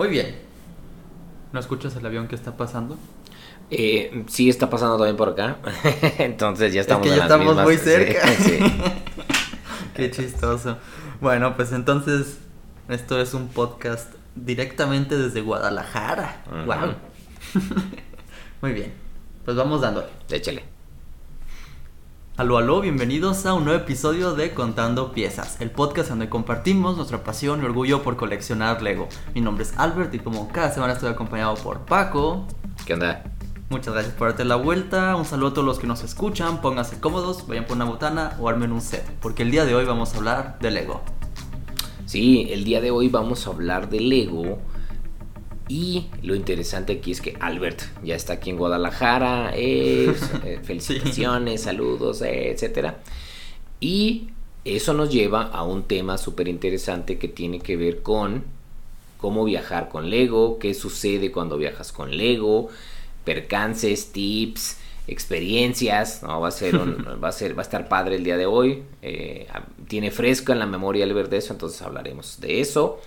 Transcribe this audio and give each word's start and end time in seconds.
Muy 0.00 0.08
bien. 0.08 0.34
¿No 1.52 1.60
escuchas 1.60 1.94
el 1.94 2.06
avión 2.06 2.26
que 2.26 2.34
está 2.34 2.56
pasando? 2.56 2.96
Eh, 3.70 4.24
sí, 4.28 4.48
está 4.48 4.70
pasando 4.70 4.96
también 4.96 5.18
por 5.18 5.28
acá. 5.28 5.58
Entonces 6.18 6.72
ya 6.72 6.80
estamos 6.80 7.06
es 7.06 7.12
que 7.12 7.18
ya 7.18 7.24
estamos 7.24 7.54
muy 7.62 7.76
cerca. 7.76 8.26
Sí, 8.28 8.34
sí. 8.44 8.58
Qué 9.94 10.10
chistoso. 10.10 10.78
Bueno, 11.20 11.54
pues 11.54 11.72
entonces 11.72 12.38
esto 12.88 13.20
es 13.20 13.34
un 13.34 13.48
podcast 13.48 14.14
directamente 14.34 15.18
desde 15.18 15.42
Guadalajara. 15.42 16.44
Wow. 16.64 16.94
muy 18.62 18.72
bien. 18.72 18.94
Pues 19.44 19.54
vamos 19.54 19.82
dándole. 19.82 20.06
Échale. 20.30 20.79
Aló, 22.40 22.56
aló, 22.56 22.80
bienvenidos 22.80 23.44
a 23.44 23.52
un 23.52 23.66
nuevo 23.66 23.78
episodio 23.78 24.32
de 24.32 24.54
Contando 24.54 25.12
Piezas, 25.12 25.60
el 25.60 25.70
podcast 25.70 26.08
donde 26.08 26.30
compartimos 26.30 26.96
nuestra 26.96 27.22
pasión 27.22 27.60
y 27.60 27.66
orgullo 27.66 28.02
por 28.02 28.16
coleccionar 28.16 28.80
Lego. 28.80 29.10
Mi 29.34 29.42
nombre 29.42 29.64
es 29.64 29.74
Albert 29.76 30.14
y 30.14 30.20
como 30.20 30.48
cada 30.48 30.72
semana 30.72 30.94
estoy 30.94 31.10
acompañado 31.10 31.54
por 31.56 31.80
Paco. 31.80 32.46
¿Qué 32.86 32.94
onda? 32.94 33.24
Muchas 33.68 33.92
gracias 33.92 34.14
por 34.14 34.28
darte 34.28 34.46
la 34.46 34.56
vuelta, 34.56 35.16
un 35.16 35.26
saludo 35.26 35.48
a 35.48 35.52
todos 35.52 35.66
los 35.66 35.78
que 35.78 35.86
nos 35.86 36.02
escuchan, 36.02 36.62
pónganse 36.62 36.98
cómodos, 36.98 37.46
vayan 37.46 37.66
por 37.66 37.76
una 37.76 37.84
botana 37.84 38.34
o 38.40 38.48
armen 38.48 38.72
un 38.72 38.80
set, 38.80 39.04
porque 39.20 39.42
el 39.42 39.50
día 39.50 39.66
de 39.66 39.74
hoy 39.74 39.84
vamos 39.84 40.14
a 40.14 40.16
hablar 40.16 40.58
de 40.60 40.70
Lego. 40.70 41.02
Sí, 42.06 42.48
el 42.50 42.64
día 42.64 42.80
de 42.80 42.90
hoy 42.90 43.10
vamos 43.10 43.46
a 43.46 43.50
hablar 43.50 43.90
de 43.90 44.00
Lego. 44.00 44.58
Y 45.72 46.06
lo 46.24 46.34
interesante 46.34 46.94
aquí 46.94 47.12
es 47.12 47.20
que 47.20 47.36
Albert 47.38 47.82
ya 48.02 48.16
está 48.16 48.32
aquí 48.32 48.50
en 48.50 48.56
Guadalajara. 48.56 49.52
eh, 49.54 50.12
felicitaciones, 50.64 51.62
saludos, 51.62 52.22
eh, 52.22 52.50
etcétera. 52.50 52.98
Y 53.78 54.30
eso 54.64 54.94
nos 54.94 55.12
lleva 55.12 55.42
a 55.44 55.62
un 55.62 55.84
tema 55.84 56.18
súper 56.18 56.48
interesante 56.48 57.18
que 57.18 57.28
tiene 57.28 57.60
que 57.60 57.76
ver 57.76 58.02
con 58.02 58.42
cómo 59.18 59.44
viajar 59.44 59.88
con 59.88 60.10
Lego, 60.10 60.58
qué 60.58 60.74
sucede 60.74 61.30
cuando 61.30 61.56
viajas 61.56 61.92
con 61.92 62.16
Lego, 62.16 62.68
percances, 63.24 64.10
tips, 64.10 64.76
experiencias. 65.06 66.24
¿no? 66.24 66.40
Va 66.40 66.48
a 66.48 66.50
ser 66.50 66.74
un- 66.78 67.06
va 67.22 67.28
a 67.28 67.32
ser, 67.32 67.56
va 67.56 67.60
a 67.62 67.62
estar 67.62 67.88
padre 67.88 68.16
el 68.16 68.24
día 68.24 68.36
de 68.36 68.46
hoy. 68.46 68.82
eh, 69.02 69.46
tiene 69.86 70.10
fresco 70.10 70.50
en 70.50 70.58
la 70.58 70.66
memoria 70.66 71.04
Albert 71.04 71.30
de 71.30 71.36
eso, 71.36 71.52
entonces 71.52 71.80
hablaremos 71.82 72.40
de 72.40 72.60
eso 72.60 73.00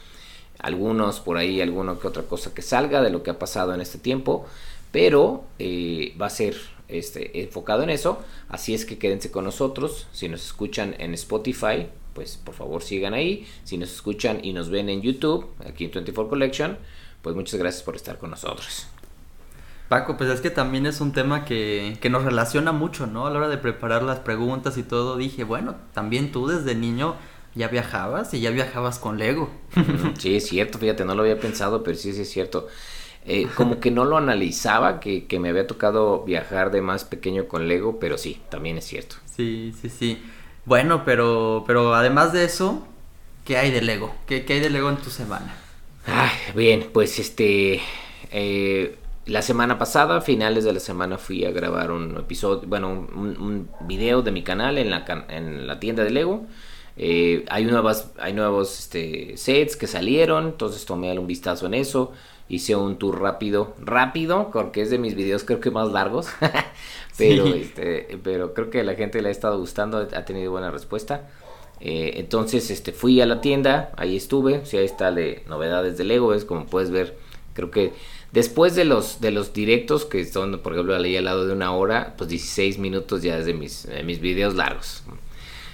algunos 0.63 1.19
por 1.19 1.37
ahí, 1.37 1.61
alguna 1.61 1.99
que 1.99 2.07
otra 2.07 2.23
cosa 2.23 2.53
que 2.53 2.63
salga 2.63 3.01
de 3.01 3.11
lo 3.11 3.21
que 3.21 3.29
ha 3.29 3.37
pasado 3.37 3.75
en 3.75 3.81
este 3.81 3.99
tiempo, 3.99 4.47
pero 4.91 5.43
eh, 5.59 6.15
va 6.19 6.27
a 6.27 6.31
ser 6.31 6.55
este, 6.87 7.43
enfocado 7.43 7.83
en 7.83 7.89
eso, 7.89 8.19
así 8.47 8.73
es 8.73 8.85
que 8.85 8.97
quédense 8.97 9.29
con 9.29 9.43
nosotros, 9.43 10.07
si 10.13 10.29
nos 10.29 10.43
escuchan 10.45 10.95
en 10.99 11.13
Spotify, 11.13 11.87
pues 12.13 12.37
por 12.37 12.55
favor 12.55 12.81
sigan 12.81 13.13
ahí, 13.13 13.45
si 13.65 13.77
nos 13.77 13.91
escuchan 13.91 14.39
y 14.43 14.53
nos 14.53 14.69
ven 14.69 14.89
en 14.89 15.01
YouTube, 15.01 15.47
aquí 15.65 15.85
en 15.85 15.91
24 15.91 16.29
Collection, 16.29 16.77
pues 17.21 17.35
muchas 17.35 17.59
gracias 17.59 17.83
por 17.83 17.95
estar 17.95 18.17
con 18.17 18.31
nosotros. 18.31 18.87
Paco, 19.89 20.15
pues 20.15 20.29
es 20.29 20.39
que 20.39 20.49
también 20.49 20.85
es 20.85 21.01
un 21.01 21.11
tema 21.11 21.43
que, 21.43 21.97
que 22.01 22.09
nos 22.09 22.23
relaciona 22.23 22.71
mucho, 22.71 23.05
¿no? 23.05 23.27
A 23.27 23.29
la 23.29 23.39
hora 23.39 23.49
de 23.49 23.57
preparar 23.57 24.01
las 24.01 24.19
preguntas 24.19 24.77
y 24.77 24.83
todo, 24.83 25.17
dije, 25.17 25.43
bueno, 25.43 25.75
también 25.93 26.31
tú 26.31 26.47
desde 26.47 26.73
niño 26.73 27.15
ya 27.55 27.67
viajabas 27.67 28.33
y 28.33 28.41
ya 28.41 28.51
viajabas 28.51 28.99
con 28.99 29.17
Lego. 29.17 29.49
Sí, 30.17 30.35
es 30.35 30.47
cierto, 30.47 30.77
fíjate, 30.79 31.05
no 31.05 31.15
lo 31.15 31.23
había 31.23 31.39
pensado, 31.39 31.83
pero 31.83 31.97
sí, 31.97 32.13
sí 32.13 32.21
es 32.21 32.29
cierto. 32.31 32.67
Eh, 33.25 33.53
como 33.55 33.79
que 33.79 33.91
no 33.91 34.05
lo 34.05 34.17
analizaba, 34.17 34.99
que, 34.99 35.27
que 35.27 35.39
me 35.39 35.49
había 35.49 35.67
tocado 35.67 36.23
viajar 36.25 36.71
de 36.71 36.81
más 36.81 37.05
pequeño 37.05 37.47
con 37.47 37.67
Lego, 37.67 37.99
pero 37.99 38.17
sí, 38.17 38.41
también 38.49 38.77
es 38.77 38.85
cierto. 38.85 39.17
Sí, 39.25 39.73
sí, 39.79 39.89
sí. 39.89 40.23
Bueno, 40.65 41.03
pero, 41.05 41.63
pero 41.67 41.93
además 41.95 42.31
de 42.33 42.45
eso, 42.45 42.87
¿qué 43.45 43.57
hay 43.57 43.71
de 43.71 43.81
Lego? 43.81 44.15
¿Qué, 44.27 44.45
qué 44.45 44.53
hay 44.53 44.59
de 44.59 44.69
Lego 44.69 44.89
en 44.89 44.97
tu 44.97 45.09
semana? 45.09 45.55
Ay, 46.05 46.31
bien, 46.55 46.89
pues 46.93 47.19
este. 47.19 47.81
eh, 48.31 48.97
la 49.25 49.41
semana 49.41 49.77
pasada, 49.77 50.19
finales 50.21 50.65
de 50.65 50.73
la 50.73 50.79
semana, 50.81 51.17
fui 51.17 51.45
a 51.45 51.51
grabar 51.51 51.91
un 51.91 52.17
episodio, 52.17 52.67
bueno, 52.67 52.89
un, 52.89 53.37
un 53.39 53.69
video 53.87 54.21
de 54.21 54.31
mi 54.31 54.43
canal 54.43 54.77
en 54.77 54.89
la, 54.89 55.05
en 55.29 55.65
la 55.67 55.79
tienda 55.79 56.03
de 56.03 56.09
Lego. 56.11 56.45
Eh, 56.97 57.45
hay 57.49 57.65
nuevas, 57.65 58.11
hay 58.19 58.33
nuevos 58.33 58.79
este, 58.79 59.35
sets 59.37 59.75
que 59.75 59.87
salieron, 59.87 60.45
entonces 60.47 60.85
tomé 60.85 61.17
un 61.17 61.27
vistazo 61.27 61.65
en 61.65 61.73
eso. 61.73 62.11
Hice 62.49 62.75
un 62.75 62.97
tour 62.97 63.19
rápido, 63.21 63.73
rápido, 63.79 64.49
porque 64.51 64.81
es 64.81 64.89
de 64.89 64.99
mis 64.99 65.15
videos 65.15 65.43
creo 65.43 65.59
que 65.59 65.71
más 65.71 65.91
largos. 65.91 66.27
pero, 67.17 67.45
Sí. 67.45 67.53
este, 67.55 68.19
pero 68.23 68.53
creo 68.53 68.69
que 68.69 68.81
a 68.81 68.83
la 68.83 68.95
gente 68.95 69.21
le 69.21 69.29
ha 69.29 69.31
estado 69.31 69.57
gustando, 69.59 69.97
ha 69.99 70.25
tenido 70.25 70.51
buena 70.51 70.71
respuesta. 70.71 71.29
Eh, 71.79 72.13
entonces 72.17 72.69
este, 72.71 72.91
fui 72.93 73.19
a 73.21 73.25
la 73.25 73.41
tienda, 73.41 73.91
ahí 73.97 74.15
estuve, 74.15 74.65
sí, 74.65 74.77
ahí 74.77 74.85
está 74.85 75.11
de 75.11 75.43
novedades 75.47 75.97
de 75.97 76.05
Lego, 76.05 76.33
es 76.33 76.45
como 76.45 76.65
puedes 76.65 76.91
ver, 76.91 77.17
creo 77.53 77.71
que 77.71 77.91
después 78.31 78.75
de 78.75 78.85
los, 78.85 79.19
de 79.19 79.31
los 79.31 79.53
directos, 79.53 80.05
que 80.05 80.23
son 80.25 80.59
por 80.59 80.73
ejemplo 80.73 80.95
ahí 80.95 81.17
al 81.17 81.25
lado 81.25 81.45
de 81.45 81.53
una 81.53 81.73
hora, 81.75 82.13
pues 82.17 82.29
16 82.29 82.77
minutos 82.79 83.21
ya 83.21 83.37
es 83.37 83.45
de 83.45 83.53
mis, 83.53 83.85
de 83.87 84.03
mis 84.03 84.19
videos 84.21 84.55
largos. 84.55 85.03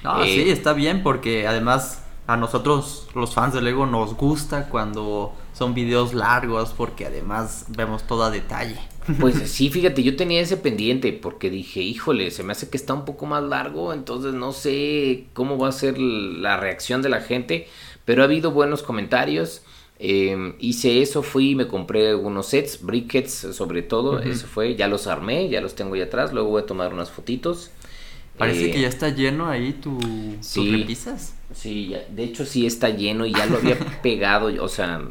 Eh, 0.03 0.25
sí, 0.25 0.49
está 0.49 0.73
bien 0.73 1.03
porque 1.03 1.47
además 1.47 2.03
a 2.27 2.37
nosotros 2.37 3.07
los 3.15 3.33
fans 3.33 3.53
de 3.53 3.61
Lego 3.61 3.85
nos 3.85 4.13
gusta 4.15 4.69
cuando 4.69 5.33
son 5.53 5.73
videos 5.73 6.13
largos 6.13 6.73
porque 6.77 7.05
además 7.07 7.65
vemos 7.69 8.03
todo 8.03 8.23
a 8.23 8.29
detalle. 8.31 8.79
Pues 9.19 9.35
sí, 9.51 9.69
fíjate, 9.69 10.03
yo 10.03 10.15
tenía 10.15 10.39
ese 10.41 10.57
pendiente 10.57 11.11
porque 11.11 11.49
dije, 11.49 11.81
híjole, 11.81 12.31
se 12.31 12.43
me 12.43 12.51
hace 12.51 12.69
que 12.69 12.77
está 12.77 12.93
un 12.93 13.03
poco 13.05 13.25
más 13.25 13.43
largo, 13.43 13.93
entonces 13.93 14.33
no 14.33 14.51
sé 14.51 15.25
cómo 15.33 15.57
va 15.57 15.69
a 15.69 15.71
ser 15.71 15.97
la 15.97 16.57
reacción 16.57 17.01
de 17.01 17.09
la 17.09 17.21
gente, 17.21 17.67
pero 18.05 18.21
ha 18.21 18.25
habido 18.25 18.51
buenos 18.51 18.83
comentarios. 18.83 19.63
eh, 20.01 20.55
hice 20.59 21.01
eso, 21.01 21.23
fui 21.23 21.51
y 21.51 21.55
me 21.55 21.67
compré 21.67 22.15
unos 22.15 22.47
sets, 22.47 22.81
briquets 22.81 23.47
sobre 23.53 23.81
todo, 23.81 24.19
eso 24.19 24.47
fue, 24.47 24.75
ya 24.75 24.87
los 24.87 25.07
armé, 25.07 25.49
ya 25.49 25.59
los 25.61 25.75
tengo 25.75 25.95
ahí 25.95 26.01
atrás, 26.01 26.31
luego 26.31 26.49
voy 26.51 26.61
a 26.61 26.65
tomar 26.65 26.93
unas 26.93 27.11
fotitos. 27.11 27.71
Parece 28.39 28.69
Eh, 28.69 28.71
que 28.71 28.81
ya 28.81 28.87
está 28.87 29.09
lleno 29.09 29.47
ahí 29.49 29.73
tu, 29.73 29.99
sí. 30.41 30.61
tus 30.61 30.71
repisas. 30.79 31.33
Sí, 31.53 31.89
ya- 31.89 32.03
de 32.09 32.23
hecho 32.23 32.45
sí 32.45 32.65
está 32.65 32.89
lleno 32.89 33.25
y 33.25 33.33
ya 33.33 33.45
lo 33.45 33.57
había 33.57 33.77
pegado, 34.01 34.51
o 34.63 34.67
sea, 34.67 35.01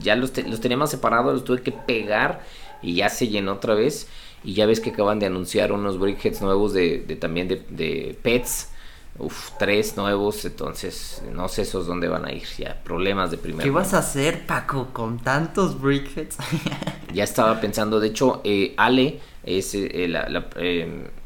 ya 0.00 0.14
los, 0.16 0.32
te- 0.32 0.42
los 0.44 0.60
tenía 0.60 0.76
más 0.76 0.90
separados, 0.90 1.32
los 1.34 1.44
tuve 1.44 1.62
que 1.62 1.72
pegar 1.72 2.42
y 2.82 2.94
ya 2.94 3.08
se 3.08 3.28
llenó 3.28 3.54
otra 3.54 3.74
vez. 3.74 4.06
Y 4.46 4.52
ya 4.52 4.66
ves 4.66 4.78
que 4.80 4.90
acaban 4.90 5.18
de 5.18 5.24
anunciar 5.26 5.72
unos 5.72 5.98
briquets 5.98 6.42
nuevos 6.42 6.74
de, 6.74 6.98
de 6.98 7.16
también 7.16 7.48
de, 7.48 7.64
de 7.70 8.16
pets. 8.22 8.68
Uf, 9.16 9.50
tres 9.60 9.96
nuevos, 9.96 10.44
entonces 10.44 11.22
no 11.32 11.48
sé 11.48 11.62
esos 11.62 11.86
dónde 11.86 12.08
van 12.08 12.24
a 12.26 12.32
ir, 12.32 12.42
ya 12.58 12.82
problemas 12.82 13.30
de 13.30 13.38
primer 13.38 13.62
¿Qué 13.62 13.70
vas 13.70 13.94
a 13.94 13.98
hacer, 13.98 14.44
Paco, 14.44 14.88
con 14.92 15.18
tantos 15.20 15.80
briquets? 15.80 16.36
Ya 17.14 17.22
estaba 17.22 17.60
pensando, 17.60 18.00
de 18.00 18.08
hecho, 18.08 18.40
eh, 18.42 18.74
Ale, 18.76 19.20
es, 19.44 19.72
eh, 19.76 20.08
la- 20.08 20.28
la- 20.28 20.48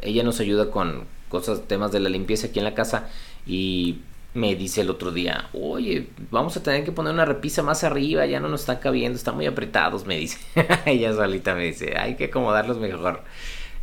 ella 0.02 0.22
nos 0.22 0.38
ayuda 0.40 0.70
con 0.70 1.04
cosas, 1.28 1.66
temas 1.68 1.92
de 1.92 2.00
la 2.00 2.08
limpieza 2.08 2.48
aquí 2.48 2.58
en 2.58 2.64
la 2.64 2.74
casa 2.74 3.08
y 3.46 3.98
me 4.34 4.54
dice 4.54 4.82
el 4.82 4.90
otro 4.90 5.10
día, 5.10 5.48
oye, 5.52 6.08
vamos 6.30 6.56
a 6.56 6.62
tener 6.62 6.84
que 6.84 6.92
poner 6.92 7.12
una 7.12 7.24
repisa 7.24 7.62
más 7.62 7.82
arriba, 7.84 8.26
ya 8.26 8.40
no 8.40 8.48
nos 8.48 8.60
están 8.60 8.76
cabiendo, 8.78 9.16
están 9.16 9.34
muy 9.36 9.46
apretados, 9.46 10.06
me 10.06 10.16
dice. 10.18 10.38
ella 10.86 11.12
solita 11.14 11.54
me 11.54 11.64
dice, 11.64 11.96
hay 11.98 12.14
que 12.16 12.26
acomodarlos 12.26 12.78
mejor. 12.78 13.22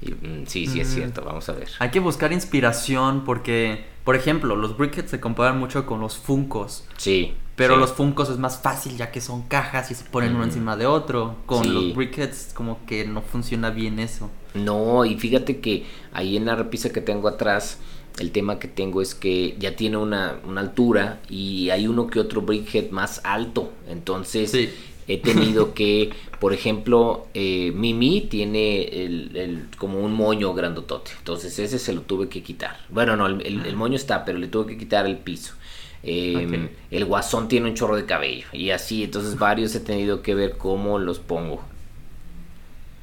Y, 0.01 0.11
mm, 0.11 0.45
sí, 0.45 0.67
sí, 0.67 0.79
es 0.81 0.89
Mm. 0.89 0.93
cierto, 0.93 1.21
vamos 1.23 1.49
a 1.49 1.53
ver. 1.53 1.67
Hay 1.79 1.89
que 1.89 1.99
buscar 1.99 2.31
inspiración 2.31 3.23
porque, 3.25 3.85
por 4.03 4.15
ejemplo, 4.15 4.55
los 4.55 4.77
briquets 4.77 5.09
se 5.11 5.19
comparan 5.19 5.57
mucho 5.59 5.85
con 5.85 5.99
los 5.99 6.17
funcos. 6.17 6.85
Sí. 6.97 7.33
Pero 7.55 7.75
sí. 7.75 7.79
los 7.79 7.91
funcos 7.93 8.29
es 8.29 8.37
más 8.37 8.59
fácil 8.61 8.97
ya 8.97 9.11
que 9.11 9.21
son 9.21 9.43
cajas 9.43 9.89
y 9.91 9.95
se 9.95 10.03
ponen 10.03 10.35
uno 10.35 10.43
encima 10.43 10.75
de 10.75 10.85
otro. 10.85 11.35
Con 11.45 11.63
Sí. 11.63 11.69
los 11.69 11.95
briquets 11.95 12.51
como 12.53 12.85
que 12.85 13.05
no 13.05 13.21
funciona 13.21 13.69
bien 13.69 13.99
eso. 13.99 14.29
No, 14.53 15.05
y 15.05 15.15
fíjate 15.17 15.59
que 15.59 15.85
ahí 16.13 16.35
en 16.37 16.45
la 16.45 16.55
repisa 16.55 16.91
que 16.91 17.01
tengo 17.01 17.27
atrás, 17.27 17.79
el 18.19 18.31
tema 18.31 18.59
que 18.59 18.67
tengo 18.67 19.01
es 19.01 19.15
que 19.15 19.55
ya 19.59 19.75
tiene 19.75 19.97
una, 19.97 20.39
una 20.45 20.61
altura 20.61 21.19
y 21.29 21.69
hay 21.69 21.87
uno 21.87 22.07
que 22.07 22.19
otro 22.19 22.41
brickhead 22.41 22.89
más 22.91 23.21
alto. 23.23 23.71
Entonces 23.89 24.51
Sí. 24.51 24.69
he 25.07 25.17
tenido 25.17 25.73
que, 25.73 26.11
por 26.39 26.51
ejemplo, 26.53 27.27
eh, 27.33 27.71
Mimi 27.75 28.21
tiene 28.21 28.83
el, 29.05 29.31
el- 29.35 29.67
como 29.77 29.99
un 29.99 30.13
moño 30.13 30.53
grandotote. 30.53 31.11
Entonces 31.19 31.57
ese 31.59 31.79
se 31.79 31.93
lo 31.93 32.01
tuve 32.01 32.27
que 32.29 32.43
quitar. 32.43 32.79
Bueno, 32.89 33.15
no, 33.15 33.27
el, 33.27 33.41
el- 33.45 33.65
el 33.65 33.75
moño 33.75 33.95
está, 33.95 34.25
pero 34.25 34.37
le 34.39 34.47
tuve 34.47 34.67
que 34.67 34.77
quitar 34.77 35.05
el 35.05 35.17
piso. 35.17 35.53
Eh, 36.05 36.35
Ok. 36.35 36.71
El 36.91 37.05
guasón 37.05 37.47
tiene 37.47 37.69
un 37.69 37.75
chorro 37.75 37.95
de 37.97 38.05
cabello 38.05 38.47
y 38.53 38.69
así, 38.71 39.03
entonces 39.03 39.37
varios 39.37 39.75
he 39.75 39.79
tenido 39.81 40.21
que 40.21 40.35
ver 40.35 40.57
cómo 40.57 40.99
los 40.99 41.19
pongo. 41.19 41.61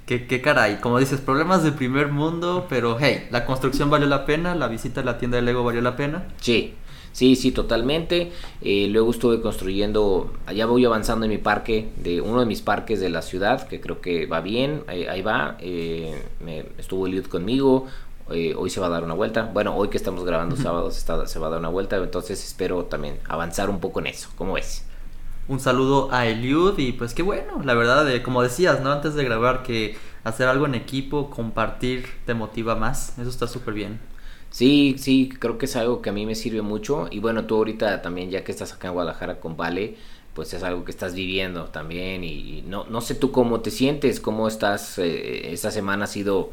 ¿Qué, 0.07 0.27
qué 0.27 0.41
caray, 0.43 0.81
como 0.81 0.99
dices, 0.99 1.21
problemas 1.21 1.63
de 1.63 1.73
primer 1.73 2.09
mundo, 2.09 2.67
pero 2.69 2.97
hey, 3.01 3.29
la 3.31 3.45
construcción 3.47 3.89
valió 3.91 4.07
la 4.09 4.27
pena, 4.27 4.55
la 4.55 4.69
visita 4.69 5.01
a 5.01 5.05
la 5.05 5.19
tienda 5.19 5.37
de 5.37 5.43
Lego 5.43 5.63
valió 5.65 5.81
la 5.81 5.97
pena. 5.97 6.25
Sí, 6.41 6.75
sí, 7.13 7.37
sí, 7.37 7.53
totalmente. 7.53 8.33
Eh, 8.61 8.89
luego 8.91 9.13
estuve 9.13 9.41
construyendo, 9.41 10.33
allá 10.47 10.67
voy 10.67 10.85
avanzando 10.85 11.25
en 11.27 11.31
mi 11.31 11.39
parque, 11.39 11.91
de 11.97 12.21
uno 12.21 12.41
de 12.41 12.47
mis 12.47 12.63
parques 12.63 13.01
de 13.01 13.11
la 13.11 13.23
ciudad, 13.23 13.69
que 13.69 13.81
creo 13.81 14.01
que 14.01 14.27
va 14.27 14.41
bien, 14.41 14.83
ahí, 14.89 15.05
ahí 15.05 15.23
va. 15.23 15.57
eh, 15.61 16.21
me, 16.45 16.65
estuvo 16.79 17.07
Eliud 17.07 17.27
conmigo, 17.27 17.87
eh, 18.31 18.55
hoy 18.57 18.71
se 18.71 18.81
va 18.81 18.87
a 18.87 18.91
dar 18.91 19.05
una 19.05 19.15
vuelta. 19.15 19.51
Bueno, 19.53 19.77
hoy 19.77 19.89
que 19.89 19.97
estamos 19.97 20.25
grabando 20.25 20.57
sábados 20.57 20.97
está- 20.99 21.27
se 21.27 21.39
va 21.39 21.49
a 21.49 21.51
dar 21.51 21.59
una 21.61 21.69
vuelta, 21.69 21.97
entonces 21.97 22.45
espero 22.45 22.85
también 22.87 23.19
avanzar 23.29 23.71
un 23.71 23.81
poco 23.81 24.01
en 24.01 24.09
eso. 24.09 24.31
¿Cómo 24.37 24.55
ves? 24.55 24.85
un 25.49 25.61
saludo 25.61 26.09
a 26.13 26.27
Eliud 26.27 26.79
y 26.79 26.93
pues 26.93 27.15
qué 27.15 27.23
bueno, 27.23 27.61
la 27.65 27.75
verdad, 27.75 28.05
de, 28.07 28.23
como 28.23 28.43
decías, 28.43 28.81
¿no? 28.81 28.93
Antes 28.93 29.15
de 29.15 29.25
grabar 29.25 29.63
que 29.63 29.97
hacer 30.25 30.49
algo 30.49 30.67
en 30.67 30.75
equipo, 30.75 31.31
compartir, 31.31 32.07
te 32.27 32.35
motiva 32.35 32.77
más. 32.77 33.19
Eso 33.19 33.29
está 33.29 33.47
súper 33.49 33.75
bien. 33.75 34.01
Sí, 34.51 34.97
sí, 34.99 35.29
creo 35.39 35.59
que 35.59 35.67
es 35.67 35.77
algo 35.77 36.03
que 36.03 36.11
a 36.11 36.13
mí 36.13 36.27
me 36.27 36.35
sirve 36.35 36.63
mucho. 36.63 37.09
Y 37.11 37.19
bueno, 37.21 37.45
tú 37.47 37.57
ahorita 37.57 38.03
también, 38.03 38.31
ya 38.31 38.45
que 38.45 38.53
estás 38.53 38.73
acá 38.73 38.89
en 38.89 38.95
Guadalajara 38.95 39.41
con 39.41 39.57
Vale, 39.57 39.97
pues 40.35 40.53
es 40.55 40.63
algo 40.63 40.85
que 40.85 40.91
estás 40.93 41.15
viviendo 41.15 41.65
también. 41.67 42.23
Y 42.25 42.63
no, 42.67 42.85
no 42.85 43.01
sé 43.01 43.15
tú 43.15 43.33
cómo 43.33 43.61
te 43.61 43.71
sientes, 43.71 44.21
cómo 44.21 44.47
estás. 44.49 44.99
Eh, 44.99 45.53
esta 45.53 45.71
semana 45.71 46.05
ha 46.05 46.07
sido 46.09 46.53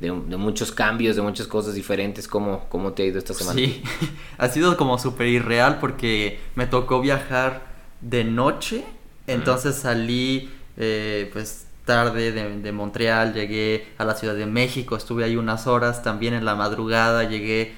de, 0.00 0.12
muchos 0.12 0.72
cambios, 0.72 1.16
de 1.16 1.22
muchas 1.22 1.46
cosas 1.46 1.74
diferentes. 1.74 2.26
¿Cómo, 2.26 2.64
¿Cómo 2.68 2.92
te 2.92 3.02
ha 3.02 3.06
ido 3.06 3.18
esta 3.18 3.34
semana? 3.34 3.58
Sí, 3.58 3.82
ha 4.38 4.48
sido 4.48 4.76
como 4.76 4.98
súper 4.98 5.28
irreal 5.28 5.78
porque 5.78 6.40
me 6.54 6.66
tocó 6.66 7.00
viajar 7.00 7.62
de 8.00 8.24
noche. 8.24 8.84
Entonces 9.26 9.76
salí, 9.76 10.50
eh, 10.76 11.30
pues 11.32 11.66
tarde 11.84 12.32
de, 12.32 12.72
Montreal, 12.72 13.34
llegué 13.34 13.86
a 13.98 14.04
la 14.04 14.14
Ciudad 14.14 14.34
de 14.34 14.46
México, 14.46 14.96
estuve 14.96 15.24
ahí 15.24 15.36
unas 15.36 15.66
horas, 15.66 16.02
también 16.02 16.34
en 16.34 16.44
la 16.44 16.54
madrugada 16.54 17.24
llegué 17.24 17.74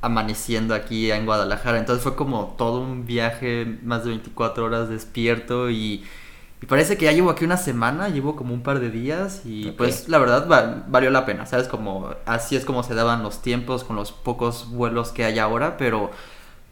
amaneciendo 0.00 0.74
aquí 0.74 1.10
en 1.10 1.26
Guadalajara, 1.26 1.78
entonces 1.78 2.02
fue 2.02 2.16
como 2.16 2.54
todo 2.56 2.80
un 2.80 3.06
viaje, 3.06 3.78
más 3.84 4.04
de 4.04 4.10
24 4.10 4.64
horas 4.64 4.88
despierto 4.88 5.70
y, 5.70 6.04
parece 6.66 6.98
que 6.98 7.06
ya 7.06 7.12
llevo 7.12 7.30
aquí 7.30 7.44
una 7.44 7.56
semana, 7.56 8.08
llevo 8.08 8.36
como 8.36 8.52
un 8.52 8.62
par 8.62 8.80
de 8.80 8.90
días 8.90 9.42
y 9.44 9.70
pues 9.72 10.08
la 10.08 10.18
verdad 10.18 10.46
valió 10.88 11.10
la 11.10 11.24
pena, 11.24 11.46
¿sabes? 11.46 11.68
Como 11.68 12.14
así 12.26 12.56
es 12.56 12.64
como 12.64 12.82
se 12.82 12.94
daban 12.94 13.22
los 13.22 13.42
tiempos 13.42 13.84
con 13.84 13.96
los 13.96 14.12
pocos 14.12 14.70
vuelos 14.70 15.10
que 15.10 15.24
hay 15.24 15.38
ahora, 15.38 15.76
pero 15.76 16.10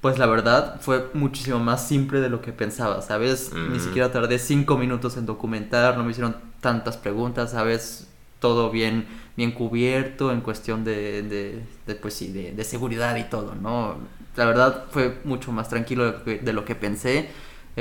pues 0.01 0.19
la 0.19 0.27
verdad 0.27 0.81
fue 0.81 1.09
muchísimo 1.15 1.59
más 1.59 1.87
simple 1.87 2.21
de 2.21 2.29
lo 2.29 2.41
que 2.41 2.53
pensaba, 2.53 3.03
¿sabes? 3.03 3.53
Ni 3.53 3.81
siquiera 3.81 4.13
tardé 4.13 4.39
cinco 4.39 4.79
minutos 4.79 5.17
en 5.17 5.27
documentar, 5.27 5.97
no 5.97 6.05
me 6.05 6.13
hicieron 6.13 6.37
tantas 6.61 6.97
preguntas, 6.97 7.51
¿sabes? 7.51 8.07
Todo 8.39 8.71
bien, 8.71 9.07
bien 9.37 9.51
cubierto 9.51 10.31
en 10.31 10.41
cuestión 10.41 10.85
de, 10.85 11.65
de, 11.87 11.95
pues 11.97 12.15
sí, 12.15 12.31
de, 12.31 12.65
seguridad 12.65 13.17
y 13.17 13.25
todo, 13.25 13.57
¿no? 13.57 13.97
La 14.37 14.45
verdad 14.45 14.85
fue 14.91 15.19
mucho 15.25 15.51
más 15.51 15.69
tranquilo 15.69 16.13
de, 16.13 16.53
lo 16.53 16.65
que 16.65 16.77
pensé. 16.77 17.29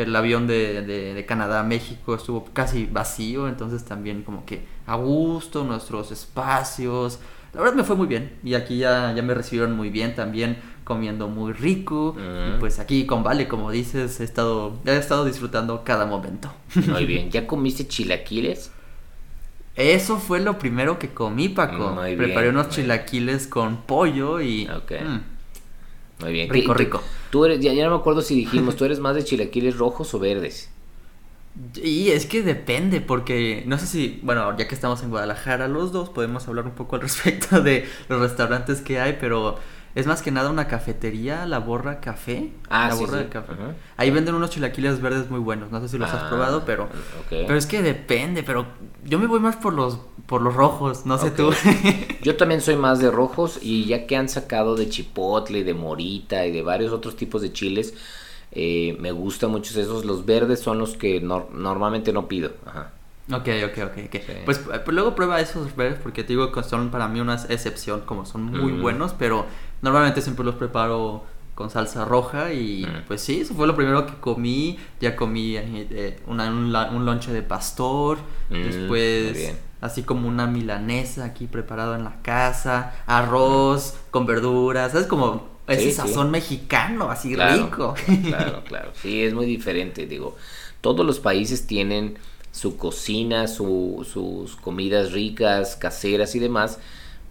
El 0.02 0.16
avión 0.16 0.46
de, 0.46 0.84
de, 0.84 1.26
Canadá 1.26 1.62
a 1.62 1.64
México 1.64 2.16
estuvo 2.16 2.46
casi 2.54 2.86
vacío, 2.86 3.48
entonces 3.48 3.84
también 3.84 4.22
como 4.22 4.46
que 4.46 4.66
a 4.86 4.96
gusto, 4.96 5.64
nuestros 5.64 6.12
espacios. 6.12 7.20
La 7.54 7.62
verdad 7.62 7.76
me 7.76 7.84
fue 7.84 7.96
muy 7.96 8.06
bien 8.06 8.38
y 8.44 8.54
aquí 8.54 8.78
ya, 8.78 9.14
ya 9.16 9.24
me 9.24 9.34
recibieron 9.34 9.76
muy 9.76 9.90
bien 9.90 10.14
también 10.14 10.58
comiendo 10.84 11.28
muy 11.28 11.52
rico. 11.52 12.16
Y 12.18 12.60
pues 12.60 12.80
aquí 12.80 13.06
con 13.06 13.24
Vale, 13.24 13.48
como 13.48 13.72
dices, 13.72 14.20
he 14.20 14.24
estado, 14.24 14.80
he 14.86 14.96
estado 14.96 15.26
disfrutando 15.26 15.84
cada 15.84 16.06
momento. 16.06 16.54
Muy 16.88 17.06
bien, 17.08 17.32
¿ya 17.32 17.48
comiste 17.48 17.88
chilaquiles? 17.88 18.72
Eso 19.76 20.18
fue 20.18 20.40
lo 20.40 20.58
primero 20.58 20.98
que 20.98 21.10
comí, 21.10 21.50
Paco. 21.50 21.90
Muy 21.90 22.16
Preparé 22.16 22.50
unos 22.50 22.70
chilaquiles 22.70 23.48
con 23.48 23.82
pollo 23.84 24.42
y... 24.42 24.68
Mm, 24.68 25.37
muy 26.20 26.34
bien. 26.34 26.50
Rico, 26.50 26.74
rico. 26.74 27.02
Tú 27.30 27.46
eres, 27.46 27.60
ya, 27.60 27.74
ya 27.74 27.86
no 27.86 27.92
me 27.92 27.98
acuerdo 27.98 28.22
si 28.22 28.36
dijimos, 28.36 28.76
¿tú 28.76 28.86
eres 28.86 29.00
más 29.00 29.16
de 29.16 29.24
chilaquiles 29.24 29.78
rojos 29.78 30.14
o 30.14 30.20
verdes? 30.20 30.70
Y 31.76 32.10
es 32.10 32.26
que 32.26 32.44
depende, 32.44 33.02
porque 33.02 33.64
no 33.66 33.78
sé 33.78 33.88
si, 33.88 34.20
bueno, 34.24 34.56
ya 34.58 34.68
que 34.68 34.76
estamos 34.76 35.02
en 35.04 35.10
Guadalajara 35.10 35.68
los 35.68 35.92
dos, 35.92 36.10
podemos 36.10 36.48
hablar 36.48 36.66
un 36.66 36.72
poco 36.72 36.96
al 36.96 37.02
respecto 37.04 37.62
de 37.62 37.88
los 38.10 38.20
restaurantes 38.20 38.82
que 38.82 39.00
hay, 39.00 39.18
pero 39.20 39.58
es 39.98 40.06
más 40.06 40.22
que 40.22 40.30
nada 40.30 40.52
una 40.52 40.68
cafetería, 40.68 41.48
la 41.48 41.58
Borra 41.58 42.00
Café. 42.00 42.52
Ah, 42.70 42.90
la 42.90 42.96
sí, 42.96 43.04
Borra 43.04 43.18
de 43.18 43.30
Café. 43.30 43.54
Ahí 43.98 44.12
venden 44.12 44.36
unos 44.36 44.52
chilaquiles 44.52 45.02
verdes 45.02 45.32
muy 45.32 45.40
buenos. 45.40 45.72
No 45.72 45.82
sé 45.82 45.90
si 45.90 45.98
los 45.98 46.08
has 46.14 46.24
ah, 46.24 46.30
probado, 46.30 46.66
pero. 46.66 46.88
Pero 47.32 47.56
es 47.56 47.66
que 47.66 47.82
depende. 47.82 48.44
Pero 48.44 48.68
yo 49.08 49.20
me 49.20 49.28
voy 49.28 49.40
más 49.40 49.56
por 49.56 49.74
los 49.74 50.00
por 50.28 50.42
los 50.42 50.54
rojos. 50.54 51.06
No 51.06 51.18
sé 51.18 51.32
tú. 51.32 51.52
yo 52.22 52.36
también 52.36 52.62
soy 52.62 52.76
más 52.76 53.00
de 53.00 53.10
rojos 53.10 53.60
y 53.62 53.86
ya 53.86 54.06
que 54.06 54.18
han 54.18 54.30
sacado 54.30 54.76
de 54.76 54.90
chipotle, 54.90 55.64
de 55.64 55.74
morita 55.74 56.46
y 56.46 56.52
de 56.52 56.62
varios 56.62 56.92
otros 56.92 57.16
tipos 57.16 57.42
de 57.42 57.54
chiles, 57.54 57.94
eh, 58.52 58.98
me 59.00 59.12
gustan 59.12 59.52
muchos 59.52 59.76
esos. 59.78 60.06
Los 60.06 60.26
verdes 60.26 60.60
son 60.60 60.80
los 60.80 60.96
que 60.96 61.22
normalmente 61.22 62.12
no 62.12 62.28
pido. 62.28 62.52
Ajá. 62.66 62.92
Ok, 63.30 63.50
ok, 63.66 63.78
ok, 63.84 63.98
ok. 64.06 64.22
Pues, 64.46 64.60
pues, 64.60 64.88
luego 64.88 65.14
prueba 65.14 65.42
esos 65.42 65.76
verdes 65.76 66.00
porque 66.02 66.24
te 66.24 66.30
digo 66.30 66.52
que 66.54 66.64
son 66.64 66.92
para 66.92 67.10
mí 67.10 67.20
una 67.20 67.36
excepción, 67.36 68.02
como 68.02 68.26
son 68.26 68.44
muy 68.44 68.72
buenos, 68.72 69.14
pero 69.14 69.46
Normalmente 69.82 70.22
siempre 70.22 70.44
los 70.44 70.56
preparo 70.56 71.24
con 71.58 71.72
salsa 71.72 72.06
roja 72.06 72.54
y 72.54 72.86
mm. 72.86 73.08
pues 73.08 73.22
sí, 73.22 73.42
eso 73.42 73.56
fue 73.56 73.66
lo 73.66 73.76
primero 73.76 74.06
que 74.06 74.14
comí. 74.14 74.78
Ya 75.02 75.16
comí 75.16 75.56
eh, 75.58 76.20
una, 76.28 76.52
un, 76.52 76.76
un, 76.76 77.06
lonche 77.06 77.34
de 77.34 77.42
pastor, 77.42 78.20
mm, 78.52 78.54
después 78.54 79.56
así 79.82 80.04
como 80.04 80.28
una 80.28 80.46
milanesa 80.46 81.26
aquí 81.26 81.48
preparada 81.48 81.98
en 81.98 82.04
la 82.04 82.22
casa, 82.22 82.94
arroz 83.08 83.96
mm. 83.96 84.12
con 84.12 84.28
verduras, 84.28 84.92
¿sabes? 84.92 85.08
Como 85.08 85.58
ese 85.68 85.92
sazón 85.92 86.30
mexicano, 86.30 87.10
así 87.10 87.36
rico. 87.36 87.96
Claro, 88.28 88.64
claro, 88.68 88.92
sí, 89.02 89.24
es 89.24 89.34
muy 89.34 89.48
diferente, 89.48 90.06
digo. 90.06 90.38
Todos 90.82 91.04
los 91.08 91.20
países 91.20 91.66
tienen 91.66 92.20
su 92.52 92.78
cocina, 92.78 93.48
su, 93.48 94.08
sus 94.08 94.56
comidas 94.58 95.12
ricas, 95.12 95.76
caseras 95.76 96.36
y 96.36 96.40
demás 96.40 96.78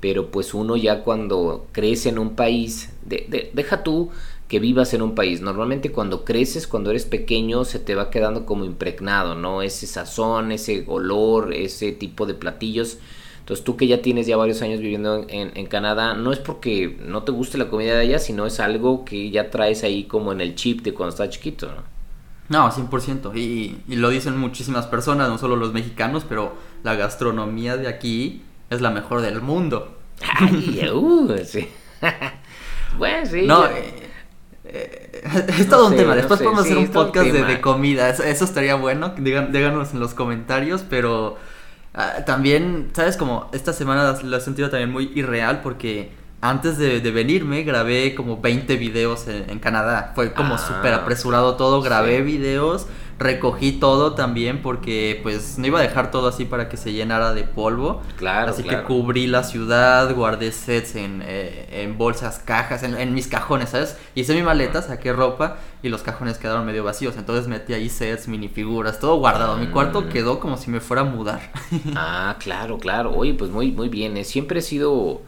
pero 0.07 0.31
pues 0.31 0.55
uno 0.55 0.77
ya 0.77 1.03
cuando 1.03 1.67
crece 1.73 2.11
en 2.11 2.21
un 2.21 2.37
país, 2.37 2.91
deja 3.03 3.83
tú 3.83 4.11
que 4.47 4.61
vivas 4.61 4.95
en 4.95 5.03
un 5.03 5.17
país, 5.17 5.41
normalmente 5.41 5.91
cuando 5.91 6.25
creces, 6.25 6.69
cuando 6.69 6.91
eres 6.91 7.07
pequeño, 7.07 7.65
se 7.65 7.81
te 7.81 7.97
va 7.97 8.09
quedando 8.09 8.47
como 8.47 8.65
impregnado, 8.65 9.35
¿no? 9.35 9.63
Ese 9.63 9.89
sazón, 9.89 10.53
ese 10.53 10.85
olor, 10.87 11.53
ese 11.53 11.91
tipo 11.91 12.25
de 12.25 12.35
platillos. 12.35 12.99
Entonces 13.41 13.65
tú 13.65 13.77
que 13.77 13.89
ya 13.89 14.01
tienes 14.01 14.29
ya 14.29 14.37
varios 14.37 14.63
años 14.63 14.79
viviendo 14.79 15.27
en, 15.29 15.67
Canadá, 15.67 16.15
no 16.15 16.31
es 16.31 16.39
porque 16.39 16.97
no 17.05 17.25
te 17.25 17.33
guste 17.33 17.59
la 17.59 17.69
comida 17.69 17.95
de 17.95 18.03
allá, 18.03 18.21
sino 18.21 18.47
es 18.47 18.61
algo 18.61 19.05
que 19.05 19.33
ya 19.33 19.51
traes 19.51 19.83
ahí 19.83 20.05
como 20.05 20.31
en 20.31 20.41
el 20.41 20.55
chip 20.55 20.83
de 20.83 20.95
cuando 20.95 21.15
estás 21.15 21.31
chiquito, 21.31 21.67
¿no? 21.67 21.83
No, 22.49 22.71
100%. 22.71 23.37
Y, 23.37 23.83
y 23.89 23.97
lo 23.97 24.11
dicen 24.11 24.39
muchísimas 24.39 24.87
personas, 24.87 25.29
no 25.29 25.37
solo 25.37 25.57
los 25.57 25.73
mexicanos, 25.73 26.25
pero 26.29 26.53
la 26.85 26.95
gastronomía 26.95 27.77
de 27.77 27.89
aquí 27.89 28.43
es 28.71 28.81
la 28.81 28.91
mejor 28.91 29.21
del 29.21 29.41
mundo. 29.41 29.96
Ay, 30.39 30.89
uh, 30.93 31.37
sí. 31.45 31.69
bueno, 32.99 33.27
sí. 33.27 33.43
No, 33.47 33.67
eh, 33.67 34.11
eh, 34.65 35.13
es 35.49 35.69
todo 35.69 35.89
un 35.89 35.97
tema. 35.97 36.15
Después 36.15 36.41
podemos 36.41 36.65
hacer 36.65 36.79
un 36.79 36.89
podcast 36.89 37.29
de, 37.29 37.61
comida. 37.61 38.09
Eso, 38.09 38.45
estaría 38.45 38.75
bueno. 38.75 39.15
díganos 39.19 39.93
en 39.93 40.01
los 40.01 40.15
comentarios. 40.15 40.85
Pero 40.89 41.37
ah, 41.95 42.25
también, 42.25 42.91
¿sabes? 42.95 43.17
Como 43.17 43.51
esta 43.53 43.73
semana 43.73 44.17
lo 44.23 44.37
he 44.37 44.41
sentido 44.41 44.71
también 44.71 44.91
muy 44.91 45.13
irreal 45.15 45.61
porque 45.63 46.11
antes 46.41 46.79
de, 46.79 47.01
venirme 47.11 47.63
grabé 47.63 48.15
como 48.15 48.41
20 48.41 48.77
videos 48.77 49.27
en, 49.29 49.59
Canadá. 49.59 50.13
Fue 50.15 50.33
como 50.33 50.55
ah, 50.55 50.59
súper 50.59 50.95
apresurado 50.95 51.57
todo. 51.57 51.83
Grabé 51.83 52.23
videos 52.23 52.87
recogí 53.19 53.73
todo 53.73 54.13
también 54.15 54.61
porque 54.61 55.21
pues 55.23 55.59
no 55.59 55.67
iba 55.67 55.79
a 55.79 55.83
dejar 55.83 56.11
todo 56.11 56.29
así 56.29 56.45
para 56.45 56.69
que 56.69 56.77
se 56.77 56.93
llenara 56.93 57.33
de 57.33 57.45
polvo. 57.45 58.03
Claro. 58.17 58.51
Así 58.51 58.63
que 58.63 58.83
cubrí 58.83 59.27
la 59.27 59.43
ciudad, 59.43 60.15
guardé 60.15 60.53
sets 60.53 60.97
en, 60.97 61.23
eh, 61.25 61.83
en 61.83 61.97
bolsas, 61.97 62.41
cajas, 62.45 62.83
en, 62.83 63.15
mis 63.15 63.27
cajones, 63.27 63.71
¿sabes? 63.71 63.97
Hice 64.15 64.35
mi 64.35 64.43
maleta, 64.43 64.83
saqué 64.83 65.13
ropa 65.13 65.57
y 65.83 65.89
los 65.89 66.03
cajones 66.03 66.39
quedaron 66.39 66.67
medio 66.67 66.85
vacíos. 66.85 67.17
Entonces 67.17 67.49
metí 67.49 67.73
ahí 67.73 67.89
sets, 67.89 68.29
minifiguras, 68.29 69.01
todo 69.01 69.17
guardado. 69.17 69.57
Mi 69.57 69.69
cuarto 69.69 70.03
mm. 70.03 70.09
quedó 70.09 70.39
como 70.39 70.59
si 70.59 70.71
me 70.71 70.81
fuera 70.81 71.03
a 71.03 71.07
mudar. 71.07 71.53
ah, 71.97 72.37
claro, 72.39 72.79
claro. 72.79 73.15
Oye, 73.15 73.33
pues 73.35 73.51
muy, 73.51 73.73
muy 73.73 73.89
bien. 73.89 74.17
¿eh? 74.17 74.25
Siempre 74.25 74.61
he 74.61 74.63
sido... 74.63 75.23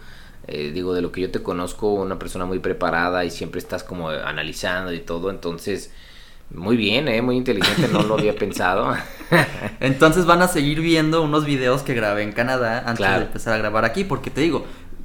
Eh, 0.50 0.70
digo, 0.72 0.94
de 0.94 1.02
lo 1.02 1.12
que 1.12 1.20
yo 1.20 1.30
te 1.30 1.42
conozco, 1.42 1.92
una 1.92 2.18
persona 2.18 2.46
muy 2.46 2.58
preparada 2.58 3.22
y 3.26 3.30
siempre 3.30 3.58
estás 3.58 3.84
como 3.84 4.08
analizando 4.08 4.94
y 4.94 5.00
todo, 5.00 5.28
entonces 5.28 5.92
muy 6.50 6.76
bien, 6.76 7.08
¿eh? 7.08 7.20
muy 7.20 7.36
inteligente, 7.36 7.88
no 7.92 8.02
lo 8.02 8.14
había 8.14 8.34
pensado. 8.34 8.94
Entonces 9.80 10.24
van 10.24 10.42
a 10.42 10.48
seguir 10.48 10.80
viendo 10.80 11.22
unos 11.22 11.44
videos 11.44 11.82
que 11.82 11.94
grabé 11.94 12.22
en 12.22 12.32
Canadá 12.32 12.84
antes 12.86 13.06
de 13.06 13.16
empezar 13.16 13.54
a 13.54 13.58
grabar 13.58 13.84
aquí, 13.84 14.04
porque 14.04 14.30
te 14.30 14.40
digo, 14.40 14.64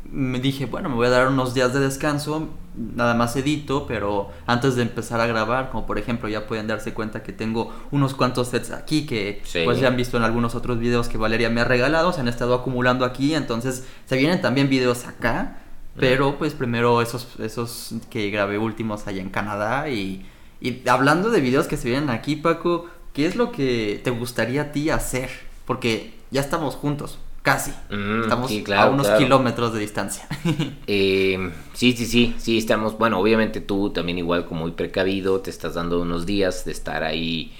me 0.09 0.39
dije, 0.39 0.67
bueno, 0.67 0.89
me 0.89 0.95
voy 0.95 1.07
a 1.07 1.09
dar 1.09 1.27
unos 1.27 1.53
días 1.53 1.73
de 1.73 1.79
descanso, 1.79 2.47
nada 2.75 3.13
más 3.13 3.35
edito, 3.35 3.87
pero 3.87 4.29
antes 4.45 4.75
de 4.75 4.83
empezar 4.83 5.19
a 5.19 5.25
grabar, 5.25 5.69
como 5.71 5.85
por 5.85 5.97
ejemplo 5.97 6.29
ya 6.29 6.47
pueden 6.47 6.67
darse 6.67 6.93
cuenta 6.93 7.23
que 7.23 7.33
tengo 7.33 7.73
unos 7.91 8.13
cuantos 8.13 8.49
sets 8.49 8.71
aquí 8.71 9.05
que 9.05 9.41
pues 9.65 9.79
ya 9.79 9.87
han 9.87 9.97
visto 9.97 10.15
en 10.17 10.23
algunos 10.23 10.55
otros 10.55 10.79
videos 10.79 11.09
que 11.09 11.17
Valeria 11.17 11.49
me 11.49 11.61
ha 11.61 11.65
regalado, 11.65 12.13
se 12.13 12.21
han 12.21 12.27
estado 12.27 12.53
acumulando 12.53 13.05
aquí, 13.05 13.33
entonces 13.33 13.85
se 14.05 14.15
vienen 14.15 14.39
también 14.39 14.69
videos 14.69 15.05
acá, 15.07 15.57
pero 15.97 16.37
pues 16.37 16.53
primero 16.53 17.01
esos, 17.01 17.39
esos 17.39 17.95
que 18.09 18.29
grabé 18.29 18.57
últimos 18.59 19.07
allá 19.07 19.21
en 19.21 19.29
Canadá 19.29 19.89
y 19.89 20.25
y 20.63 20.81
hablando 20.87 21.29
de 21.29 21.41
videos 21.41 21.67
que 21.67 21.75
se 21.75 21.89
vienen 21.89 22.09
aquí, 22.09 22.37
Paco, 22.37 22.87
¿qué 23.11 23.25
es 23.25 23.35
lo 23.35 23.51
que 23.51 23.99
te 24.01 24.11
gustaría 24.11 24.61
a 24.61 24.71
ti 24.71 24.89
hacer? 24.89 25.29
Porque 25.65 26.13
ya 26.31 26.39
estamos 26.39 26.75
juntos, 26.75 27.19
casi. 27.41 27.71
Mm, 27.89 28.21
estamos 28.21 28.51
a 28.73 28.89
unos 28.89 29.09
kilómetros 29.09 29.73
de 29.73 29.79
distancia. 29.81 30.25
Eh, 30.87 31.51
sí, 31.73 31.91
sí, 31.91 32.05
sí, 32.05 32.35
sí, 32.37 32.57
estamos, 32.57 32.97
bueno, 32.97 33.19
obviamente 33.19 33.59
tú 33.59 33.89
también 33.89 34.17
igual 34.17 34.45
como 34.45 34.61
muy 34.61 34.71
precavido, 34.71 35.41
te 35.41 35.49
estás 35.49 35.73
dando 35.73 36.01
unos 36.01 36.25
días 36.25 36.63
de 36.63 36.71
estar 36.71 37.03
ahí 37.03 37.53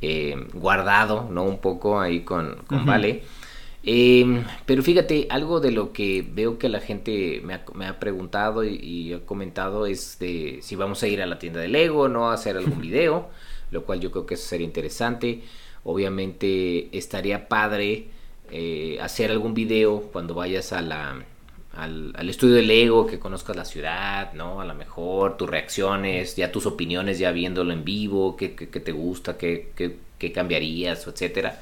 eh, 0.00 0.48
guardado, 0.54 1.28
¿no? 1.30 1.44
Un 1.44 1.58
poco 1.58 2.00
ahí 2.00 2.20
con, 2.20 2.56
con 2.66 2.86
Vale. 2.86 3.22
Em, 3.88 4.44
pero 4.66 4.82
fíjate, 4.82 5.28
algo 5.30 5.60
de 5.60 5.70
lo 5.70 5.92
que 5.92 6.26
veo 6.28 6.58
que 6.58 6.68
la 6.68 6.80
gente 6.80 7.40
me 7.44 7.54
ha, 7.54 7.64
me 7.72 7.86
ha 7.86 8.00
preguntado 8.00 8.64
y, 8.64 9.12
ha 9.12 9.20
comentado 9.20 9.86
es 9.86 10.18
de 10.18 10.58
si 10.62 10.74
vamos 10.74 11.04
a 11.04 11.06
ir 11.06 11.22
a 11.22 11.26
la 11.26 11.38
tienda 11.38 11.60
de 11.60 11.68
Lego, 11.68 12.08
¿no? 12.08 12.30
A 12.30 12.34
hacer 12.34 12.56
algún 12.56 12.80
video, 12.82 13.28
lo 13.70 13.84
cual 13.84 14.00
yo 14.00 14.10
creo 14.10 14.26
que 14.26 14.34
eso 14.34 14.48
sería 14.48 14.66
interesante. 14.66 15.42
Obviamente 15.84 16.88
estaría 16.98 17.48
padre 17.48 18.08
eh, 18.50 18.98
hacer 19.00 19.30
algún 19.30 19.54
video 19.54 20.00
cuando 20.12 20.34
vayas 20.34 20.72
a 20.72 20.82
la, 20.82 21.24
al, 21.72 22.28
estudio 22.28 22.56
de 22.56 22.62
Lego, 22.62 23.06
que 23.06 23.20
conozcas 23.20 23.54
la 23.54 23.64
ciudad, 23.64 24.32
¿no? 24.32 24.60
A 24.60 24.64
lo 24.64 24.74
mejor 24.74 25.36
tus 25.36 25.48
reacciones, 25.48 26.34
ya 26.34 26.50
tus 26.50 26.66
opiniones, 26.66 27.20
ya 27.20 27.30
viéndolo 27.30 27.72
en 27.72 27.84
vivo, 27.84 28.36
qué, 28.36 28.56
qué, 28.56 28.80
te 28.80 28.92
gusta, 28.92 29.38
qué, 29.38 29.70
qué, 29.76 29.96
qué 30.18 30.32
cambiarías, 30.32 31.06
etcétera 31.06 31.60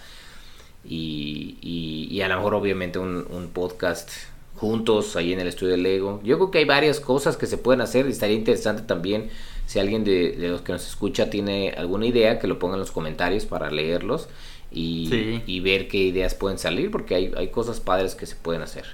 y, 0.87 2.21
a 2.23 2.29
lo 2.29 2.37
mejor 2.37 2.55
obviamente 2.55 2.99
un, 2.99 3.51
podcast 3.53 4.11
juntos 4.57 5.17
ahí 5.17 5.33
en 5.33 5.41
el 5.41 5.49
estudio 5.49 5.73
de 5.73 5.79
Lego. 5.79 6.21
Yo 6.23 6.37
creo 6.37 6.51
que 6.51 6.59
hay 6.59 6.65
varias 6.65 7.01
cosas 7.01 7.37
que 7.37 7.47
se 7.47 7.59
pueden 7.59 7.81
hacer 7.81 8.07
y 8.07 8.11
estaría 8.11 8.37
interesante 8.37 8.83
también 8.83 9.31
si 9.67 9.79
alguien 9.79 10.05
de, 10.05 10.37
los 10.39 10.63
que 10.63 10.73
nos 10.73 10.87
escucha 10.87 11.29
tiene 11.31 11.75
alguna 11.77 12.07
idea 12.07 12.39
que 12.39 12.47
lo 12.47 12.59
ponga 12.59 12.75
en 12.75 12.81
los 12.81 12.93
comentarios 12.93 13.47
para 13.47 13.71
leerlos 13.71 14.29
y, 14.71 15.61
ver 15.61 15.89
qué 15.89 15.99
ideas 15.99 16.35
pueden 16.35 16.59
salir 16.59 16.91
porque 16.91 17.15
hay, 17.15 17.33
hay 17.37 17.49
cosas 17.49 17.81
padres 17.81 18.15
que 18.15 18.27
se 18.27 18.37
pueden 18.37 18.63
hacer. 18.63 18.85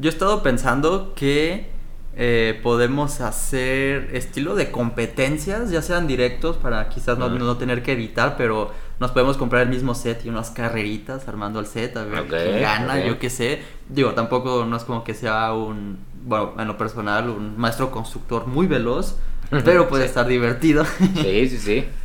Yo 0.00 0.10
he 0.10 0.12
estado 0.12 0.42
pensando 0.42 1.14
que 1.14 1.73
eh, 2.16 2.60
podemos 2.62 3.20
hacer 3.20 4.10
estilo 4.12 4.54
de 4.54 4.70
competencias, 4.70 5.70
ya 5.70 5.82
sean 5.82 6.06
directos 6.06 6.56
para 6.56 6.88
quizás 6.88 7.18
no, 7.18 7.28
no, 7.28 7.56
tener 7.56 7.82
que 7.82 7.92
editar, 7.92 8.36
pero 8.36 8.72
nos 9.00 9.10
podemos 9.10 9.36
comprar 9.36 9.62
el 9.62 9.68
mismo 9.68 9.94
set 9.94 10.24
y 10.24 10.28
unas 10.28 10.50
carreritas 10.50 11.26
armando 11.26 11.58
el 11.58 11.66
set, 11.66 11.96
a 11.96 12.04
ver 12.04 12.26
quién 12.28 12.60
gana, 12.60 13.04
yo 13.04 13.18
qué 13.18 13.30
sé. 13.30 13.62
Digo, 13.88 14.12
tampoco 14.12 14.64
no 14.64 14.76
es 14.76 14.84
como 14.84 15.02
que 15.02 15.14
sea 15.14 15.52
un, 15.52 15.98
bueno, 16.24 16.54
en 16.58 16.68
lo 16.68 16.78
personal, 16.78 17.28
un 17.30 17.58
maestro 17.58 17.90
constructor 17.90 18.46
muy 18.46 18.68
veloz, 18.68 19.16
pero 19.64 19.88
puede 19.88 20.04
estar 20.04 20.26
divertido. 20.26 20.84
Sí, 21.14 21.48
sí, 21.48 21.58
sí. 21.58 21.84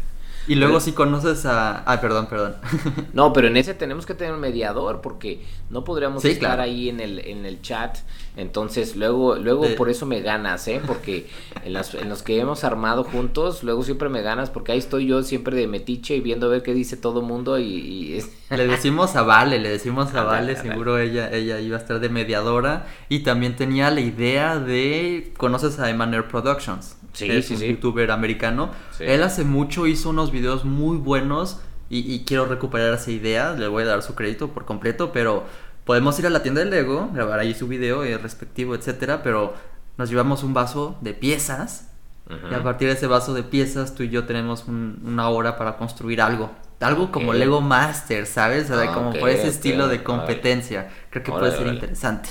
Y 0.49 0.55
luego 0.55 0.79
si 0.79 0.93
conoces 0.93 1.45
a... 1.45 1.83
Ay, 1.85 1.99
perdón, 1.99 2.25
perdón. 2.25 2.55
No, 3.13 3.33
pero 3.33 3.47
en 3.47 3.55
ese 3.55 3.75
tenemos 3.75 4.07
que 4.07 4.15
tener 4.15 4.33
un 4.33 4.39
mediador 4.39 4.99
porque 4.99 5.45
no 5.69 5.83
podríamos 5.83 6.25
estar 6.25 6.59
ahí 6.59 6.89
en 6.89 6.99
el, 6.99 7.19
en 7.19 7.45
el 7.45 7.61
chat. 7.61 7.99
Entonces, 8.35 8.95
luego, 8.95 9.35
luego 9.35 9.65
por 9.77 9.89
eso 9.89 10.07
me 10.07 10.21
ganas, 10.21 10.67
¿eh? 10.67 10.81
Porque 10.85 11.27
en, 11.63 11.73
las, 11.73 11.93
en 11.93 12.09
los 12.09 12.23
que 12.23 12.39
hemos 12.39 12.63
armado 12.63 13.03
juntos, 13.03 13.63
luego 13.63 13.83
siempre 13.83 14.09
me 14.09 14.23
ganas 14.23 14.49
porque 14.49 14.71
ahí 14.71 14.79
estoy 14.79 15.05
yo 15.05 15.21
siempre 15.21 15.55
de 15.55 15.67
metiche 15.67 16.15
y 16.15 16.19
viendo 16.19 16.47
a 16.47 16.49
ver 16.49 16.63
qué 16.63 16.73
dice 16.73 16.97
todo 16.97 17.21
mundo 17.21 17.59
y... 17.59 18.23
Le 18.49 18.65
decimos 18.65 19.15
a 19.15 19.21
Vale, 19.21 19.59
le 19.59 19.69
decimos 19.69 20.15
a 20.15 20.23
Vale, 20.23 20.55
seguro 20.55 20.97
ella, 20.97 21.29
ella 21.31 21.59
iba 21.59 21.77
a 21.77 21.79
estar 21.79 21.99
de 21.99 22.09
mediadora 22.09 22.87
y 23.07 23.19
también 23.19 23.55
tenía 23.55 23.91
la 23.91 24.01
idea 24.01 24.57
de... 24.57 25.31
¿Conoces 25.37 25.77
a 25.79 25.91
Emanuel 25.91 26.23
Productions? 26.23 26.95
Sí, 27.13 27.29
es 27.29 27.49
un 27.51 27.59
youtuber 27.59 28.11
americano. 28.11 28.71
Él 28.99 29.23
hace 29.23 29.43
mucho 29.43 29.87
hizo 29.87 30.09
unos 30.09 30.31
videos 30.31 30.65
muy 30.65 30.97
buenos 30.97 31.61
y, 31.89 32.23
quiero 32.25 32.45
recuperar 32.45 32.93
esa 32.93 33.11
idea. 33.11 33.53
Le 33.53 33.67
voy 33.67 33.83
a 33.83 33.87
dar 33.87 34.03
su 34.03 34.15
crédito 34.15 34.49
por 34.49 34.65
completo, 34.65 35.11
pero 35.11 35.45
podemos 35.85 36.17
ir 36.19 36.27
a 36.27 36.29
la 36.29 36.43
tienda 36.43 36.63
de 36.63 36.69
Lego, 36.69 37.09
grabar 37.13 37.39
ahí 37.39 37.53
su 37.53 37.67
video 37.67 38.03
el 38.03 38.19
respectivo, 38.21 38.75
etcétera, 38.75 39.23
pero 39.23 39.53
nos 39.97 40.09
llevamos 40.09 40.43
un 40.43 40.53
vaso 40.53 40.97
de 41.01 41.13
piezas 41.13 41.89
y 42.29 42.53
a 42.53 42.61
partir 42.61 42.87
de 42.87 42.93
ese 42.93 43.07
vaso 43.07 43.33
de 43.33 43.41
piezas 43.41 43.95
tú 43.95 44.03
y 44.03 44.09
yo 44.09 44.25
tenemos 44.25 44.65
una 44.67 45.29
hora 45.29 45.57
para 45.57 45.77
construir 45.77 46.21
algo. 46.21 46.51
Algo 46.79 47.11
como 47.11 47.33
Lego 47.33 47.59
Master, 47.59 48.27
¿sabes? 48.27 48.69
O 48.69 48.79
sea, 48.79 48.93
como 48.93 49.13
por 49.13 49.29
ese 49.29 49.47
estilo 49.47 49.87
de 49.87 50.03
competencia. 50.03 50.89
Creo 51.09 51.23
que 51.23 51.31
puede 51.31 51.57
ser 51.57 51.67
interesante. 51.67 52.29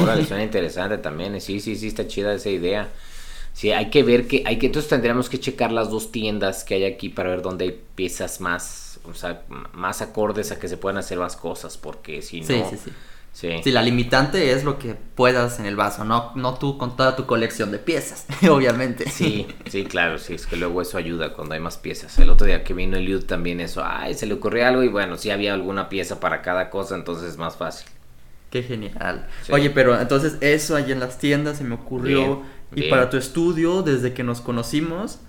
Órale, 0.00 0.24
suena 0.26 0.44
interesante 0.44 0.96
también. 0.98 1.38
Sí, 1.40 1.60
sí, 1.60 1.74
sí, 1.74 1.88
está 1.88 2.06
chida 2.06 2.32
esa 2.32 2.50
idea. 2.50 2.88
Sí, 3.52 3.70
hay 3.72 3.90
que 3.90 4.02
ver 4.02 4.26
que 4.26 4.42
hay 4.46 4.58
que 4.58 4.66
entonces 4.66 4.88
tendríamos 4.88 5.28
que 5.28 5.38
checar 5.38 5.72
las 5.72 5.90
dos 5.90 6.10
tiendas 6.10 6.64
que 6.64 6.74
hay 6.74 6.84
aquí 6.84 7.08
para 7.10 7.30
ver 7.30 7.42
dónde 7.42 7.64
hay 7.66 7.80
piezas 7.94 8.40
más, 8.40 8.98
o 9.04 9.14
sea, 9.14 9.42
más 9.72 10.00
acordes 10.02 10.52
a 10.52 10.58
que 10.58 10.68
se 10.68 10.76
puedan 10.76 10.98
hacer 10.98 11.18
más 11.18 11.36
cosas, 11.36 11.76
porque 11.76 12.22
si 12.22 12.40
no 12.40 12.46
Sí, 12.46 12.62
sí, 12.70 12.76
sí. 12.84 12.92
Sí. 13.32 13.72
la 13.72 13.80
limitante 13.82 14.52
es 14.52 14.62
lo 14.62 14.78
que 14.78 14.94
puedas 14.94 15.58
en 15.58 15.64
el 15.64 15.74
vaso, 15.74 16.04
no, 16.04 16.32
no 16.34 16.54
tú 16.58 16.76
con 16.76 16.96
toda 16.96 17.16
tu 17.16 17.24
colección 17.24 17.72
de 17.72 17.78
piezas, 17.78 18.26
obviamente. 18.50 19.08
Sí, 19.08 19.46
sí, 19.70 19.84
claro, 19.84 20.18
sí, 20.18 20.34
es 20.34 20.46
que 20.46 20.56
luego 20.56 20.82
eso 20.82 20.98
ayuda 20.98 21.32
cuando 21.32 21.54
hay 21.54 21.60
más 21.60 21.78
piezas. 21.78 22.18
El 22.18 22.28
otro 22.28 22.46
día 22.46 22.62
que 22.62 22.74
vino 22.74 22.96
el 22.96 23.04
Eliud 23.04 23.24
también 23.24 23.60
eso, 23.60 23.82
ay, 23.84 24.14
se 24.14 24.26
le 24.26 24.34
ocurrió 24.34 24.66
algo 24.66 24.82
y 24.82 24.88
bueno, 24.88 25.16
sí 25.16 25.30
había 25.30 25.54
alguna 25.54 25.88
pieza 25.88 26.20
para 26.20 26.42
cada 26.42 26.68
cosa, 26.68 26.94
entonces 26.94 27.30
es 27.30 27.38
más 27.38 27.56
fácil. 27.56 27.88
Qué 28.50 28.62
genial. 28.62 29.26
Oye, 29.50 29.70
pero 29.70 29.98
entonces 29.98 30.36
eso 30.42 30.76
ahí 30.76 30.92
en 30.92 31.00
las 31.00 31.18
tiendas 31.18 31.56
se 31.56 31.64
me 31.64 31.74
ocurrió. 31.74 32.42
Y 32.74 32.88
para 32.88 33.10
tu 33.10 33.16
estudio, 33.16 33.82
desde 33.82 34.14
que 34.14 34.22
nos 34.22 34.40
conocimos, 34.40 35.20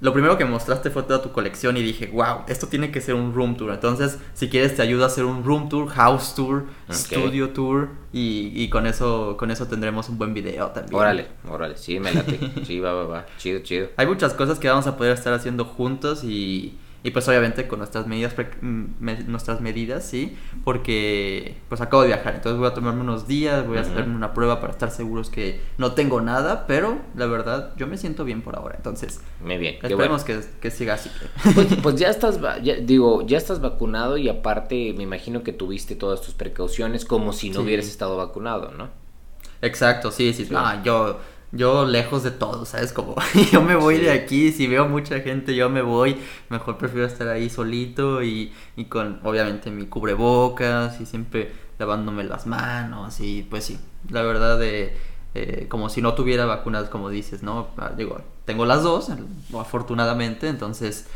lo 0.00 0.12
primero 0.12 0.38
que 0.38 0.44
mostraste 0.44 0.90
fue 0.90 1.02
toda 1.02 1.20
tu 1.22 1.32
colección 1.32 1.76
y 1.76 1.82
dije, 1.82 2.06
wow, 2.12 2.42
esto 2.46 2.68
tiene 2.68 2.92
que 2.92 3.00
ser 3.00 3.14
un 3.14 3.34
room 3.34 3.56
tour. 3.56 3.72
Entonces, 3.72 4.18
si 4.32 4.48
quieres, 4.48 4.76
te 4.76 4.82
ayudo 4.82 5.02
a 5.02 5.08
hacer 5.08 5.24
un 5.24 5.42
room 5.42 5.68
tour, 5.68 5.88
house 5.88 6.34
tour, 6.36 6.66
studio 6.90 7.50
tour 7.50 7.88
y, 8.12 8.52
y, 8.54 8.68
con 8.70 8.86
eso 8.86 9.36
con 9.36 9.50
eso 9.50 9.66
tendremos 9.66 10.08
un 10.08 10.16
buen 10.16 10.34
video 10.34 10.68
también. 10.68 10.94
Órale, 10.94 11.26
órale, 11.48 11.76
sí, 11.76 11.98
me 11.98 12.12
late. 12.12 12.38
sí, 12.64 12.78
va, 12.78 12.92
va, 12.92 13.04
va. 13.04 13.26
Chido, 13.38 13.60
chido. 13.60 13.88
Hay 13.96 14.06
muchas 14.06 14.34
cosas 14.34 14.60
que 14.60 14.68
vamos 14.68 14.86
a 14.86 14.96
poder 14.96 15.12
estar 15.12 15.32
haciendo 15.32 15.64
juntos 15.64 16.22
y 16.22 16.78
y 17.02 17.12
pues 17.12 17.28
obviamente 17.28 17.68
con 17.68 17.78
nuestras 17.78 18.06
medidas, 18.06 18.34
nuestras 18.60 19.60
medidas, 19.60 20.04
sí, 20.04 20.36
porque 20.64 21.56
pues 21.68 21.80
acabo 21.80 22.02
de 22.02 22.08
viajar, 22.08 22.34
entonces 22.34 22.58
voy 22.58 22.68
a 22.68 22.74
tomarme 22.74 23.02
unos 23.02 23.28
días, 23.28 23.66
voy 23.66 23.78
a 23.78 23.82
hacerme 23.82 24.16
una 24.16 24.34
prueba 24.34 24.60
para 24.60 24.72
estar 24.72 24.90
seguros 24.90 25.30
que 25.30 25.60
no 25.78 25.92
tengo 25.92 26.20
nada, 26.20 26.66
pero 26.66 26.98
la 27.14 27.26
verdad 27.26 27.72
yo 27.76 27.86
me 27.86 27.96
siento 27.96 28.24
bien 28.24 28.42
por 28.42 28.56
ahora, 28.56 28.74
entonces. 28.76 29.20
Muy 29.40 29.58
bien. 29.58 29.76
Esperemos 29.80 30.24
que, 30.24 30.40
que, 30.60 30.70
siga 30.70 30.94
así. 30.94 31.10
Pues, 31.54 31.68
pues 31.82 31.96
ya 31.96 32.10
estás, 32.10 32.40
digo, 32.82 33.24
ya 33.24 33.38
estás 33.38 33.60
vacunado 33.60 34.16
y 34.16 34.28
aparte 34.28 34.92
me 34.96 35.04
imagino 35.04 35.44
que 35.44 35.52
tuviste 35.52 35.94
todas 35.94 36.20
tus 36.20 36.34
precauciones 36.34 37.04
como 37.04 37.32
si 37.32 37.50
no 37.50 37.60
hubieras 37.60 37.86
estado 37.86 38.16
vacunado, 38.16 38.72
¿no? 38.72 38.90
Exacto, 39.62 40.10
sí, 40.10 40.32
sí, 40.32 40.46
no, 40.50 40.84
yo 40.84 41.18
yo 41.52 41.86
lejos 41.86 42.22
de 42.22 42.30
todo, 42.30 42.64
¿sabes? 42.64 42.92
Como 42.92 43.14
yo 43.52 43.62
me 43.62 43.76
voy 43.76 43.98
de 43.98 44.10
aquí, 44.10 44.52
si 44.52 44.66
veo 44.66 44.88
mucha 44.88 45.20
gente 45.20 45.54
yo 45.54 45.70
me 45.70 45.82
voy, 45.82 46.16
mejor 46.50 46.78
prefiero 46.78 47.06
estar 47.06 47.28
ahí 47.28 47.48
solito 47.48 48.22
y, 48.22 48.52
y 48.76 48.86
con 48.86 49.20
obviamente 49.24 49.70
mi 49.70 49.86
cubrebocas 49.86 51.00
y 51.00 51.06
siempre 51.06 51.52
lavándome 51.78 52.24
las 52.24 52.46
manos 52.46 53.20
y 53.20 53.46
pues 53.48 53.64
sí, 53.64 53.78
la 54.10 54.22
verdad 54.22 54.58
de... 54.58 54.96
Eh, 55.34 55.66
como 55.68 55.90
si 55.90 56.00
no 56.00 56.14
tuviera 56.14 56.46
vacunas, 56.46 56.88
como 56.88 57.10
dices, 57.10 57.42
¿no? 57.42 57.68
Ah, 57.76 57.92
digo, 57.96 58.18
tengo 58.46 58.64
las 58.64 58.82
dos, 58.82 59.10
afortunadamente, 59.56 60.48
entonces, 60.48 61.06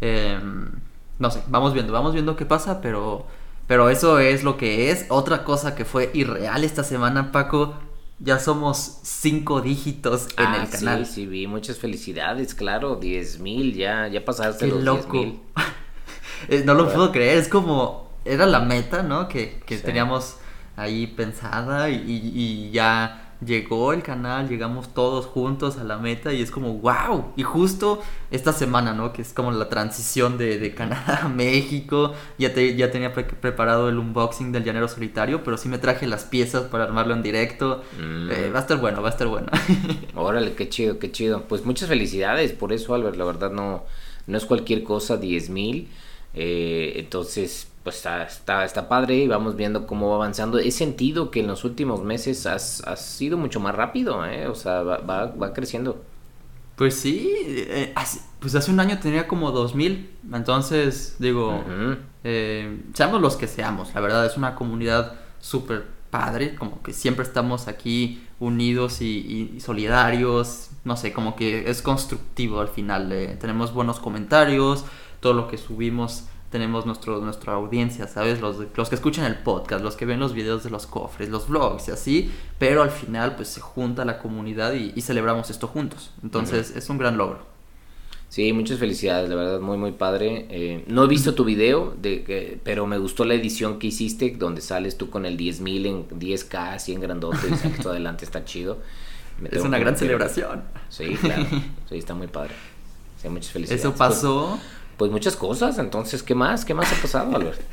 em, 0.00 0.70
no 1.18 1.30
sé, 1.30 1.42
vamos 1.48 1.74
viendo, 1.74 1.92
vamos 1.92 2.12
viendo 2.14 2.36
qué 2.36 2.46
pasa, 2.46 2.80
pero, 2.80 3.26
pero 3.66 3.90
eso 3.90 4.20
es 4.20 4.44
lo 4.44 4.56
que 4.56 4.90
es. 4.90 5.06
Otra 5.08 5.44
cosa 5.44 5.74
que 5.74 5.84
fue 5.84 6.10
irreal 6.14 6.62
esta 6.62 6.84
semana, 6.84 7.32
Paco, 7.32 7.74
ya 8.18 8.38
somos 8.38 8.98
cinco 9.02 9.60
dígitos 9.60 10.28
en 10.38 10.54
el 10.54 10.62
ah, 10.62 10.68
canal. 10.70 11.06
Sí, 11.06 11.12
sí, 11.12 11.26
vi. 11.26 11.46
Muchas 11.46 11.78
felicidades, 11.78 12.54
claro. 12.54 12.96
Diez 12.96 13.38
mil, 13.38 13.74
ya, 13.74 14.08
ya 14.08 14.24
pasaste 14.24 14.66
los 14.66 14.82
loco. 14.82 15.12
mil. 15.12 15.40
Eh, 16.48 16.62
no 16.66 16.74
lo 16.74 16.92
puedo 16.92 17.12
creer. 17.12 17.38
Es 17.38 17.48
como. 17.48 18.10
Era 18.26 18.44
la 18.44 18.60
meta, 18.60 19.02
¿no? 19.02 19.26
Que, 19.26 19.62
que 19.64 19.78
teníamos 19.78 20.36
ahí 20.76 21.06
pensada 21.06 21.88
y, 21.88 22.04
y 22.06 22.70
ya 22.72 23.25
llegó 23.44 23.92
el 23.92 24.02
canal, 24.02 24.48
llegamos 24.48 24.94
todos 24.94 25.26
juntos 25.26 25.76
a 25.78 25.84
la 25.84 25.98
meta 25.98 26.32
y 26.32 26.40
es 26.40 26.50
como, 26.50 26.74
wow. 26.74 27.32
Y 27.36 27.42
justo 27.42 28.02
esta 28.30 28.52
semana, 28.52 28.94
¿no? 28.94 29.12
Que 29.12 29.22
es 29.22 29.32
como 29.32 29.50
la 29.50 29.68
transición 29.68 30.38
de, 30.38 30.58
de 30.58 30.74
Canadá 30.74 31.20
a 31.24 31.28
México. 31.28 32.14
Ya, 32.38 32.54
ya 32.54 32.90
tenía 32.90 33.12
preparado 33.12 33.88
el 33.88 33.98
unboxing 33.98 34.52
del 34.52 34.64
llanero 34.64 34.88
solitario, 34.88 35.44
pero 35.44 35.56
sí 35.56 35.68
me 35.68 35.78
traje 35.78 36.06
las 36.06 36.24
piezas 36.24 36.64
para 36.64 36.84
armarlo 36.84 37.14
en 37.14 37.22
directo. 37.22 37.82
Mm. 38.00 38.30
Eh, 38.30 38.50
va 38.54 38.58
a 38.58 38.62
estar 38.62 38.78
bueno, 38.78 39.02
va 39.02 39.08
a 39.08 39.12
estar 39.12 39.28
bueno. 39.28 39.48
Órale, 40.14 40.54
qué 40.54 40.68
chido, 40.68 40.98
qué 40.98 41.12
chido. 41.12 41.44
Pues 41.48 41.64
muchas 41.64 41.88
felicidades 41.88 42.52
por 42.52 42.72
eso, 42.72 42.94
Albert. 42.94 43.16
La 43.16 43.24
verdad 43.24 43.50
no, 43.50 43.84
no 44.26 44.38
es 44.38 44.44
cualquier 44.44 44.82
cosa, 44.82 45.16
10 45.16 45.50
mil. 45.50 45.88
Eh, 46.34 46.94
entonces, 46.96 47.68
pues 47.86 48.04
está, 48.04 48.64
está, 48.64 48.88
padre 48.88 49.14
y 49.14 49.28
vamos 49.28 49.54
viendo 49.54 49.86
cómo 49.86 50.08
va 50.08 50.16
avanzando. 50.16 50.58
He 50.58 50.72
sentido 50.72 51.30
que 51.30 51.38
en 51.38 51.46
los 51.46 51.62
últimos 51.62 52.02
meses 52.02 52.44
has, 52.44 52.80
has 52.80 53.00
sido 53.00 53.38
mucho 53.38 53.60
más 53.60 53.76
rápido, 53.76 54.26
¿eh? 54.26 54.48
o 54.48 54.56
sea, 54.56 54.82
va, 54.82 54.98
va, 54.98 55.52
creciendo. 55.52 56.02
Pues 56.74 56.96
sí, 56.96 57.32
eh, 57.46 57.94
pues 58.40 58.56
hace 58.56 58.72
un 58.72 58.80
año 58.80 58.98
tenía 58.98 59.28
como 59.28 59.52
2000, 59.52 60.10
entonces 60.32 61.14
digo, 61.20 61.62
eh, 62.24 62.82
seamos 62.92 63.20
los 63.20 63.36
que 63.36 63.46
seamos, 63.46 63.94
la 63.94 64.00
verdad 64.00 64.26
es 64.26 64.36
una 64.36 64.56
comunidad 64.56 65.12
súper 65.38 65.84
padre, 66.10 66.56
como 66.56 66.82
que 66.82 66.92
siempre 66.92 67.24
estamos 67.24 67.68
aquí 67.68 68.26
unidos 68.40 69.00
y, 69.00 69.60
solidarios, 69.60 70.70
no 70.82 70.96
sé, 70.96 71.12
como 71.12 71.36
que 71.36 71.70
es 71.70 71.82
constructivo 71.82 72.58
al 72.58 72.68
final, 72.68 73.36
tenemos 73.38 73.72
buenos 73.72 74.00
comentarios, 74.00 74.84
todo 75.20 75.34
lo 75.34 75.46
que 75.46 75.56
subimos 75.56 76.24
tenemos 76.56 76.86
nuestro, 76.86 77.20
nuestra 77.20 77.52
audiencia, 77.52 78.08
¿sabes? 78.08 78.40
Los, 78.40 78.56
los 78.74 78.88
que 78.88 78.94
escuchan 78.94 79.26
el 79.26 79.34
podcast, 79.34 79.84
los 79.84 79.94
que 79.94 80.06
ven 80.06 80.18
los 80.18 80.32
videos 80.32 80.64
de 80.64 80.70
los 80.70 80.86
cofres, 80.86 81.28
los 81.28 81.48
vlogs 81.48 81.88
y 81.88 81.90
así, 81.90 82.30
pero 82.58 82.82
al 82.82 82.90
final 82.90 83.36
pues 83.36 83.48
se 83.48 83.60
junta 83.60 84.06
la 84.06 84.18
comunidad 84.18 84.72
y, 84.72 84.98
celebramos 85.02 85.50
esto 85.50 85.68
juntos. 85.68 86.12
Entonces 86.22 86.74
es 86.74 86.88
un 86.88 86.96
gran 86.96 87.18
logro. 87.18 87.40
Sí, 88.30 88.54
muchas 88.54 88.78
felicidades, 88.78 89.28
la 89.28 89.34
verdad, 89.34 89.60
muy, 89.60 89.76
muy 89.76 89.92
padre. 89.92 90.46
Eh, 90.48 90.84
no 90.86 91.04
he 91.04 91.08
visto 91.08 91.34
tu 91.34 91.44
video, 91.44 91.94
de, 92.00 92.58
pero 92.64 92.86
me 92.86 92.96
gustó 92.96 93.26
la 93.26 93.34
edición 93.34 93.78
que 93.78 93.88
hiciste, 93.88 94.34
donde 94.38 94.62
sales 94.62 94.96
tú 94.96 95.10
con 95.10 95.26
el 95.26 95.36
10.000 95.36 95.86
en 95.86 96.08
10K, 96.08 96.74
así 96.74 96.94
en 96.94 97.00
grandote, 97.00 97.48
y 97.52 97.54
sales 97.54 97.84
adelante, 97.84 98.24
está 98.24 98.46
chido. 98.46 98.78
es 99.50 99.62
una 99.62 99.78
gran 99.78 99.94
celebración. 99.98 100.64
Sí, 100.88 101.16
claro, 101.20 101.44
sí, 101.90 101.98
está 101.98 102.14
muy 102.14 102.28
padre. 102.28 102.54
Sí, 103.20 103.28
muchas 103.28 103.50
felicidades. 103.50 103.84
Eso 103.84 103.94
pasó... 103.94 104.58
Pues, 104.58 104.75
pues 104.96 105.10
muchas 105.10 105.36
cosas, 105.36 105.78
entonces, 105.78 106.22
¿qué 106.22 106.34
más? 106.34 106.64
¿Qué 106.64 106.74
más 106.74 106.92
ha 106.92 107.00
pasado, 107.00 107.34
Albert? 107.34 107.60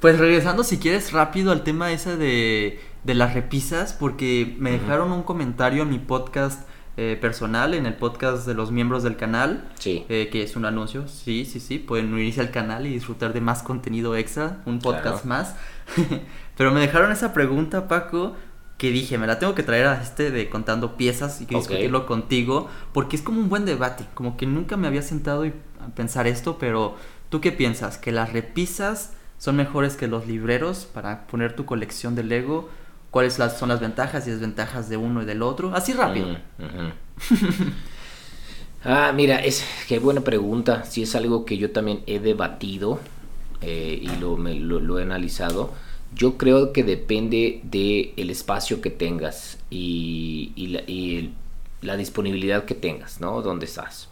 Pues 0.00 0.18
regresando, 0.18 0.64
si 0.64 0.78
quieres, 0.78 1.12
rápido 1.12 1.52
al 1.52 1.62
tema 1.62 1.92
ese 1.92 2.16
de, 2.16 2.80
de 3.04 3.14
las 3.14 3.34
repisas, 3.34 3.92
porque 3.92 4.56
me 4.58 4.70
dejaron 4.70 5.12
un 5.12 5.24
comentario 5.24 5.82
en 5.82 5.90
mi 5.90 5.98
podcast 5.98 6.66
eh, 6.96 7.16
personal, 7.20 7.72
en 7.72 7.86
el 7.86 7.94
podcast 7.94 8.46
de 8.46 8.54
los 8.54 8.72
miembros 8.72 9.02
del 9.02 9.16
canal, 9.16 9.70
sí. 9.78 10.04
Eh, 10.08 10.28
que 10.30 10.42
es 10.42 10.56
un 10.56 10.64
anuncio, 10.64 11.06
sí, 11.08 11.44
sí, 11.44 11.60
sí, 11.60 11.78
pueden 11.78 12.12
unirse 12.12 12.40
al 12.40 12.50
canal 12.50 12.86
y 12.86 12.90
disfrutar 12.90 13.32
de 13.32 13.40
más 13.40 13.62
contenido 13.62 14.16
extra, 14.16 14.60
un 14.66 14.80
podcast 14.80 15.24
más. 15.24 15.56
Pero 16.56 16.72
me 16.72 16.80
dejaron 16.80 17.10
esa 17.10 17.32
pregunta, 17.32 17.88
Paco, 17.88 18.36
que 18.80 18.90
dije, 18.90 19.18
me 19.18 19.26
la 19.26 19.38
tengo 19.38 19.54
que 19.54 19.62
traer 19.62 19.86
a 19.88 20.02
este 20.02 20.30
de 20.30 20.48
contando 20.48 20.96
piezas 20.96 21.42
y 21.42 21.44
que 21.44 21.54
discutirlo 21.54 22.06
contigo, 22.06 22.70
porque 22.94 23.14
es 23.14 23.20
como 23.20 23.38
un 23.38 23.50
buen 23.50 23.66
debate, 23.66 24.06
como 24.14 24.38
que 24.38 24.46
nunca 24.46 24.78
me 24.78 24.86
había 24.86 25.02
sentado 25.02 25.44
y 25.44 25.52
a 25.84 25.94
pensar 25.94 26.26
esto, 26.26 26.56
pero 26.58 26.96
¿tú 27.28 27.42
qué 27.42 27.52
piensas? 27.52 27.98
¿Que 27.98 28.10
las 28.10 28.32
repisas 28.32 29.12
son 29.36 29.56
mejores 29.56 29.96
que 29.96 30.06
los 30.06 30.26
libreros 30.26 30.86
para 30.86 31.26
poner 31.26 31.54
tu 31.54 31.66
colección 31.66 32.14
de 32.14 32.24
Lego? 32.24 32.70
¿Cuáles 33.10 33.34
son 33.34 33.68
las 33.68 33.80
ventajas 33.80 34.26
y 34.26 34.30
desventajas 34.30 34.88
de 34.88 34.96
uno 34.96 35.20
y 35.20 35.26
del 35.26 35.42
otro? 35.42 35.74
Así 35.74 35.92
rápido. 35.92 36.38
ah, 38.84 39.12
mira, 39.14 39.44
es 39.44 39.62
qué 39.88 39.98
buena 39.98 40.22
pregunta. 40.22 40.86
Si 40.86 41.02
es 41.02 41.14
algo 41.14 41.44
que 41.44 41.58
yo 41.58 41.70
también 41.70 42.02
he 42.06 42.18
debatido 42.18 42.98
eh, 43.60 43.98
y 44.00 44.08
lo, 44.16 44.38
lo 44.38 44.98
he 44.98 45.02
analizado 45.02 45.74
yo 46.14 46.36
creo 46.36 46.72
que 46.72 46.84
depende 46.84 47.60
del 47.62 48.12
el 48.16 48.30
espacio 48.30 48.80
que 48.80 48.90
tengas 48.90 49.58
y, 49.70 50.80
la, 51.82 51.96
disponibilidad 51.96 52.64
que 52.64 52.74
tengas, 52.74 53.20
¿no? 53.20 53.42
Donde 53.42 53.66
estás. 53.66 54.08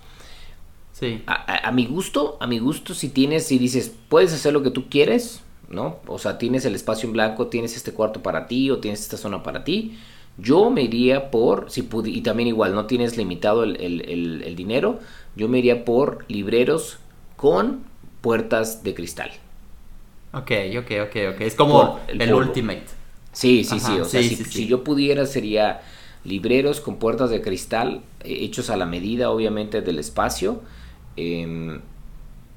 Sí. 0.93 1.23
A, 1.26 1.71
mi 1.73 1.87
gusto, 1.87 2.37
a 2.40 2.47
mi 2.47 2.59
gusto, 2.59 2.95
si 2.95 3.09
tienes, 3.09 3.47
si 3.47 3.59
dices, 3.59 3.95
puedes 4.09 4.33
hacer 4.33 4.52
lo 4.52 4.62
que 4.62 4.71
tú 4.71 4.88
quieres, 4.88 5.43
¿no? 5.69 5.99
O 6.07 6.19
sea, 6.19 6.38
tienes 6.38 6.64
el 6.64 6.75
espacio 6.75 7.07
en 7.07 7.12
blanco, 7.12 7.49
tienes 7.49 7.76
este 7.76 7.93
cuarto 7.93 8.23
para 8.23 8.47
ti 8.47 8.71
o 8.71 8.78
tienes 8.78 9.00
esta 9.00 9.17
zona 9.17 9.43
para 9.43 9.64
ti. 9.64 9.99
Yo 10.38 10.71
me 10.71 10.83
iría 10.83 11.31
por, 11.31 11.71
si 11.71 11.88
y 12.05 12.21
también 12.23 12.49
igual, 12.49 12.75
no 12.75 12.87
tienes 12.87 13.17
limitado 13.17 13.64
el, 13.64 13.76
el 13.76 14.57
dinero, 14.57 15.00
yo 15.37 15.49
me 15.49 15.59
iría 15.59 15.85
por 15.85 16.25
libreros 16.28 16.99
con 17.37 17.85
puertas 18.21 18.83
de 18.83 18.95
cristal. 18.95 19.31
Ok, 20.32 20.50
ok, 20.78 20.90
ok, 21.06 21.16
ok. 21.35 21.40
Es 21.40 21.54
como 21.54 22.00
el, 22.06 22.35
Ultimate. 22.35 22.85
Sí, 23.32 23.64
sí, 23.64 23.80
sí. 23.80 23.99
O 23.99 24.04
sea, 24.04 24.23
si, 24.23 24.66
yo 24.66 24.85
pudiera 24.85 25.26
sería 25.26 25.80
libreros 26.25 26.80
con 26.80 26.97
puertas 26.97 27.30
de 27.30 27.40
cristal 27.40 28.02
eh, 28.25 28.38
hechos 28.40 28.68
a 28.70 28.76
la 28.76 28.85
medida, 28.85 29.30
obviamente, 29.30 29.80
del 29.80 29.99
espacio. 29.99 30.61
Em, 31.16 31.80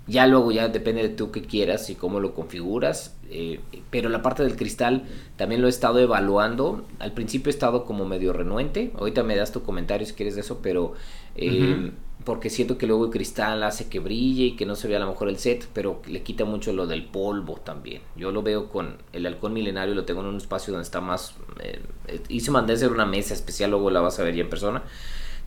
ya 0.08 0.28
luego 0.28 0.52
ya 0.52 0.68
depende 0.68 1.04
de 1.04 1.10
tú 1.10 1.32
qué 1.32 1.44
quieras 1.44 1.90
y 1.90 1.96
cómo 1.96 2.20
lo 2.20 2.34
configuras. 2.34 3.16
Eh, 3.30 3.62
pero 3.90 4.10
la 4.10 4.22
parte 4.22 4.44
del 4.44 4.58
cristal 4.58 5.06
también 5.38 5.62
lo 5.62 5.68
he 5.68 5.70
estado 5.70 6.00
evaluando. 6.00 6.86
Al 7.00 7.14
principio 7.14 7.50
he 7.50 7.54
estado 7.54 7.86
como 7.86 8.06
medio 8.06 8.34
renuente. 8.34 8.92
Ahorita 8.98 9.24
me 9.24 9.38
das 9.38 9.54
tu 9.54 9.64
comentario 9.64 10.06
si 10.06 10.14
quieres 10.14 10.36
de 10.36 10.42
eso, 10.42 10.60
pero 10.62 10.94
em, 11.36 11.94
porque 12.24 12.50
siento 12.50 12.78
que 12.78 12.88
luego 12.88 13.06
el 13.06 13.12
cristal 13.12 13.64
hace 13.64 13.88
que 13.88 14.00
brille 14.00 14.44
y 14.46 14.56
que 14.56 14.66
no 14.66 14.76
se 14.76 14.88
vea 14.88 14.98
a 14.98 15.02
lo 15.02 15.08
mejor 15.08 15.30
el 15.30 15.38
set, 15.38 15.68
pero 15.74 16.02
le 16.08 16.22
quita 16.24 16.46
mucho 16.46 16.74
lo 16.74 16.88
del 16.88 17.06
polvo 17.06 17.60
también. 17.64 18.02
Yo 18.16 18.32
lo 18.32 18.44
veo 18.44 18.70
con 18.70 18.98
el 19.14 19.26
halcón 19.26 19.54
milenario, 19.54 19.96
lo 19.96 20.06
tengo 20.06 20.22
en 20.22 20.28
un 20.28 20.38
espacio 20.38 20.74
donde 20.74 20.84
está 20.84 21.02
más... 21.02 21.36
Eh, 21.62 21.82
hice 22.30 22.52
mandé 22.52 22.74
hacer 22.74 22.92
una 22.92 23.06
mesa 23.06 23.34
especial, 23.34 23.72
luego 23.72 23.90
la 23.90 24.02
vas 24.02 24.20
a 24.20 24.24
ver 24.24 24.36
ya 24.36 24.44
en 24.44 24.50
persona, 24.50 24.84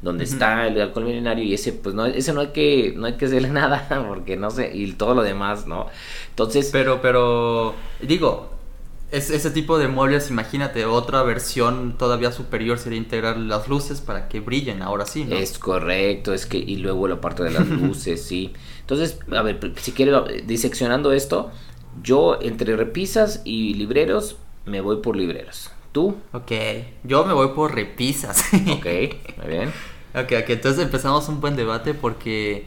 donde 0.03 0.25
está 0.25 0.67
el 0.67 0.81
halcón 0.81 1.05
milenario 1.05 1.45
y 1.45 1.55
ese 1.55 1.73
pues 1.73 1.95
no 1.95 2.07
ese 2.07 2.33
no 2.33 2.41
hay 2.41 2.49
que 2.49 2.93
no 2.97 3.07
hay 3.07 3.15
que 3.15 3.27
hacerle 3.27 3.49
nada 3.51 3.87
porque 4.09 4.37
no 4.37 4.51
sé 4.51 4.71
y 4.75 4.93
todo 4.93 5.15
lo 5.15 5.23
demás 5.23 5.67
no 5.67 5.87
entonces 6.31 6.69
pero 6.71 7.01
pero 7.01 7.75
digo 8.03 8.54
es, 9.17 9.31
ese 9.31 9.51
tipo 9.51 9.79
de 9.79 9.87
muebles, 9.89 10.31
imagínate, 10.31 10.85
otra 10.87 11.23
versión 11.23 11.97
todavía 11.97 12.33
superior 12.33 12.79
sería 12.79 12.99
integrar 12.99 13.37
las 13.37 13.69
luces 13.69 14.01
para 14.01 14.29
que 14.29 14.41
brillen, 14.41 14.83
ahora 14.83 15.07
sí, 15.07 15.25
¿no? 15.25 15.37
Es 15.37 15.59
correcto, 15.59 16.35
es 16.35 16.47
que, 16.47 16.59
y 16.59 16.77
luego 16.77 17.07
la 17.07 17.21
parte 17.21 17.45
de 17.45 17.51
las 17.51 17.69
luces, 17.69 18.25
sí. 18.25 18.53
Entonces, 18.81 19.19
a 19.31 19.43
ver, 19.43 19.73
si 19.77 19.93
quieres, 19.93 20.47
diseccionando 20.47 21.13
esto, 21.13 21.53
yo 22.03 22.39
entre 22.43 22.77
repisas 22.77 23.41
y 23.45 23.75
libreros, 23.75 24.37
me 24.67 24.81
voy 24.81 24.97
por 24.97 25.17
libreros. 25.17 25.71
¿Tú? 25.93 26.17
Ok, 26.33 26.51
yo 27.05 27.25
me 27.25 27.35
voy 27.35 27.49
por 27.55 27.73
repisas. 27.73 28.45
ok, 28.53 28.87
muy 29.37 29.47
bien. 29.47 29.69
Ok, 30.15 30.33
ok, 30.43 30.51
entonces 30.51 30.83
empezamos 30.83 31.29
un 31.29 31.41
buen 31.41 31.55
debate 31.55 31.95
porque 31.95 32.67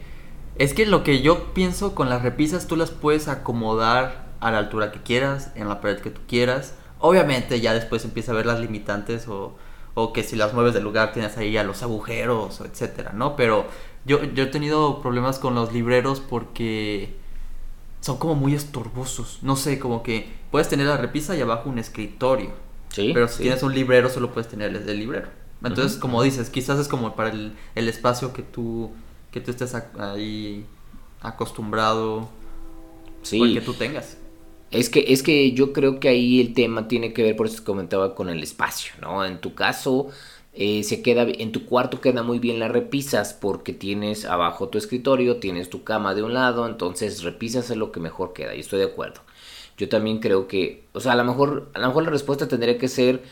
es 0.58 0.74
que 0.74 0.86
lo 0.86 1.04
que 1.04 1.22
yo 1.22 1.54
pienso 1.54 1.94
con 1.94 2.10
las 2.10 2.22
repisas, 2.22 2.68
tú 2.68 2.78
las 2.78 2.92
puedes 2.92 3.28
acomodar 3.28 4.27
a 4.40 4.52
la 4.52 4.60
altura 4.60 4.92
que 4.92 5.02
quieras, 5.02 5.52
en 5.56 5.68
la 5.68 5.82
pared 5.82 6.00
que 6.00 6.12
tú 6.12 6.22
quieras. 6.28 6.76
Obviamente 7.00 7.60
ya 7.60 7.74
después 7.74 8.06
empieza 8.06 8.32
a 8.32 8.36
ver 8.36 8.46
las 8.46 8.60
limitantes 8.60 9.28
o, 9.28 9.56
o 9.94 10.14
que 10.14 10.24
si 10.24 10.36
las 10.36 10.54
mueves 10.54 10.74
del 10.74 10.84
lugar 10.84 11.14
tienes 11.14 11.38
ahí 11.38 11.58
a 11.58 11.64
los 11.64 11.84
agujeros, 11.84 12.62
etcétera, 12.62 13.14
¿no? 13.14 13.36
Pero 13.36 13.66
yo, 14.06 14.24
yo 14.24 14.44
he 14.44 14.48
tenido 14.48 15.02
problemas 15.02 15.40
con 15.40 15.56
los 15.56 15.74
libreros 15.74 16.22
porque 16.22 17.16
son 18.02 18.18
como 18.18 18.36
muy 18.36 18.54
estorbosos. 18.54 19.40
No 19.42 19.56
sé, 19.56 19.80
como 19.80 20.04
que 20.04 20.32
puedes 20.52 20.70
tener 20.70 20.88
la 20.88 20.98
repisa 20.98 21.36
y 21.36 21.42
abajo 21.42 21.70
un 21.70 21.80
escritorio. 21.80 22.52
Sí, 22.90 23.12
pero 23.14 23.28
si 23.28 23.44
tienes 23.44 23.64
un 23.64 23.74
librero 23.74 24.10
solo 24.10 24.32
puedes 24.32 24.50
tener 24.50 24.76
el, 24.76 25.00
librero. 25.00 25.28
Entonces, 25.64 25.98
como 25.98 26.22
dices, 26.24 26.50
quizás 26.50 26.80
es 26.80 26.88
como 26.88 27.16
para 27.16 27.30
el, 27.30 27.56
el 27.76 27.90
espacio 27.90 28.32
que 28.32 28.44
tú, 28.44 28.92
que 29.32 29.42
tú 29.42 29.52
estés 29.52 29.76
ahí 30.00 30.66
acostumbrado 31.22 32.30
sí. 33.24 33.42
o 33.42 33.46
el 33.46 33.54
que 33.54 33.62
tú 33.62 33.74
tengas. 33.74 34.18
Es 34.72 34.90
que, 34.90 35.06
es 35.10 35.24
que 35.24 35.54
yo 35.54 35.72
creo 35.72 36.00
que 36.00 36.10
ahí 36.10 36.42
el 36.42 36.54
tema 36.54 36.88
tiene 36.88 37.14
que 37.14 37.24
ver, 37.24 37.36
por 37.36 37.48
eso 37.48 37.64
comentaba, 37.64 38.16
con 38.16 38.30
el 38.30 38.44
espacio, 38.44 38.94
¿no? 39.02 39.24
En 39.26 39.40
tu 39.40 39.56
caso, 39.56 40.10
eh, 40.54 40.84
se 40.84 41.02
queda, 41.02 41.24
en 41.24 41.52
tu 41.54 41.66
cuarto 41.66 42.02
queda 42.02 42.22
muy 42.24 42.40
bien 42.40 42.60
las 42.60 42.72
repisas 42.72 43.34
porque 43.34 43.72
tienes 43.74 44.26
abajo 44.26 44.68
tu 44.70 44.78
escritorio, 44.78 45.38
tienes 45.38 45.70
tu 45.70 45.84
cama 45.84 46.14
de 46.16 46.24
un 46.24 46.34
lado, 46.34 46.68
entonces 46.68 47.24
repisas 47.24 47.70
es 47.70 47.78
lo 47.78 47.92
que 47.94 48.02
mejor 48.02 48.34
queda, 48.34 48.56
y 48.56 48.60
estoy 48.60 48.80
de 48.80 48.86
acuerdo. 48.86 49.22
Yo 49.78 49.88
también 49.90 50.20
creo 50.20 50.48
que, 50.48 50.84
o 50.94 51.00
sea, 51.00 51.14
a 51.14 51.16
lo 51.16 51.24
mejor, 51.24 51.70
a 51.74 51.80
lo 51.80 51.88
mejor 51.88 52.04
la 52.04 52.10
respuesta 52.10 52.48
tendría 52.48 52.78
que 52.78 52.88
ser 52.90 53.24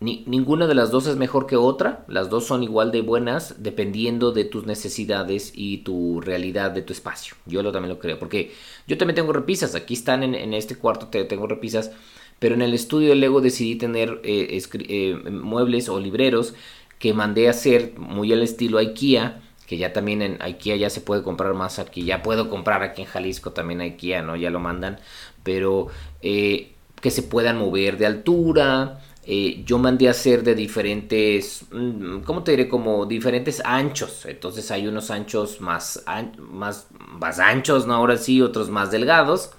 ni, 0.00 0.24
ninguna 0.26 0.66
de 0.66 0.74
las 0.74 0.90
dos 0.90 1.06
es 1.06 1.16
mejor 1.16 1.46
que 1.46 1.56
otra, 1.56 2.04
las 2.08 2.30
dos 2.30 2.46
son 2.46 2.62
igual 2.62 2.90
de 2.90 3.02
buenas 3.02 3.62
dependiendo 3.62 4.32
de 4.32 4.44
tus 4.44 4.64
necesidades 4.64 5.52
y 5.54 5.78
tu 5.78 6.22
realidad 6.22 6.70
de 6.70 6.82
tu 6.82 6.94
espacio. 6.94 7.36
Yo 7.44 7.62
lo, 7.62 7.70
también 7.70 7.94
lo 7.94 7.98
creo, 7.98 8.18
porque 8.18 8.52
yo 8.86 8.96
también 8.96 9.16
tengo 9.16 9.32
repisas, 9.34 9.74
aquí 9.74 9.94
están 9.94 10.22
en, 10.22 10.54
este 10.54 10.76
cuarto, 10.76 11.08
tengo 11.08 11.46
repisas, 11.46 11.92
pero 12.38 12.54
en 12.54 12.62
el 12.62 12.72
estudio 12.72 13.10
de 13.10 13.16
Lego 13.16 13.42
decidí 13.42 13.76
tener 13.76 14.20
eh, 14.24 14.58
eh, 14.88 15.14
muebles 15.30 15.90
o 15.90 16.00
libreros 16.00 16.54
que 16.98 17.12
mandé 17.12 17.48
a 17.48 17.50
hacer 17.50 17.92
muy 17.98 18.32
al 18.32 18.42
estilo 18.42 18.78
IKEA, 18.78 19.42
que 19.66 19.76
ya 19.76 19.92
también 19.92 20.22
en 20.22 20.42
IKEA 20.42 20.76
ya 20.76 20.90
se 20.90 21.02
puede 21.02 21.22
comprar 21.22 21.52
más 21.54 21.78
aquí, 21.78 22.04
ya 22.04 22.22
puedo 22.22 22.48
comprar 22.48 22.82
aquí 22.82 23.02
en 23.02 23.08
Jalisco 23.08 23.52
también 23.52 23.82
IKEA, 23.82 24.22
¿no? 24.22 24.34
Ya 24.36 24.50
lo 24.50 24.60
mandan, 24.60 24.98
pero 25.42 25.88
eh, 26.22 26.72
que 27.00 27.10
se 27.10 27.22
puedan 27.22 27.58
mover 27.58 27.96
de 27.98 28.06
altura, 28.06 29.00
eh, 29.32 29.62
yo 29.64 29.78
mandé 29.78 30.08
a 30.08 30.10
hacer 30.10 30.42
de 30.42 30.56
diferentes, 30.56 31.64
mm, 31.70 32.22
¿cómo 32.22 32.42
te 32.42 32.50
diré? 32.50 32.68
Como 32.68 33.06
diferentes 33.06 33.62
anchos. 33.64 34.26
Entonces 34.26 34.68
hay 34.72 34.88
unos 34.88 35.08
anchos 35.12 35.60
más, 35.60 36.02
más, 36.36 36.88
más 36.98 37.38
anchos, 37.38 37.86
¿no? 37.86 37.94
Ahora 37.94 38.16
sí, 38.16 38.42
otros 38.42 38.70
más 38.70 38.90
delgados. 38.90 39.52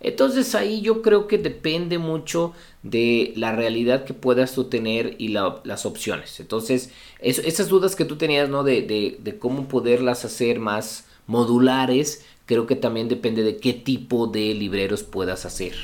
Entonces 0.00 0.54
ahí 0.54 0.80
yo 0.80 1.02
creo 1.02 1.26
que 1.28 1.36
depende 1.36 1.98
mucho 1.98 2.54
de 2.82 3.34
la 3.36 3.52
realidad 3.54 4.04
que 4.04 4.14
puedas 4.14 4.54
tú 4.54 4.64
tener 4.70 5.16
y 5.18 5.28
las 5.28 5.84
opciones. 5.84 6.40
Entonces, 6.40 6.90
esas 7.20 7.68
dudas 7.68 7.96
que 7.96 8.06
tú 8.06 8.16
tenías, 8.16 8.48
¿no? 8.48 8.64
De, 8.64 8.80
de, 8.80 9.18
de, 9.22 9.38
cómo 9.38 9.68
poderlas 9.68 10.24
hacer 10.24 10.60
más 10.60 11.04
modulares, 11.26 12.24
creo 12.46 12.66
que 12.66 12.76
también 12.76 13.08
depende 13.08 13.42
de 13.42 13.58
qué 13.58 13.74
tipo 13.74 14.28
de 14.28 14.54
libreros 14.54 15.02
puedas 15.02 15.44
hacer. 15.44 15.74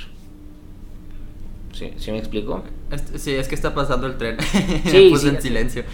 ¿Sí, 1.72 2.10
me 2.10 2.18
explico? 2.18 2.62
Sí, 3.16 3.34
es 3.34 3.48
que 3.48 3.54
está 3.54 3.74
pasando 3.74 4.06
el 4.06 4.16
tren. 4.16 4.36
Sí, 4.86 5.08
Puse 5.10 5.28
en 5.28 5.40
silencio. 5.40 5.84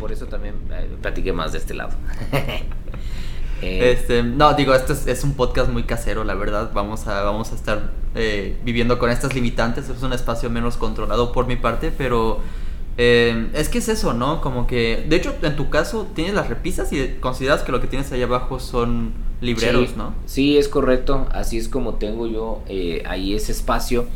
por 0.00 0.12
eso 0.12 0.26
también 0.28 0.54
eh, 0.70 0.88
platiqué 1.00 1.32
más 1.32 1.52
de 1.52 1.58
este 1.58 1.74
lado. 1.74 1.92
Eh, 3.62 3.92
este, 3.92 4.24
no, 4.24 4.54
digo, 4.54 4.74
esto 4.74 4.92
es, 4.92 5.22
un 5.22 5.34
podcast 5.34 5.70
muy 5.70 5.84
casero, 5.84 6.24
la 6.24 6.34
verdad. 6.34 6.72
Vamos 6.74 7.06
a, 7.06 7.22
vamos 7.22 7.52
a 7.52 7.54
estar 7.54 7.92
eh, 8.16 8.56
viviendo 8.64 8.98
con 8.98 9.08
estas 9.08 9.34
limitantes. 9.34 9.88
Es 9.88 10.02
un 10.02 10.12
espacio 10.12 10.50
menos 10.50 10.76
controlado 10.76 11.30
por 11.30 11.46
mi 11.46 11.54
parte, 11.54 11.92
pero 11.96 12.40
eh, 12.98 13.50
es 13.54 13.68
que 13.68 13.78
es 13.78 13.88
eso, 13.88 14.14
¿no? 14.14 14.40
Como 14.40 14.66
que, 14.66 15.06
de 15.08 15.14
hecho, 15.14 15.34
en 15.42 15.54
tu 15.54 15.70
caso 15.70 16.08
tienes 16.12 16.34
las 16.34 16.48
repisas 16.48 16.92
y 16.92 17.16
consideras 17.20 17.62
que 17.62 17.70
lo 17.70 17.80
que 17.80 17.86
tienes 17.86 18.10
ahí 18.10 18.22
abajo 18.22 18.58
son 18.58 19.12
libreros, 19.40 19.96
¿no? 19.96 20.12
Sí, 20.26 20.58
es 20.58 20.68
correcto. 20.68 21.28
Así 21.30 21.56
es 21.56 21.68
como 21.68 21.94
tengo 21.94 22.26
yo 22.26 22.64
ahí 23.06 23.32
ese 23.34 23.52
espacio, 23.52 24.06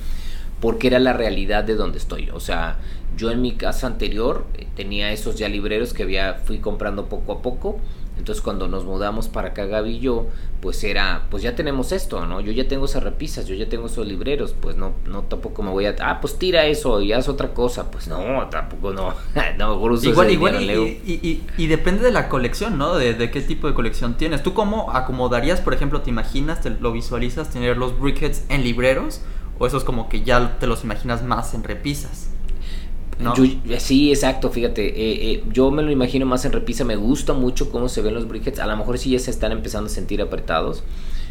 porque 0.60 0.88
era 0.88 0.98
la 0.98 1.12
realidad 1.12 1.64
de 1.64 1.74
donde 1.74 1.98
estoy. 1.98 2.30
O 2.30 2.40
sea, 2.40 2.78
yo 3.16 3.30
en 3.30 3.42
mi 3.42 3.52
casa 3.52 3.86
anterior 3.86 4.46
tenía 4.74 5.12
esos 5.12 5.36
ya 5.36 5.48
libreros 5.48 5.92
que 5.92 6.02
había, 6.02 6.34
fui 6.44 6.58
comprando 6.58 7.06
poco 7.06 7.32
a 7.32 7.42
poco 7.42 7.80
entonces 8.18 8.42
cuando 8.42 8.66
nos 8.66 8.84
mudamos 8.84 9.28
para 9.28 9.48
acá 9.48 9.66
Gaby 9.66 9.96
y 9.96 10.00
yo, 10.00 10.26
pues 10.62 10.82
era, 10.84 11.24
pues 11.30 11.42
ya 11.42 11.54
tenemos 11.54 11.92
esto, 11.92 12.24
¿no? 12.24 12.40
Yo 12.40 12.50
ya 12.50 12.66
tengo 12.66 12.86
esas 12.86 13.02
repisas, 13.02 13.46
yo 13.46 13.54
ya 13.54 13.68
tengo 13.68 13.86
esos 13.86 14.06
libreros, 14.06 14.54
pues 14.58 14.76
no, 14.76 14.94
no 15.06 15.22
tampoco 15.22 15.62
me 15.62 15.70
voy 15.70 15.84
a, 15.84 15.94
ah, 16.00 16.20
pues 16.20 16.38
tira 16.38 16.64
eso 16.64 17.02
y 17.02 17.12
haz 17.12 17.28
otra 17.28 17.52
cosa, 17.52 17.90
pues 17.90 18.08
no, 18.08 18.48
tampoco 18.48 18.92
no, 18.92 19.14
no, 19.58 19.96
igual, 20.02 20.30
igual 20.30 20.62
y, 20.62 21.42
y, 21.56 21.66
depende 21.66 22.02
de 22.02 22.10
la 22.10 22.28
colección, 22.28 22.78
¿no? 22.78 22.96
De, 22.96 23.12
de, 23.12 23.30
qué 23.30 23.42
tipo 23.42 23.66
de 23.66 23.74
colección 23.74 24.16
tienes. 24.16 24.42
¿Tú 24.42 24.54
cómo 24.54 24.92
acomodarías, 24.92 25.60
por 25.60 25.74
ejemplo, 25.74 26.00
te 26.00 26.08
imaginas, 26.08 26.62
te 26.62 26.70
lo 26.70 26.92
visualizas 26.92 27.50
tener 27.50 27.76
los 27.76 27.98
briquettes 28.00 28.46
en 28.48 28.64
libreros? 28.64 29.20
¿O 29.58 29.66
eso 29.66 29.76
es 29.76 29.84
como 29.84 30.08
que 30.08 30.22
ya 30.22 30.58
te 30.58 30.66
los 30.66 30.84
imaginas 30.84 31.22
más 31.22 31.54
en 31.54 31.64
repisas? 31.64 32.30
sí, 33.78 34.10
exacto, 34.10 34.50
fíjate, 34.50 34.86
eh, 34.86 35.32
eh, 35.32 35.44
yo 35.52 35.70
me 35.70 35.82
lo 35.82 35.90
imagino 35.90 36.26
más 36.26 36.44
en 36.44 36.52
repisa, 36.52 36.84
me 36.84 36.96
gusta 36.96 37.32
mucho 37.32 37.70
cómo 37.70 37.88
se 37.88 38.02
ven 38.02 38.14
los 38.14 38.28
briquettes, 38.28 38.60
a 38.60 38.66
lo 38.66 38.76
mejor 38.76 38.98
sí 38.98 39.10
ya 39.10 39.18
se 39.18 39.30
están 39.30 39.52
empezando 39.52 39.86
a 39.88 39.92
sentir 39.92 40.20
apretados, 40.20 40.84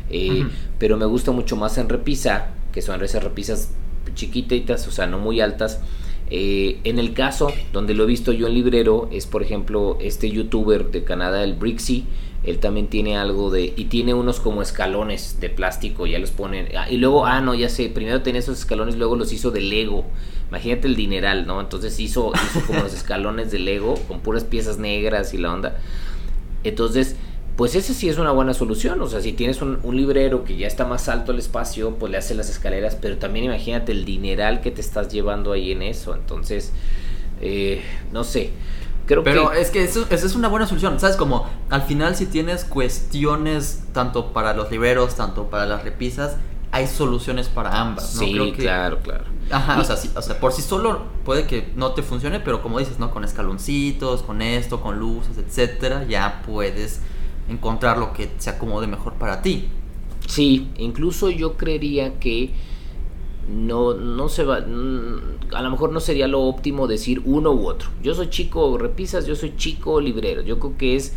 eh, 0.10 0.48
pero 0.80 0.98
me 0.98 1.06
gusta 1.06 1.32
mucho 1.32 1.56
más 1.56 1.78
en 1.78 1.90
repisa, 1.90 2.48
que 2.72 2.82
son 2.82 3.04
esas 3.04 3.24
repisas 3.24 3.70
chiquititas, 4.16 4.88
o 4.88 4.92
sea, 4.92 5.08
no 5.08 5.20
muy 5.20 5.42
altas. 5.42 5.80
en 6.28 6.98
el 6.98 7.14
caso 7.14 7.52
donde 7.72 7.94
lo 7.94 8.04
he 8.04 8.08
visto 8.08 8.32
yo 8.32 8.48
en 8.48 8.56
librero 8.56 9.08
es 9.12 9.28
por 9.28 9.44
ejemplo 9.44 10.00
este 10.02 10.32
youtuber 10.32 10.90
de 10.90 11.04
Canadá, 11.04 11.44
el 11.44 11.54
Brixie, 11.54 12.06
él 12.46 12.60
también 12.60 12.88
tiene 12.88 13.18
algo 13.18 13.50
de 13.50 13.74
y 13.76 13.86
tiene 13.86 14.14
unos 14.14 14.40
como 14.40 14.62
escalones 14.62 15.40
de 15.40 15.50
plástico 15.50 16.06
ya 16.06 16.20
los 16.20 16.32
ponen 16.32 16.68
ah, 16.78 16.90
y 16.90 16.98
luego 16.98 17.26
ah 17.26 17.42
no 17.42 17.56
ya 17.56 17.70
sé 17.70 17.90
primero 17.90 18.22
tenía 18.22 18.40
esos 18.40 18.60
escalones 18.60 18.96
luego 18.96 19.16
los 19.16 19.34
hizo 19.34 19.52
de 19.52 19.62
Lego. 19.62 20.06
Imagínate 20.50 20.88
el 20.88 20.96
dineral 20.96 21.48
no 21.48 21.60
entonces 21.60 22.00
hizo 22.00 22.32
hizo 22.34 22.66
como 22.66 22.84
los 22.84 22.94
escalones 22.94 23.52
de 23.52 23.60
Lego 23.60 23.96
con 24.08 24.20
puras 24.20 24.44
piezas 24.44 24.78
negras 24.78 25.34
y 25.34 25.38
la 25.38 25.54
onda. 25.54 25.78
Entonces 26.64 27.16
pues 27.58 27.74
ese 27.76 27.94
sí 27.94 28.10
es 28.10 28.18
una 28.18 28.32
buena 28.32 28.54
solución 28.54 29.02
o 29.02 29.08
sea 29.08 29.22
si 29.22 29.34
tienes 29.34 29.62
un, 29.62 29.80
un 29.82 29.96
librero 29.96 30.44
que 30.44 30.56
ya 30.56 30.68
está 30.68 30.86
más 30.86 31.10
alto 31.10 31.32
el 31.32 31.40
espacio 31.40 31.96
pues 31.96 32.12
le 32.12 32.18
hace 32.18 32.36
las 32.36 32.50
escaleras 32.50 32.96
pero 32.96 33.18
también 33.18 33.46
imagínate 33.46 33.92
el 33.92 34.06
dineral 34.06 34.62
que 34.62 34.72
te 34.72 34.82
estás 34.82 35.12
llevando 35.12 35.52
ahí 35.52 35.72
en 35.72 35.82
eso. 35.82 36.14
Entonces 36.14 36.74
eh, 37.42 37.82
no 38.14 38.24
sé 38.24 38.52
pero 39.06 39.52
es 39.52 39.72
que 39.72 39.84
eso, 39.84 40.06
es 40.10 40.36
una 40.36 40.48
buena 40.48 40.68
solución. 40.68 41.00
¿Sabes? 41.00 41.16
Como 41.16 41.48
al 41.70 41.84
final, 41.84 42.16
si 42.16 42.26
tienes 42.26 42.66
cuestiones 42.66 43.84
tanto 43.94 44.34
para 44.34 44.54
los 44.54 44.72
libreros, 44.72 45.16
tanto 45.16 45.50
para 45.50 45.66
las 45.66 45.84
repisas, 45.84 46.38
hay 46.72 46.88
soluciones 46.88 47.48
para 47.48 47.80
ambas. 47.80 48.16
¿no? 48.16 48.22
Sí, 48.22 48.54
claro, 48.58 49.00
claro. 49.00 49.26
Ajá, 49.52 49.80
o 49.80 49.84
sea, 49.84 49.96
o 50.16 50.22
sea, 50.22 50.40
por 50.40 50.52
sí 50.52 50.62
solo 50.62 51.04
puede 51.24 51.46
que 51.46 51.72
no 51.76 51.92
te 51.92 52.02
funcione, 52.02 52.40
pero 52.40 52.62
como 52.62 52.80
dices, 52.80 53.00
¿no? 53.00 53.12
Con 53.12 53.24
escaloncitos, 53.24 54.24
con 54.24 54.42
esto, 54.42 54.82
con 54.82 55.00
luces, 55.00 55.38
etcétera, 55.38 56.06
ya 56.06 56.42
puedes 56.46 57.02
encontrar 57.48 57.98
lo 57.98 58.12
que 58.12 58.32
se 58.40 58.50
acomode 58.50 58.88
mejor 58.88 59.14
para 59.14 59.42
ti. 59.42 59.70
Sí, 60.28 60.72
incluso 60.78 61.30
yo 61.30 61.56
creería 61.56 62.20
que 62.20 62.54
no, 63.48 63.94
no 63.94 64.28
se 64.28 64.44
va, 64.44 64.58
a 64.58 65.62
lo 65.62 65.70
mejor 65.70 65.92
no 65.92 66.00
sería 66.00 66.28
lo 66.28 66.42
óptimo 66.42 66.88
decir 66.88 67.22
uno 67.26 67.52
u 67.52 67.68
otro. 67.68 67.90
Yo 68.02 68.16
soy 68.16 68.30
chico 68.30 68.78
repisas, 68.78 69.26
yo 69.26 69.36
soy 69.36 69.56
chico 69.56 70.02
librero. 70.02 70.42
Yo 70.42 70.60
creo 70.60 70.78
que 70.78 70.96
es, 70.96 71.14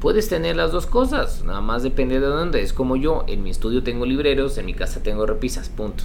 puedes 0.00 0.28
tener 0.28 0.56
las 0.56 0.70
dos 0.70 0.86
cosas, 0.86 1.42
nada 1.44 1.60
más 1.60 1.82
depende 1.82 2.20
de 2.20 2.26
dónde. 2.26 2.62
Es 2.62 2.72
como 2.72 2.96
yo, 2.96 3.24
en 3.26 3.42
mi 3.42 3.50
estudio 3.50 3.82
tengo 3.82 4.06
libreros, 4.06 4.56
en 4.58 4.66
mi 4.66 4.74
casa 4.74 5.02
tengo 5.02 5.26
repisas, 5.26 5.68
punto. 5.68 6.04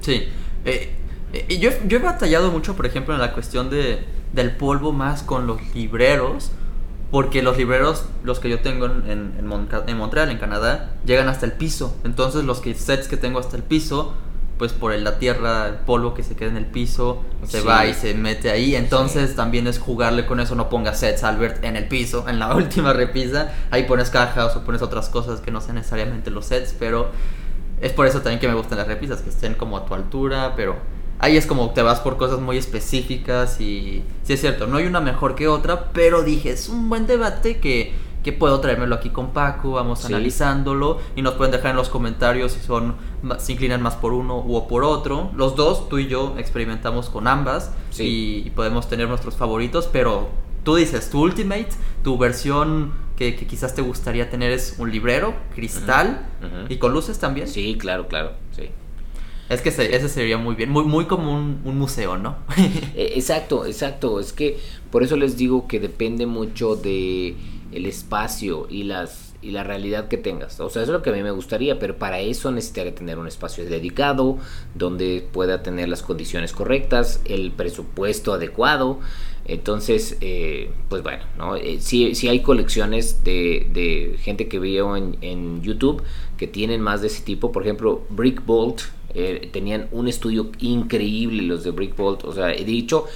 Sí, 0.00 0.24
eh, 0.64 0.90
eh 1.32 1.58
yo, 1.58 1.70
yo, 1.86 1.98
he 1.98 2.02
batallado 2.02 2.50
mucho, 2.50 2.76
por 2.76 2.84
ejemplo, 2.84 3.14
en 3.14 3.20
la 3.20 3.32
cuestión 3.32 3.70
de, 3.70 4.00
del 4.34 4.56
polvo 4.56 4.92
más 4.92 5.22
con 5.22 5.46
los 5.46 5.58
libreros. 5.74 6.52
Porque 7.12 7.40
los 7.40 7.56
libreros, 7.56 8.04
los 8.24 8.40
que 8.40 8.50
yo 8.50 8.58
tengo 8.58 8.86
en, 8.86 9.08
en, 9.08 9.34
en 9.38 9.96
Montreal, 9.96 10.28
en 10.28 10.38
Canadá, 10.38 10.96
llegan 11.06 11.28
hasta 11.28 11.46
el 11.46 11.52
piso. 11.52 11.96
Entonces 12.02 12.42
los 12.42 12.58
sets 12.58 13.06
que 13.06 13.16
tengo 13.16 13.38
hasta 13.38 13.56
el 13.56 13.62
piso 13.62 14.14
pues 14.58 14.72
por 14.72 14.94
la 14.94 15.18
tierra, 15.18 15.68
el 15.68 15.74
polvo 15.74 16.14
que 16.14 16.22
se 16.22 16.34
queda 16.34 16.50
en 16.50 16.56
el 16.56 16.66
piso, 16.66 17.22
se 17.46 17.60
va 17.60 17.86
y 17.86 17.94
se 17.94 18.14
mete 18.14 18.50
ahí. 18.50 18.74
Entonces 18.74 19.36
también 19.36 19.66
es 19.66 19.78
jugarle 19.78 20.24
con 20.26 20.40
eso, 20.40 20.54
no 20.54 20.68
pongas 20.68 21.00
sets 21.00 21.24
Albert 21.24 21.62
en 21.64 21.76
el 21.76 21.88
piso, 21.88 22.26
en 22.28 22.38
la 22.38 22.54
última 22.56 22.92
repisa. 22.92 23.52
Ahí 23.70 23.84
pones 23.84 24.10
cajas 24.10 24.56
o 24.56 24.64
pones 24.64 24.82
otras 24.82 25.08
cosas 25.08 25.40
que 25.40 25.50
no 25.50 25.60
sean 25.60 25.76
necesariamente 25.76 26.30
los 26.30 26.46
sets, 26.46 26.74
pero 26.78 27.10
es 27.80 27.92
por 27.92 28.06
eso 28.06 28.20
también 28.20 28.40
que 28.40 28.48
me 28.48 28.54
gustan 28.54 28.78
las 28.78 28.86
repisas, 28.86 29.20
que 29.20 29.30
estén 29.30 29.54
como 29.54 29.76
a 29.76 29.84
tu 29.84 29.94
altura, 29.94 30.54
pero 30.56 30.76
ahí 31.18 31.36
es 31.36 31.46
como 31.46 31.70
te 31.70 31.82
vas 31.82 32.00
por 32.00 32.16
cosas 32.16 32.40
muy 32.40 32.56
específicas 32.56 33.60
y 33.60 34.02
sí 34.22 34.32
es 34.32 34.40
cierto, 34.40 34.66
no 34.66 34.78
hay 34.78 34.86
una 34.86 35.00
mejor 35.00 35.34
que 35.34 35.48
otra, 35.48 35.90
pero 35.92 36.22
dije, 36.22 36.50
es 36.50 36.68
un 36.68 36.88
buen 36.88 37.06
debate 37.06 37.58
que 37.58 37.92
que 38.26 38.32
puedo 38.32 38.58
traérmelo 38.58 38.96
aquí 38.96 39.10
con 39.10 39.32
Paco, 39.32 39.70
vamos 39.70 40.04
analizándolo 40.04 40.98
y 41.14 41.22
nos 41.22 41.34
pueden 41.34 41.52
dejar 41.52 41.70
en 41.70 41.76
los 41.76 41.88
comentarios 41.88 42.50
si 42.50 42.60
son 42.60 42.96
se 43.38 43.52
inclinan 43.52 43.80
más 43.80 43.94
por 43.94 44.12
uno 44.12 44.40
u 44.44 44.66
por 44.66 44.82
otro. 44.82 45.30
Los 45.36 45.54
dos, 45.54 45.88
tú 45.88 46.00
y 46.00 46.08
yo 46.08 46.34
experimentamos 46.36 47.08
con 47.08 47.28
ambas 47.28 47.72
y, 47.96 48.50
podemos 48.50 48.88
tener 48.88 49.08
nuestros 49.08 49.36
favoritos, 49.36 49.88
pero 49.92 50.28
tú 50.64 50.74
dices, 50.74 51.08
tu 51.08 51.22
Ultimate, 51.22 51.68
tu 52.02 52.18
versión 52.18 52.94
que, 53.14 53.36
quizás 53.36 53.76
te 53.76 53.82
gustaría 53.82 54.28
tener 54.28 54.50
es 54.50 54.74
un 54.78 54.90
librero, 54.90 55.32
cristal 55.54 56.26
y 56.68 56.78
con 56.78 56.92
luces 56.92 57.20
también. 57.20 57.46
Sí, 57.46 57.76
claro, 57.78 58.08
claro, 58.08 58.32
sí. 58.50 58.70
Es 59.48 59.60
que 59.60 59.68
ese 59.68 60.08
sería 60.08 60.36
muy 60.36 60.56
bien, 60.56 60.70
muy, 60.70 60.82
muy 60.82 61.04
como 61.04 61.32
un, 61.32 61.60
un 61.64 61.78
museo, 61.78 62.18
¿no? 62.18 62.38
E, 62.96 63.12
exacto, 63.14 63.66
exacto. 63.66 64.18
Es 64.18 64.32
que 64.32 64.58
por 64.90 65.04
eso 65.04 65.16
les 65.16 65.36
digo 65.36 65.68
que 65.68 65.78
depende 65.78 66.26
mucho 66.26 66.74
de 66.74 67.36
el 67.76 67.86
espacio 67.86 68.66
y 68.70 68.84
las 68.84 69.26
y 69.42 69.50
la 69.52 69.62
realidad 69.62 70.08
que 70.08 70.16
tengas. 70.16 70.58
O 70.60 70.68
sea, 70.70 70.82
eso 70.82 70.92
es 70.92 70.96
lo 70.96 71.02
que 71.02 71.10
a 71.10 71.12
mí 71.12 71.22
me 71.22 71.30
gustaría, 71.30 71.78
pero 71.78 71.96
para 71.96 72.20
eso 72.20 72.50
necesitaría 72.50 72.94
tener 72.94 73.18
un 73.18 73.28
espacio 73.28 73.64
dedicado, 73.64 74.38
donde 74.74 75.26
pueda 75.32 75.62
tener 75.62 75.88
las 75.88 76.02
condiciones 76.02 76.52
correctas, 76.52 77.20
el 77.24 77.52
presupuesto 77.52 78.32
adecuado. 78.32 78.98
Entonces, 79.44 80.18
eh, 80.20 80.72
pues 80.88 81.04
bueno, 81.04 81.22
¿no? 81.38 81.54
Eh, 81.54 81.78
sí, 81.80 82.12
hay 82.28 82.40
colecciones 82.40 83.22
de, 83.22 83.68
de, 83.72 84.18
gente 84.18 84.48
que 84.48 84.58
veo 84.58 84.96
en, 84.96 85.62
YouTube 85.62 86.02
que 86.36 86.48
tienen 86.48 86.80
más 86.80 87.00
de 87.00 87.06
ese 87.06 87.22
tipo. 87.22 87.52
Por 87.52 87.62
ejemplo, 87.62 88.02
Brick 88.10 88.44
Bolt, 88.44 88.82
eh, 89.14 89.48
tenían 89.52 89.86
un 89.92 90.08
estudio 90.08 90.50
increíble 90.58 91.42
los 91.42 91.62
de 91.62 91.70
Brick 91.70 91.96
Bolt. 91.96 92.24
O 92.24 92.32
sea, 92.32 92.52
he 92.52 92.64
dicho, 92.64 93.06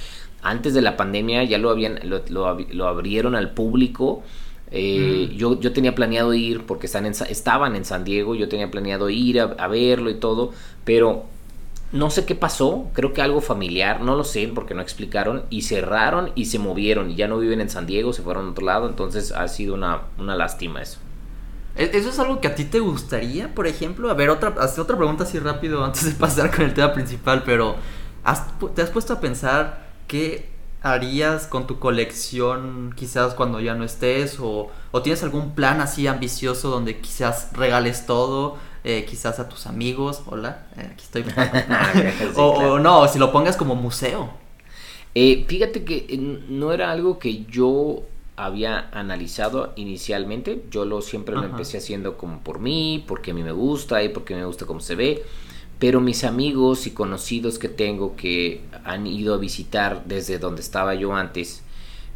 antes 0.41 0.73
de 0.73 0.81
la 0.81 0.95
pandemia 0.95 1.43
ya 1.43 1.57
lo, 1.57 1.69
habían, 1.69 1.99
lo, 2.03 2.23
lo 2.29 2.87
abrieron 2.87 3.35
al 3.35 3.51
público 3.51 4.23
eh, 4.73 5.33
yo, 5.35 5.59
yo 5.59 5.73
tenía 5.73 5.93
planeado 5.93 6.33
ir 6.33 6.65
porque 6.65 6.85
están 6.85 7.05
en, 7.05 7.13
estaban 7.29 7.75
en 7.75 7.83
San 7.83 8.05
Diego, 8.05 8.35
yo 8.35 8.47
tenía 8.47 8.71
planeado 8.71 9.09
ir 9.09 9.41
a, 9.41 9.67
verlo 9.67 10.09
y 10.09 10.15
todo, 10.15 10.51
pero 10.85 11.25
no 11.91 12.09
sé 12.09 12.25
qué 12.25 12.35
pasó, 12.35 12.87
creo 12.93 13.11
que 13.11 13.21
algo 13.21 13.41
familiar, 13.41 13.99
no 13.99 14.15
lo 14.15 14.23
sé 14.23 14.49
porque 14.53 14.73
no 14.73 14.81
explicaron, 14.81 15.43
y 15.49 15.63
cerraron 15.63 16.31
y 16.35 16.45
se 16.45 16.57
movieron, 16.57 17.11
y 17.11 17.15
ya 17.15 17.27
no 17.27 17.37
viven 17.37 17.59
en 17.59 17.69
San 17.69 17.85
Diego, 17.85 18.13
se 18.13 18.21
fueron 18.21 18.47
a 18.47 18.51
otro 18.51 18.65
lado, 18.65 18.87
entonces 18.87 19.33
ha 19.33 19.45
sido 19.49 19.73
una, 19.73 20.03
una 20.17 20.37
lástima 20.37 20.81
eso. 20.81 20.99
¿E-, 21.75 21.91
¿Eso 21.93 22.09
es 22.09 22.19
algo 22.19 22.39
que 22.39 22.47
a 22.47 22.55
ti 22.55 22.63
te 22.63 22.79
gustaría, 22.79 23.53
por 23.53 23.67
ejemplo? 23.67 24.09
A 24.09 24.13
ver, 24.13 24.29
otra, 24.29 24.55
otra 24.55 24.97
pregunta 24.97 25.25
así 25.25 25.37
rápido 25.37 25.83
antes 25.83 26.05
de 26.05 26.11
pasar 26.19 26.49
con 26.49 26.63
el 26.63 26.73
tema 26.73 26.93
principal, 26.93 27.43
pero 27.45 27.75
¿te 28.73 28.81
has 28.81 28.89
puesto 28.89 29.11
a 29.11 29.19
pensar 29.19 29.91
que 30.07 30.50
harías 30.81 31.47
con 31.47 31.67
tu 31.67 31.79
colección 31.79 32.93
quizás 32.95 33.33
cuando 33.33 33.59
ya 33.59 33.75
no 33.75 33.83
estés? 33.83 34.37
¿O, 34.39 34.71
tienes 35.03 35.23
algún 35.23 35.53
plan 35.53 35.81
así 35.81 36.07
ambicioso 36.07 36.69
donde 36.69 36.99
quizás 36.99 37.49
regales 37.53 38.05
todo? 38.05 38.57
Eh, 38.83 39.05
quizás 39.07 39.39
a 39.39 39.47
tus 39.47 39.67
amigos, 39.67 40.23
hola, 40.25 40.65
eh, 40.75 40.89
aquí 40.93 41.03
estoy. 41.03 41.23
o, 42.35 42.79
no, 42.79 43.07
si 43.07 43.19
lo 43.19 43.31
pongas 43.31 43.55
como 43.55 43.75
museo. 43.75 44.31
Eh, 45.13 45.45
fíjate 45.47 45.83
que 45.83 46.17
no 46.49 46.71
era 46.71 46.91
algo 46.91 47.19
que 47.19 47.45
yo 47.45 48.03
había 48.37 48.89
analizado 48.91 49.73
inicialmente. 49.75 50.63
Yo 50.71 50.85
lo 50.85 51.01
siempre 51.01 51.35
lo 51.35 51.43
empecé 51.43 51.77
haciendo 51.77 52.17
como 52.17 52.39
por 52.39 52.59
mí, 52.59 53.03
porque 53.07 53.31
a 53.31 53.33
mí 53.33 53.43
me 53.43 53.51
gusta 53.51 54.01
y 54.01 54.09
porque 54.09 54.35
me 54.35 54.45
gusta 54.45 54.65
cómo 54.65 54.79
se 54.79 54.95
ve 54.95 55.23
pero 55.81 55.99
mis 55.99 56.23
amigos 56.23 56.85
y 56.85 56.91
conocidos 56.91 57.57
que 57.57 57.67
tengo 57.67 58.15
que 58.15 58.61
han 58.83 59.07
ido 59.07 59.33
a 59.33 59.39
visitar 59.39 60.03
desde 60.05 60.37
donde 60.37 60.61
estaba 60.61 60.93
yo 60.93 61.15
antes, 61.15 61.63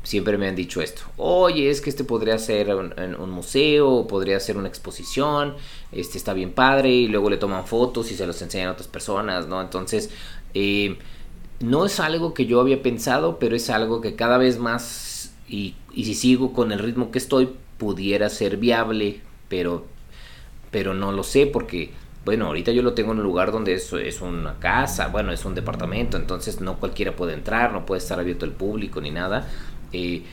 siempre 0.04 0.38
me 0.38 0.48
han 0.48 0.56
dicho 0.56 0.84
esto. 0.84 1.02
Oye, 1.18 1.72
es 1.72 1.82
que 1.82 1.90
este 1.90 2.04
podría 2.04 2.38
ser 2.38 2.70
un, 2.76 3.30
museo, 3.32 4.06
podría 4.06 4.40
ser 4.40 4.58
una 4.58 4.68
exposición, 4.68 5.56
este 5.92 6.20
está 6.20 6.34
bien 6.34 6.52
padre, 6.52 6.92
y 6.92 7.08
luego 7.08 7.32
le 7.32 7.38
toman 7.38 7.66
fotos 7.66 8.12
y 8.12 8.16
se 8.16 8.28
los 8.28 8.40
enseñan 8.40 8.68
a 8.68 8.74
otras 8.74 8.88
personas, 8.88 9.48
¿no? 9.48 9.60
Entonces, 9.60 10.12
eh, 10.54 11.00
no 11.60 11.88
es 11.88 12.00
algo 12.00 12.36
que 12.36 12.46
yo 12.46 12.62
había 12.62 12.84
pensado, 12.84 13.40
pero 13.40 13.56
es 13.56 13.72
algo 13.72 14.00
que 14.00 14.16
cada 14.16 14.38
vez 14.38 14.60
más, 14.60 15.34
y, 15.50 15.74
y 15.92 16.06
si 16.06 16.14
sigo 16.14 16.54
con 16.54 16.72
el 16.72 16.78
ritmo 16.78 17.10
que 17.10 17.18
estoy, 17.18 17.50
pudiera 17.80 18.30
ser 18.30 18.58
viable, 18.58 19.22
pero, 19.50 19.88
pero 20.70 20.94
no 20.94 21.12
lo 21.12 21.24
sé 21.24 21.48
porque 21.48 22.05
bueno, 22.26 22.48
ahorita 22.48 22.72
yo 22.72 22.82
lo 22.82 22.94
tengo 22.94 23.12
en 23.12 23.20
un 23.20 23.24
lugar 23.24 23.52
donde 23.52 23.76
es, 23.76 23.94
es 23.94 24.20
una 24.20 24.56
casa, 24.60 25.08
bueno, 25.10 25.32
es 25.32 25.46
un 25.46 25.54
departamento, 25.54 26.18
entonces 26.18 26.60
no 26.60 26.78
cualquiera 26.78 27.16
puede 27.16 27.34
entrar, 27.34 27.72
no 27.72 27.86
puede 27.86 28.00
estar 28.00 28.20
abierto 28.20 28.46
al 28.46 28.52
público 28.52 29.00
ni 29.00 29.12
nada. 29.12 29.48
Eh, 29.94 30.24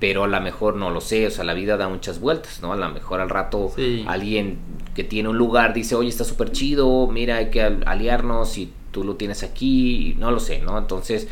pero 0.00 0.24
a 0.24 0.26
lo 0.26 0.40
mejor 0.40 0.76
no 0.76 0.90
lo 0.90 1.00
sé, 1.00 1.26
o 1.26 1.30
sea, 1.30 1.44
la 1.44 1.54
vida 1.54 1.76
da 1.76 1.88
muchas 1.88 2.20
vueltas, 2.20 2.60
¿no? 2.60 2.72
A 2.72 2.76
lo 2.76 2.88
mejor 2.90 3.20
al 3.20 3.30
rato 3.30 3.72
alguien 4.06 4.58
que 4.94 5.04
tiene 5.04 5.28
un 5.28 5.38
lugar 5.38 5.72
dice, 5.72 5.94
oye, 5.94 6.08
está 6.08 6.24
súper 6.24 6.52
chido, 6.52 7.06
mira, 7.06 7.36
hay 7.36 7.50
que 7.50 7.62
aliarnos 7.62 8.58
y 8.58 8.72
tú 8.90 9.04
lo 9.04 9.14
tienes 9.16 9.42
aquí, 9.42 10.14
no 10.18 10.30
lo 10.30 10.40
sé, 10.40 10.60
¿no? 10.60 10.76
Entonces, 10.78 11.28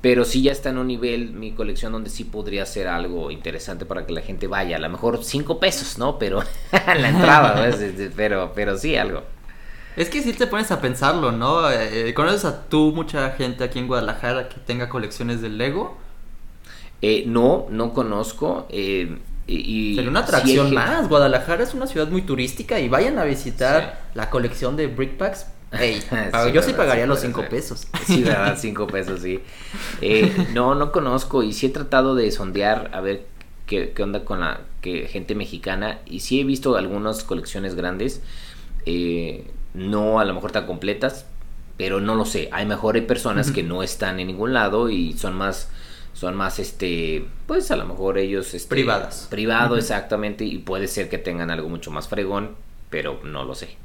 pero 0.00 0.24
sí 0.24 0.42
ya 0.42 0.52
está 0.52 0.70
en 0.70 0.78
un 0.78 0.86
nivel 0.86 1.32
mi 1.32 1.52
colección 1.52 1.92
donde 1.92 2.10
sí 2.10 2.24
podría 2.24 2.66
ser 2.66 2.88
algo 2.88 3.30
interesante 3.30 3.86
para 3.86 4.06
que 4.06 4.12
la 4.12 4.20
gente 4.20 4.46
vaya, 4.46 4.76
a 4.76 4.80
lo 4.80 4.88
mejor 4.88 5.24
cinco 5.24 5.58
pesos, 5.58 5.98
¿no? 5.98 6.18
Pero 6.18 6.42
la 6.72 7.08
entrada, 7.08 7.70
pero, 8.14 8.52
pero 8.54 8.78
sí 8.78 8.96
algo. 8.96 9.22
Es 9.96 10.10
que 10.10 10.22
si 10.22 10.34
te 10.34 10.46
pones 10.46 10.70
a 10.70 10.80
pensarlo, 10.80 11.32
¿no? 11.32 11.70
Eh, 11.70 12.12
¿Conoces 12.12 12.44
a 12.44 12.68
tú 12.68 12.92
mucha 12.94 13.30
gente 13.30 13.64
aquí 13.64 13.78
en 13.78 13.86
Guadalajara 13.86 14.48
que 14.50 14.56
tenga 14.60 14.90
colecciones 14.90 15.40
de 15.40 15.48
Lego? 15.48 15.96
Eh, 17.00 17.24
no, 17.26 17.66
no 17.70 17.94
conozco. 17.94 18.66
Eh, 18.68 19.18
y, 19.46 19.94
Sería 19.94 20.10
una 20.10 20.20
atracción 20.20 20.74
más. 20.74 21.08
Guadalajara 21.08 21.62
es 21.62 21.72
una 21.72 21.86
ciudad 21.86 22.08
muy 22.08 22.22
turística 22.22 22.78
y 22.78 22.88
vayan 22.88 23.18
a 23.18 23.24
visitar 23.24 24.02
la 24.14 24.28
colección 24.28 24.76
de 24.76 24.86
Brickpacks. 24.86 25.46
Hey, 25.72 26.02
yo 26.54 26.62
sí 26.62 26.72
pagaría 26.72 27.06
los 27.06 27.20
cinco 27.20 27.44
pesos. 27.48 27.86
Sí, 28.06 28.22
verdad, 28.22 28.56
cinco 28.58 28.86
pesos, 28.86 29.20
sí. 29.20 29.40
Eh, 30.00 30.48
no, 30.54 30.74
no 30.74 30.92
conozco 30.92 31.42
y 31.42 31.52
sí 31.52 31.66
he 31.66 31.70
tratado 31.70 32.14
de 32.14 32.30
sondear 32.30 32.90
a 32.92 33.00
ver 33.00 33.26
qué, 33.66 33.92
qué 33.94 34.02
onda 34.02 34.24
con 34.24 34.40
la 34.40 34.60
que, 34.80 35.08
gente 35.08 35.34
mexicana 35.34 35.98
y 36.06 36.20
sí 36.20 36.40
he 36.40 36.44
visto 36.44 36.76
algunas 36.76 37.24
colecciones 37.24 37.74
grandes, 37.74 38.22
eh, 38.86 39.50
no 39.74 40.20
a 40.20 40.24
lo 40.24 40.34
mejor 40.34 40.52
tan 40.52 40.66
completas, 40.66 41.26
pero 41.76 42.00
no 42.00 42.14
lo 42.14 42.24
sé. 42.24 42.48
Hay 42.52 42.66
mejor 42.66 42.94
hay 42.94 43.02
personas 43.02 43.50
que 43.50 43.62
no 43.62 43.82
están 43.82 44.20
en 44.20 44.28
ningún 44.28 44.52
lado 44.52 44.88
y 44.88 45.14
son 45.14 45.34
más 45.34 45.68
son 46.14 46.34
más 46.34 46.58
este 46.58 47.26
pues 47.46 47.70
a 47.70 47.76
lo 47.76 47.84
mejor 47.84 48.16
ellos 48.16 48.54
este, 48.54 48.70
privadas 48.70 49.26
privado 49.30 49.76
exactamente 49.76 50.46
y 50.46 50.56
puede 50.56 50.88
ser 50.88 51.10
que 51.10 51.18
tengan 51.18 51.50
algo 51.50 51.68
mucho 51.68 51.90
más 51.90 52.08
fregón 52.08 52.56
pero 52.88 53.20
no 53.22 53.44
lo 53.44 53.54
sé 53.54 53.76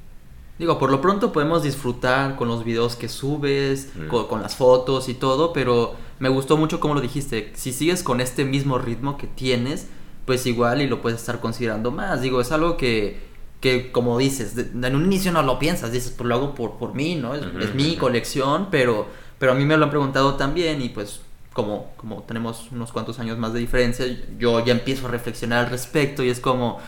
digo 0.61 0.77
por 0.77 0.91
lo 0.91 1.01
pronto 1.01 1.33
podemos 1.33 1.63
disfrutar 1.63 2.35
con 2.35 2.47
los 2.47 2.63
videos 2.63 2.95
que 2.95 3.09
subes 3.09 3.89
con, 4.07 4.43
las 4.43 4.55
fotos 4.55 5.09
y 5.09 5.15
todo 5.15 5.53
pero 5.53 5.95
me 6.19 6.29
gustó 6.29 6.55
mucho 6.55 6.79
como 6.79 6.93
lo 6.93 7.01
dijiste 7.01 7.51
si 7.55 7.73
sigues 7.73 8.03
con 8.03 8.21
este 8.21 8.45
mismo 8.45 8.77
ritmo 8.77 9.17
que 9.17 9.25
tienes 9.25 9.87
pues 10.27 10.45
igual 10.45 10.83
y 10.83 10.87
lo 10.87 11.01
puedes 11.01 11.19
estar 11.19 11.39
considerando 11.39 11.89
más. 11.89 12.21
Digo 12.21 12.39
es 12.41 12.51
algo 12.51 12.77
que 12.77 13.19
que 13.59 13.91
como 13.91 14.19
dices 14.19 14.55
en 14.55 14.95
un 14.95 15.05
inicio 15.05 15.31
no 15.31 15.41
lo 15.41 15.57
piensas 15.57 15.91
dices 15.91 16.13
pues 16.15 16.27
lo 16.27 16.35
hago 16.35 16.53
por 16.53 16.77
por 16.77 16.93
mí 16.93 17.15
no 17.15 17.33
es, 17.33 17.41
es 17.59 17.73
mi 17.73 17.95
colección 17.95 18.67
pero 18.69 19.07
pero 19.39 19.53
a 19.53 19.55
mí 19.55 19.65
me 19.65 19.75
lo 19.77 19.85
han 19.85 19.89
preguntado 19.89 20.35
también 20.35 20.79
y 20.83 20.89
pues 20.89 21.21
como, 21.53 21.91
como 21.97 22.23
tenemos 22.23 22.71
unos 22.71 22.91
cuantos 22.91 23.19
años 23.19 23.37
más 23.37 23.51
de 23.53 23.59
diferencia, 23.59 24.05
yo 24.37 24.63
ya 24.63 24.71
empiezo 24.71 25.07
a 25.07 25.11
reflexionar 25.11 25.65
al 25.65 25.71
respecto 25.71 26.23
y 26.23 26.29
es 26.29 26.39
como, 26.39 26.79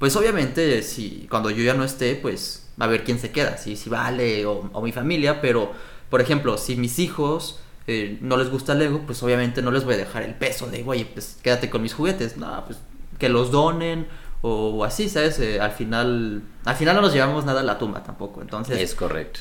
pues 0.00 0.16
obviamente 0.16 0.82
si 0.82 1.28
cuando 1.30 1.50
yo 1.50 1.62
ya 1.62 1.74
no 1.74 1.84
esté, 1.84 2.16
pues 2.16 2.66
a 2.78 2.86
ver 2.86 3.04
quién 3.04 3.18
se 3.18 3.30
queda, 3.30 3.58
si, 3.58 3.76
si 3.76 3.90
vale 3.90 4.46
o, 4.46 4.80
mi 4.82 4.92
familia, 4.92 5.42
pero 5.42 5.72
por 6.08 6.22
ejemplo, 6.22 6.56
si 6.56 6.74
mis 6.74 6.98
hijos 6.98 7.60
eh, 7.86 8.16
no 8.22 8.38
les 8.38 8.50
gusta 8.50 8.74
Lego, 8.74 9.02
pues 9.04 9.22
obviamente 9.22 9.60
no 9.60 9.70
les 9.70 9.84
voy 9.84 9.94
a 9.94 9.98
dejar 9.98 10.22
el 10.22 10.34
peso 10.34 10.66
de, 10.68 10.82
oye, 10.86 11.04
pues 11.04 11.38
quédate 11.42 11.68
con 11.68 11.82
mis 11.82 11.92
juguetes, 11.92 12.38
no, 12.38 12.64
pues 12.64 12.78
que 13.18 13.28
los 13.28 13.50
donen 13.50 14.08
o 14.40 14.84
así, 14.84 15.10
¿sabes? 15.10 15.38
Eh, 15.38 15.60
al 15.60 15.72
final, 15.72 16.44
al 16.64 16.76
final 16.76 16.96
no 16.96 17.02
nos 17.02 17.12
llevamos 17.12 17.44
nada 17.44 17.60
a 17.60 17.64
la 17.64 17.78
tumba 17.78 18.02
tampoco, 18.02 18.40
entonces... 18.40 18.80
Es 18.80 18.94
correcto. 18.94 19.40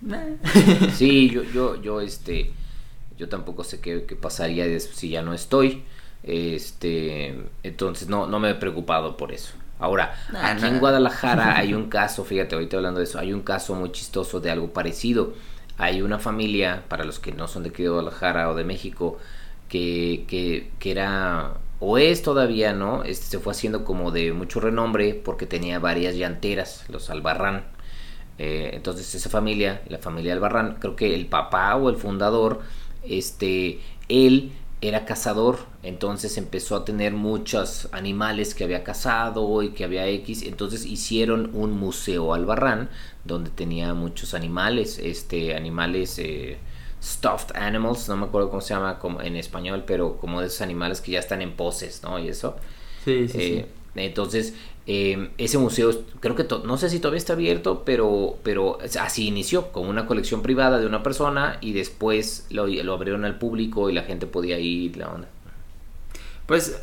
sí, 0.94 1.28
yo, 1.28 1.42
yo, 1.42 1.82
yo, 1.82 2.00
este 2.00 2.52
yo 3.18 3.28
tampoco 3.28 3.64
sé 3.64 3.80
qué, 3.80 3.98
pasaría 4.20 4.78
si 4.78 5.10
ya 5.10 5.22
no 5.22 5.34
estoy. 5.34 5.82
Este, 6.22 7.36
entonces 7.64 8.08
no, 8.08 8.28
no 8.28 8.38
me 8.38 8.50
he 8.50 8.54
preocupado 8.54 9.16
por 9.16 9.32
eso. 9.32 9.54
Ahora, 9.82 10.14
aquí 10.40 10.64
en 10.64 10.78
Guadalajara 10.78 11.58
hay 11.58 11.74
un 11.80 11.88
caso, 11.88 12.24
fíjate, 12.24 12.54
ahorita 12.54 12.76
hablando 12.76 13.00
de 13.00 13.04
eso, 13.04 13.18
hay 13.18 13.32
un 13.32 13.42
caso 13.42 13.74
muy 13.74 13.90
chistoso 13.90 14.38
de 14.38 14.48
algo 14.50 14.72
parecido. 14.72 15.34
Hay 15.76 16.02
una 16.02 16.20
familia, 16.20 16.84
para 16.88 17.02
los 17.04 17.18
que 17.18 17.32
no 17.32 17.48
son 17.48 17.64
de 17.64 17.70
aquí 17.70 17.82
de 17.82 17.88
Guadalajara 17.88 18.48
o 18.48 18.54
de 18.54 18.62
México, 18.62 19.18
que, 19.68 20.24
que, 20.28 20.70
que 20.78 20.92
era, 20.92 21.54
o 21.80 21.98
es 21.98 22.22
todavía, 22.22 22.72
¿no? 22.74 23.02
Este, 23.02 23.26
se 23.26 23.38
fue 23.40 23.50
haciendo 23.50 23.84
como 23.84 24.12
de 24.12 24.32
mucho 24.32 24.60
renombre 24.60 25.14
porque 25.14 25.46
tenía 25.46 25.80
varias 25.80 26.14
llanteras, 26.14 26.84
los 26.88 27.10
Albarrán. 27.10 27.64
Eh, 28.38 28.70
entonces 28.74 29.12
esa 29.16 29.30
familia, 29.30 29.82
la 29.88 29.98
familia 29.98 30.32
Albarrán, 30.32 30.76
creo 30.78 30.94
que 30.94 31.12
el 31.14 31.26
papá 31.26 31.74
o 31.74 31.90
el 31.90 31.96
fundador 31.96 32.60
este, 33.02 33.80
él 34.08 34.52
era 34.82 35.04
cazador, 35.04 35.60
entonces 35.84 36.36
empezó 36.36 36.74
a 36.76 36.84
tener 36.84 37.12
muchos 37.14 37.88
animales 37.92 38.54
que 38.54 38.64
había 38.64 38.82
cazado 38.82 39.62
y 39.62 39.70
que 39.70 39.84
había 39.84 40.08
X, 40.08 40.42
entonces 40.42 40.84
hicieron 40.84 41.50
un 41.54 41.70
museo 41.72 42.34
albarrán 42.34 42.90
donde 43.24 43.50
tenía 43.50 43.94
muchos 43.94 44.34
animales, 44.34 44.98
este, 44.98 45.54
animales 45.54 46.18
eh, 46.18 46.58
stuffed 47.00 47.54
animals, 47.56 48.08
no 48.08 48.16
me 48.16 48.26
acuerdo 48.26 48.50
cómo 48.50 48.60
se 48.60 48.74
llama 48.74 48.98
como 48.98 49.22
en 49.22 49.36
español, 49.36 49.84
pero 49.86 50.18
como 50.18 50.40
de 50.40 50.48
esos 50.48 50.62
animales 50.62 51.00
que 51.00 51.12
ya 51.12 51.20
están 51.20 51.42
en 51.42 51.54
poses, 51.56 52.02
¿no? 52.02 52.18
Y 52.18 52.28
eso. 52.28 52.56
Sí, 53.04 53.28
sí, 53.28 53.40
sí. 53.40 53.54
Eh, 53.54 53.68
entonces, 53.94 54.54
eh, 54.86 55.30
ese 55.38 55.58
museo, 55.58 55.92
creo 56.20 56.34
que 56.34 56.46
no 56.64 56.76
sé 56.76 56.90
si 56.90 56.98
todavía 56.98 57.18
está 57.18 57.34
abierto, 57.34 57.82
pero, 57.84 58.38
pero 58.42 58.78
así 59.00 59.28
inició, 59.28 59.70
con 59.70 59.86
una 59.86 60.06
colección 60.06 60.42
privada 60.42 60.80
de 60.80 60.86
una 60.86 61.02
persona 61.02 61.58
y 61.60 61.72
después 61.72 62.46
lo, 62.50 62.66
lo 62.66 62.94
abrieron 62.94 63.24
al 63.24 63.38
público 63.38 63.90
y 63.90 63.92
la 63.92 64.02
gente 64.02 64.26
podía 64.26 64.58
ir, 64.58 64.96
la 64.96 65.08
onda. 65.08 65.28
Pues 66.46 66.76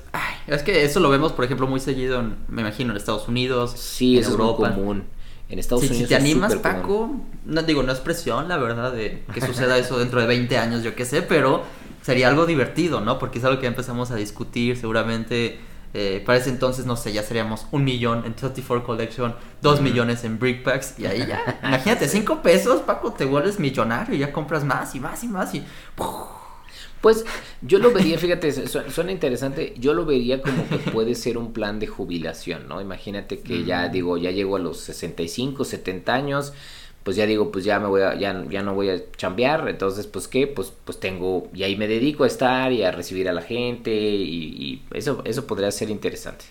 es 0.47 0.63
que 0.63 0.83
eso 0.83 0.99
lo 0.99 1.09
vemos, 1.09 1.33
por 1.33 1.45
ejemplo, 1.45 1.67
muy 1.67 1.79
seguido, 1.79 2.23
me 2.47 2.61
imagino, 2.61 2.91
en 2.91 2.97
Estados 2.97 3.27
Unidos. 3.27 3.73
Sí, 3.75 4.17
en 4.17 4.23
Europa. 4.23 4.69
es 4.69 4.75
muy 4.75 4.83
común. 4.83 5.03
En 5.49 5.59
Estados 5.59 5.83
Unidos. 5.83 5.99
Si 5.99 6.05
te 6.07 6.15
animas, 6.15 6.55
Paco, 6.55 7.11
no 7.45 7.61
digo, 7.63 7.83
no 7.83 7.91
es 7.91 7.99
presión, 7.99 8.47
la 8.47 8.57
verdad, 8.57 8.93
de 8.93 9.23
que 9.33 9.41
suceda 9.41 9.77
eso 9.77 9.99
dentro 9.99 10.21
de 10.21 10.27
20 10.27 10.57
años, 10.57 10.83
yo 10.83 10.95
qué 10.95 11.05
sé, 11.05 11.21
pero 11.21 11.63
sería 12.01 12.29
algo 12.29 12.45
divertido, 12.45 13.01
¿no? 13.01 13.19
Porque 13.19 13.39
es 13.39 13.45
algo 13.45 13.59
que 13.59 13.67
empezamos 13.67 14.11
a 14.11 14.15
discutir, 14.15 14.77
seguramente 14.77 15.59
eh, 15.93 16.21
para 16.23 16.37
ese 16.37 16.49
entonces, 16.49 16.85
no 16.85 16.95
sé, 16.95 17.11
ya 17.11 17.23
seríamos 17.23 17.65
un 17.71 17.83
millón 17.83 18.23
en 18.25 18.35
34 18.35 18.85
Collection, 18.85 19.35
dos 19.61 19.81
millones 19.81 20.23
en 20.23 20.37
Brickpacks 20.37 20.99
y 20.99 21.07
ahí 21.07 21.25
ya. 21.27 21.59
Imagínate, 21.63 22.07
cinco 22.07 22.41
pesos, 22.41 22.81
Paco, 22.81 23.13
te 23.13 23.25
vuelves 23.25 23.59
millonario 23.59 24.15
y 24.15 24.19
ya 24.19 24.31
compras 24.31 24.63
más 24.63 24.93
y 24.93 24.99
más 24.99 25.23
y 25.23 25.27
más 25.27 25.55
y. 25.55 25.63
Pues 27.01 27.25
yo 27.61 27.79
lo 27.79 27.91
vería, 27.91 28.19
fíjate, 28.19 28.67
suena 28.67 29.11
interesante, 29.11 29.73
yo 29.77 29.93
lo 29.93 30.05
vería 30.05 30.41
como 30.41 30.67
que 30.67 30.77
puede 30.91 31.15
ser 31.15 31.37
un 31.37 31.53
plan 31.53 31.79
de 31.79 31.87
jubilación, 31.87 32.67
¿no? 32.67 32.81
Imagínate 32.81 33.39
que 33.39 33.63
ya, 33.63 33.87
digo, 33.87 34.17
ya 34.17 34.31
llego 34.31 34.57
a 34.57 34.59
los 34.59 34.81
65, 34.81 35.63
70 35.63 36.13
años, 36.13 36.53
pues 37.09 37.17
ya 37.17 37.25
digo, 37.25 37.51
pues 37.51 37.65
ya 37.65 37.79
me 37.79 37.87
voy 37.87 38.03
a, 38.03 38.13
ya, 38.13 38.45
ya 38.51 38.61
no 38.61 38.75
voy 38.75 38.91
a 38.91 39.01
chambear, 39.17 39.67
entonces 39.67 40.05
pues 40.05 40.27
qué, 40.27 40.45
pues, 40.45 40.71
pues 40.85 40.99
tengo, 40.99 41.49
y 41.55 41.63
ahí 41.63 41.75
me 41.75 41.87
dedico 41.87 42.23
a 42.23 42.27
estar 42.27 42.71
y 42.71 42.83
a 42.83 42.91
recibir 42.91 43.27
a 43.27 43.33
la 43.33 43.41
gente 43.41 43.89
y, 43.91 44.85
eso, 44.93 45.23
eso 45.25 45.47
podría 45.47 45.71
ser 45.71 45.89
interesante. 45.89 46.45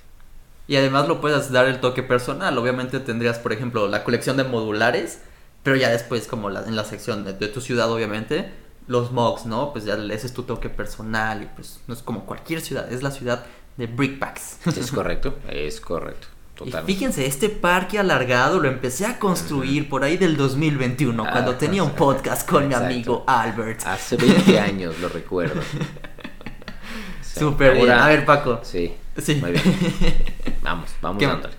Y 0.67 0.75
además 0.75 1.07
lo 1.07 1.21
puedes 1.21 1.53
dar 1.53 1.69
el 1.69 1.79
toque 1.79 2.03
personal, 2.03 2.59
obviamente 2.59 2.99
tendrías, 2.99 3.39
por 3.39 3.53
ejemplo, 3.53 3.87
la 3.87 4.03
colección 4.03 4.37
de 4.37 4.43
modulares, 4.43 5.21
pero 5.63 5.77
ya 5.77 5.91
después 5.91 6.27
como 6.27 6.51
la, 6.51 6.65
en 6.65 6.75
la 6.75 6.85
sección 6.85 7.25
de, 7.25 7.47
tu 7.47 7.61
ciudad, 7.61 7.89
obviamente, 7.89 8.51
los 8.89 9.13
mugs, 9.13 9.47
¿no? 9.47 9.71
Pues 9.71 9.85
ya 9.85 9.95
ese 9.95 10.27
es 10.27 10.35
tu 10.35 10.43
toque 10.43 10.71
personal 10.71 11.41
y 11.45 11.47
pues 11.55 11.79
no 11.87 11.95
es 11.95 12.03
como 12.03 12.27
cualquier 12.27 12.63
ciudad, 12.63 12.93
es 12.93 13.05
la 13.05 13.13
ciudad 13.13 13.47
de 13.77 13.87
Brickpacks. 13.87 14.67
Es 14.77 14.91
correcto, 14.91 15.37
es 15.49 15.81
correcto. 15.81 16.27
Y 16.65 16.73
fíjense, 16.87 17.27
este 17.27 17.49
parque 17.49 17.99
alargado 17.99 18.59
lo 18.59 18.69
empecé 18.69 19.07
a 19.07 19.19
construir 19.19 19.89
por 19.89 20.03
ahí 20.03 20.17
del 20.17 20.37
2021, 20.37 21.25
ah, 21.25 21.31
cuando 21.31 21.55
tenía 21.55 21.83
un 21.83 21.93
podcast 21.93 22.49
con 22.49 22.67
mi 22.67 22.75
amigo 22.75 23.25
Albert. 23.27 23.87
Hace 23.87 24.17
20 24.17 24.59
años, 24.61 24.99
lo 25.01 25.09
recuerdo. 25.09 25.61
Súper 27.23 27.75
bien. 27.75 27.91
A 27.91 28.09
ver, 28.09 28.25
Paco. 28.25 28.61
Sí. 28.63 28.93
Sí. 29.17 29.37
Muy 29.37 29.53
bien. 29.53 29.63
Vamos, 30.63 30.91
vamos 31.01 31.23
dándole. 31.23 31.55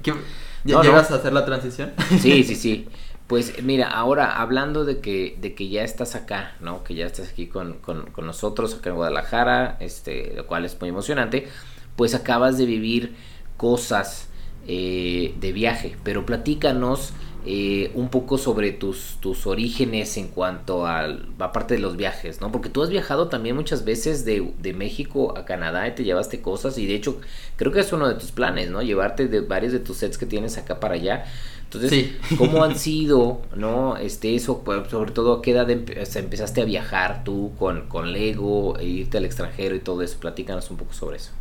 ¿Ya, 0.63 0.81
¿Llegas 0.81 1.09
a 1.09 1.15
hacer 1.15 1.33
la 1.33 1.45
transición? 1.45 1.93
Sí, 2.19 2.43
sí, 2.43 2.55
sí. 2.55 2.87
Pues 3.25 3.63
mira, 3.63 3.89
ahora 3.89 4.39
hablando 4.39 4.85
de 4.85 4.99
que, 4.99 5.35
de 5.39 5.55
que 5.55 5.69
ya 5.69 5.83
estás 5.83 6.15
acá, 6.15 6.55
¿no? 6.59 6.83
Que 6.83 6.93
ya 6.93 7.05
estás 7.05 7.29
aquí 7.29 7.47
con, 7.47 7.79
con, 7.79 8.11
con 8.11 8.25
nosotros 8.27 8.75
acá 8.75 8.89
en 8.89 8.97
Guadalajara, 8.97 9.77
este, 9.79 10.33
lo 10.35 10.45
cual 10.45 10.65
es 10.65 10.79
muy 10.79 10.89
emocionante, 10.89 11.47
pues 11.95 12.13
acabas 12.13 12.57
de 12.57 12.65
vivir 12.65 13.15
cosas 13.57 14.28
eh, 14.71 15.33
de 15.39 15.51
viaje, 15.51 15.95
pero 16.03 16.27
platícanos 16.27 17.13
eh, 17.43 17.89
un 17.95 18.09
poco 18.09 18.37
sobre 18.37 18.71
tus, 18.71 19.17
tus 19.19 19.47
orígenes 19.47 20.15
en 20.17 20.27
cuanto 20.27 20.85
a 20.85 21.07
la 21.07 21.51
parte 21.51 21.73
de 21.73 21.79
los 21.79 21.97
viajes, 21.97 22.39
¿no? 22.39 22.51
Porque 22.51 22.69
tú 22.69 22.83
has 22.83 22.89
viajado 22.91 23.29
también 23.29 23.55
muchas 23.55 23.83
veces 23.83 24.25
de, 24.25 24.53
de, 24.59 24.73
México 24.73 25.35
a 25.35 25.45
Canadá 25.45 25.87
y 25.87 25.95
te 25.95 26.03
llevaste 26.03 26.43
cosas 26.43 26.77
y 26.77 26.85
de 26.85 26.93
hecho 26.93 27.19
creo 27.55 27.71
que 27.71 27.79
es 27.79 27.91
uno 27.91 28.07
de 28.07 28.13
tus 28.13 28.31
planes, 28.31 28.69
¿no? 28.69 28.83
Llevarte 28.83 29.27
de 29.27 29.39
varios 29.39 29.73
de 29.73 29.79
tus 29.79 29.97
sets 29.97 30.19
que 30.19 30.27
tienes 30.27 30.59
acá 30.59 30.79
para 30.79 30.93
allá. 30.93 31.25
Entonces, 31.63 31.89
sí. 31.89 32.35
¿cómo 32.37 32.63
han 32.63 32.75
sido, 32.77 33.41
no? 33.55 33.97
Este, 33.97 34.35
eso, 34.35 34.61
pues, 34.63 34.87
sobre 34.91 35.13
todo, 35.13 35.33
¿a 35.33 35.41
qué 35.41 35.49
edad 35.49 35.67
empezaste 35.71 36.61
a 36.61 36.65
viajar 36.65 37.23
tú 37.23 37.53
con, 37.57 37.87
con 37.87 38.13
Lego, 38.13 38.77
e 38.77 38.85
irte 38.85 39.17
al 39.17 39.25
extranjero 39.25 39.73
y 39.73 39.79
todo 39.79 40.03
eso? 40.03 40.19
Platícanos 40.19 40.69
un 40.69 40.77
poco 40.77 40.93
sobre 40.93 41.17
eso. 41.17 41.31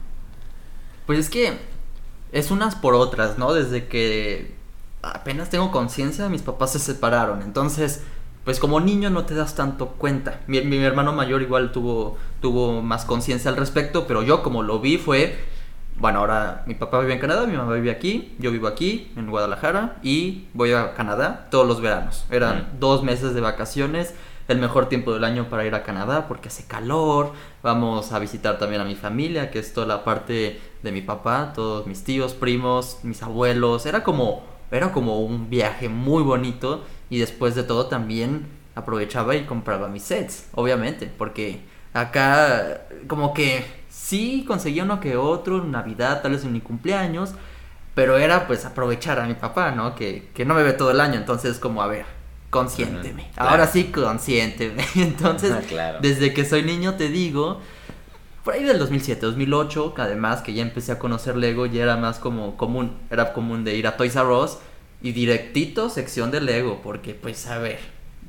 Pues 1.05 1.19
es 1.19 1.29
que 1.29 1.53
es 2.33 2.51
unas 2.51 2.75
por 2.75 2.95
otras, 2.95 3.39
¿no? 3.39 3.53
Desde 3.53 3.87
que 3.87 4.55
apenas 5.03 5.51
tengo 5.51 5.71
conciencia, 5.71 6.29
mis 6.29 6.43
papás 6.43 6.73
se 6.73 6.79
separaron. 6.79 7.43
Entonces, 7.43 8.03
pues 8.45 8.59
como 8.59 8.81
niño 8.81 9.11
no 9.11 9.25
te 9.25 9.35
das 9.35 9.55
tanto 9.55 9.89
cuenta. 9.89 10.41
Mi, 10.47 10.61
mi 10.63 10.79
hermano 10.79 11.13
mayor 11.13 11.43
igual 11.43 11.73
tuvo, 11.73 12.17
tuvo 12.41 12.83
más 12.83 13.05
conciencia 13.05 13.51
al 13.51 13.57
respecto, 13.57 14.07
pero 14.07 14.23
yo 14.23 14.43
como 14.43 14.63
lo 14.63 14.81
vi 14.81 14.99
fue, 14.99 15.37
bueno, 15.97 16.21
ahora 16.21 16.63
mi 16.67 16.75
papá 16.75 17.01
vive 17.01 17.15
en 17.15 17.19
Canadá, 17.19 17.47
mi 17.47 17.57
mamá 17.57 17.75
vive 17.75 17.91
aquí, 17.91 18.35
yo 18.39 18.51
vivo 18.51 18.69
aquí, 18.69 19.13
en 19.17 19.31
Guadalajara, 19.31 19.97
y 20.03 20.47
voy 20.55 20.73
a 20.73 20.95
Canadá 20.95 21.49
todos 21.51 21.67
los 21.67 21.81
veranos. 21.81 22.25
Eran 22.31 22.59
mm. 22.59 22.81
dos 22.81 23.03
meses 23.03 23.35
de 23.35 23.41
vacaciones, 23.41 24.15
el 24.47 24.59
mejor 24.59 24.89
tiempo 24.89 25.13
del 25.13 25.25
año 25.25 25.49
para 25.51 25.67
ir 25.67 25.75
a 25.75 25.83
Canadá 25.83 26.27
porque 26.27 26.49
hace 26.49 26.67
calor, 26.67 27.33
vamos 27.63 28.13
a 28.13 28.19
visitar 28.19 28.59
también 28.59 28.81
a 28.81 28.85
mi 28.85 28.95
familia, 28.95 29.51
que 29.51 29.59
es 29.59 29.75
toda 29.75 29.87
la 29.87 30.05
parte 30.05 30.61
de 30.83 30.93
mi 30.93 31.01
papá, 31.01 31.53
todos 31.55 31.87
mis 31.87 32.05
tíos, 32.05 32.35
primos, 32.35 32.99
mis 33.03 33.23
abuelos, 33.23 33.87
era 33.87 34.05
como 34.05 34.43
era 34.71 34.93
como 34.93 35.21
un 35.21 35.49
viaje 35.49 35.89
muy 35.89 36.23
bonito 36.23 36.85
y 37.11 37.19
después 37.19 37.55
de 37.55 37.63
todo 37.63 37.87
también 37.87 38.47
aprovechaba 38.75 39.35
y 39.35 39.45
compraba 39.45 39.89
mis 39.89 40.03
sets, 40.03 40.49
obviamente, 40.55 41.11
porque 41.17 41.61
acá 41.95 42.83
como 43.07 43.33
que 43.35 43.65
sí 43.89 44.45
conseguía 44.47 44.85
uno 44.85 45.01
que 45.01 45.17
otro, 45.17 45.65
Navidad, 45.65 46.23
tal 46.23 46.33
vez 46.33 46.45
en 46.45 46.53
mi 46.53 46.61
cumpleaños, 46.61 47.33
pero 47.95 48.19
era 48.19 48.47
pues 48.47 48.65
aprovechar 48.65 49.19
a 49.19 49.27
mi 49.27 49.35
papá, 49.35 49.73
¿no? 49.73 49.95
Que, 49.95 50.29
que 50.35 50.45
no 50.45 50.55
me 50.55 50.63
ve 50.63 50.73
todo 50.73 50.91
el 50.91 51.01
año, 51.01 51.15
entonces 51.15 51.59
como, 51.59 51.83
a 51.83 51.89
ver, 51.89 52.07
consiénteme, 52.51 53.31
ahora 53.37 53.67
sí 53.67 53.85
consiénteme. 53.85 54.85
Entonces, 54.95 55.53
desde 56.01 56.33
que 56.33 56.45
soy 56.45 56.63
niño 56.63 56.95
te 56.95 57.09
digo, 57.09 57.61
por 58.49 58.55
ahí 58.55 58.65
del 58.65 58.79
2007, 58.79 59.27
2008, 59.27 59.93
además 59.99 60.41
que 60.41 60.55
ya 60.55 60.63
empecé 60.63 60.93
a 60.93 60.99
conocer 60.99 61.37
Lego, 61.37 61.67
ya 61.67 61.83
era 61.83 61.99
más 61.99 62.19
como 62.19 62.57
común, 62.57 62.97
era 63.11 63.35
común 63.35 63.63
de 63.63 63.77
ir 63.77 63.87
a 63.87 63.99
Toys 63.99 64.17
R 64.17 64.27
Us 64.27 64.57
y 65.03 65.13
directito 65.13 65.91
sección 65.91 66.31
de 66.31 66.41
Lego, 66.41 66.81
porque 66.83 67.13
pues 67.13 67.47
a 67.47 67.59
ver, 67.59 67.79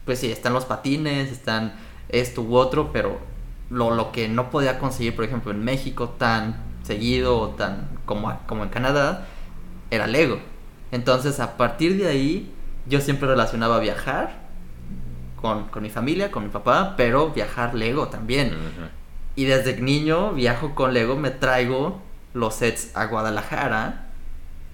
pues 0.03 0.19
sí, 0.19 0.29
están 0.29 0.51
los 0.51 0.65
patines, 0.65 1.32
están 1.32 1.71
esto 2.10 2.41
u 2.41 2.58
otro, 2.58 2.91
pero 2.91 3.17
lo, 3.69 3.95
lo 3.95 4.12
que 4.12 4.27
no 4.27 4.49
podía 4.49 4.77
conseguir, 4.77 5.15
por 5.15 5.23
ejemplo, 5.23 5.51
en 5.51 5.63
México 5.63 6.10
tan 6.10 6.65
seguido 6.84 7.39
o 7.39 7.49
tan 7.51 7.88
como, 8.05 8.38
como 8.45 8.63
en 8.63 8.69
Canadá, 8.71 9.25
era 9.89 10.05
Lego. 10.05 10.41
Entonces, 10.91 11.39
a 11.39 11.55
partir 11.55 11.97
de 11.97 12.08
ahí, 12.08 12.51
yo 12.89 12.99
siempre 12.99 13.29
relacionaba 13.29 13.79
viajar 13.79 14.49
con, 15.41 15.69
con 15.69 15.82
mi 15.82 15.89
familia, 15.89 16.29
con 16.29 16.43
mi 16.43 16.49
papá, 16.49 16.95
pero 16.97 17.29
viajar 17.29 17.73
Lego 17.73 18.10
también. 18.10 18.51
Y 19.39 19.45
desde 19.45 19.80
niño 19.80 20.34
viajo 20.34 20.75
con 20.75 20.93
Lego, 20.93 21.15
me 21.15 21.32
traigo 21.32 22.02
los 22.34 22.56
sets 22.56 22.91
a 22.93 23.06
Guadalajara 23.06 24.10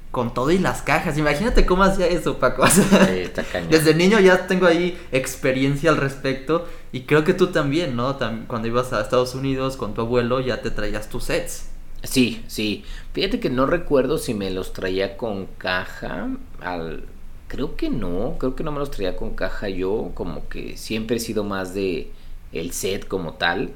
con 0.10 0.34
todo 0.34 0.50
y 0.50 0.58
las 0.58 0.82
cajas. 0.82 1.20
Imagínate 1.20 1.68
cómo 1.68 1.84
hacía 1.84 2.08
eso, 2.08 2.40
Paco. 2.40 2.66
sí, 2.72 2.82
está 2.82 3.46
Desde 3.70 3.94
niño 3.94 4.20
ya 4.20 4.48
tengo 4.48 4.66
ahí 4.66 5.00
experiencia 5.12 5.92
al 5.92 5.98
respecto 5.98 6.68
y 6.92 7.02
creo 7.02 7.24
que 7.24 7.36
tú 7.36 7.52
también, 7.52 7.96
¿no? 7.96 8.18
cuando 8.48 8.68
ibas 8.68 8.92
a 8.92 9.02
Estados 9.02 9.36
Unidos 9.36 9.78
con 9.78 9.94
tu 9.94 10.02
abuelo 10.02 10.40
ya 10.40 10.64
te 10.64 10.72
traías 10.72 11.10
tus 11.10 11.26
sets. 11.26 11.70
Sí, 12.02 12.44
sí. 12.48 12.84
Fíjate 13.14 13.40
que 13.40 13.52
no 13.52 13.68
recuerdo 13.68 14.18
si 14.18 14.34
me 14.34 14.50
los 14.50 14.74
traía 14.74 15.16
con 15.16 15.46
caja. 15.60 16.30
Al... 16.60 17.04
Creo 17.50 17.76
que 17.76 17.92
no, 17.92 18.38
creo 18.40 18.56
que 18.56 18.64
no 18.64 18.72
me 18.72 18.80
los 18.80 18.90
traía 18.90 19.16
con 19.16 19.36
caja 19.36 19.70
yo, 19.70 20.10
como 20.16 20.50
que 20.50 20.76
siempre 20.76 21.18
he 21.18 21.20
sido 21.20 21.44
más 21.44 21.76
de 21.76 22.12
el 22.52 22.72
set 22.72 23.08
como 23.08 23.34
tal 23.34 23.70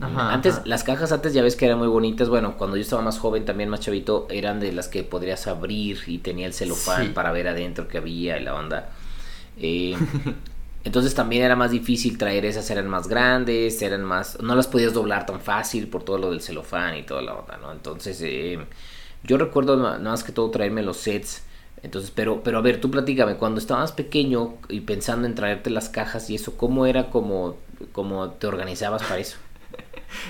antes, 0.00 0.62
las 0.64 0.82
cajas 0.82 1.12
antes 1.12 1.34
ya 1.34 1.42
ves 1.42 1.56
que 1.56 1.66
eran 1.66 1.78
muy 1.78 1.88
bonitas. 1.88 2.28
Bueno, 2.28 2.56
cuando 2.56 2.76
yo 2.76 2.82
estaba 2.82 3.02
más 3.02 3.18
joven, 3.18 3.44
también 3.44 3.68
más 3.68 3.80
chavito, 3.80 4.26
eran 4.30 4.60
de 4.60 4.72
las 4.72 4.88
que 4.88 5.02
podrías 5.04 5.46
abrir 5.46 5.98
y 6.06 6.18
tenía 6.18 6.46
el 6.46 6.54
celofán 6.54 7.12
para 7.12 7.32
ver 7.32 7.48
adentro 7.48 7.86
que 7.86 7.98
había 7.98 8.38
y 8.38 8.44
la 8.44 8.54
onda. 8.54 8.90
Eh, 9.58 9.94
entonces 10.84 11.14
también 11.14 11.42
era 11.42 11.54
más 11.54 11.70
difícil 11.70 12.16
traer 12.16 12.46
esas, 12.46 12.70
eran 12.70 12.88
más 12.88 13.08
grandes, 13.08 13.82
eran 13.82 14.02
más. 14.04 14.40
No 14.40 14.56
las 14.56 14.66
podías 14.66 14.94
doblar 14.94 15.26
tan 15.26 15.40
fácil 15.40 15.88
por 15.88 16.02
todo 16.02 16.16
lo 16.18 16.30
del 16.30 16.40
celofán 16.40 16.96
y 16.96 17.02
toda 17.02 17.20
la 17.20 17.34
onda, 17.34 17.58
¿no? 17.58 17.70
Entonces, 17.70 18.20
eh, 18.22 18.58
yo 19.22 19.36
recuerdo 19.36 19.76
nada 19.76 19.98
más 19.98 20.24
que 20.24 20.32
todo 20.32 20.50
traerme 20.50 20.82
los 20.82 20.96
sets. 20.96 21.42
Entonces, 21.82 22.10
pero, 22.14 22.42
pero 22.42 22.58
a 22.58 22.60
ver, 22.60 22.80
tú 22.80 22.90
platícame, 22.90 23.36
cuando 23.36 23.58
estabas 23.58 23.92
pequeño 23.92 24.54
y 24.68 24.80
pensando 24.80 25.26
en 25.26 25.34
traerte 25.34 25.70
las 25.70 25.88
cajas 25.88 26.28
y 26.30 26.34
eso, 26.34 26.56
¿cómo 26.56 26.84
era 26.86 27.08
como, 27.10 27.56
como 27.92 28.30
te 28.30 28.46
organizabas 28.46 29.02
para 29.02 29.18
eso? 29.18 29.38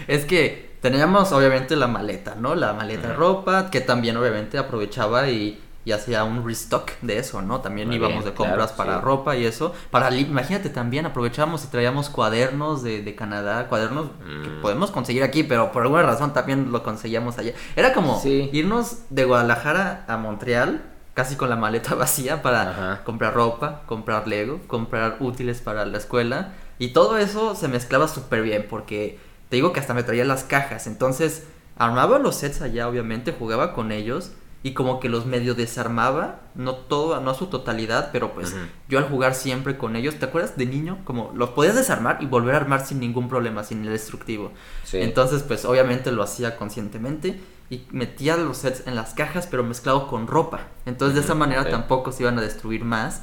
Es 0.07 0.25
que 0.25 0.71
teníamos 0.81 1.33
obviamente 1.33 1.77
la 1.77 1.87
maleta, 1.87 2.35
¿no? 2.35 2.55
La 2.55 2.73
maleta 2.73 3.09
de 3.09 3.15
ropa, 3.15 3.71
que 3.71 3.81
también 3.81 4.17
obviamente 4.17 4.59
aprovechaba 4.59 5.29
y, 5.29 5.61
hacía 5.93 6.23
un 6.23 6.47
restock 6.47 6.93
de 7.03 7.19
eso, 7.19 7.43
¿no? 7.43 7.63
También 7.63 7.93
íbamos 7.93 8.25
de 8.25 8.33
compras 8.33 8.71
para 8.71 9.01
ropa 9.01 9.35
y 9.35 9.45
eso. 9.45 9.75
Para 9.91 10.15
imagínate 10.15 10.69
también 10.69 11.05
aprovechábamos 11.05 11.65
y 11.65 11.67
traíamos 11.67 12.11
cuadernos 12.11 12.85
de, 12.85 13.15
Canadá, 13.17 13.67
cuadernos 13.67 14.07
que 14.45 14.51
mm. 14.51 14.63
podemos 14.63 14.93
conseguir 14.93 15.25
aquí, 15.25 15.43
pero 15.43 15.73
por 15.73 15.83
alguna 15.83 16.05
razón 16.05 16.33
también 16.33 16.71
lo 16.71 16.85
conseguíamos 16.85 17.39
allá. 17.39 17.55
Era 17.75 17.93
como 17.93 18.23
irnos 18.25 18.99
de 19.11 19.25
Guadalajara 19.25 20.05
a 20.07 20.17
Montreal 20.17 20.81
casi 21.15 21.37
con 21.37 21.51
la 21.51 21.57
maleta 21.57 21.95
vacía 21.97 22.41
para 22.41 23.03
comprar 23.05 23.35
ropa, 23.35 23.83
comprar 23.87 24.29
Lego, 24.29 24.61
comprar 24.67 25.17
útiles 25.21 25.61
para 25.61 25.85
la 25.87 25.99
escuela 25.99 26.53
y 26.79 26.89
todo 26.93 27.19
eso 27.19 27.55
se 27.55 27.69
mezclaba 27.69 28.09
súper 28.09 28.43
bien 28.43 28.67
porque 28.71 29.19
te 29.51 29.57
digo 29.57 29.73
que 29.73 29.81
hasta 29.81 29.95
me 29.95 30.05
traía 30.05 30.25
las 30.25 30.45
cajas. 30.45 30.87
Entonces, 30.87 31.43
armaba 31.77 32.19
los 32.19 32.37
sets 32.37 32.63
allá, 32.63 32.89
obviamente, 32.89 33.33
jugaba 33.37 33.75
con 33.75 33.93
ellos. 33.93 34.33
Y 34.63 34.75
como 34.75 35.01
que 35.01 35.09
los 35.09 35.25
medio 35.25 35.55
desarmaba, 35.55 36.41
no 36.55 36.75
todo, 36.75 37.19
no 37.23 37.31
a 37.31 37.35
su 37.35 37.47
totalidad, 37.47 38.11
pero 38.13 38.35
pues 38.35 38.55
yo 38.91 38.99
al 38.99 39.09
jugar 39.09 39.35
siempre 39.35 39.79
con 39.79 39.97
ellos, 39.97 40.17
¿te 40.17 40.27
acuerdas 40.27 40.59
de 40.59 40.67
niño? 40.67 40.99
Como 41.05 41.33
los 41.35 41.49
podías 41.51 41.75
desarmar 41.75 42.19
y 42.21 42.27
volver 42.27 42.55
a 42.55 42.59
armar 42.59 42.85
sin 42.85 43.01
ningún 43.01 43.31
problema, 43.31 43.65
sin 43.65 43.83
el 43.87 43.91
destructivo. 43.91 44.53
Entonces, 44.93 45.43
pues 45.43 45.65
obviamente 45.65 46.13
lo 46.13 46.23
hacía 46.23 46.59
conscientemente 46.59 47.41
y 47.71 47.87
metía 47.91 48.37
los 48.37 48.59
sets 48.59 48.87
en 48.87 48.97
las 48.97 49.15
cajas, 49.15 49.47
pero 49.51 49.65
mezclado 49.65 50.07
con 50.09 50.27
ropa. 50.27 50.67
Entonces, 50.85 51.15
de 51.15 51.23
esa 51.23 51.35
manera 51.35 51.71
tampoco 51.71 52.13
se 52.13 52.25
iban 52.25 52.39
a 52.39 52.43
destruir 52.43 52.85
más. 52.85 53.23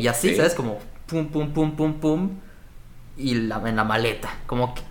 y 0.00 0.08
así, 0.08 0.34
¿sabes? 0.34 0.54
Como 0.54 0.80
pum, 1.06 1.28
pum, 1.28 1.52
pum, 1.52 1.76
pum, 1.76 2.00
pum 2.00 2.30
y 3.16 3.34
la, 3.34 3.62
en 3.68 3.76
la 3.76 3.84
maleta. 3.84 4.34
Como 4.46 4.74
que, 4.74 4.82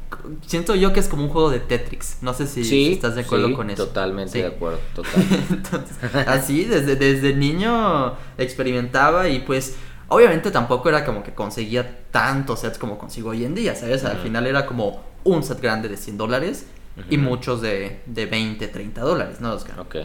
siento 0.45 0.75
yo 0.75 0.93
que 0.93 0.99
es 0.99 1.07
como 1.07 1.23
un 1.23 1.29
juego 1.29 1.49
de 1.49 1.59
Tetris. 1.59 2.17
No 2.21 2.33
sé 2.33 2.47
si, 2.47 2.93
estás 2.93 3.15
de 3.15 3.21
acuerdo 3.21 3.53
con 3.53 3.69
eso. 3.69 3.87
Totalmente 3.87 4.39
de 4.39 4.47
acuerdo, 4.47 4.79
totalmente. 4.95 6.19
así, 6.27 6.65
desde, 6.65 6.95
desde 6.95 7.33
niño 7.33 8.13
experimentaba 8.37 9.29
y 9.29 9.39
pues 9.39 9.75
obviamente 10.07 10.51
tampoco 10.51 10.89
era 10.89 11.05
como 11.05 11.23
que 11.23 11.33
conseguía 11.33 12.03
tantos 12.11 12.59
sets 12.61 12.77
como 12.77 12.97
consigo 12.97 13.29
hoy 13.29 13.45
en 13.45 13.55
día, 13.55 13.75
¿sabes? 13.75 14.03
Al 14.03 14.17
final 14.17 14.45
era 14.45 14.65
como 14.65 15.01
un 15.23 15.43
set 15.43 15.61
grande 15.61 15.87
de 15.87 15.97
100 15.97 16.17
dólares 16.17 16.65
y 17.09 17.17
muchos 17.17 17.61
de, 17.61 18.01
de 18.05 18.25
20, 18.25 18.67
30 18.67 19.01
dólares, 19.01 19.39
¿no, 19.39 19.53
Oscar? 19.53 19.79
Ok. 19.79 19.95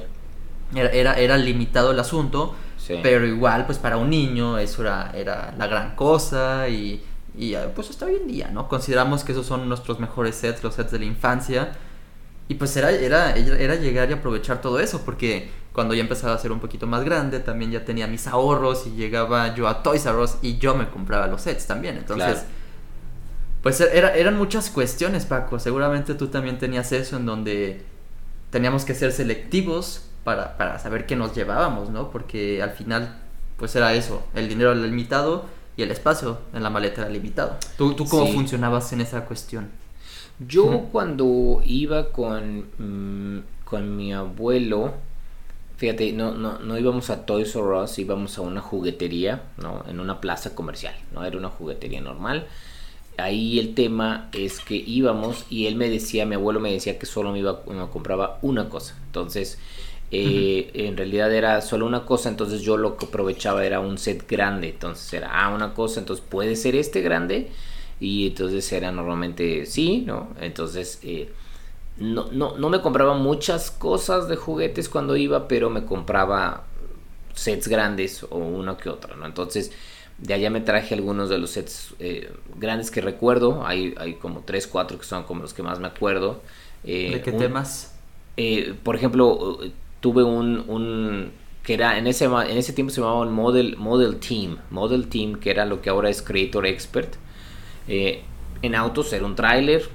Era, 0.75 0.91
era, 0.91 1.15
era 1.15 1.37
limitado 1.37 1.93
el 1.93 2.01
asunto, 2.01 2.55
pero 3.03 3.27
igual, 3.27 3.67
pues 3.67 3.79
para 3.79 3.97
un 3.97 4.11
niño 4.11 4.59
eso 4.59 4.83
era, 4.83 5.13
era 5.15 5.55
la 5.57 5.67
gran 5.67 5.97
cosa 5.97 6.69
y 6.69 7.03
y 7.37 7.55
eh, 7.55 7.69
pues 7.75 7.91
hasta 7.91 8.07
hoy 8.07 8.17
en 8.17 8.29
día, 8.29 8.49
¿no? 8.49 8.69
Consideramos 8.69 9.25
que 9.25 9.33
esos 9.33 9.47
son 9.47 9.69
nuestros 9.69 10.01
mejores 10.01 10.37
sets, 10.37 10.63
los 10.63 10.75
sets 10.75 10.91
de 10.93 10.99
la 10.99 11.05
infancia. 11.05 11.73
Y 12.49 12.55
pues 12.55 12.77
era, 12.77 12.91
era, 12.91 13.35
era 13.35 13.75
llegar 13.75 14.09
y 14.11 14.13
aprovechar 14.13 14.61
todo 14.61 14.79
eso, 14.79 15.03
porque 15.05 15.51
cuando 15.73 15.95
ya 15.95 16.01
empezaba 16.01 16.35
a 16.35 16.39
ser 16.39 16.53
un 16.53 16.61
poquito 16.61 16.87
más 16.87 17.05
grande, 17.05 17.41
también 17.41 17.73
ya 17.73 17.85
tenía 17.85 18.07
mis 18.07 18.27
ahorros 18.27 18.87
y 18.87 18.91
llegaba 18.91 19.55
yo 19.55 19.67
a 19.67 19.83
Toys 19.83 20.07
R 20.07 20.17
Us 20.17 20.37
y 20.43 20.59
yo 20.59 20.75
me 20.75 20.89
compraba 20.89 21.27
los 21.27 21.43
sets 21.43 21.67
también. 21.67 21.97
Entonces, 21.97 22.45
pues 23.63 23.81
era, 23.81 24.15
eran 24.15 24.37
muchas 24.39 24.71
cuestiones, 24.71 25.27
Paco. 25.27 25.59
Seguramente 25.59 26.15
tú 26.15 26.29
también 26.29 26.59
tenías 26.59 26.93
eso 26.93 27.17
en 27.17 27.27
donde 27.27 27.85
teníamos 28.51 28.85
que 28.85 28.95
ser 28.95 29.11
selectivos 29.13 30.09
para, 30.23 30.57
para 30.57 30.79
saber 30.79 31.05
qué 31.05 31.17
nos 31.17 31.35
llevábamos, 31.35 31.91
¿no? 31.91 32.11
Porque 32.11 32.63
al 32.63 32.71
final 32.71 33.23
pues 33.57 33.75
era 33.75 33.95
eso, 33.95 34.23
el 34.35 34.49
dinero 34.49 34.75
limitado 34.75 35.47
y 35.77 35.83
el 35.83 35.91
espacio 35.91 36.39
en 36.55 36.63
la 36.63 36.71
maleta 36.71 37.03
era 37.03 37.11
limitado. 37.11 37.57
¿Tú, 37.77 37.95
tú 37.95 38.07
cómo 38.07 38.27
funcionabas 38.27 38.93
en 38.93 39.01
esa 39.01 39.25
cuestión? 39.25 39.71
Yo 40.39 40.89
cuando 40.93 41.63
iba 41.65 42.11
con, 42.11 42.67
mm, 42.79 43.65
con 43.65 43.97
mi 43.97 44.13
abuelo, 44.13 44.95
fíjate, 45.77 46.13
no, 46.13 46.33
no, 46.33 46.59
no 46.59 46.79
íbamos 46.79 47.11
a 47.11 47.25
Toys 47.25 47.55
R 47.55 47.83
Us, 47.83 47.99
íbamos 47.99 48.37
a 48.39 48.43
una 48.43 48.61
juguetería, 48.61 49.43
¿no? 49.57 49.85
En 49.89 50.01
una 50.01 50.21
plaza 50.21 50.55
comercial, 50.55 50.95
¿no? 51.13 51.25
Era 51.25 51.39
una 51.39 51.49
juguetería 51.49 52.01
normal. 52.01 52.47
Ahí 53.19 53.59
el 53.59 53.75
tema 53.75 54.29
es 54.33 54.61
que 54.61 54.75
íbamos 54.75 55.47
y 55.49 55.67
él 55.67 55.77
me 55.77 55.89
decía, 55.89 56.27
mi 56.27 56.35
abuelo 56.35 56.61
me 56.61 56.71
decía 56.71 56.99
que 56.99 57.07
solo 57.07 57.33
me, 57.33 57.39
iba, 57.39 57.63
me 57.67 57.89
compraba 57.89 58.39
una 58.43 58.69
cosa. 58.69 58.95
Entonces, 59.07 59.59
eh, 60.11 60.71
en 60.75 60.97
realidad 60.97 61.33
era 61.35 61.61
solo 61.63 61.87
una 61.87 62.05
cosa, 62.05 62.29
entonces 62.29 62.63
yo 62.63 62.77
lo 62.77 62.97
que 62.97 63.07
aprovechaba 63.07 63.65
era 63.65 63.81
un 63.81 63.99
set 63.99 64.29
grande. 64.29 64.71
Entonces 64.71 65.13
era, 65.13 65.31
ah, 65.33 65.55
una 65.55 65.75
cosa, 65.75 66.01
entonces 66.01 66.25
puede 66.29 66.57
ser 66.57 66.77
este 66.77 67.01
grande 67.01 67.51
y 67.99 68.29
entonces 68.29 68.71
era 68.73 68.93
normalmente 68.93 69.67
sí, 69.67 70.05
¿no? 70.07 70.29
Entonces 70.41 71.01
eh, 71.03 71.33
no, 71.99 72.29
no, 72.31 72.57
no 72.57 72.69
me 72.69 72.81
compraba 72.81 73.15
muchas 73.15 73.71
cosas 73.71 74.29
de 74.29 74.37
juguetes 74.37 74.89
cuando 74.89 75.17
iba, 75.17 75.49
pero 75.49 75.71
me 75.71 75.85
compraba 75.85 76.65
sets 77.35 77.69
grandes 77.69 78.23
o 78.25 78.37
uno 78.39 78.77
que 78.77 78.89
otro, 78.89 79.17
¿no? 79.17 79.27
Entonces 79.27 79.73
de 80.19 80.33
allá 80.33 80.49
me 80.51 80.61
traje 80.63 80.95
algunos 80.95 81.29
de 81.29 81.39
los 81.39 81.51
sets 81.51 81.95
eh, 81.99 82.33
grandes 82.57 82.91
que 82.91 83.01
recuerdo, 83.01 83.67
hay, 83.67 83.95
hay 83.99 84.15
como 84.15 84.41
3, 84.41 84.67
4 84.67 84.99
que 84.99 85.05
son 85.05 85.25
como 85.25 85.43
los 85.43 85.53
que 85.53 85.63
más 85.63 85.81
me 85.81 85.89
acuerdo. 85.89 86.41
Eh, 86.85 87.11
¿De 87.13 87.23
qué 87.23 87.33
temas? 87.33 87.93
por 88.83 88.97
ejemplo, 88.97 89.59
tuve 90.01 90.25
un, 90.25 90.65
un 90.69 91.31
que 91.63 91.75
era 91.75 91.99
en 91.99 92.07
ese, 92.07 92.27
en 92.27 92.57
ese 92.57 92.73
tiempo 92.73 92.93
se 92.93 93.01
llamaba 93.01 93.21
un 93.21 93.33
Model, 93.33 93.77
Model 93.77 94.17
Team, 94.17 94.59
Model 94.71 95.09
Team, 95.09 95.37
que 95.37 95.51
era 95.51 95.65
lo 95.65 95.83
que 95.83 95.91
ahora 95.91 96.09
es 96.11 96.23
Creator 96.23 96.67
Expert 96.67 97.17
eh, 97.89 98.23
en 98.63 98.75
autos 98.75 99.13
era 99.13 99.25
un 99.25 99.37
tráiler 99.37 99.89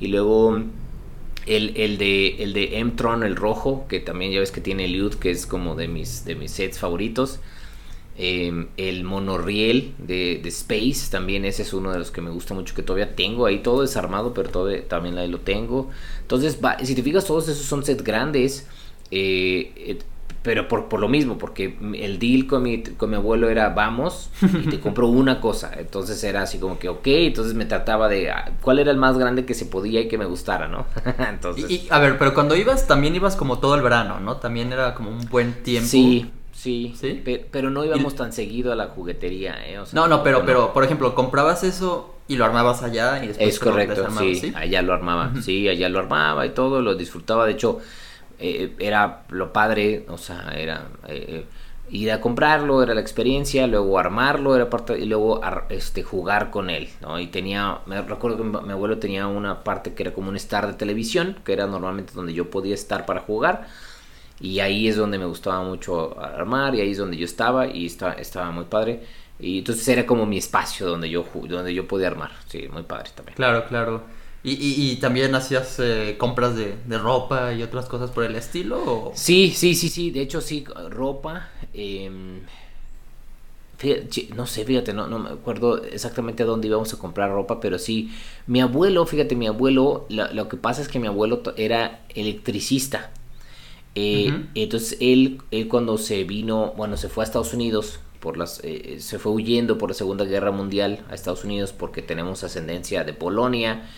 y 0.00 0.08
luego 0.08 0.62
el, 1.46 1.76
el, 1.76 1.98
de, 1.98 2.42
el 2.42 2.52
de 2.52 2.78
M-Tron, 2.78 3.22
el 3.22 3.36
rojo, 3.36 3.86
que 3.88 4.00
también 4.00 4.32
ya 4.32 4.40
ves 4.40 4.50
que 4.50 4.60
tiene 4.60 4.86
Liud, 4.86 5.14
que 5.14 5.30
es 5.30 5.46
como 5.46 5.74
de 5.74 5.88
mis, 5.88 6.24
de 6.24 6.34
mis 6.34 6.50
sets 6.50 6.78
favoritos. 6.78 7.40
Em, 8.20 8.66
el 8.76 9.04
monorriel 9.04 9.94
de, 9.98 10.40
de, 10.42 10.48
Space, 10.48 11.08
también 11.08 11.44
ese 11.44 11.62
es 11.62 11.72
uno 11.72 11.92
de 11.92 12.00
los 12.00 12.10
que 12.10 12.20
me 12.20 12.30
gusta 12.30 12.52
mucho, 12.52 12.74
que 12.74 12.82
todavía 12.82 13.14
tengo 13.14 13.46
ahí 13.46 13.60
todo 13.60 13.82
desarmado, 13.82 14.34
pero 14.34 14.50
todavía, 14.50 14.86
también 14.88 15.16
ahí 15.18 15.28
lo 15.28 15.38
tengo. 15.38 15.88
Entonces, 16.20 16.58
si 16.82 16.94
te 16.96 17.02
fijas, 17.02 17.24
todos 17.24 17.48
esos 17.48 17.64
son 17.64 17.84
sets 17.84 18.02
grandes. 18.02 18.66
Eh, 19.10 19.98
pero 20.42 20.68
por, 20.68 20.88
por, 20.88 21.00
lo 21.00 21.08
mismo, 21.08 21.36
porque 21.36 21.76
el 21.94 22.18
deal 22.18 22.46
con 22.46 22.62
mi, 22.62 22.82
con 22.82 23.10
mi 23.10 23.16
abuelo 23.16 23.50
era 23.50 23.70
vamos 23.70 24.30
y 24.40 24.68
te 24.68 24.80
compro 24.80 25.08
una 25.08 25.40
cosa. 25.40 25.72
Entonces 25.76 26.22
era 26.24 26.42
así 26.42 26.58
como 26.58 26.78
que, 26.78 26.88
ok, 26.88 27.06
entonces 27.06 27.54
me 27.54 27.66
trataba 27.66 28.08
de 28.08 28.30
ah, 28.30 28.52
cuál 28.62 28.78
era 28.78 28.90
el 28.90 28.96
más 28.96 29.18
grande 29.18 29.44
que 29.44 29.54
se 29.54 29.66
podía 29.66 30.00
y 30.00 30.08
que 30.08 30.16
me 30.16 30.24
gustara, 30.24 30.68
¿no? 30.68 30.86
entonces... 31.30 31.70
Y, 31.70 31.88
a 31.90 31.98
ver, 31.98 32.18
pero 32.18 32.34
cuando 32.34 32.56
ibas 32.56 32.86
también 32.86 33.14
ibas 33.14 33.36
como 33.36 33.58
todo 33.58 33.74
el 33.74 33.82
verano, 33.82 34.20
¿no? 34.20 34.36
También 34.36 34.72
era 34.72 34.94
como 34.94 35.10
un 35.10 35.26
buen 35.28 35.52
tiempo. 35.64 35.88
Sí, 35.88 36.30
sí, 36.52 36.94
¿Sí? 36.98 37.22
pero 37.50 37.70
no 37.70 37.84
íbamos 37.84 38.14
tan 38.14 38.32
seguido 38.32 38.72
a 38.72 38.76
la 38.76 38.86
juguetería, 38.86 39.56
¿eh? 39.66 39.78
no, 39.92 40.06
no, 40.08 40.22
pero, 40.22 40.46
pero, 40.46 40.72
por 40.72 40.84
ejemplo, 40.84 41.14
comprabas 41.14 41.64
eso 41.64 42.14
y 42.28 42.36
lo 42.36 42.44
armabas 42.44 42.82
allá 42.82 43.22
y 43.22 43.28
después... 43.28 43.48
Es 43.48 43.58
correcto, 43.58 44.06
sí, 44.18 44.52
allá 44.54 44.82
lo 44.82 44.94
armaba, 44.94 45.32
sí, 45.42 45.68
allá 45.68 45.88
lo 45.88 45.98
armaba 45.98 46.46
y 46.46 46.50
todo, 46.50 46.80
lo 46.80 46.94
disfrutaba, 46.94 47.44
de 47.44 47.52
hecho 47.52 47.80
eh, 48.38 48.74
era 48.78 49.24
lo 49.30 49.52
padre, 49.52 50.06
o 50.08 50.18
sea, 50.18 50.52
era 50.56 50.88
eh, 51.08 51.44
ir 51.90 52.12
a 52.12 52.20
comprarlo, 52.20 52.82
era 52.82 52.94
la 52.94 53.00
experiencia, 53.00 53.66
luego 53.66 53.98
armarlo, 53.98 54.54
era 54.54 54.68
parte, 54.70 54.98
y 54.98 55.06
luego 55.06 55.40
este, 55.70 56.02
jugar 56.02 56.50
con 56.50 56.70
él, 56.70 56.88
¿no? 57.00 57.18
Y 57.18 57.28
tenía, 57.28 57.78
me 57.86 58.00
recuerdo 58.02 58.36
que 58.36 58.44
mi 58.44 58.72
abuelo 58.72 58.98
tenía 58.98 59.26
una 59.26 59.64
parte 59.64 59.94
que 59.94 60.02
era 60.02 60.12
como 60.12 60.28
un 60.28 60.36
star 60.36 60.66
de 60.66 60.74
televisión, 60.74 61.38
que 61.44 61.52
era 61.52 61.66
normalmente 61.66 62.12
donde 62.14 62.34
yo 62.34 62.50
podía 62.50 62.74
estar 62.74 63.06
para 63.06 63.20
jugar, 63.20 63.66
y 64.40 64.60
ahí 64.60 64.88
es 64.88 64.96
donde 64.96 65.18
me 65.18 65.24
gustaba 65.24 65.62
mucho 65.62 66.18
armar, 66.20 66.74
y 66.74 66.80
ahí 66.80 66.92
es 66.92 66.98
donde 66.98 67.16
yo 67.16 67.24
estaba, 67.24 67.66
y 67.66 67.86
estaba, 67.86 68.12
estaba 68.14 68.50
muy 68.50 68.64
padre. 68.64 69.02
Y 69.40 69.58
entonces 69.58 69.86
era 69.88 70.04
como 70.04 70.26
mi 70.26 70.38
espacio 70.38 70.86
donde 70.86 71.08
yo, 71.08 71.24
donde 71.48 71.72
yo 71.72 71.86
podía 71.86 72.08
armar, 72.08 72.32
sí, 72.48 72.68
muy 72.72 72.82
padre 72.82 73.10
también. 73.14 73.36
Claro, 73.36 73.64
claro. 73.66 74.02
¿Y, 74.44 74.52
y, 74.92 74.96
también 74.96 75.34
hacías 75.34 75.80
eh, 75.80 76.14
compras 76.16 76.54
de, 76.54 76.76
ropa 76.98 77.52
y 77.52 77.62
otras 77.62 77.86
cosas 77.86 78.12
por 78.12 78.24
el 78.24 78.36
estilo? 78.36 79.10
Sí, 79.14 79.52
sí, 79.54 79.74
sí, 79.74 79.88
sí. 79.88 80.10
De 80.10 80.20
hecho, 80.20 80.40
sí, 80.40 80.64
ropa. 80.90 81.48
Em, 81.74 82.40
no 84.36 84.46
sé, 84.46 84.64
fíjate, 84.64 84.92
no, 84.92 85.06
no 85.08 85.18
me 85.18 85.30
acuerdo 85.30 85.82
exactamente 85.84 86.44
a 86.44 86.46
dónde 86.46 86.68
íbamos 86.68 86.94
a 86.94 86.98
comprar 86.98 87.30
ropa, 87.30 87.60
pero 87.60 87.78
sí. 87.78 88.12
Mi 88.46 88.60
abuelo, 88.60 89.06
fíjate, 89.06 89.34
mi 89.34 89.48
abuelo, 89.48 90.06
lo, 90.08 90.48
que 90.48 90.56
pasa 90.56 90.82
es 90.82 90.88
que 90.88 91.00
mi 91.00 91.08
abuelo 91.08 91.42
era 91.56 92.02
electricista. 92.10 93.10
Eh, 93.96 94.46
entonces, 94.54 94.98
él, 95.00 95.42
él 95.50 95.66
cuando 95.66 95.98
se 95.98 96.22
vino, 96.22 96.74
bueno, 96.76 96.96
se 96.96 97.08
fue 97.08 97.24
a 97.24 97.26
Estados 97.26 97.52
Unidos 97.54 97.98
por 98.20 98.36
las 98.36 98.60
eh, 98.64 98.96
se 99.00 99.18
fue 99.18 99.32
huyendo 99.32 99.78
por 99.78 99.90
la 99.90 99.94
Segunda 99.94 100.24
Guerra 100.24 100.50
Mundial 100.50 101.04
a 101.08 101.14
Estados 101.14 101.44
Unidos 101.44 101.72
porque 101.72 102.02
tenemos 102.02 102.42
ascendencia 102.42 103.04
de 103.04 103.12
Polonia 103.12 103.88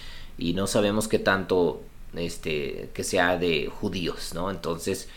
y 0.40 0.54
no 0.54 0.66
sabemos 0.66 1.06
qué 1.06 1.20
tanto 1.20 1.82
este 2.16 2.90
que 2.92 3.04
sea 3.04 3.36
de 3.36 3.66
judíos, 3.68 4.32
¿no? 4.34 4.50
Entonces, 4.50 5.08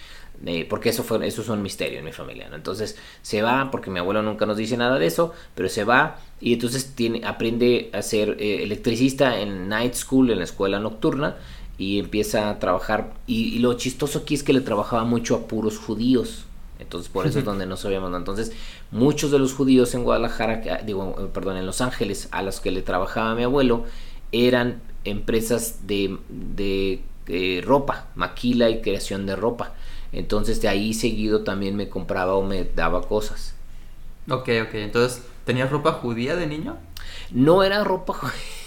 eh, 0.46 0.68
porque 0.70 0.90
eso 0.90 1.04
fue 1.04 1.26
eso 1.26 1.42
es 1.42 1.50
un 1.50 1.62
misterio 1.62 2.00
en 2.00 2.06
mi 2.06 2.12
familia, 2.12 2.50
¿no? 2.50 2.56
Entonces 2.56 2.98
se 3.22 3.42
va 3.42 3.72
porque 3.72 3.90
mi 3.90 4.00
abuelo 4.00 4.22
nunca 4.22 4.46
nos 4.46 4.58
dice 4.58 4.78
nada 4.78 5.00
de 5.00 5.08
eso, 5.08 5.34
pero 5.56 5.70
se 5.70 5.86
va 5.86 6.20
y 6.42 6.54
entonces 6.54 6.94
tiene 6.96 7.26
aprende 7.26 7.90
a 7.94 8.02
ser 8.02 8.38
eh, 8.40 8.64
electricista 8.64 9.40
en 9.40 9.70
night 9.70 9.94
school 9.94 10.30
en 10.30 10.40
la 10.40 10.44
escuela 10.44 10.80
nocturna 10.80 11.38
y 11.78 12.00
empieza 12.00 12.50
a 12.50 12.60
trabajar 12.60 13.14
y, 13.26 13.60
lo 13.60 13.74
chistoso 13.76 14.20
aquí 14.20 14.36
es 14.36 14.44
que 14.44 14.54
le 14.54 14.62
trabajaba 14.62 15.06
mucho 15.06 15.36
a 15.36 15.48
puros 15.48 15.78
judíos. 15.78 16.46
Entonces, 16.80 17.10
por 17.10 17.26
eso 17.26 17.40
es 17.40 17.46
donde 17.52 17.66
no 17.66 17.78
sabíamos. 17.78 18.12
¿no? 18.12 18.18
Entonces, 18.18 18.52
muchos 18.92 19.32
de 19.32 19.40
los 19.40 19.54
judíos 19.54 19.96
en 19.96 20.04
Guadalajara, 20.04 20.82
digo, 20.86 21.16
eh, 21.18 21.30
perdón, 21.34 21.58
en 21.58 21.66
Los 21.66 21.82
Ángeles, 21.82 22.28
a 22.32 22.42
los 22.42 22.60
que 22.60 22.72
le 22.72 22.82
trabajaba 22.82 23.34
mi 23.36 23.44
abuelo, 23.44 23.86
eran 24.34 24.82
empresas 25.06 25.88
de, 25.88 26.18
de 26.30 27.02
eh, 27.28 27.62
ropa, 27.64 28.08
maquila 28.16 28.70
y 28.70 28.82
creación 28.82 29.26
de 29.26 29.38
ropa. 29.38 29.74
Entonces 30.12 30.62
de 30.62 30.68
ahí 30.68 30.94
seguido 30.94 31.44
también 31.44 31.76
me 31.76 31.88
compraba 31.88 32.36
o 32.36 32.44
me 32.44 32.66
daba 32.66 33.02
cosas. 33.08 33.56
Ok, 34.30 34.50
ok. 34.68 34.74
Entonces, 34.74 35.24
¿tenías 35.46 35.70
ropa 35.70 35.94
judía 35.94 36.36
de 36.36 36.48
niño? 36.48 36.78
No 37.32 37.64
era 37.64 37.84
ropa 37.84 38.16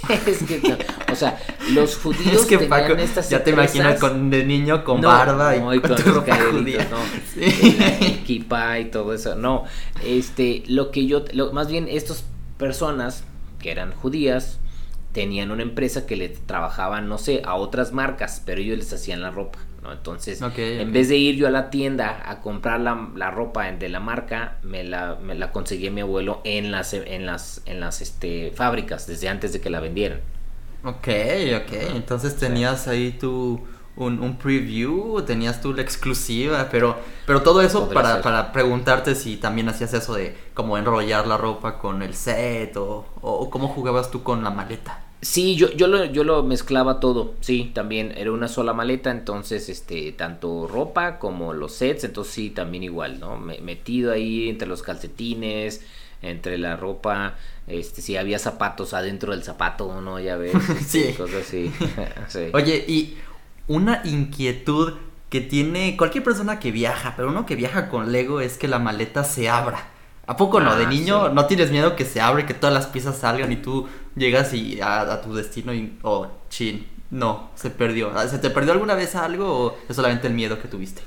es 0.26 0.42
que, 0.42 0.76
o 1.10 1.14
sea, 1.14 1.38
los 1.72 1.96
judíos 2.02 2.42
es 2.42 2.46
que 2.46 2.58
tenían 2.58 3.00
estas 3.00 3.30
ya 3.30 3.42
te 3.42 3.50
imaginas 3.50 3.98
con 3.98 4.30
de 4.30 4.44
niño 4.44 4.84
con 4.84 5.00
barba 5.00 5.56
y, 5.56 5.80
con, 5.80 5.96
ropa 5.96 6.36
judía. 6.50 6.88
no, 6.90 6.96
sí. 7.34 8.22
y 8.26 8.44
todo 8.90 9.14
eso. 9.14 9.34
No, 9.36 9.64
este, 10.04 10.64
lo 10.66 10.90
que 10.90 11.06
yo, 11.06 11.24
lo, 11.32 11.52
más 11.52 11.68
bien 11.68 11.86
estas 11.88 12.24
personas 12.58 13.24
que 13.60 13.70
eran 13.70 13.92
judías 13.92 14.58
tenían 15.16 15.50
una 15.50 15.62
empresa 15.62 16.04
que 16.04 16.14
le 16.14 16.28
trabajaban, 16.28 17.08
no 17.08 17.16
sé, 17.16 17.40
a 17.46 17.54
otras 17.54 17.94
marcas, 17.94 18.42
pero 18.44 18.60
ellos 18.60 18.76
les 18.76 18.92
hacían 18.92 19.22
la 19.22 19.30
ropa, 19.30 19.60
¿no? 19.82 19.90
Entonces, 19.90 20.42
en 20.42 20.92
vez 20.92 21.08
de 21.08 21.16
ir 21.16 21.36
yo 21.36 21.46
a 21.46 21.50
la 21.50 21.70
tienda 21.70 22.22
a 22.26 22.42
comprar 22.42 22.80
la, 22.80 23.30
ropa 23.30 23.64
de 23.72 23.88
la 23.88 23.98
marca, 23.98 24.58
me 24.62 24.84
la, 24.84 25.16
me 25.16 25.34
la 25.34 25.52
conseguía 25.52 25.90
mi 25.90 26.02
abuelo 26.02 26.42
en 26.44 26.70
las, 26.70 26.92
en 26.92 27.24
las, 27.24 27.62
en 27.64 27.80
las 27.80 28.02
este, 28.02 28.52
fábricas, 28.54 29.06
desde 29.06 29.30
antes 29.30 29.54
de 29.54 29.62
que 29.62 29.70
la 29.70 29.80
vendieran. 29.80 30.20
Ok, 30.84 31.08
ok, 31.62 31.72
entonces 31.94 32.36
tenías 32.36 32.86
ahí 32.86 33.12
tu... 33.12 33.66
Un, 33.96 34.20
un, 34.20 34.36
preview, 34.36 35.22
tenías 35.22 35.62
tú 35.62 35.72
la 35.72 35.80
exclusiva, 35.80 36.68
pero, 36.70 36.98
pero 37.24 37.40
todo 37.40 37.62
eso 37.62 37.88
para, 37.88 38.20
para, 38.20 38.52
preguntarte 38.52 39.14
si 39.14 39.38
también 39.38 39.70
hacías 39.70 39.94
eso 39.94 40.12
de 40.12 40.36
como 40.52 40.76
enrollar 40.76 41.26
la 41.26 41.38
ropa 41.38 41.78
con 41.78 42.02
el 42.02 42.12
set 42.12 42.76
o, 42.76 43.06
o 43.22 43.48
cómo 43.48 43.68
jugabas 43.68 44.10
tú 44.10 44.22
con 44.22 44.44
la 44.44 44.50
maleta. 44.50 45.05
Sí, 45.22 45.56
yo, 45.56 45.72
yo, 45.72 45.86
lo, 45.86 46.04
yo 46.04 46.24
lo 46.24 46.42
mezclaba 46.42 47.00
todo, 47.00 47.34
sí, 47.40 47.70
también 47.74 48.12
era 48.16 48.32
una 48.32 48.48
sola 48.48 48.74
maleta, 48.74 49.10
entonces, 49.10 49.68
este, 49.68 50.12
tanto 50.12 50.68
ropa 50.68 51.18
como 51.18 51.54
los 51.54 51.72
sets, 51.72 52.04
entonces 52.04 52.34
sí, 52.34 52.50
también 52.50 52.82
igual, 52.82 53.18
¿no? 53.18 53.38
metido 53.38 54.12
ahí 54.12 54.48
entre 54.48 54.68
los 54.68 54.82
calcetines, 54.82 55.80
entre 56.22 56.58
la 56.58 56.76
ropa, 56.76 57.34
este, 57.66 58.02
si 58.02 58.16
había 58.16 58.38
zapatos 58.38 58.94
adentro 58.94 59.32
del 59.32 59.42
zapato, 59.42 60.00
¿no? 60.00 60.20
Ya 60.20 60.36
ves, 60.36 60.54
este, 60.80 61.12
sí. 61.12 61.12
cosas 61.14 61.46
así. 61.46 61.72
sí. 62.28 62.48
Oye, 62.52 62.84
y 62.86 63.16
una 63.68 64.02
inquietud 64.04 64.94
que 65.30 65.40
tiene 65.40 65.96
cualquier 65.96 66.24
persona 66.24 66.60
que 66.60 66.70
viaja, 66.70 67.14
pero 67.16 67.28
uno 67.30 67.46
que 67.46 67.56
viaja 67.56 67.88
con 67.88 68.12
Lego 68.12 68.40
es 68.40 68.58
que 68.58 68.68
la 68.68 68.78
maleta 68.78 69.24
se 69.24 69.48
abra. 69.48 69.90
¿A 70.26 70.36
poco 70.36 70.60
no? 70.60 70.76
de 70.76 70.84
ah, 70.84 70.88
niño 70.88 71.28
no 71.28 71.46
tienes 71.46 71.70
miedo 71.70 71.94
que 71.94 72.04
se 72.04 72.20
abre, 72.20 72.46
que 72.46 72.54
todas 72.54 72.74
las 72.74 72.86
piezas 72.86 73.16
salgan 73.18 73.52
y 73.52 73.56
tú 73.56 73.86
llegas 74.16 74.52
y 74.54 74.80
a, 74.80 75.20
tu 75.22 75.34
destino 75.34 75.72
y, 75.72 75.98
oh, 76.02 76.26
chin, 76.48 76.86
no, 77.10 77.50
se 77.54 77.70
perdió. 77.70 78.12
¿Se 78.28 78.38
te 78.38 78.50
perdió 78.50 78.72
alguna 78.72 78.94
vez 78.94 79.14
algo 79.14 79.46
o 79.46 79.78
es 79.88 79.94
solamente 79.94 80.26
el 80.26 80.34
miedo 80.34 80.60
que 80.60 80.68
tuviste? 80.68 81.02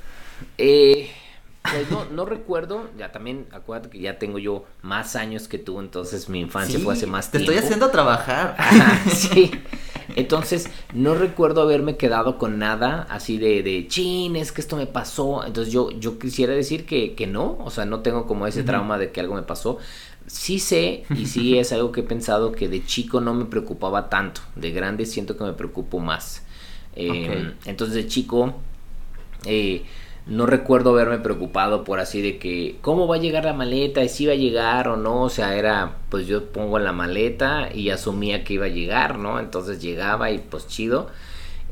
Eh, 0.56 1.10
Pues 1.62 1.90
no, 1.90 2.06
no 2.06 2.24
recuerdo, 2.24 2.88
ya 2.96 3.12
también 3.12 3.46
acuérdate 3.52 3.90
que 3.90 4.00
ya 4.00 4.18
tengo 4.18 4.38
yo 4.38 4.64
más 4.80 5.14
años 5.14 5.46
que 5.46 5.58
tú, 5.58 5.78
entonces 5.78 6.30
mi 6.30 6.40
infancia 6.40 6.80
fue 6.80 6.94
hace 6.94 7.06
más 7.06 7.30
tiempo. 7.30 7.50
Te 7.50 7.54
estoy 7.54 7.66
haciendo 7.66 7.90
trabajar. 7.90 8.56
sí. 9.08 9.50
Entonces, 10.16 10.70
no 10.92 11.14
recuerdo 11.14 11.62
haberme 11.62 11.96
quedado 11.96 12.38
con 12.38 12.58
nada 12.58 13.06
así 13.10 13.38
de, 13.38 13.62
de 13.62 13.86
chin, 13.88 14.36
es 14.36 14.52
que 14.52 14.60
esto 14.60 14.76
me 14.76 14.86
pasó. 14.86 15.44
Entonces, 15.46 15.72
yo, 15.72 15.90
yo 15.90 16.18
quisiera 16.18 16.54
decir 16.54 16.86
que, 16.86 17.14
que 17.14 17.26
no, 17.26 17.58
o 17.60 17.70
sea, 17.70 17.84
no 17.84 18.00
tengo 18.00 18.26
como 18.26 18.46
ese 18.46 18.62
trauma 18.62 18.98
de 18.98 19.12
que 19.12 19.20
algo 19.20 19.34
me 19.34 19.42
pasó. 19.42 19.78
Sí 20.26 20.58
sé, 20.58 21.04
y 21.14 21.26
sí 21.26 21.58
es 21.58 21.72
algo 21.72 21.92
que 21.92 22.00
he 22.00 22.04
pensado 22.04 22.52
que 22.52 22.68
de 22.68 22.84
chico 22.84 23.20
no 23.20 23.34
me 23.34 23.46
preocupaba 23.46 24.08
tanto. 24.08 24.40
De 24.56 24.70
grande 24.70 25.06
siento 25.06 25.36
que 25.36 25.44
me 25.44 25.52
preocupo 25.52 25.98
más. 25.98 26.42
Em, 26.94 27.54
entonces, 27.66 27.94
de 27.94 28.06
chico, 28.06 28.54
eh, 29.46 29.84
no 30.26 30.46
recuerdo 30.46 30.90
haberme 30.90 31.18
preocupado 31.18 31.84
por 31.84 31.98
así 32.00 32.22
de 32.22 32.38
que 32.38 32.76
cómo 32.80 33.06
va 33.08 33.16
a 33.16 33.20
llegar 33.20 33.44
la 33.44 33.52
maleta 33.52 34.02
y 34.02 34.08
si 34.08 34.24
iba 34.24 34.32
a 34.32 34.36
llegar 34.36 34.88
o 34.88 34.96
no, 34.96 35.22
o 35.22 35.30
sea, 35.30 35.56
era 35.56 35.96
pues 36.08 36.26
yo 36.26 36.46
pongo 36.46 36.78
la 36.78 36.92
maleta 36.92 37.68
y 37.74 37.90
asumía 37.90 38.44
que 38.44 38.54
iba 38.54 38.66
a 38.66 38.70
llegar, 38.70 39.18
¿no? 39.18 39.40
Entonces 39.40 39.80
llegaba 39.80 40.30
y 40.30 40.38
pues 40.38 40.66
chido. 40.66 41.08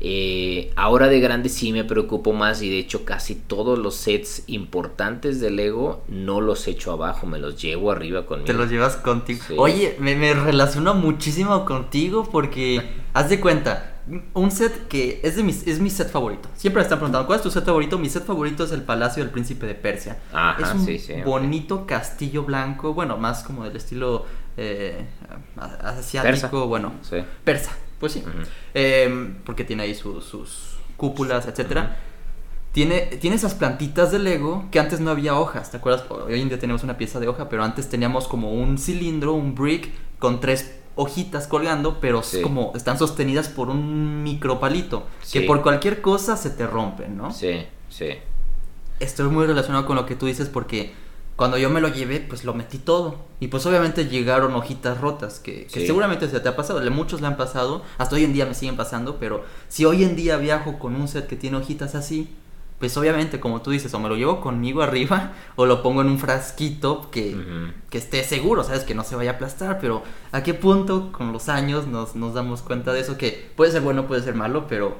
Eh, 0.01 0.71
ahora 0.77 1.09
de 1.09 1.19
grande 1.19 1.49
sí 1.49 1.73
me 1.73 1.83
preocupo 1.83 2.31
más 2.31 2.61
y 2.61 2.69
de 2.69 2.79
hecho 2.79 3.03
casi 3.03 3.35
todos 3.35 3.77
los 3.77 3.95
sets 3.95 4.43
importantes 4.47 5.41
de 5.41 5.51
Lego 5.51 6.03
no 6.07 6.39
los 6.39 6.69
echo 6.69 6.93
abajo, 6.93 7.27
me 7.27 7.37
los 7.37 7.61
llevo 7.61 7.91
arriba 7.91 8.25
conmigo. 8.25 8.45
Te 8.45 8.53
los 8.53 8.69
llevas 8.69 8.95
contigo. 8.95 9.41
Oye, 9.57 9.97
me, 9.99 10.15
me 10.15 10.33
relaciono 10.33 10.93
muchísimo 10.93 11.65
contigo 11.65 12.29
porque 12.31 12.81
haz 13.13 13.29
de 13.29 13.41
cuenta, 13.41 13.88
un 14.33 14.51
set 14.51 14.87
que 14.87 15.21
es, 15.23 15.35
de 15.35 15.43
mi, 15.43 15.51
es 15.51 15.79
mi 15.79 15.89
set 15.89 16.09
favorito. 16.09 16.49
Siempre 16.55 16.79
me 16.79 16.83
están 16.83 16.99
preguntando, 16.99 17.27
¿cuál 17.27 17.37
es 17.37 17.43
tu 17.43 17.51
set 17.51 17.65
favorito? 17.65 17.97
Mi 17.97 18.09
set 18.09 18.25
favorito 18.25 18.63
es 18.63 18.71
el 18.71 18.83
Palacio 18.83 19.23
del 19.23 19.31
Príncipe 19.31 19.65
de 19.65 19.75
Persia. 19.75 20.17
es 20.59 21.09
un 21.09 21.23
bonito 21.23 21.85
castillo 21.85 22.43
blanco, 22.43 22.93
bueno, 22.93 23.17
más 23.17 23.43
como 23.43 23.63
del 23.63 23.75
estilo 23.75 24.25
eh, 24.57 25.05
asiático, 25.57 26.67
bueno, 26.67 26.93
persa, 27.43 27.71
pues 27.99 28.13
sí. 28.13 28.23
Em, 28.73 29.35
porque 29.43 29.63
tiene 29.63 29.83
ahí 29.83 29.95
sus 29.95 30.77
cúpulas, 30.97 31.47
etcétera. 31.47 31.97
Tiene, 32.71 33.01
tiene 33.19 33.35
esas 33.35 33.55
plantitas 33.55 34.11
de 34.11 34.19
Lego 34.19 34.65
que 34.69 34.79
antes 34.79 34.99
no 34.99 35.09
había 35.09 35.35
hojas, 35.35 35.71
¿te 35.71 35.77
acuerdas? 35.77 36.05
Hoy 36.09 36.39
en 36.39 36.49
día 36.49 36.59
tenemos 36.59 36.83
una 36.83 36.97
pieza 36.97 37.19
de 37.19 37.27
hoja, 37.27 37.49
pero 37.49 37.63
antes 37.63 37.89
teníamos 37.89 38.27
como 38.27 38.53
un 38.53 38.77
cilindro, 38.77 39.33
un 39.33 39.55
brick 39.55 39.89
con 40.19 40.39
tres 40.39 40.75
hojitas 41.01 41.47
colgando, 41.47 42.01
pero 42.01 42.21
como 42.43 42.73
están 42.75 42.99
sostenidas 42.99 43.47
por 43.47 43.69
un 43.69 44.21
micropalito, 44.21 45.07
que 45.31 45.41
por 45.41 45.61
cualquier 45.61 46.01
cosa 46.01 46.35
se 46.35 46.49
te 46.49 46.67
rompen, 46.67 47.15
¿no? 47.15 47.31
Sí, 47.31 47.65
sí. 47.87 48.09
Estoy 48.99 49.29
muy 49.29 49.45
relacionado 49.45 49.85
con 49.85 49.95
lo 49.95 50.05
que 50.05 50.15
tú 50.15 50.25
dices 50.25 50.49
porque 50.49 50.91
cuando 51.37 51.57
yo 51.57 51.69
me 51.69 51.79
lo 51.79 51.87
llevé, 51.87 52.19
pues 52.19 52.43
lo 52.43 52.53
metí 52.53 52.79
todo. 52.79 53.15
Y 53.39 53.47
pues 53.47 53.65
obviamente 53.65 54.09
llegaron 54.09 54.53
hojitas 54.55 54.99
rotas, 54.99 55.39
que, 55.39 55.67
seguramente 55.69 56.27
se 56.27 56.41
te 56.41 56.49
ha 56.49 56.57
pasado, 56.57 56.81
muchos 56.91 57.21
le 57.21 57.27
han 57.27 57.37
pasado, 57.37 57.81
hasta 57.97 58.17
hoy 58.17 58.25
en 58.25 58.33
día 58.33 58.45
me 58.45 58.53
siguen 58.53 58.75
pasando, 58.75 59.19
pero 59.21 59.45
si 59.69 59.85
hoy 59.85 60.03
en 60.03 60.17
día 60.17 60.35
viajo 60.35 60.79
con 60.79 60.97
un 60.97 61.07
set 61.07 61.27
que 61.27 61.37
tiene 61.37 61.55
hojitas 61.55 61.95
así, 61.95 62.27
pues 62.79 62.95
obviamente, 62.95 63.39
como 63.39 63.61
tú 63.61 63.71
dices, 63.71 63.93
o 63.93 63.99
me 63.99 64.07
lo 64.07 64.15
llevo 64.15 64.39
conmigo 64.39 64.81
arriba 64.81 65.33
o 65.55 65.65
lo 65.65 65.83
pongo 65.83 66.01
en 66.01 66.07
un 66.07 66.17
frasquito 66.17 67.09
que, 67.11 67.35
esté 67.91 68.23
seguro, 68.23 68.63
¿sabes? 68.63 68.83
Que 68.83 68.95
no 68.95 69.03
se 69.03 69.15
vaya 69.15 69.31
a 69.31 69.33
aplastar, 69.35 69.79
pero 69.79 70.03
¿a 70.31 70.43
qué 70.43 70.53
punto 70.53 71.11
con 71.11 71.33
los 71.33 71.49
años 71.49 71.87
nos, 71.87 72.15
nos 72.15 72.33
damos 72.33 72.61
cuenta 72.61 72.93
de 72.93 73.01
eso? 73.01 73.17
Que 73.17 73.49
puede 73.55 73.71
ser 73.71 73.81
bueno, 73.81 74.07
puede 74.07 74.23
ser 74.23 74.35
malo, 74.35 74.65
pero 74.67 74.97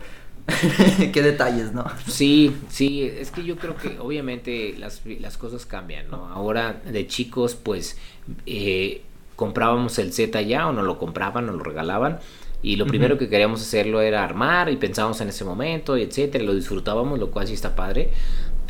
qué 1.13 1.21
detalles, 1.21 1.73
¿no? 1.73 1.85
Sí, 2.05 2.55
sí, 2.69 3.03
es 3.03 3.31
que 3.31 3.43
yo 3.43 3.55
creo 3.55 3.77
que 3.77 3.97
obviamente 3.99 4.75
las, 4.77 5.37
cosas 5.37 5.65
cambian, 5.65 6.09
¿no? 6.09 6.27
Ahora 6.27 6.73
de 6.73 7.07
chicos, 7.07 7.55
pues 7.55 7.97
eh, 8.45 9.03
comprábamos 9.37 9.99
el 9.99 10.11
Z 10.11 10.41
ya 10.41 10.67
o 10.67 10.73
no 10.73 10.81
lo 10.81 10.97
compraban 10.97 11.47
o 11.47 11.53
lo 11.53 11.63
regalaban 11.63 12.19
y 12.61 12.75
lo 12.75 12.85
primero 12.85 13.17
que 13.17 13.29
queríamos 13.29 13.61
hacerlo 13.61 14.01
era 14.01 14.23
armar 14.23 14.69
y 14.69 14.75
pensábamos 14.75 15.21
en 15.21 15.29
ese 15.29 15.45
momento 15.45 15.97
y 15.97 16.03
etcétera, 16.03 16.43
lo 16.43 16.53
disfrutábamos, 16.53 17.17
lo 17.17 17.31
cual 17.31 17.47
sí 17.47 17.53
está 17.53 17.75
padre. 17.75 18.09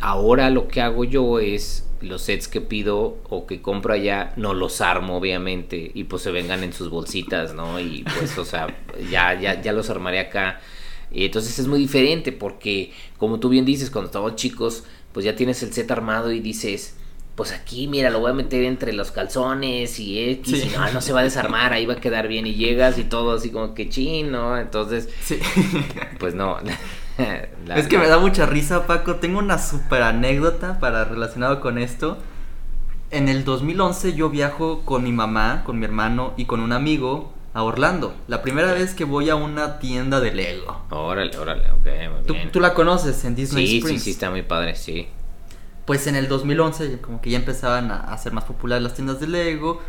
Ahora 0.00 0.48
lo 0.50 0.68
que 0.68 0.80
hago 0.80 1.04
yo 1.04 1.40
es 1.40 1.88
los 2.00 2.22
sets 2.22 2.48
que 2.48 2.60
pido 2.60 3.18
o 3.28 3.46
que 3.46 3.60
compro 3.60 3.92
allá, 3.92 4.32
no 4.36 4.54
los 4.54 4.80
armo 4.80 5.16
obviamente 5.16 5.90
y 5.92 6.04
pues 6.04 6.22
se 6.22 6.30
vengan 6.30 6.62
en 6.62 6.72
sus 6.72 6.88
bolsitas, 6.88 7.54
¿no? 7.54 7.80
Y 7.80 8.04
pues, 8.18 8.38
o 8.38 8.44
sea, 8.44 8.68
ya, 9.10 9.38
ya, 9.38 9.60
ya 9.60 9.72
los 9.72 9.90
armaré 9.90 10.20
acá. 10.20 10.60
Y 11.10 11.24
entonces 11.24 11.58
es 11.58 11.66
muy 11.66 11.80
diferente 11.80 12.30
porque, 12.30 12.92
como 13.18 13.40
tú 13.40 13.48
bien 13.48 13.64
dices, 13.64 13.90
cuando 13.90 14.06
estamos 14.06 14.36
chicos, 14.36 14.84
pues 15.12 15.26
ya 15.26 15.34
tienes 15.34 15.62
el 15.64 15.72
set 15.72 15.90
armado 15.90 16.30
y 16.30 16.38
dices, 16.38 16.96
pues 17.40 17.52
aquí, 17.52 17.88
mira, 17.88 18.10
lo 18.10 18.20
voy 18.20 18.32
a 18.32 18.34
meter 18.34 18.64
entre 18.64 18.92
los 18.92 19.12
calzones 19.12 19.98
y 19.98 20.28
X, 20.32 20.66
y 20.66 20.76
no, 20.76 20.92
no 20.92 21.00
se 21.00 21.14
va 21.14 21.20
a 21.20 21.22
desarmar, 21.22 21.72
ahí 21.72 21.86
va 21.86 21.94
a 21.94 21.96
quedar 21.96 22.28
bien 22.28 22.46
y 22.46 22.54
llegas 22.54 22.98
y 22.98 23.04
todo 23.04 23.32
así 23.32 23.48
como 23.48 23.72
que 23.72 23.88
chino, 23.88 24.58
entonces, 24.58 25.08
pues 26.18 26.34
no. 26.34 26.58
es 27.74 27.88
que 27.88 27.96
me 27.96 28.08
da 28.08 28.18
mucha 28.18 28.44
risa, 28.44 28.86
Paco, 28.86 29.14
tengo 29.14 29.38
una 29.38 29.56
super 29.56 30.02
anécdota 30.02 30.78
para 30.80 31.06
relacionado 31.06 31.62
con 31.62 31.78
esto. 31.78 32.18
En 33.10 33.30
el 33.30 33.46
2011 33.46 34.12
yo 34.12 34.28
viajo 34.28 34.82
con 34.84 35.02
mi 35.02 35.12
mamá, 35.12 35.62
con 35.64 35.78
mi 35.78 35.86
hermano 35.86 36.34
y 36.36 36.44
con 36.44 36.60
un 36.60 36.72
amigo 36.72 37.32
a 37.54 37.62
Orlando. 37.62 38.14
La 38.28 38.42
primera 38.42 38.74
vez 38.74 38.92
que 38.92 39.04
voy 39.04 39.30
a 39.30 39.34
una 39.34 39.78
tienda 39.78 40.20
de 40.20 40.34
Lego. 40.34 40.82
Órale, 40.90 41.34
órale, 41.38 41.70
ok, 41.70 41.86
muy 41.86 42.34
bien. 42.34 42.52
¿Tú, 42.52 42.60
la 42.60 42.74
conoces 42.74 43.24
en 43.24 43.34
Disney 43.34 43.66
sí, 43.66 43.80
Sí, 43.80 43.98
sí, 43.98 44.10
está 44.10 44.28
muy 44.28 44.42
padre, 44.42 44.76
sí 44.76 45.08
pues 45.90 46.06
en 46.06 46.14
el 46.14 46.28
2011 46.28 47.00
como 47.00 47.20
que 47.20 47.30
ya 47.30 47.38
empezaban 47.38 47.90
a, 47.90 48.16
ser 48.16 48.32
más 48.32 48.44
populares 48.44 48.80
las 48.80 48.94
tiendas 48.94 49.18
de 49.18 49.26
Lego. 49.26 49.82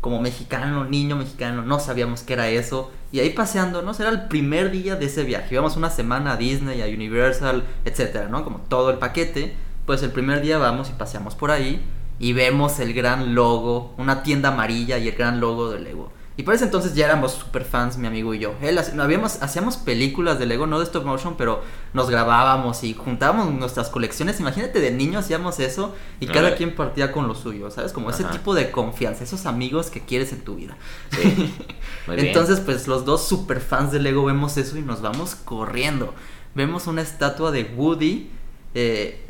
Como 0.00 0.20
mexicano, 0.20 0.84
niño 0.84 1.14
mexicano, 1.14 1.62
no 1.62 1.78
sabíamos 1.78 2.22
qué 2.24 2.32
era 2.32 2.48
eso. 2.48 2.90
Y 3.12 3.20
ahí 3.20 3.30
paseando, 3.30 3.80
¿no? 3.80 3.92
Era 3.92 4.08
el 4.08 4.26
primer 4.26 4.72
día 4.72 4.96
de 4.96 5.06
ese 5.06 5.22
viaje. 5.22 5.54
Íbamos 5.54 5.76
una 5.76 5.90
semana 5.90 6.32
a 6.32 6.36
Disney, 6.36 6.82
a 6.82 6.86
Universal, 6.86 7.62
etcétera, 7.84 8.26
¿no? 8.26 8.42
Como 8.42 8.62
todo 8.62 8.90
el 8.90 8.98
paquete. 8.98 9.54
Pues 9.86 10.02
el 10.02 10.10
primer 10.10 10.40
día 10.40 10.58
vamos 10.58 10.90
y 10.90 10.94
paseamos 10.94 11.36
por 11.36 11.52
ahí 11.52 11.80
y 12.18 12.32
vemos 12.32 12.80
el 12.80 12.92
gran 12.92 13.36
logo, 13.36 13.94
una 13.96 14.24
tienda 14.24 14.48
amarilla 14.48 14.98
y 14.98 15.06
el 15.06 15.14
gran 15.14 15.38
logo 15.38 15.70
de 15.70 15.78
Lego. 15.78 16.10
Y 16.36 16.42
por 16.42 16.54
ese 16.54 16.64
entonces 16.64 16.96
ya 16.96 17.04
éramos 17.04 17.32
super 17.32 17.64
fans, 17.64 17.96
mi 17.96 18.08
amigo 18.08 18.34
y 18.34 18.40
yo. 18.40 18.54
Él, 18.60 18.78
habíamos, 18.98 19.40
hacíamos 19.40 19.76
películas 19.76 20.36
de 20.38 20.46
Lego, 20.46 20.66
no 20.66 20.80
de 20.80 20.84
stop 20.84 21.04
motion, 21.04 21.36
pero 21.36 21.62
nos 21.92 22.10
grabábamos 22.10 22.82
y 22.82 22.92
juntábamos 22.92 23.52
nuestras 23.52 23.88
colecciones. 23.88 24.40
Imagínate, 24.40 24.80
de 24.80 24.90
niño 24.90 25.20
hacíamos 25.20 25.60
eso 25.60 25.94
y 26.18 26.26
cada 26.26 26.56
quien 26.56 26.74
partía 26.74 27.12
con 27.12 27.28
lo 27.28 27.36
suyo, 27.36 27.70
¿sabes? 27.70 27.92
Como 27.92 28.10
ese 28.10 28.24
tipo 28.24 28.54
de 28.54 28.72
confianza, 28.72 29.22
esos 29.22 29.46
amigos 29.46 29.90
que 29.90 30.00
quieres 30.00 30.32
en 30.32 30.40
tu 30.40 30.56
vida. 30.56 30.76
Sí. 31.12 31.54
entonces, 32.08 32.58
pues 32.58 32.88
los 32.88 33.04
dos 33.04 33.28
super 33.28 33.60
fans 33.60 33.92
de 33.92 34.00
Lego 34.00 34.24
vemos 34.24 34.56
eso 34.56 34.76
y 34.76 34.82
nos 34.82 35.02
vamos 35.02 35.36
corriendo. 35.36 36.14
Vemos 36.56 36.88
una 36.88 37.02
estatua 37.02 37.52
de 37.52 37.62
Woody. 37.76 38.30
Eh, 38.74 39.24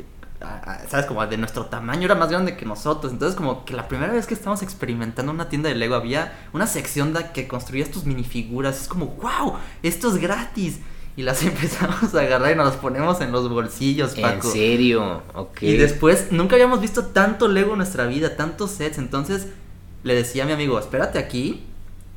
¿sabes? 0.87 1.05
Como 1.05 1.25
de 1.25 1.37
nuestro 1.37 1.65
tamaño 1.65 2.05
era 2.05 2.15
más 2.15 2.29
grande 2.29 2.57
que 2.57 2.65
nosotros. 2.65 3.11
Entonces, 3.11 3.35
como 3.35 3.65
que 3.65 3.73
la 3.73 3.87
primera 3.87 4.11
vez 4.11 4.27
que 4.27 4.33
estábamos 4.33 4.61
experimentando 4.61 5.31
una 5.31 5.49
tienda 5.49 5.69
de 5.69 5.75
Lego 5.75 5.95
había 5.95 6.37
una 6.53 6.67
sección 6.67 7.13
de 7.13 7.31
que 7.31 7.47
construías 7.47 7.89
tus 7.89 8.05
minifiguras. 8.05 8.81
Es 8.81 8.87
como, 8.87 9.07
wow, 9.07 9.55
esto 9.83 10.09
es 10.09 10.17
gratis. 10.17 10.79
Y 11.17 11.23
las 11.23 11.43
empezamos 11.43 12.13
a 12.13 12.19
agarrar 12.19 12.51
y 12.51 12.55
nos 12.55 12.67
las 12.67 12.75
ponemos 12.75 13.21
en 13.21 13.31
los 13.31 13.49
bolsillos, 13.49 14.15
Paco. 14.15 14.47
¿En 14.47 14.53
serio? 14.53 15.23
Ok. 15.33 15.63
Y 15.63 15.77
después, 15.77 16.31
nunca 16.31 16.55
habíamos 16.55 16.81
visto 16.81 17.05
tanto 17.05 17.47
Lego 17.47 17.71
en 17.71 17.77
nuestra 17.77 18.05
vida, 18.05 18.35
tantos 18.35 18.71
sets. 18.71 18.97
Entonces, 18.97 19.47
le 20.03 20.15
decía 20.15 20.43
a 20.43 20.45
mi 20.45 20.51
amigo, 20.51 20.77
espérate 20.77 21.17
aquí, 21.17 21.65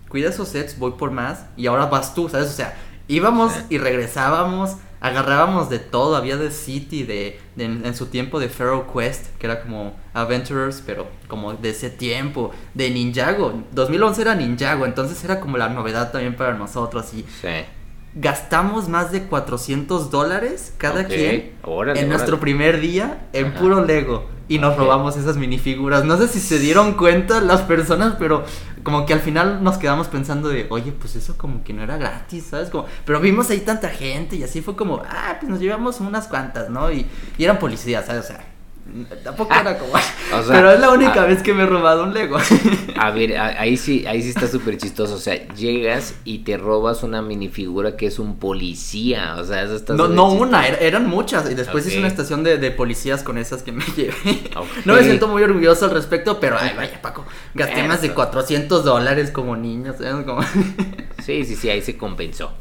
cuida 0.08 0.30
esos 0.30 0.48
sets, 0.48 0.78
voy 0.78 0.92
por 0.92 1.10
más. 1.12 1.46
Y 1.56 1.66
ahora 1.66 1.86
vas 1.86 2.14
tú, 2.14 2.28
¿sabes? 2.28 2.48
O 2.48 2.52
sea, 2.52 2.76
íbamos 3.06 3.52
y 3.70 3.78
regresábamos 3.78 4.76
agarrábamos 5.00 5.68
de 5.70 5.78
todo, 5.78 6.16
había 6.16 6.36
de 6.36 6.50
City, 6.50 7.04
de, 7.04 7.40
en, 7.56 7.94
su 7.94 8.06
tiempo 8.06 8.40
de 8.40 8.48
Pharaoh 8.48 8.86
Quest, 8.92 9.36
que 9.38 9.46
era 9.46 9.62
como 9.62 9.94
Adventurers, 10.14 10.82
pero 10.84 11.06
como 11.28 11.54
de 11.54 11.70
ese 11.70 11.90
tiempo, 11.90 12.52
de 12.74 12.90
Ninjago, 12.90 13.62
2011 13.72 14.22
era 14.22 14.34
Ninjago, 14.34 14.86
entonces 14.86 15.22
era 15.24 15.40
como 15.40 15.56
la 15.56 15.68
novedad 15.68 16.10
también 16.12 16.36
para 16.36 16.54
nosotros 16.54 17.12
y 17.14 17.24
gastamos 18.14 18.88
más 18.88 19.12
de 19.12 19.24
400 19.24 20.10
dólares 20.10 20.74
cada 20.78 21.04
quien 21.06 21.52
en 21.94 22.08
nuestro 22.08 22.40
primer 22.40 22.80
día 22.80 23.28
en 23.32 23.52
puro 23.54 23.84
Lego 23.84 24.38
y 24.48 24.58
nos 24.58 24.76
robamos 24.76 25.16
esas 25.16 25.36
minifiguras. 25.36 26.04
No 26.04 26.16
sé 26.16 26.26
si 26.26 26.40
se 26.40 26.58
dieron 26.58 26.94
cuenta 26.94 27.40
las 27.40 27.60
personas, 27.62 28.14
pero 28.18 28.44
como 28.88 29.04
que 29.04 29.12
al 29.12 29.20
final 29.20 29.62
nos 29.62 29.76
quedamos 29.76 30.08
pensando 30.08 30.48
de, 30.48 30.66
oye, 30.70 30.92
pues 30.92 31.14
eso 31.14 31.36
como 31.36 31.62
que 31.62 31.74
no 31.74 31.82
era 31.82 31.98
gratis, 31.98 32.46
¿sabes? 32.46 32.70
Como, 32.70 32.86
pero 33.04 33.20
vimos 33.20 33.50
ahí 33.50 33.60
tanta 33.60 33.90
gente 33.90 34.36
y 34.36 34.42
así 34.42 34.62
fue 34.62 34.76
como, 34.76 35.02
ah, 35.06 35.36
pues 35.38 35.50
nos 35.50 35.60
llevamos 35.60 36.00
unas 36.00 36.26
cuantas, 36.26 36.70
¿no? 36.70 36.90
Y, 36.90 37.04
y 37.36 37.44
eran 37.44 37.58
policías, 37.58 38.06
¿sabes? 38.06 38.24
O 38.24 38.28
sea, 38.28 38.42
Tampoco 39.22 39.52
era 39.54 39.78
como. 39.78 39.92
pero 40.48 40.70
es 40.70 40.80
la 40.80 40.90
única 40.90 41.24
vez 41.24 41.42
que 41.42 41.52
me 41.52 41.64
he 41.64 41.66
robado 41.66 42.04
un 42.04 42.14
Lego. 42.14 42.38
a 42.96 43.10
ver, 43.10 43.36
ahí 43.36 43.76
sí, 43.76 44.06
ahí 44.06 44.22
sí 44.22 44.30
está 44.30 44.46
súper 44.46 44.78
chistoso. 44.78 45.14
O 45.14 45.18
sea, 45.18 45.46
llegas 45.48 46.14
y 46.24 46.38
te 46.38 46.56
robas 46.56 47.02
una 47.02 47.20
minifigura 47.20 47.96
que 47.96 48.06
es 48.06 48.18
un 48.18 48.38
policía. 48.38 49.36
O 49.38 49.44
sea, 49.44 49.62
eso 49.62 49.76
está 49.76 49.94
No, 49.94 50.08
no 50.08 50.32
una, 50.32 50.66
eran 50.66 51.06
muchas. 51.06 51.50
Y 51.50 51.54
después 51.54 51.86
hice 51.86 51.98
una 51.98 52.08
estación 52.08 52.42
de, 52.42 52.58
de, 52.58 52.70
policías 52.70 53.22
con 53.22 53.36
esas 53.36 53.62
que 53.62 53.72
me 53.72 53.84
llevé. 53.96 54.14
No 54.84 54.94
me 54.94 55.02
siento 55.02 55.28
muy 55.28 55.42
orgulloso 55.42 55.84
al 55.84 55.90
respecto, 55.90 56.40
pero 56.40 56.56
ay, 56.58 56.72
vaya, 56.76 57.00
Paco. 57.02 57.26
Gasté 57.54 57.86
más 57.86 58.00
de 58.00 58.12
400 58.12 58.84
dólares 58.84 59.30
como 59.30 59.56
niño. 59.56 59.94
Como... 60.24 60.42
sí, 61.24 61.44
sí, 61.44 61.56
sí, 61.56 61.68
ahí 61.68 61.82
se 61.82 61.96
compensó. 61.96 62.52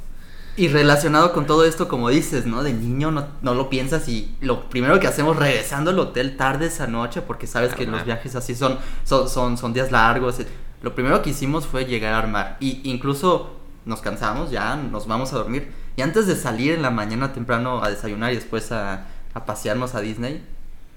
Y 0.57 0.69
relacionado 0.69 1.33
con 1.33 1.45
todo 1.45 1.65
esto, 1.65 1.87
como 1.87 2.09
dices, 2.09 2.47
¿no? 2.47 2.63
De 2.63 2.73
niño 2.73 3.11
no, 3.11 3.27
no, 3.43 3.53
lo 3.53 3.69
piensas 3.69 4.09
y 4.09 4.35
lo 4.41 4.67
primero 4.69 4.99
que 4.99 5.05
hacemos 5.05 5.37
regresando 5.37 5.91
al 5.91 5.99
hotel 5.99 6.35
tarde 6.35 6.65
esa 6.65 6.87
noche, 6.87 7.21
porque 7.21 7.45
sabes 7.45 7.75
que 7.75 7.85
los 7.85 8.03
viajes 8.03 8.35
así 8.35 8.55
son, 8.55 8.79
son, 9.03 9.29
son, 9.29 9.59
son, 9.59 9.71
días 9.71 9.91
largos. 9.91 10.37
Lo 10.81 10.95
primero 10.95 11.21
que 11.21 11.29
hicimos 11.29 11.67
fue 11.67 11.85
llegar 11.85 12.13
a 12.13 12.17
armar. 12.17 12.57
Y 12.59 12.81
incluso 12.89 13.51
nos 13.85 14.01
cansamos, 14.01 14.49
ya 14.49 14.75
nos 14.75 15.05
vamos 15.05 15.31
a 15.31 15.37
dormir. 15.37 15.71
Y 15.95 16.01
antes 16.01 16.25
de 16.25 16.35
salir 16.35 16.73
en 16.73 16.81
la 16.81 16.89
mañana 16.89 17.33
temprano 17.33 17.83
a 17.83 17.89
desayunar 17.91 18.31
y 18.31 18.35
después 18.35 18.71
a, 18.71 19.05
a 19.35 19.45
pasearnos 19.45 19.93
a 19.93 20.01
Disney, 20.01 20.43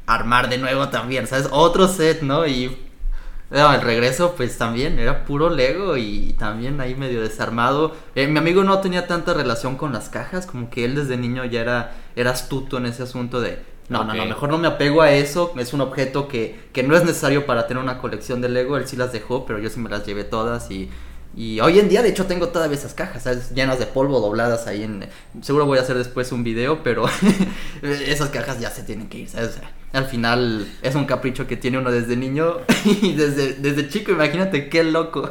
armar 0.06 0.48
de 0.48 0.56
nuevo 0.56 0.88
también, 0.88 1.26
¿sabes? 1.26 1.48
Otro 1.50 1.86
set, 1.86 2.22
¿no? 2.22 2.46
Y 2.46 2.78
no, 3.50 3.74
el 3.74 3.80
regreso 3.80 4.34
pues 4.36 4.56
también 4.58 4.98
era 4.98 5.24
puro 5.24 5.50
Lego 5.50 5.96
y 5.96 6.34
también 6.38 6.80
ahí 6.80 6.94
medio 6.94 7.20
desarmado. 7.20 7.96
Eh, 8.14 8.26
mi 8.26 8.38
amigo 8.38 8.64
no 8.64 8.80
tenía 8.80 9.06
tanta 9.06 9.34
relación 9.34 9.76
con 9.76 9.92
las 9.92 10.08
cajas, 10.08 10.46
como 10.46 10.70
que 10.70 10.84
él 10.84 10.94
desde 10.94 11.16
niño 11.16 11.44
ya 11.44 11.60
era, 11.60 11.96
era 12.16 12.30
astuto 12.30 12.78
en 12.78 12.86
ese 12.86 13.02
asunto 13.02 13.40
de, 13.40 13.58
no, 13.88 14.04
no, 14.04 14.14
no, 14.14 14.24
mejor 14.24 14.50
no 14.50 14.58
me 14.58 14.68
apego 14.68 15.02
a 15.02 15.12
eso, 15.12 15.52
es 15.58 15.72
un 15.72 15.80
objeto 15.80 16.28
que, 16.28 16.68
que 16.72 16.82
no 16.82 16.94
es 16.96 17.04
necesario 17.04 17.46
para 17.46 17.66
tener 17.66 17.82
una 17.82 17.98
colección 17.98 18.40
de 18.40 18.48
Lego, 18.48 18.76
él 18.76 18.86
sí 18.86 18.96
las 18.96 19.12
dejó, 19.12 19.46
pero 19.46 19.58
yo 19.58 19.68
sí 19.68 19.80
me 19.80 19.90
las 19.90 20.06
llevé 20.06 20.24
todas 20.24 20.70
y 20.70 20.90
y 21.34 21.60
hoy 21.60 21.78
en 21.78 21.88
día, 21.88 22.02
de 22.02 22.08
hecho, 22.08 22.26
tengo 22.26 22.48
todavía 22.48 22.76
esas 22.76 22.94
cajas, 22.94 23.22
¿sabes? 23.22 23.50
Llenas 23.52 23.78
de 23.78 23.86
polvo 23.86 24.20
dobladas 24.20 24.66
ahí 24.66 24.82
en... 24.82 25.08
Seguro 25.42 25.64
voy 25.64 25.78
a 25.78 25.82
hacer 25.82 25.96
después 25.96 26.32
un 26.32 26.42
video, 26.42 26.82
pero 26.82 27.06
esas 27.82 28.30
cajas 28.30 28.58
ya 28.58 28.70
se 28.70 28.82
tienen 28.82 29.08
que 29.08 29.18
ir, 29.18 29.28
¿sabes? 29.28 29.58
Al 29.92 30.04
final 30.06 30.66
es 30.82 30.94
un 30.94 31.04
capricho 31.04 31.46
que 31.46 31.56
tiene 31.56 31.78
uno 31.78 31.90
desde 31.90 32.16
niño 32.16 32.58
y 33.02 33.14
desde, 33.14 33.54
desde 33.54 33.88
chico, 33.88 34.12
imagínate 34.12 34.68
qué 34.68 34.84
loco. 34.84 35.30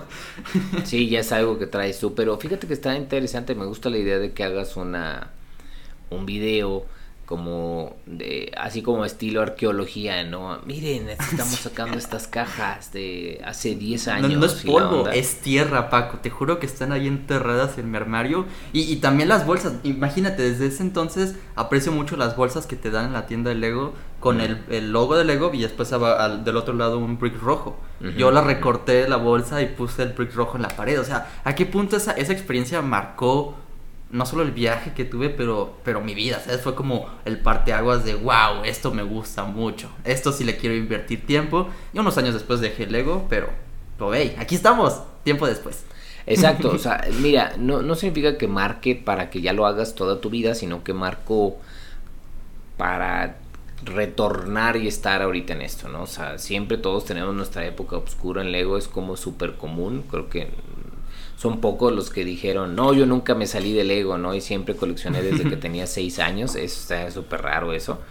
sí, 0.84 1.10
ya 1.10 1.22
es 1.22 1.32
algo 1.32 1.58
que 1.58 1.68
traes 1.68 2.00
tú, 2.00 2.14
pero 2.14 2.38
fíjate 2.38 2.68
que 2.68 2.74
está 2.74 2.96
interesante, 2.96 3.56
me 3.56 3.66
gusta 3.66 3.90
la 3.90 3.98
idea 3.98 4.20
de 4.20 4.34
que 4.34 4.44
hagas 4.44 4.76
una... 4.76 5.30
un 6.10 6.26
video 6.26 6.86
como 7.30 7.96
de 8.08 8.52
así 8.58 8.82
como 8.82 9.06
estilo 9.06 9.44
arqueología, 9.44 10.24
¿no? 10.24 10.58
Miren, 10.66 11.10
estamos 11.10 11.60
sacando 11.62 12.00
estas 12.00 12.26
cajas 12.26 12.92
de 12.92 13.40
hace 13.46 13.76
10 13.76 14.08
años. 14.08 14.34
No, 14.34 14.46
es 14.48 14.54
polvo, 14.66 15.08
es 15.10 15.40
tierra, 15.40 15.92
Paco. 15.92 16.18
Te 16.24 16.32
juro 16.32 16.58
que 16.58 16.66
están 16.66 16.92
ahí 16.92 17.06
enterradas 17.06 17.78
en 17.78 17.92
mi 17.92 17.98
armario. 17.98 18.48
Y, 18.74 18.96
también 18.96 19.30
las 19.30 19.46
bolsas. 19.46 19.74
Imagínate, 19.84 20.42
desde 20.42 20.66
ese 20.66 20.82
entonces 20.82 21.36
aprecio 21.56 21.92
mucho 21.92 22.18
las 22.18 22.36
bolsas 22.36 22.66
que 22.66 22.76
te 22.76 22.90
dan 22.90 23.06
en 23.06 23.14
la 23.14 23.28
tienda 23.28 23.50
de 23.50 23.58
Lego 23.58 23.94
con 24.20 24.42
el, 24.42 24.92
logo 24.92 25.16
de 25.16 25.24
Lego 25.24 25.52
y 25.54 25.62
después 25.62 25.94
al, 25.94 26.44
del 26.44 26.58
otro 26.58 26.74
lado 26.74 26.98
un 26.98 27.20
brick 27.20 27.40
rojo. 27.40 27.78
Yo 28.18 28.32
la 28.32 28.42
recorté 28.42 29.08
la 29.08 29.18
bolsa 29.18 29.62
y 29.62 29.68
puse 29.68 30.02
el 30.02 30.14
brick 30.14 30.34
rojo 30.34 30.56
en 30.56 30.64
la 30.64 30.70
pared. 30.70 31.00
O 31.00 31.04
sea, 31.04 31.30
¿a 31.44 31.54
qué 31.54 31.68
punto 31.68 31.96
esa, 31.96 32.14
esa 32.14 32.34
experiencia 32.34 32.82
marcó 32.82 33.56
no 34.12 34.26
solo 34.26 34.42
el 34.42 34.52
viaje 34.52 34.94
que 34.94 35.06
tuve, 35.06 35.30
pero, 35.30 35.78
pero 35.84 36.02
mi 36.02 36.16
vida, 36.16 36.40
¿sabes? 36.40 36.62
Fue 36.62 36.76
como 36.76 37.08
el 37.26 37.40
parteaguas 37.40 38.04
de, 38.04 38.16
wow, 38.16 38.64
esto 38.64 38.92
me 38.92 39.04
gusta 39.04 39.44
mucho, 39.44 39.90
esto 40.04 40.32
sí 40.32 40.44
le 40.44 40.58
quiero 40.58 40.76
invertir 40.76 41.26
tiempo. 41.26 41.70
Y 41.94 42.00
unos 42.00 42.18
años 42.18 42.34
después 42.34 42.60
dejé 42.60 42.84
el 42.84 42.92
Lego, 42.92 43.28
pero, 43.30 43.50
lo 44.00 44.10
veis, 44.10 44.34
aquí 44.40 44.56
estamos, 44.56 45.02
tiempo 45.24 45.46
después. 45.46 45.84
Exacto, 46.26 46.72
o 46.74 46.78
sea, 46.78 47.06
mira, 47.22 47.54
no, 47.58 47.82
no 47.82 47.96
significa 47.96 48.38
que 48.38 48.48
marque 48.48 48.96
para 48.96 49.30
que 49.30 49.42
ya 49.42 49.54
lo 49.54 49.66
hagas 49.66 49.96
toda 49.96 50.22
tu 50.22 50.30
vida, 50.30 50.56
sino 50.56 50.84
que 50.84 50.94
marco 50.94 51.58
para 52.78 53.38
retornar 53.84 54.78
y 54.78 54.88
estar 54.88 55.22
ahorita 55.22 55.54
en 55.54 55.62
esto, 55.62 55.88
¿no? 55.88 56.04
O 56.04 56.08
sea, 56.08 56.38
siempre 56.38 56.78
todos 56.78 57.06
tenemos 57.06 57.36
nuestra 57.36 57.66
época 57.66 57.98
oscura 57.98 58.42
en 58.42 58.52
Lego, 58.52 58.78
es 58.78 58.88
como 58.88 59.16
súper 59.16 59.56
común, 59.56 60.04
creo 60.10 60.30
que 60.30 60.50
son 61.40 61.62
pocos 61.62 61.94
los 61.94 62.10
que 62.10 62.26
dijeron, 62.26 62.76
no, 62.76 62.94
yo 62.94 63.06
nunca 63.06 63.34
me 63.34 63.48
salí 63.48 63.72
del 63.72 63.88
Lego, 63.88 64.18
¿no? 64.18 64.36
Y 64.36 64.42
siempre 64.42 64.76
coleccioné 64.76 65.22
desde 65.22 65.46
que 65.50 65.56
tenía 65.56 65.88
seis 65.88 66.20
años, 66.20 66.56
eso 66.56 66.82
está 66.82 67.10
súper 67.12 67.44
raro 67.44 67.72
eso. 67.72 68.02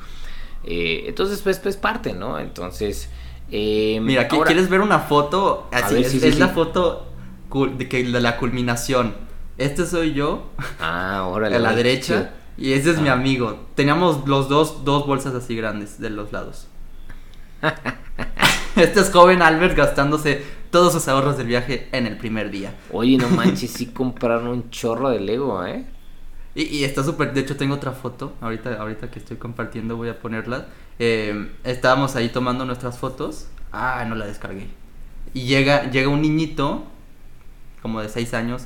Eh, 0.65 1.05
entonces, 1.09 1.43
pues, 1.43 1.59
pues 1.59 1.77
parte, 1.77 2.15
¿no? 2.15 2.39
Entonces... 2.39 3.11
Eh, 3.51 3.99
Mira, 4.01 4.29
¿quieres 4.29 4.71
ver 4.71 4.81
una 4.81 5.01
foto? 5.01 5.69
Así, 5.73 5.97
es, 5.97 6.39
la 6.39 6.49
foto 6.49 7.07
de, 7.77 7.87
que, 7.87 8.03
de 8.03 8.21
la 8.21 8.39
culminación. 8.39 9.15
Este 9.59 9.85
soy 9.85 10.15
yo. 10.15 10.51
Ah, 10.81 11.27
órale. 11.31 11.57
A 11.57 11.59
la 11.59 11.75
derecha. 11.75 12.33
Y 12.57 12.73
ese 12.73 12.93
es 12.93 13.01
mi 13.01 13.11
ah. 13.11 13.13
amigo. 13.13 13.59
Teníamos 13.75 14.27
los 14.27 14.49
dos, 14.49 14.87
dos 14.87 15.07
bolsas 15.07 15.35
así 15.35 15.55
grandes 15.55 16.01
de 16.01 16.09
los 16.09 16.33
lados. 16.33 16.69
este 18.77 19.01
es 19.01 19.11
joven 19.11 19.43
Albert 19.43 19.77
gastándose 19.77 20.43
todos 20.71 20.93
sus 20.93 21.09
ahorros 21.09 21.37
del 21.37 21.47
viaje 21.47 21.89
en 21.93 22.07
el 22.07 22.17
primer 22.17 22.51
día. 22.51 22.75
Oye, 22.93 23.17
no 23.17 23.29
manches, 23.37 23.71
sí 23.71 23.87
compraron 23.87 24.49
un 24.49 24.71
chorro 24.71 25.11
de 25.11 25.21
Lego, 25.21 25.65
¿eh? 25.65 25.85
Y, 26.55 26.83
está 26.83 27.05
súper, 27.05 27.33
de 27.35 27.43
hecho 27.43 27.57
tengo 27.57 27.77
otra 27.77 27.93
foto, 27.93 28.35
ahorita, 28.41 28.81
ahorita 28.81 29.11
que 29.11 29.21
estoy 29.21 29.37
compartiendo 29.37 29.97
voy 29.97 30.09
a 30.09 30.19
ponerla. 30.19 30.67
Eh, 30.99 31.53
estábamos 31.63 32.17
ahí 32.17 32.31
tomando 32.31 32.65
nuestras 32.65 32.99
fotos. 32.99 33.47
Ah, 33.71 34.05
no 34.09 34.17
la 34.17 34.27
descargué. 34.27 34.67
Y 35.35 35.43
llega, 35.43 35.89
llega 35.91 36.09
un 36.09 36.23
niñito, 36.23 36.85
como 37.81 38.01
de 38.01 38.09
6 38.09 38.35
años, 38.35 38.65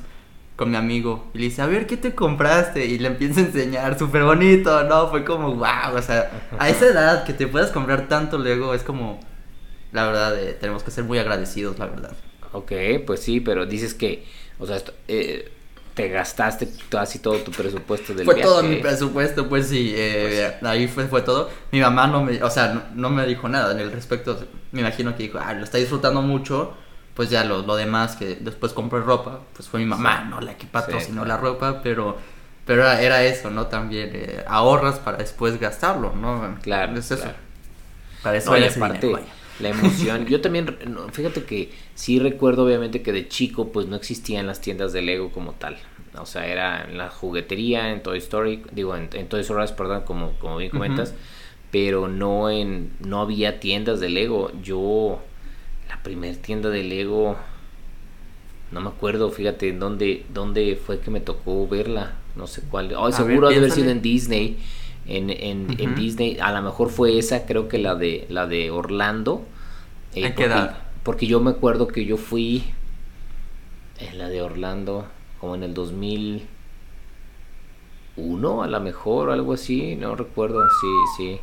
con 0.56 0.70
mi 0.70 0.76
amigo. 0.76 1.26
Y 1.34 1.38
le 1.38 1.44
dice, 1.44 1.60
a 1.60 1.66
ver, 1.66 1.86
¿qué 1.86 1.98
te 1.98 2.14
compraste? 2.14 2.86
Y 2.86 2.98
le 2.98 3.08
empieza 3.08 3.40
a 3.40 3.44
enseñar, 3.44 3.98
súper 3.98 4.22
bonito, 4.22 4.84
¿no? 4.84 5.08
Fue 5.08 5.24
como, 5.24 5.54
wow, 5.54 5.94
o 5.94 6.00
sea, 6.02 6.30
a 6.58 6.70
esa 6.70 6.86
edad 6.86 7.24
que 7.24 7.34
te 7.34 7.46
puedas 7.46 7.72
comprar 7.72 8.08
tanto 8.08 8.38
Lego 8.38 8.72
es 8.72 8.84
como 8.84 9.20
la 9.92 10.06
verdad, 10.06 10.38
eh, 10.38 10.56
tenemos 10.58 10.82
que 10.82 10.90
ser 10.90 11.04
muy 11.04 11.18
agradecidos, 11.18 11.78
la 11.78 11.86
verdad. 11.86 12.12
Ok, 12.52 12.72
pues 13.06 13.20
sí, 13.20 13.40
pero 13.40 13.66
dices 13.66 13.94
que, 13.94 14.26
o 14.58 14.66
sea, 14.66 14.78
eh, 15.08 15.52
te 15.94 16.08
gastaste 16.08 16.68
casi 16.88 17.18
todo 17.18 17.36
tu 17.36 17.50
presupuesto 17.50 18.14
del 18.14 18.24
Fue 18.24 18.36
todo 18.36 18.62
mi 18.62 18.76
presupuesto, 18.76 19.48
pues 19.48 19.68
sí, 19.68 19.92
eh, 19.94 20.56
pues 20.58 20.70
ahí 20.70 20.88
fue, 20.88 21.06
fue 21.06 21.20
todo. 21.22 21.50
Mi 21.70 21.80
mamá 21.80 22.06
no 22.06 22.24
me, 22.24 22.42
o 22.42 22.50
sea, 22.50 22.90
no, 22.94 23.10
me 23.10 23.26
dijo 23.26 23.48
nada 23.48 23.72
en 23.72 23.80
el 23.80 23.92
respecto. 23.92 24.38
Me 24.72 24.80
imagino 24.80 25.14
que 25.14 25.24
dijo, 25.24 25.38
ah, 25.38 25.52
lo 25.52 25.64
está 25.64 25.76
disfrutando 25.76 26.22
mucho, 26.22 26.74
pues 27.14 27.28
ya 27.28 27.44
lo, 27.44 27.62
lo 27.62 27.76
demás 27.76 28.16
que 28.16 28.36
después 28.36 28.72
compré 28.72 29.00
ropa, 29.00 29.40
pues 29.54 29.68
fue 29.68 29.80
mi 29.80 29.86
mamá, 29.86 30.24
¿no? 30.24 30.40
La 30.40 30.56
que 30.56 30.66
patrocinó 30.66 31.26
la 31.26 31.36
ropa, 31.36 31.82
pero 31.82 32.16
pero 32.64 32.88
era, 32.90 33.24
eso, 33.24 33.50
¿no? 33.50 33.66
También 33.66 34.44
ahorras 34.46 35.00
para 35.00 35.18
después 35.18 35.58
gastarlo, 35.58 36.12
¿no? 36.14 36.58
Claro. 36.62 36.96
Es 36.96 37.10
eso. 37.10 37.22
Claro. 37.22 37.36
Para 38.22 38.36
eso 38.36 38.56
no, 38.56 38.80
parte, 38.80 39.12
la 39.60 39.70
emoción. 39.70 40.26
Yo 40.26 40.40
también, 40.40 40.76
fíjate 41.12 41.44
que 41.44 41.70
sí 41.94 42.18
recuerdo 42.18 42.64
obviamente 42.64 43.02
que 43.02 43.12
de 43.12 43.28
chico 43.28 43.68
pues 43.68 43.86
no 43.86 43.96
existían 43.96 44.46
las 44.46 44.60
tiendas 44.60 44.92
de 44.92 45.02
Lego 45.02 45.30
como 45.30 45.52
tal. 45.52 45.78
O 46.18 46.26
sea, 46.26 46.46
era 46.46 46.84
en 46.84 46.98
la 46.98 47.08
juguetería, 47.08 47.90
en 47.90 48.02
Toy 48.02 48.18
Story, 48.18 48.62
digo, 48.72 48.94
en, 48.96 49.08
Toy 49.08 49.40
Story, 49.40 49.66
perdón, 49.76 50.02
como, 50.04 50.32
como 50.38 50.58
bien 50.58 50.70
comentas, 50.70 51.14
pero 51.70 52.08
no 52.08 52.50
en, 52.50 52.92
no 53.00 53.20
había 53.20 53.60
tiendas 53.60 53.98
de 54.00 54.10
Lego. 54.10 54.52
Yo, 54.62 55.22
la 55.88 56.02
primera 56.02 56.36
tienda 56.36 56.68
de 56.68 56.82
Lego, 56.82 57.36
no 58.72 58.80
me 58.80 58.88
acuerdo, 58.88 59.30
fíjate, 59.30 59.70
en 59.70 59.80
dónde, 59.80 60.26
dónde 60.32 60.76
fue 60.76 61.00
que 61.00 61.10
me 61.10 61.20
tocó 61.20 61.66
verla, 61.66 62.12
no 62.36 62.46
sé 62.46 62.60
cuál. 62.70 62.92
Oh, 62.94 63.10
seguro 63.10 63.48
ver, 63.48 63.58
haber 63.58 63.70
sido 63.70 63.90
en 63.90 64.02
Disney 64.02 64.58
en, 65.06 65.30
en, 65.30 65.94
Disney. 65.94 66.38
A 66.40 66.52
lo 66.52 66.62
mejor 66.62 66.90
fue 66.90 67.18
esa, 67.18 67.46
creo 67.46 67.68
que 67.68 67.78
la 67.78 67.94
de 67.94 68.26
la 68.28 68.46
de 68.46 68.70
Orlando. 68.70 69.46
Eh, 70.14 70.34
qué 70.34 70.48
porque, 70.48 70.70
Porque 71.02 71.26
yo 71.26 71.40
me 71.40 71.50
acuerdo 71.50 71.88
que 71.88 72.04
yo 72.04 72.16
fui 72.16 72.62
en 73.98 74.18
la 74.18 74.28
de 74.28 74.42
Orlando 74.42 75.06
como 75.40 75.56
en 75.56 75.64
el 75.64 75.74
2001, 75.74 78.62
a 78.62 78.68
lo 78.68 78.80
mejor, 78.80 79.30
algo 79.30 79.54
así, 79.54 79.96
no 79.96 80.14
recuerdo, 80.14 80.62
sí, 80.80 80.86
sí. 81.16 81.40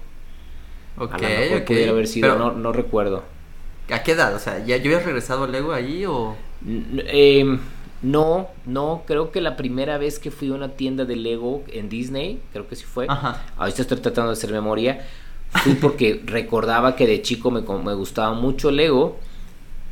Ok, 0.97 1.14
a 1.14 1.66
pudiera 1.66 1.91
haber 1.91 2.07
sido, 2.07 2.38
no, 2.38 2.51
no 2.51 2.72
recuerdo. 2.72 3.24
¿A 3.91 4.03
qué 4.03 4.14
edad? 4.14 4.34
O 4.36 4.39
sea, 4.39 4.64
¿ya 4.66 4.78
yo 4.78 4.91
había 4.91 5.05
regresado 5.05 5.43
al 5.43 5.51
Lego 5.51 5.74
ahí 5.74 6.05
o...? 6.05 6.38
Eh, 6.66 7.60
no, 8.01 8.47
no, 8.65 9.03
creo 9.05 9.31
que 9.31 9.41
la 9.41 9.57
primera 9.57 9.97
vez 9.97 10.19
que 10.19 10.31
fui 10.31 10.49
a 10.49 10.53
una 10.53 10.69
tienda 10.69 11.03
de 11.05 11.17
Lego 11.17 11.63
en 11.67 11.89
Disney, 11.89 12.39
creo 12.53 12.67
que 12.67 12.75
sí 12.75 12.85
fue. 12.85 13.07
Ajá. 13.09 13.43
Ahorita 13.57 13.81
estoy 13.81 13.97
tratando 13.97 14.31
de 14.31 14.33
hacer 14.33 14.51
memoria. 14.51 15.05
Fui 15.63 15.73
porque 15.73 16.21
recordaba 16.25 16.95
que 16.95 17.05
de 17.07 17.21
chico 17.21 17.51
me, 17.51 17.61
me 17.61 17.93
gustaba 17.93 18.33
mucho 18.33 18.71
Lego, 18.71 19.17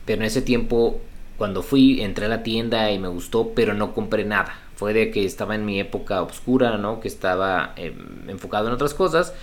pero 0.06 0.22
en 0.22 0.28
ese 0.28 0.42
tiempo, 0.42 1.02
cuando 1.38 1.62
fui, 1.64 2.02
entré 2.02 2.28
a 2.28 2.30
la 2.30 2.44
tienda 2.44 2.92
y 2.92 3.00
me 3.00 3.10
gustó, 3.10 3.52
pero 3.54 3.74
no 3.74 3.94
compré 3.94 4.24
nada. 4.24 4.58
Fue 4.76 4.94
de 4.94 5.12
que 5.12 5.26
estaba 5.26 5.56
en 5.56 5.66
mi 5.66 5.80
época 5.80 6.22
oscura, 6.22 6.78
¿no? 6.78 7.02
Que 7.02 7.10
estaba 7.10 7.74
em, 7.76 8.30
enfocado 8.30 8.68
en 8.68 8.74
otras 8.74 8.94
cosas. 8.94 9.34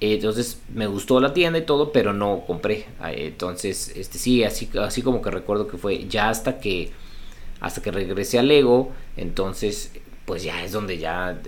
entonces 0.00 0.62
me 0.72 0.86
gustó 0.86 1.20
la 1.20 1.34
tienda 1.34 1.58
y 1.58 1.62
todo, 1.62 1.92
pero 1.92 2.14
no 2.14 2.44
compré. 2.46 2.86
Ah, 3.00 3.12
entonces, 3.12 3.92
este 3.96 4.16
sí, 4.18 4.44
así, 4.44 4.70
así 4.80 5.02
como 5.02 5.20
que 5.20 5.30
recuerdo 5.30 5.66
que 5.66 5.76
fue 5.76 6.06
ya 6.08 6.30
hasta 6.30 6.58
que 6.58 6.92
hasta 7.60 7.82
que 7.82 7.90
regresé 7.90 8.38
a 8.38 8.42
Lego, 8.42 8.92
entonces 9.16 9.92
pues 10.24 10.42
ya 10.42 10.62
es 10.64 10.72
donde 10.72 10.98
ya 10.98 11.40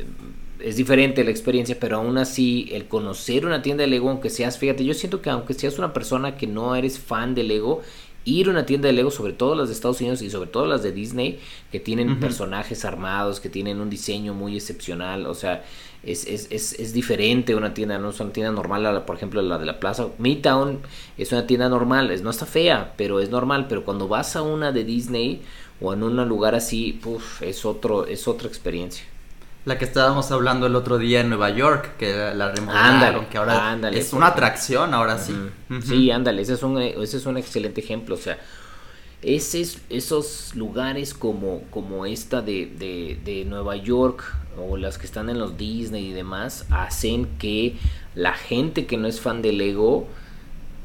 es 0.58 0.76
diferente 0.76 1.24
la 1.24 1.30
experiencia, 1.30 1.76
pero 1.78 1.96
aún 1.96 2.18
así 2.18 2.68
el 2.72 2.86
conocer 2.86 3.46
una 3.46 3.62
tienda 3.62 3.82
de 3.82 3.88
Lego, 3.88 4.10
aunque 4.10 4.30
seas, 4.30 4.58
fíjate, 4.58 4.84
yo 4.84 4.94
siento 4.94 5.22
que 5.22 5.30
aunque 5.30 5.54
seas 5.54 5.78
una 5.78 5.92
persona 5.92 6.36
que 6.36 6.46
no 6.46 6.74
eres 6.74 6.98
fan 6.98 7.34
de 7.34 7.44
Lego, 7.44 7.82
ir 8.24 8.48
a 8.48 8.50
una 8.50 8.66
tienda 8.66 8.88
de 8.88 8.92
Lego, 8.92 9.10
sobre 9.10 9.32
todo 9.32 9.54
las 9.54 9.68
de 9.68 9.74
Estados 9.74 10.00
Unidos 10.00 10.20
y 10.22 10.30
sobre 10.30 10.50
todo 10.50 10.66
las 10.66 10.82
de 10.82 10.92
Disney, 10.92 11.40
que 11.72 11.80
tienen 11.80 12.20
personajes 12.20 12.84
armados, 12.84 13.40
que 13.40 13.48
tienen 13.48 13.80
un 13.80 13.88
diseño 13.88 14.34
muy 14.34 14.56
excepcional, 14.56 15.26
o 15.26 15.34
sea, 15.34 15.64
es, 16.02 16.26
es, 16.26 16.48
es, 16.50 16.78
es, 16.78 16.94
diferente 16.94 17.54
una 17.54 17.74
tienda, 17.74 17.98
no 17.98 18.10
es 18.10 18.20
una 18.20 18.32
tienda 18.32 18.52
normal, 18.52 19.04
por 19.04 19.16
ejemplo 19.16 19.42
la 19.42 19.58
de 19.58 19.66
la 19.66 19.80
plaza. 19.80 20.08
Midtown 20.18 20.80
es 21.18 21.32
una 21.32 21.46
tienda 21.46 21.68
normal, 21.68 22.10
es, 22.10 22.22
no 22.22 22.30
está 22.30 22.46
fea, 22.46 22.94
pero 22.96 23.20
es 23.20 23.28
normal, 23.28 23.66
pero 23.68 23.84
cuando 23.84 24.08
vas 24.08 24.34
a 24.34 24.42
una 24.42 24.72
de 24.72 24.84
Disney 24.84 25.42
o 25.80 25.92
en 25.92 26.02
un 26.02 26.16
lugar 26.28 26.54
así, 26.54 27.00
es, 27.40 27.64
otro, 27.64 28.06
es 28.06 28.28
otra 28.28 28.48
experiencia. 28.48 29.04
La 29.66 29.76
que 29.76 29.84
estábamos 29.84 30.30
hablando 30.30 30.66
el 30.66 30.74
otro 30.74 30.96
día 30.96 31.20
en 31.20 31.28
Nueva 31.28 31.50
York, 31.50 31.96
que 31.98 32.32
la 32.34 32.50
remodelaron, 32.50 33.26
que 33.26 33.38
ahora 33.38 33.78
es 33.92 34.12
una 34.12 34.28
atracción, 34.28 34.94
ahora 34.94 35.18
sí. 35.18 35.34
Sí, 35.84 36.10
ándale, 36.10 36.42
ese 36.42 36.54
es, 36.54 36.62
un, 36.62 36.80
ese 36.80 37.16
es 37.18 37.26
un 37.26 37.36
excelente 37.36 37.80
ejemplo, 37.80 38.14
o 38.14 38.18
sea, 38.18 38.38
ese, 39.22 39.66
esos 39.90 40.54
lugares 40.54 41.12
como, 41.12 41.62
como 41.70 42.06
esta 42.06 42.40
de, 42.40 42.66
de, 42.66 43.20
de, 43.22 43.44
Nueva 43.44 43.76
York 43.76 44.24
o 44.58 44.78
las 44.78 44.96
que 44.96 45.04
están 45.04 45.28
en 45.28 45.38
los 45.38 45.58
Disney 45.58 46.06
y 46.06 46.12
demás 46.12 46.66
hacen 46.70 47.26
que 47.38 47.76
la 48.14 48.32
gente 48.32 48.86
que 48.86 48.96
no 48.96 49.06
es 49.06 49.20
fan 49.20 49.42
de 49.42 49.52
Lego 49.52 50.08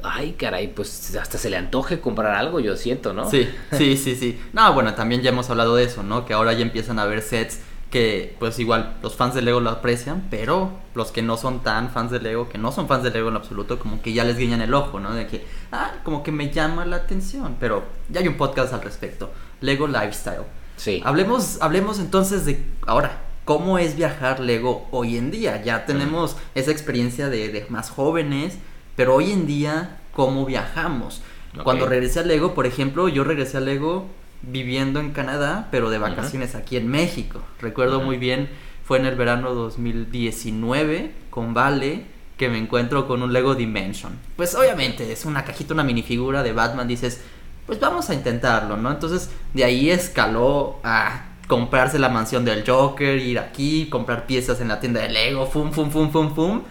ay 0.06 0.34
caray 0.34 0.68
pues 0.68 1.16
hasta 1.16 1.38
se 1.38 1.50
le 1.50 1.58
antoje 1.58 2.00
comprar 2.00 2.36
algo 2.36 2.60
yo 2.60 2.76
siento 2.76 3.14
no 3.14 3.30
sí 3.30 3.50
sí 3.72 3.98
sí 3.98 4.16
sí 4.16 4.40
no 4.54 4.74
bueno 4.74 4.94
también 4.94 5.22
ya 5.22 5.30
hemos 5.30 5.50
hablado 5.50 5.76
de 5.76 5.86
eso 5.86 6.04
no 6.04 6.26
que 6.26 6.34
ahora 6.34 6.54
ya 6.54 6.62
empiezan 6.62 7.00
a 7.00 7.04
haber 7.04 7.22
sets 7.22 7.60
que 7.96 8.36
pues 8.40 8.60
igual 8.60 8.98
los 9.02 9.16
fans 9.16 9.36
de 9.36 9.42
Lego 9.42 9.62
lo 9.62 9.70
aprecian, 9.70 10.28
pero 10.30 10.72
los 10.96 11.14
que 11.14 11.22
no 11.22 11.38
son 11.38 11.64
tan 11.64 11.90
fans 11.90 12.12
de 12.12 12.20
Lego, 12.20 12.50
que 12.50 12.58
no 12.58 12.74
son 12.74 12.90
fans 12.90 13.04
de 13.04 13.12
Lego 13.12 13.30
en 13.30 13.38
absoluto, 13.38 13.80
como 13.80 14.02
que 14.02 14.12
ya 14.12 14.26
les 14.26 14.38
guiñan 14.38 14.62
el 14.62 14.74
ojo, 14.74 15.00
¿no? 15.00 15.14
De 15.14 15.28
que, 15.28 15.46
ah, 15.72 15.94
como 16.04 16.22
que 16.22 16.34
me 16.34 16.52
llama 16.52 16.86
la 16.86 16.98
atención, 16.98 17.56
pero 17.58 17.86
ya 18.10 18.20
hay 18.20 18.28
un 18.28 18.36
podcast 18.36 18.74
al 18.74 18.82
respecto, 18.82 19.32
Lego 19.62 19.88
Lifestyle. 19.88 20.44
Sí. 20.76 21.02
Hablemos, 21.06 21.62
hablemos 21.62 22.00
entonces 22.00 22.46
de, 22.46 22.62
ahora, 22.86 23.22
¿cómo 23.46 23.78
es 23.78 23.96
viajar 23.96 24.42
Lego 24.42 24.90
hoy 24.92 25.16
en 25.16 25.32
día? 25.32 25.64
Ya 25.64 25.86
tenemos 25.86 26.36
esa 26.54 26.72
experiencia 26.72 27.30
de, 27.30 27.48
de, 27.48 27.66
más 27.70 27.92
jóvenes, 27.92 28.58
pero 28.96 29.16
hoy 29.16 29.32
en 29.32 29.48
día, 29.48 29.98
¿cómo 30.14 30.46
viajamos? 30.46 31.22
Cuando 31.64 31.86
regresé 31.86 32.20
a 32.20 32.24
Lego, 32.24 32.54
por 32.54 32.66
ejemplo, 32.66 33.08
yo 33.08 33.24
regresé 33.24 33.58
a 33.58 33.62
Lego 33.62 34.08
viviendo 34.42 35.00
en 35.00 35.12
Canadá, 35.12 35.68
pero 35.72 35.90
de 35.90 35.98
vacaciones 35.98 36.56
aquí 36.56 36.78
en 36.78 36.88
México. 36.88 37.42
Recuerdo 37.62 38.02
muy 38.02 38.18
bien, 38.18 38.50
fue 38.84 39.00
en 39.00 39.06
el 39.06 39.16
verano 39.16 39.54
2019 39.54 41.12
con 41.30 41.54
Vale 41.54 42.06
que 42.38 42.50
me 42.50 42.58
encuentro 42.58 43.08
con 43.08 43.24
un 43.24 43.32
Lego 43.32 43.56
Dimension. 43.56 44.14
Pues 44.36 44.56
obviamente 44.56 45.12
es 45.12 45.26
una 45.26 45.46
cajita, 45.46 45.74
una 45.74 45.84
minifigura 45.84 46.44
de 46.44 46.52
Batman, 46.52 46.88
dices, 46.88 47.22
pues 47.66 47.80
vamos 47.80 48.10
a 48.10 48.14
intentarlo, 48.14 48.78
¿no? 48.78 48.92
Entonces 48.92 49.30
de 49.54 49.64
ahí 49.64 49.90
escaló 49.90 50.80
a 50.84 51.30
comprarse 51.48 52.00
la 52.00 52.10
mansión 52.10 52.44
del 52.44 52.68
Joker, 52.68 53.18
ir 53.18 53.40
aquí, 53.40 53.88
comprar 53.90 54.26
piezas 54.26 54.60
en 54.62 54.68
la 54.68 54.80
tienda 54.80 55.02
de 55.02 55.10
Lego, 55.10 55.48
fum, 55.48 55.72
fum, 55.72 55.90
fum, 55.90 56.12
fum, 56.12 56.36
fum. 56.36 56.62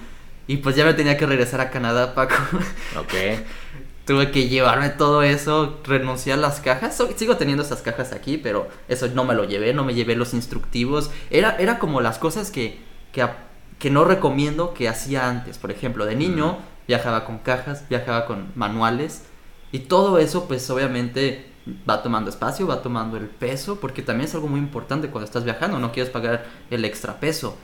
Y 0.46 0.58
pues 0.58 0.76
ya 0.76 0.84
me 0.84 0.94
tenía 0.94 1.16
que 1.16 1.26
regresar 1.26 1.60
a 1.60 1.70
Canadá, 1.70 2.14
Paco. 2.14 2.34
Ok. 2.98 3.14
Tuve 4.04 4.30
que 4.30 4.48
llevarme 4.48 4.90
todo 4.90 5.22
eso, 5.22 5.80
renunciar 5.84 6.38
a 6.38 6.42
las 6.42 6.60
cajas. 6.60 7.02
Sigo 7.16 7.36
teniendo 7.38 7.62
esas 7.62 7.80
cajas 7.80 8.12
aquí, 8.12 8.36
pero 8.36 8.68
eso 8.86 9.08
no 9.08 9.24
me 9.24 9.34
lo 9.34 9.44
llevé, 9.44 9.72
no 9.72 9.82
me 9.82 9.94
llevé 9.94 10.14
los 10.14 10.34
instructivos. 10.34 11.10
Era, 11.30 11.56
era 11.58 11.78
como 11.78 12.02
las 12.02 12.18
cosas 12.18 12.50
que, 12.50 12.78
que, 13.12 13.26
que 13.78 13.88
no 13.88 14.04
recomiendo 14.04 14.74
que 14.74 14.90
hacía 14.90 15.26
antes. 15.26 15.56
Por 15.56 15.70
ejemplo, 15.70 16.04
de 16.04 16.16
niño 16.16 16.58
viajaba 16.86 17.24
con 17.24 17.38
cajas, 17.38 17.88
viajaba 17.88 18.26
con 18.26 18.52
manuales. 18.54 19.22
Y 19.72 19.80
todo 19.80 20.18
eso, 20.18 20.46
pues 20.46 20.68
obviamente 20.68 21.46
va 21.88 22.02
tomando 22.02 22.30
espacio, 22.30 22.66
va 22.66 22.82
tomando 22.82 23.16
el 23.16 23.26
peso, 23.26 23.80
porque 23.80 24.02
también 24.02 24.28
es 24.28 24.34
algo 24.34 24.48
muy 24.48 24.60
importante 24.60 25.08
cuando 25.08 25.24
estás 25.24 25.44
viajando, 25.44 25.78
no 25.78 25.92
quieres 25.92 26.12
pagar 26.12 26.44
el 26.70 26.84
extra 26.84 27.18
peso. 27.20 27.56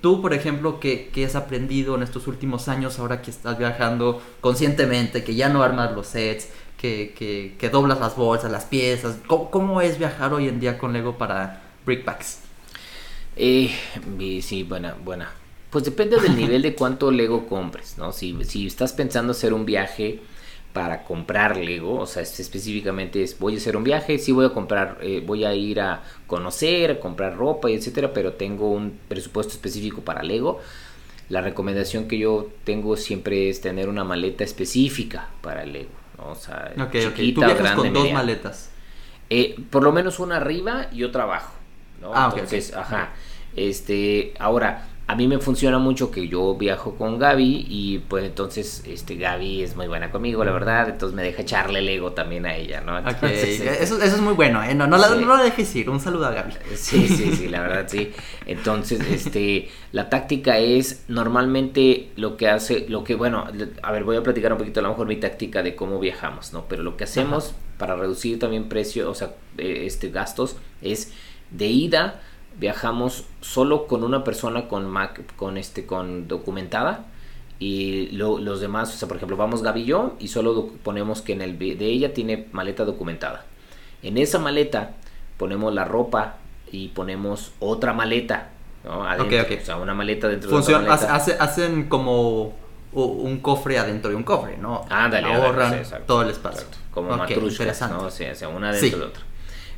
Tú, 0.00 0.22
por 0.22 0.32
ejemplo, 0.32 0.78
¿qué, 0.80 1.10
has 1.26 1.34
aprendido 1.34 1.96
en 1.96 2.02
estos 2.02 2.26
últimos 2.28 2.68
años 2.68 2.98
ahora 2.98 3.20
que 3.20 3.30
estás 3.30 3.58
viajando 3.58 4.22
conscientemente, 4.40 5.24
que 5.24 5.34
ya 5.34 5.48
no 5.48 5.62
armas 5.62 5.92
los 5.92 6.06
sets, 6.06 6.48
que, 6.76 7.12
que, 7.58 7.70
doblas 7.70 7.98
las 7.98 8.16
bolsas, 8.16 8.50
las 8.50 8.64
piezas? 8.64 9.16
¿Cómo, 9.26 9.80
es 9.80 9.98
viajar 9.98 10.32
hoy 10.32 10.48
en 10.48 10.60
día 10.60 10.78
con 10.78 10.92
Lego 10.92 11.18
para 11.18 11.62
Brickpacks? 11.84 12.40
Eh, 13.36 13.74
sí, 14.42 14.62
buena, 14.62 14.94
buena. 15.04 15.30
Pues 15.70 15.84
depende 15.84 16.20
del 16.20 16.36
nivel 16.36 16.62
de 16.62 16.74
cuánto 16.74 17.10
Lego 17.10 17.46
compres, 17.46 17.98
¿no? 17.98 18.12
Si, 18.12 18.44
si 18.44 18.66
estás 18.66 18.92
pensando 18.92 19.32
hacer 19.32 19.52
un 19.52 19.66
viaje 19.66 20.20
para 20.72 21.02
comprar 21.04 21.56
Lego, 21.56 22.00
o 22.00 22.06
sea, 22.06 22.22
específicamente 22.22 23.22
es 23.22 23.38
voy 23.38 23.54
a 23.54 23.56
hacer 23.56 23.76
un 23.76 23.84
viaje, 23.84 24.18
sí 24.18 24.32
voy 24.32 24.46
a 24.46 24.50
comprar, 24.50 24.98
eh, 25.00 25.22
voy 25.24 25.44
a 25.44 25.54
ir 25.54 25.80
a 25.80 26.02
conocer, 26.26 26.90
a 26.90 27.00
comprar 27.00 27.36
ropa 27.36 27.70
y 27.70 27.74
etcétera, 27.74 28.12
pero 28.12 28.34
tengo 28.34 28.70
un 28.70 28.98
presupuesto 29.08 29.54
específico 29.54 30.02
para 30.02 30.22
Lego. 30.22 30.60
La 31.30 31.40
recomendación 31.40 32.08
que 32.08 32.18
yo 32.18 32.48
tengo 32.64 32.96
siempre 32.96 33.48
es 33.50 33.60
tener 33.60 33.88
una 33.88 34.04
maleta 34.04 34.44
específica 34.44 35.28
para 35.40 35.64
Lego, 35.64 35.90
o 36.18 36.34
sea, 36.34 36.72
chiquita, 36.90 37.48
¿Tú 37.48 37.54
grande, 37.54 37.82
con 37.82 37.92
dos 37.92 38.12
maletas. 38.12 38.70
Eh, 39.30 39.56
por 39.70 39.82
lo 39.82 39.92
menos 39.92 40.20
una 40.20 40.36
arriba 40.36 40.88
y 40.92 41.04
otra 41.04 41.24
abajo, 41.24 41.52
¿no? 42.00 42.12
Ah, 42.14 42.30
Entonces, 42.32 42.74
ajá. 42.74 43.10
Este, 43.56 44.32
ahora, 44.38 44.86
a 45.08 45.14
mí 45.14 45.26
me 45.26 45.38
funciona 45.38 45.78
mucho 45.78 46.10
que 46.10 46.28
yo 46.28 46.54
viajo 46.54 46.94
con 46.96 47.18
Gaby 47.18 47.66
y 47.66 47.98
pues 48.00 48.26
entonces 48.26 48.82
este 48.86 49.16
Gaby 49.16 49.62
es 49.62 49.74
muy 49.74 49.88
buena 49.88 50.10
conmigo, 50.10 50.44
la 50.44 50.52
verdad, 50.52 50.86
entonces 50.86 51.16
me 51.16 51.22
deja 51.22 51.40
echarle 51.40 51.78
el 51.78 51.88
ego 51.88 52.12
también 52.12 52.44
a 52.44 52.54
ella, 52.54 52.82
¿no? 52.82 52.98
Este, 52.98 53.82
eso, 53.82 54.02
es 54.02 54.20
muy 54.20 54.34
bueno, 54.34 54.62
¿eh? 54.62 54.74
No, 54.74 54.86
no, 54.86 54.98
la, 54.98 55.08
no, 55.08 55.42
dejes 55.42 55.74
ir, 55.76 55.88
un 55.88 55.98
saludo 55.98 56.26
a 56.26 56.32
Gaby. 56.32 56.52
Sí, 56.74 57.08
sí, 57.08 57.34
sí, 57.34 57.48
la 57.48 57.62
verdad 57.62 57.86
sí. 57.88 58.12
Entonces, 58.44 59.00
este, 59.10 59.70
la 59.92 60.10
táctica 60.10 60.58
es 60.58 61.04
normalmente 61.08 62.10
lo 62.16 62.36
que 62.36 62.48
hace, 62.48 62.84
lo 62.90 63.02
que, 63.02 63.14
bueno, 63.14 63.46
a 63.82 63.92
ver, 63.92 64.04
voy 64.04 64.18
a 64.18 64.22
platicar 64.22 64.52
un 64.52 64.58
poquito 64.58 64.80
a 64.80 64.82
lo 64.82 64.90
mejor 64.90 65.06
mi 65.06 65.16
táctica 65.16 65.62
de 65.62 65.74
cómo 65.74 65.98
viajamos, 66.00 66.52
¿no? 66.52 66.66
Pero 66.68 66.82
lo 66.82 66.98
que 66.98 67.04
hacemos 67.04 67.54
para 67.78 67.96
reducir 67.96 68.38
también 68.38 68.68
precio, 68.68 69.10
o 69.10 69.14
sea, 69.14 69.32
eh, 69.56 69.84
este 69.86 70.10
gastos, 70.10 70.56
es 70.82 71.14
de 71.50 71.66
ida 71.66 72.20
viajamos 72.58 73.24
solo 73.40 73.86
con 73.86 74.04
una 74.04 74.24
persona 74.24 74.68
con 74.68 74.86
Mac, 74.86 75.22
con 75.36 75.56
este, 75.56 75.86
con 75.86 76.28
documentada 76.28 77.06
y 77.58 78.10
los 78.12 78.60
demás, 78.60 78.94
o 78.94 78.96
sea, 78.96 79.08
por 79.08 79.16
ejemplo, 79.16 79.36
vamos 79.36 79.62
Gaby 79.62 79.80
y 79.80 79.84
yo 79.84 80.16
y 80.20 80.28
solo 80.28 80.70
ponemos 80.82 81.22
que 81.22 81.32
en 81.32 81.42
el 81.42 81.58
de 81.58 81.86
ella 81.86 82.14
tiene 82.14 82.46
maleta 82.52 82.84
documentada. 82.84 83.44
En 84.02 84.16
esa 84.16 84.38
maleta 84.38 84.92
ponemos 85.36 85.74
la 85.74 85.84
ropa 85.84 86.36
y 86.70 86.88
ponemos 86.88 87.52
otra 87.58 87.92
maleta, 87.92 88.50
¿no? 88.84 89.04
Adentro, 89.04 89.56
O 89.60 89.64
sea, 89.64 89.76
una 89.76 89.94
maleta 89.94 90.28
dentro 90.28 90.50
de 90.50 90.56
otra 90.56 90.78
maleta. 90.80 91.14
hacen 91.14 91.88
como 91.88 92.54
un 92.92 93.40
cofre 93.40 93.78
adentro 93.78 94.10
de 94.10 94.16
un 94.16 94.22
cofre, 94.22 94.56
¿no? 94.56 94.84
Ándale, 94.88 95.32
ahorran 95.32 95.82
todo 96.06 96.22
el 96.22 96.30
espacio. 96.30 96.66
Como 96.92 97.12
okay, 97.14 97.36
¿no? 97.36 98.02
O 98.02 98.10
sea, 98.10 98.48
una 98.48 98.72
dentro 98.72 99.00
de 99.00 99.04
otra. 99.04 99.22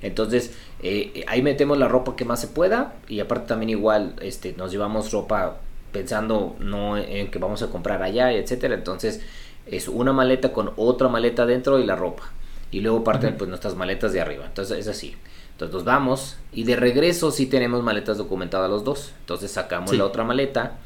Entonces, 0.03 0.55
eh, 0.83 1.25
ahí 1.27 1.43
metemos 1.43 1.79
la 1.79 1.89
ropa 1.89 2.17
que 2.17 2.25
más 2.25 2.41
se 2.41 2.49
pueda 2.49 2.95
y 3.09 3.21
aparte 3.21 3.49
también 3.49 3.71
igual 3.71 4.15
este, 4.23 4.55
nos 4.55 4.73
llevamos 4.73 5.13
ropa 5.13 5.59
pensando 5.93 6.57
no 6.59 6.97
en 6.97 7.31
que 7.31 7.39
vamos 7.39 7.63
a 7.63 7.69
comprar 7.69 8.03
allá, 8.03 8.33
etcétera. 8.33 8.75
Entonces, 8.75 9.21
es 9.67 9.89
una 9.89 10.13
maleta 10.13 10.53
con 10.53 10.73
otra 10.77 11.09
maleta 11.09 11.47
dentro 11.47 11.79
y 11.79 11.85
la 11.85 11.97
ropa. 11.97 12.25
Y 12.71 12.81
luego 12.81 13.05
parten 13.05 13.37
pues 13.37 13.49
nuestras 13.49 13.75
maletas 13.75 14.13
de 14.13 14.21
arriba. 14.21 14.47
Entonces, 14.47 14.79
es 14.79 14.89
así. 14.89 15.17
Entonces 15.53 15.75
nos 15.75 15.85
vamos 15.85 16.39
y 16.55 16.65
de 16.65 16.75
regreso 16.75 17.31
sí 17.31 17.45
tenemos 17.45 17.83
maletas 17.83 18.17
documentadas 18.17 18.71
los 18.71 18.83
dos. 18.83 19.13
Entonces 19.21 19.51
sacamos 19.51 19.93
la 19.93 20.07
otra 20.07 20.25
maleta 20.25 20.79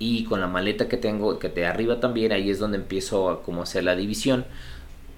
y 0.00 0.24
con 0.24 0.40
la 0.40 0.48
maleta 0.48 0.88
que 0.88 0.96
tengo, 0.96 1.38
que 1.38 1.48
de 1.48 1.64
arriba 1.64 2.00
también, 2.00 2.32
ahí 2.32 2.50
es 2.50 2.58
donde 2.58 2.76
empiezo 2.76 3.30
a 3.30 3.42
como 3.44 3.62
hacer 3.62 3.84
la 3.84 3.94
división. 3.94 4.44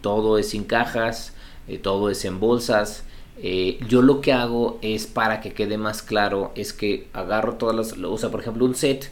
Todo 0.03 0.37
es 0.37 0.51
sin 0.51 0.65
cajas, 0.65 1.33
eh, 1.69 1.79
todo 1.79 2.11
es 2.11 2.23
en 2.27 2.39
bolsas 2.39 3.05
eh, 3.43 3.79
yo 3.89 4.03
lo 4.03 4.21
que 4.21 4.33
hago 4.33 4.79
es 4.83 5.07
para 5.07 5.41
que 5.41 5.53
quede 5.53 5.79
más 5.79 6.03
claro, 6.03 6.53
es 6.55 6.73
que 6.73 7.09
agarro 7.13 7.55
todas 7.55 7.75
las, 7.77 7.93
o 7.93 8.19
sea, 8.19 8.31
por 8.31 8.41
ejemplo, 8.41 8.65
un 8.65 8.75
set, 8.75 9.11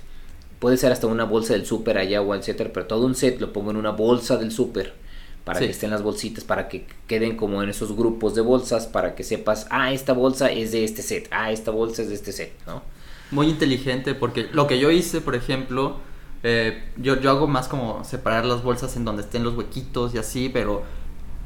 puede 0.59 0.77
ser 0.77 0.93
hasta 0.93 1.07
una 1.07 1.24
bolsa 1.24 1.53
del 1.55 1.66
súper 1.66 1.99
allá 1.99 2.22
o 2.22 2.35
etcétera, 2.35 2.70
pero 2.72 2.87
todo 2.87 3.07
un 3.07 3.14
set 3.14 3.41
lo 3.41 3.53
pongo 3.53 3.70
en 3.70 3.77
una 3.77 3.91
bolsa 3.93 4.37
del 4.37 4.51
súper 4.53 4.95
para 5.45 5.61
que 5.61 5.70
estén 5.70 5.91
las 5.91 6.03
bolsitas, 6.03 6.45
para 6.45 6.68
que 6.68 6.87
queden 7.07 7.37
como 7.37 7.62
en 7.62 7.68
esos 7.68 7.95
grupos 7.95 8.35
de 8.35 8.41
bolsas, 8.41 8.87
para 8.87 9.14
que 9.14 9.22
sepas, 9.22 9.66
ah, 9.70 9.93
esta 9.93 10.12
bolsa 10.12 10.51
es 10.51 10.72
de 10.72 10.85
este 10.85 11.03
set, 11.03 11.29
ah, 11.31 11.53
esta 11.53 11.70
bolsa 11.70 12.03
es 12.03 12.09
de 12.09 12.14
este 12.16 12.33
set, 12.33 12.53
¿no? 12.66 12.83
Muy 13.31 13.49
inteligente, 13.49 14.14
porque 14.14 14.49
lo 14.53 14.66
que 14.66 14.79
yo 14.79 14.91
hice, 14.91 15.20
por 15.20 15.35
ejemplo, 15.35 16.01
Eh, 16.43 16.85
yo, 16.97 17.18
yo 17.20 17.31
hago 17.31 17.49
más 17.49 17.66
como 17.66 18.05
separar 18.05 18.45
las 18.45 18.62
bolsas 18.62 18.95
en 18.97 19.05
donde 19.05 19.22
estén 19.22 19.43
los 19.43 19.57
huequitos 19.57 20.14
y 20.14 20.18
así, 20.18 20.49
pero 20.49 20.85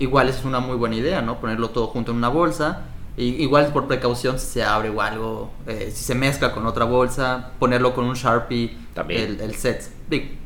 igual 0.01 0.29
es 0.29 0.45
una 0.45 0.59
muy 0.59 0.77
buena 0.77 0.97
idea, 0.97 1.23
¿no? 1.23 1.41
Ponerlo 1.41 1.71
todo 1.71 1.87
junto 1.87 2.11
en 2.11 2.17
una 2.19 2.29
bolsa. 2.29 2.83
Y, 3.17 3.43
igual 3.43 3.73
por 3.73 3.87
precaución 3.87 4.39
si 4.39 4.47
se 4.47 4.63
abre 4.65 4.89
o 4.89 5.01
algo, 5.01 5.51
eh, 5.67 5.93
si 5.95 6.03
se 6.05 6.15
mezcla 6.15 6.53
con 6.53 6.67
otra 6.67 6.85
bolsa, 6.87 7.53
ponerlo 7.61 7.95
con 7.95 8.05
un 8.07 8.15
Sharpie, 8.15 8.77
También. 8.95 9.23
El, 9.23 9.41
el 9.41 9.55
set. 9.55 9.89
Big- 10.09 10.39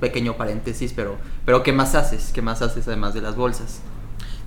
pequeño 0.00 0.36
paréntesis, 0.36 0.92
pero, 0.96 1.16
pero 1.46 1.62
¿qué 1.62 1.72
más 1.72 1.94
haces? 1.94 2.32
¿Qué 2.34 2.42
más 2.42 2.60
haces 2.60 2.88
además 2.88 3.14
de 3.14 3.20
las 3.20 3.36
bolsas? 3.36 3.80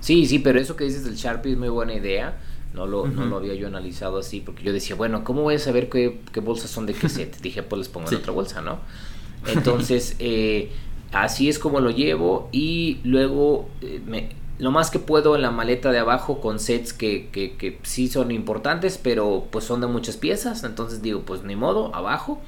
Sí, 0.00 0.26
sí, 0.26 0.38
pero 0.38 0.60
eso 0.60 0.76
que 0.76 0.84
dices 0.84 1.04
del 1.04 1.14
Sharpie 1.16 1.52
es 1.52 1.58
muy 1.58 1.68
buena 1.70 1.94
idea. 1.94 2.36
No 2.74 2.86
lo, 2.86 3.06
no 3.06 3.24
lo 3.24 3.36
había 3.38 3.54
yo 3.54 3.66
analizado 3.68 4.18
así, 4.18 4.40
porque 4.40 4.62
yo 4.62 4.70
decía, 4.72 4.96
bueno, 4.96 5.24
¿cómo 5.24 5.40
voy 5.42 5.54
a 5.54 5.58
saber 5.58 5.88
qué, 5.88 6.20
qué 6.30 6.40
bolsas 6.40 6.70
son 6.70 6.84
de 6.84 6.92
qué 6.92 7.08
set? 7.08 7.40
Dije, 7.40 7.62
pues 7.62 7.78
les 7.78 7.88
pongo 7.88 8.06
Sí. 8.08 8.16
en 8.16 8.20
otra 8.20 8.32
bolsa, 8.34 8.60
¿no? 8.60 8.80
Entonces, 9.46 10.16
eh, 10.18 10.72
así 11.12 11.48
es 11.48 11.58
como 11.58 11.80
lo 11.80 11.90
llevo 11.90 12.48
y 12.52 12.98
luego 13.04 13.68
eh, 13.80 14.00
me- 14.04 14.28
lo 14.58 14.70
más 14.70 14.90
que 14.90 14.98
puedo 14.98 15.36
en 15.36 15.42
la 15.42 15.50
maleta 15.50 15.92
de 15.92 15.98
abajo 15.98 16.40
con 16.40 16.58
sets 16.60 16.92
que, 16.92 17.28
que, 17.30 17.56
que 17.56 17.78
sí 17.82 18.08
son 18.08 18.30
importantes, 18.30 18.98
pero 19.02 19.46
pues 19.50 19.64
son 19.64 19.80
de 19.82 19.86
muchas 19.86 20.16
piezas, 20.16 20.64
entonces 20.64 21.02
digo, 21.02 21.22
pues 21.22 21.42
ni 21.42 21.56
modo, 21.56 21.94
abajo. 21.94 22.40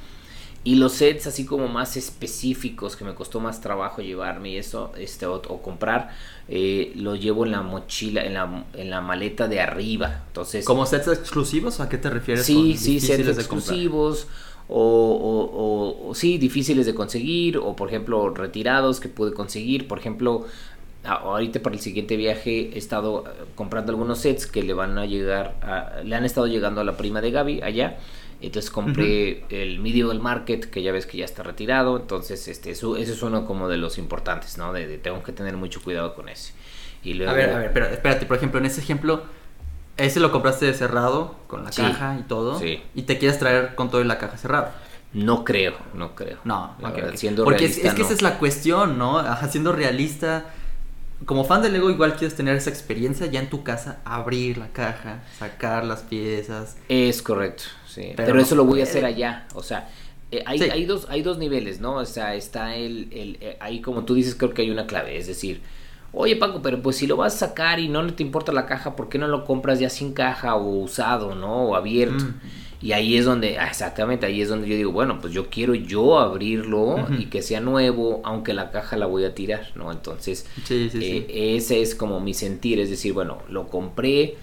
Y 0.64 0.74
los 0.74 0.92
sets 0.92 1.26
así 1.26 1.46
como 1.46 1.68
más 1.68 1.96
específicos 1.96 2.96
que 2.96 3.04
me 3.04 3.14
costó 3.14 3.40
más 3.40 3.60
trabajo 3.60 4.02
llevarme 4.02 4.50
y 4.50 4.56
eso, 4.58 4.92
este, 4.98 5.24
o, 5.26 5.36
o 5.36 5.62
comprar, 5.62 6.10
eh, 6.48 6.92
lo 6.96 7.14
llevo 7.16 7.46
en 7.46 7.52
la 7.52 7.62
mochila, 7.62 8.24
en 8.24 8.34
la, 8.34 8.66
en 8.74 8.90
la 8.90 9.00
maleta 9.00 9.48
de 9.48 9.60
arriba. 9.60 10.24
Entonces, 10.26 10.64
¿Como 10.66 10.84
sets 10.86 11.08
exclusivos? 11.08 11.80
¿A 11.80 11.88
qué 11.88 11.98
te 11.98 12.10
refieres? 12.10 12.44
sí, 12.46 12.76
sí, 12.76 13.00
sets 13.00 13.22
comprar? 13.22 13.38
exclusivos. 13.38 14.26
O, 14.70 16.04
o- 16.10 16.14
sí, 16.14 16.36
difíciles 16.38 16.84
de 16.84 16.94
conseguir, 16.94 17.56
o 17.58 17.74
por 17.74 17.88
ejemplo, 17.88 18.28
retirados 18.30 19.00
que 19.00 19.08
pude 19.08 19.32
conseguir. 19.32 19.88
Por 19.88 19.98
ejemplo, 19.98 20.44
ahorita 21.04 21.60
para 21.62 21.74
el 21.76 21.80
siguiente 21.80 22.16
viaje 22.16 22.70
he 22.74 22.78
estado 22.78 23.24
eh, 23.26 23.30
comprando 23.54 23.92
algunos 23.92 24.18
sets 24.18 24.46
que 24.46 24.62
le 24.62 24.74
van 24.74 24.98
a 24.98 25.06
llegar, 25.06 25.54
a- 25.62 26.00
le 26.04 26.14
han 26.16 26.24
estado 26.24 26.46
llegando 26.46 26.80
a 26.80 26.84
la 26.84 26.96
prima 26.96 27.20
de 27.20 27.30
Gaby 27.30 27.62
allá. 27.62 27.98
Entonces 28.40 28.70
compré 28.70 29.44
el 29.50 29.80
Medieval 29.80 30.20
Market, 30.20 30.66
que 30.70 30.80
ya 30.82 30.92
ves 30.92 31.06
que 31.06 31.18
ya 31.18 31.24
está 31.24 31.42
retirado. 31.42 31.96
Entonces, 31.96 32.46
este, 32.46 32.70
eso, 32.70 32.96
ese 32.96 33.12
es 33.12 33.22
uno 33.22 33.44
como 33.46 33.68
de 33.68 33.78
los 33.78 33.98
importantes, 33.98 34.58
¿no? 34.58 34.72
De, 34.72 34.86
de 34.86 34.96
tengo 34.98 35.24
que 35.24 35.32
tener 35.32 35.56
mucho 35.56 35.82
cuidado 35.82 36.14
con 36.14 36.28
ese. 36.28 36.52
Y 37.02 37.14
luego, 37.14 37.32
A 37.32 37.34
ver, 37.34 37.50
a 37.52 37.58
ver, 37.58 37.72
pero 37.72 37.86
espérate, 37.86 38.26
por 38.26 38.36
ejemplo, 38.36 38.60
en 38.60 38.66
ese 38.66 38.80
ejemplo, 38.80 39.22
ese 39.96 40.20
lo 40.20 40.30
compraste 40.30 40.72
cerrado, 40.74 41.34
con 41.48 41.64
la 41.64 41.72
Sí, 41.72 41.82
caja 41.82 42.16
y 42.20 42.22
todo, 42.22 42.58
sí. 42.60 42.80
y 42.94 43.02
te 43.02 43.18
quieres 43.18 43.38
traer 43.40 43.74
con 43.74 43.90
todo 43.90 44.00
y 44.00 44.04
la 44.04 44.18
caja 44.18 44.36
cerrada. 44.36 44.74
no 45.12 45.44
creo, 45.44 45.74
no 45.94 46.14
creo. 46.14 46.38
No, 46.44 46.76
La 46.80 46.90
ok, 46.90 46.94
verdad, 46.96 47.16
siendo 47.16 47.44
Porque 47.44 47.64
es, 47.64 47.78
que 47.78 47.88
no. 47.88 47.92
esa 48.04 48.12
es 48.12 48.22
la 48.22 48.38
cuestión, 48.38 48.98
¿no? 48.98 49.18
Ajá, 49.18 49.48
siendo 49.48 49.72
realista, 49.72 50.46
como 51.26 51.44
fan 51.44 51.62
de 51.62 51.70
Lego 51.70 51.90
igual 51.90 52.14
quieres 52.16 52.36
tener 52.36 52.56
esa 52.56 52.70
experiencia 52.70 53.26
ya 53.26 53.40
en 53.40 53.50
tu 53.50 53.62
casa, 53.64 54.00
abrir 54.04 54.58
la 54.58 54.68
caja, 54.68 55.22
sacar 55.38 55.84
las 55.84 56.02
piezas. 56.02 56.76
Es 56.88 57.22
correcto, 57.22 57.64
sí. 57.86 58.12
Pero 58.16 58.26
Pero, 58.26 58.34
no 58.36 58.42
eso 58.42 58.54
lo 58.54 58.64
voy 58.64 58.80
a 58.80 58.84
hacer 58.84 59.04
allá. 59.04 59.46
O 59.54 59.62
sea, 59.62 59.88
eh, 60.30 60.42
hay, 60.46 60.58
Sí. 60.58 60.70
hay, 60.70 60.84
dos, 60.84 61.06
hay 61.10 61.22
dos 61.22 61.38
niveles, 61.38 61.80
¿no? 61.80 61.96
O 61.96 62.04
sea, 62.04 62.34
está 62.34 62.76
el, 62.76 63.08
el 63.12 63.38
eh, 63.40 63.56
ahí 63.60 63.80
como 63.80 64.04
tú 64.04 64.14
dices, 64.14 64.34
creo 64.34 64.54
que 64.54 64.62
hay 64.62 64.70
una 64.70 64.86
clave. 64.86 65.16
Es 65.18 65.26
decir, 65.26 65.60
oye 66.12 66.36
Paco, 66.36 66.62
pero 66.62 66.80
pues 66.82 66.96
si 66.96 67.06
lo 67.06 67.16
vas 67.16 67.34
a 67.34 67.48
sacar 67.48 67.80
y 67.80 67.88
no 67.88 68.06
te 68.14 68.22
importa 68.22 68.52
la 68.52 68.66
caja, 68.66 68.94
¿por 68.94 69.08
qué 69.08 69.18
no 69.18 69.26
lo 69.26 69.44
compras 69.44 69.80
ya 69.80 69.90
sin 69.90 70.12
caja 70.12 70.54
o 70.54 70.68
usado, 70.82 71.34
¿no? 71.34 71.64
O 71.70 71.74
abierto. 71.74 72.24
Mm. 72.24 72.40
Y 72.80 72.92
ahí 72.92 73.16
es 73.16 73.24
donde, 73.24 73.58
ah, 73.58 73.66
exactamente, 73.66 74.24
ahí 74.26 74.40
es 74.40 74.48
donde 74.48 74.68
yo 74.68 74.76
digo, 74.76 74.92
bueno, 74.92 75.20
pues 75.20 75.32
yo 75.32 75.50
quiero 75.50 75.74
yo 75.74 76.18
abrirlo 76.20 77.06
y 77.18 77.26
que 77.26 77.42
sea 77.42 77.60
nuevo, 77.60 78.20
aunque 78.24 78.54
la 78.54 78.70
caja 78.70 78.96
la 78.96 79.06
voy 79.06 79.24
a 79.24 79.34
tirar, 79.34 79.72
¿no? 79.74 79.90
Entonces, 79.90 80.46
Sí, 80.64 80.88
sí, 80.90 81.00
sí. 81.00 81.26
eh, 81.28 81.56
ese 81.56 81.82
es 81.82 81.96
como 81.96 82.20
mi 82.20 82.34
sentir, 82.34 82.78
es 82.78 82.88
decir, 82.88 83.12
bueno, 83.12 83.38
lo 83.48 83.66
compré 83.68 84.36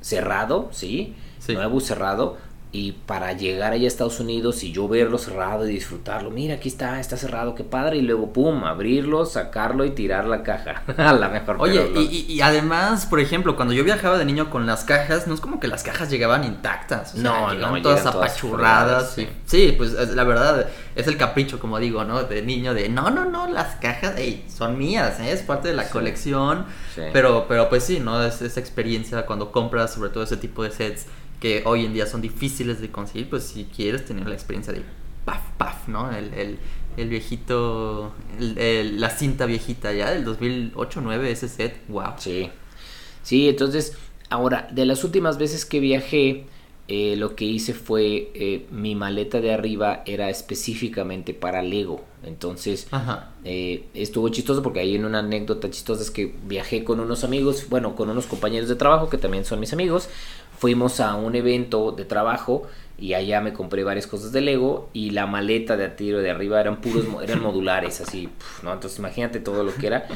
cerrado. 0.00 0.68
Sí. 0.72 1.14
Nuevo 1.48 1.80
cerrado. 1.80 2.38
Y 2.74 2.92
para 2.92 3.34
llegar 3.34 3.74
allá 3.74 3.84
a 3.84 3.86
Estados 3.88 4.18
Unidos 4.18 4.64
y 4.64 4.72
yo 4.72 4.88
verlo 4.88 5.18
cerrado 5.18 5.68
y 5.68 5.72
disfrutarlo, 5.74 6.30
mira, 6.30 6.54
aquí 6.54 6.68
está, 6.70 7.00
está 7.00 7.18
cerrado, 7.18 7.54
qué 7.54 7.64
padre. 7.64 7.98
Y 7.98 8.00
luego, 8.00 8.32
pum, 8.32 8.64
abrirlo, 8.64 9.26
sacarlo 9.26 9.84
y 9.84 9.90
tirar 9.90 10.24
la 10.24 10.42
caja. 10.42 10.82
a 10.96 11.12
la 11.12 11.28
mejor. 11.28 11.56
Oye, 11.58 11.90
no. 11.92 12.00
y, 12.00 12.04
y- 12.28 12.32
y 12.32 12.40
además, 12.40 13.04
por 13.04 13.20
ejemplo, 13.20 13.56
cuando 13.56 13.74
yo 13.74 13.84
viajaba 13.84 14.16
de 14.16 14.24
niño 14.24 14.48
con 14.48 14.64
las 14.64 14.84
cajas, 14.84 15.26
no 15.26 15.34
es 15.34 15.40
como 15.42 15.60
que 15.60 15.68
las 15.68 15.82
cajas 15.82 16.08
llegaban 16.08 16.44
intactas. 16.44 17.10
o 17.12 17.18
sea, 17.18 17.22
No, 17.22 17.40
no, 17.48 17.52
llegaban 17.52 17.82
todas 17.82 17.98
llegan 17.98 18.12
todas 18.14 18.26
apachurradas. 18.30 19.18
y- 19.18 19.28
sí, 19.44 19.74
pues 19.76 19.92
es- 19.92 20.14
la 20.14 20.24
verdad 20.24 20.66
es 20.96 21.06
el 21.06 21.18
capricho, 21.18 21.58
como 21.60 21.78
digo, 21.78 22.04
¿no? 22.04 22.22
De 22.24 22.40
niño, 22.40 22.72
de 22.72 22.88
no, 22.88 23.10
no, 23.10 23.26
no, 23.26 23.48
las 23.48 23.76
cajas 23.76 24.16
ey, 24.16 24.46
son 24.48 24.78
mías, 24.78 25.20
¿eh? 25.20 25.30
es 25.30 25.42
parte 25.42 25.68
de 25.68 25.74
la 25.74 25.84
Sí. 25.84 25.92
colección. 25.92 26.64
Sí. 26.94 27.02
Pero, 27.12 27.44
pero 27.48 27.68
pues 27.68 27.84
sí, 27.84 28.00
¿no? 28.00 28.22
Es 28.24 28.40
esa 28.40 28.60
experiencia 28.60 29.26
cuando 29.26 29.52
compras, 29.52 29.92
sobre 29.92 30.08
todo 30.08 30.24
ese 30.24 30.38
tipo 30.38 30.62
de 30.62 30.70
sets 30.70 31.04
que 31.42 31.62
hoy 31.66 31.84
en 31.84 31.92
día 31.92 32.06
son 32.06 32.22
difíciles 32.22 32.80
de 32.80 32.90
conseguir, 32.90 33.28
pues 33.28 33.42
si 33.44 33.64
quieres 33.64 34.06
tener 34.06 34.28
la 34.28 34.34
experiencia 34.34 34.72
de 34.72 34.82
paf, 35.26 35.42
paf, 35.58 35.88
¿no? 35.88 36.10
El, 36.12 36.32
el, 36.34 36.58
el 36.96 37.08
viejito, 37.10 38.12
el- 38.40 38.56
el- 38.58 39.00
la 39.00 39.10
cinta 39.10 39.46
viejita 39.46 39.92
ya 39.92 40.12
del 40.12 40.24
2008, 40.24 41.00
9, 41.02 41.32
ese 41.32 41.48
set, 41.48 41.80
wow. 41.88 42.14
Sí. 42.18 42.50
Sí, 43.22 43.48
entonces, 43.48 43.96
ahora, 44.30 44.68
de 44.72 44.86
las 44.86 45.04
últimas 45.04 45.38
veces 45.38 45.64
que 45.64 45.80
viajé, 45.80 46.46
eh, 46.88 47.16
lo 47.16 47.36
que 47.36 47.44
hice 47.44 47.74
fue, 47.74 48.30
eh, 48.34 48.66
mi 48.70 48.94
maleta 48.94 49.40
de 49.40 49.52
arriba 49.54 50.02
era 50.06 50.30
específicamente 50.30 51.34
para 51.34 51.62
Lego. 51.62 52.04
Entonces, 52.24 52.88
eh, 53.44 53.84
estuvo 53.94 54.28
chistoso 54.28 54.62
porque 54.62 54.80
hay 54.80 54.96
una 54.96 55.20
anécdota 55.20 55.70
chistosa 55.70 56.02
es 56.02 56.10
que 56.10 56.34
viajé 56.46 56.84
con 56.84 57.00
unos 57.00 57.24
amigos, 57.24 57.66
bueno, 57.68 57.94
con 57.96 58.10
unos 58.10 58.26
compañeros 58.26 58.68
de 58.68 58.76
trabajo 58.76 59.08
que 59.08 59.18
también 59.18 59.44
son 59.44 59.60
mis 59.60 59.72
amigos. 59.72 60.08
Fuimos 60.62 61.00
a 61.00 61.16
un 61.16 61.34
evento 61.34 61.90
de 61.90 62.04
trabajo 62.04 62.62
y 63.02 63.14
allá 63.14 63.40
me 63.40 63.52
compré 63.52 63.82
varias 63.82 64.06
cosas 64.06 64.30
de 64.30 64.40
Lego 64.40 64.88
y 64.92 65.10
la 65.10 65.26
maleta 65.26 65.76
de 65.76 65.84
a 65.86 65.96
tiro 65.96 66.20
de 66.20 66.30
arriba 66.30 66.60
eran 66.60 66.80
puros, 66.80 67.04
eran 67.22 67.42
modulares, 67.42 68.00
así, 68.00 68.28
¿no? 68.62 68.72
Entonces 68.72 68.98
imagínate 69.00 69.40
todo 69.40 69.64
lo 69.64 69.74
que 69.74 69.88
era. 69.88 70.06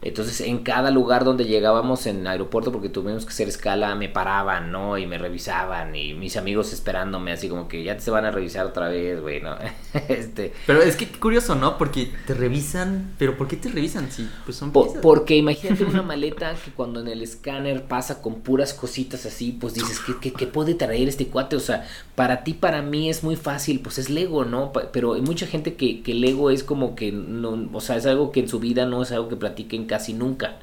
Entonces 0.00 0.40
en 0.42 0.58
cada 0.58 0.92
lugar 0.92 1.24
donde 1.24 1.44
llegábamos 1.46 2.06
en 2.06 2.24
aeropuerto, 2.24 2.70
porque 2.70 2.88
tuvimos 2.88 3.24
que 3.24 3.30
hacer 3.30 3.48
escala, 3.48 3.96
me 3.96 4.08
paraban, 4.08 4.70
¿no? 4.70 4.96
Y 4.96 5.06
me 5.06 5.18
revisaban 5.18 5.96
y 5.96 6.14
mis 6.14 6.36
amigos 6.36 6.72
esperándome, 6.72 7.32
así 7.32 7.48
como 7.48 7.66
que 7.66 7.82
ya 7.82 7.96
te 7.96 8.08
van 8.12 8.24
a 8.24 8.30
revisar 8.30 8.64
otra 8.66 8.88
vez, 8.88 9.20
güey, 9.20 9.40
¿no? 9.40 9.56
este... 10.08 10.52
Pero 10.66 10.82
es 10.82 10.94
que 10.94 11.08
curioso, 11.08 11.56
¿no? 11.56 11.76
Porque 11.78 12.12
te 12.26 12.34
revisan, 12.34 13.14
pero 13.18 13.36
¿por 13.36 13.48
qué 13.48 13.56
te 13.56 13.68
revisan 13.70 14.08
si 14.12 14.28
pues 14.44 14.56
son 14.56 14.70
Po- 14.70 14.84
piezas? 14.84 15.02
porque 15.02 15.34
imagínate 15.36 15.84
una 15.84 16.02
maleta 16.02 16.54
que 16.64 16.70
cuando 16.70 17.00
en 17.00 17.08
el 17.08 17.22
escáner 17.22 17.82
pasa 17.84 18.22
con 18.22 18.42
puras 18.42 18.72
cositas 18.74 19.26
así, 19.26 19.50
pues 19.60 19.74
dices, 19.74 19.98
¿qué, 19.98 20.12
qué, 20.20 20.32
qué 20.32 20.46
puede 20.46 20.74
traer 20.74 21.08
este 21.08 21.26
cuate? 21.26 21.56
O 21.56 21.60
sea, 21.60 21.84
para 22.14 22.35
ti, 22.44 22.54
para 22.54 22.82
mí 22.82 23.08
es 23.10 23.22
muy 23.24 23.36
fácil, 23.36 23.80
pues 23.80 23.98
es 23.98 24.10
Lego, 24.10 24.44
¿no? 24.44 24.72
Pero 24.92 25.14
hay 25.14 25.22
mucha 25.22 25.46
gente 25.46 25.74
que, 25.76 26.02
que 26.02 26.14
Lego 26.14 26.50
es 26.50 26.64
como 26.64 26.94
que, 26.96 27.12
no, 27.12 27.68
o 27.72 27.80
sea, 27.80 27.96
es 27.96 28.06
algo 28.06 28.32
que 28.32 28.40
en 28.40 28.48
su 28.48 28.60
vida 28.60 28.86
no 28.86 29.02
es 29.02 29.12
algo 29.12 29.28
que 29.28 29.36
platiquen 29.36 29.86
casi 29.86 30.12
nunca. 30.14 30.58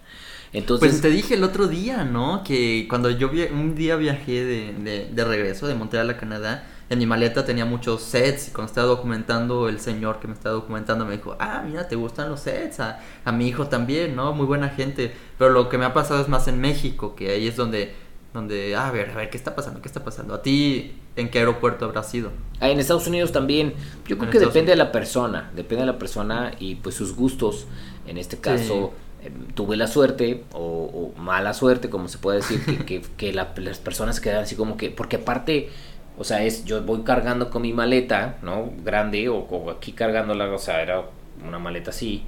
Entonces, 0.53 0.79
Pues 0.79 1.01
te 1.01 1.09
dije 1.09 1.35
el 1.35 1.43
otro 1.43 1.67
día, 1.67 2.03
¿no? 2.03 2.43
Que 2.43 2.87
cuando 2.89 3.09
yo 3.09 3.29
un 3.53 3.75
día 3.75 3.95
viajé 3.95 4.43
de, 4.43 4.73
de, 4.73 5.05
de 5.11 5.23
regreso 5.25 5.65
de 5.67 5.75
Montreal 5.75 6.09
a 6.09 6.17
Canadá, 6.17 6.67
en 6.89 6.99
mi 6.99 7.05
maleta 7.05 7.45
tenía 7.45 7.63
muchos 7.65 8.03
sets 8.03 8.49
y 8.49 8.51
cuando 8.51 8.69
estaba 8.69 8.87
documentando, 8.87 9.69
el 9.69 9.79
señor 9.79 10.19
que 10.19 10.27
me 10.27 10.33
estaba 10.33 10.55
documentando 10.55 11.05
me 11.05 11.15
dijo, 11.17 11.37
ah, 11.39 11.63
mira, 11.65 11.87
te 11.87 11.95
gustan 11.95 12.29
los 12.29 12.41
sets, 12.41 12.81
a, 12.81 12.99
a 13.23 13.31
mi 13.31 13.47
hijo 13.47 13.67
también, 13.67 14.15
¿no? 14.15 14.33
Muy 14.33 14.45
buena 14.45 14.69
gente. 14.69 15.15
Pero 15.37 15.51
lo 15.51 15.69
que 15.69 15.77
me 15.77 15.85
ha 15.85 15.93
pasado 15.93 16.21
es 16.21 16.27
más 16.27 16.47
en 16.49 16.59
México, 16.59 17.15
que 17.15 17.31
ahí 17.31 17.47
es 17.47 17.55
donde, 17.55 17.95
donde, 18.33 18.75
a 18.75 18.91
ver, 18.91 19.11
a 19.11 19.15
ver, 19.15 19.29
¿qué 19.29 19.37
está 19.37 19.55
pasando? 19.55 19.81
¿Qué 19.81 19.87
está 19.87 20.03
pasando? 20.03 20.33
¿A 20.33 20.41
ti 20.41 20.95
en 21.15 21.29
qué 21.29 21.39
aeropuerto 21.39 21.85
habrás 21.85 22.09
sido? 22.09 22.31
Ah, 22.59 22.69
en 22.69 22.79
Estados 22.79 23.07
Unidos 23.07 23.31
también. 23.31 23.73
Yo 24.07 24.17
creo 24.17 24.29
que 24.29 24.37
Estados 24.37 24.53
depende 24.53 24.71
de 24.71 24.77
la 24.77 24.91
persona, 24.91 25.51
depende 25.55 25.81
de 25.85 25.91
la 25.91 25.99
persona 25.99 26.51
y 26.59 26.75
pues 26.75 26.95
sus 26.95 27.15
gustos. 27.15 27.67
En 28.07 28.17
este 28.17 28.37
caso, 28.37 28.93
eh, 29.23 29.31
tuve 29.55 29.77
la 29.77 29.87
suerte 29.87 30.43
o, 30.53 31.13
o 31.15 31.19
mala 31.19 31.53
suerte, 31.53 31.89
como 31.89 32.07
se 32.07 32.17
puede 32.17 32.37
decir, 32.37 32.65
que, 32.65 32.83
que, 32.85 33.01
que 33.17 33.33
la- 33.33 33.53
las 33.57 33.79
personas 33.79 34.19
quedan 34.19 34.43
así 34.43 34.55
como 34.55 34.77
que, 34.77 34.89
porque 34.91 35.17
aparte, 35.17 35.69
o 36.17 36.23
sea, 36.23 36.43
es 36.43 36.65
yo 36.65 36.81
voy 36.83 37.03
cargando 37.03 37.49
con 37.49 37.61
mi 37.61 37.73
maleta, 37.73 38.37
¿no? 38.41 38.71
Grande 38.83 39.29
o, 39.29 39.37
o 39.37 39.69
aquí 39.71 39.93
cargándola, 39.93 40.51
o 40.53 40.59
sea, 40.59 40.81
era 40.81 41.03
una 41.45 41.59
maleta 41.59 41.89
así. 41.91 42.23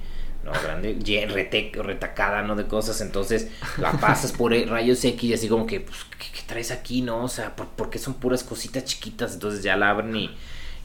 No, 0.46 0.52
grande, 0.62 1.72
retacada, 1.82 2.42
¿no? 2.42 2.54
De 2.54 2.66
cosas, 2.68 3.00
entonces 3.00 3.48
la 3.78 3.90
pasas 4.00 4.30
por 4.30 4.54
eh, 4.54 4.64
rayos 4.64 5.04
X 5.04 5.24
y 5.24 5.34
así 5.34 5.48
como 5.48 5.66
que, 5.66 5.80
pues, 5.80 5.96
¿qué, 6.18 6.40
traes 6.46 6.70
aquí, 6.70 7.02
no? 7.02 7.24
O 7.24 7.28
sea, 7.28 7.56
¿por, 7.56 7.66
por 7.70 7.90
qué 7.90 7.98
son 7.98 8.14
puras 8.14 8.44
cositas 8.44 8.84
chiquitas? 8.84 9.34
Entonces 9.34 9.64
ya 9.64 9.74
la 9.74 9.90
abren 9.90 10.14
y, 10.14 10.30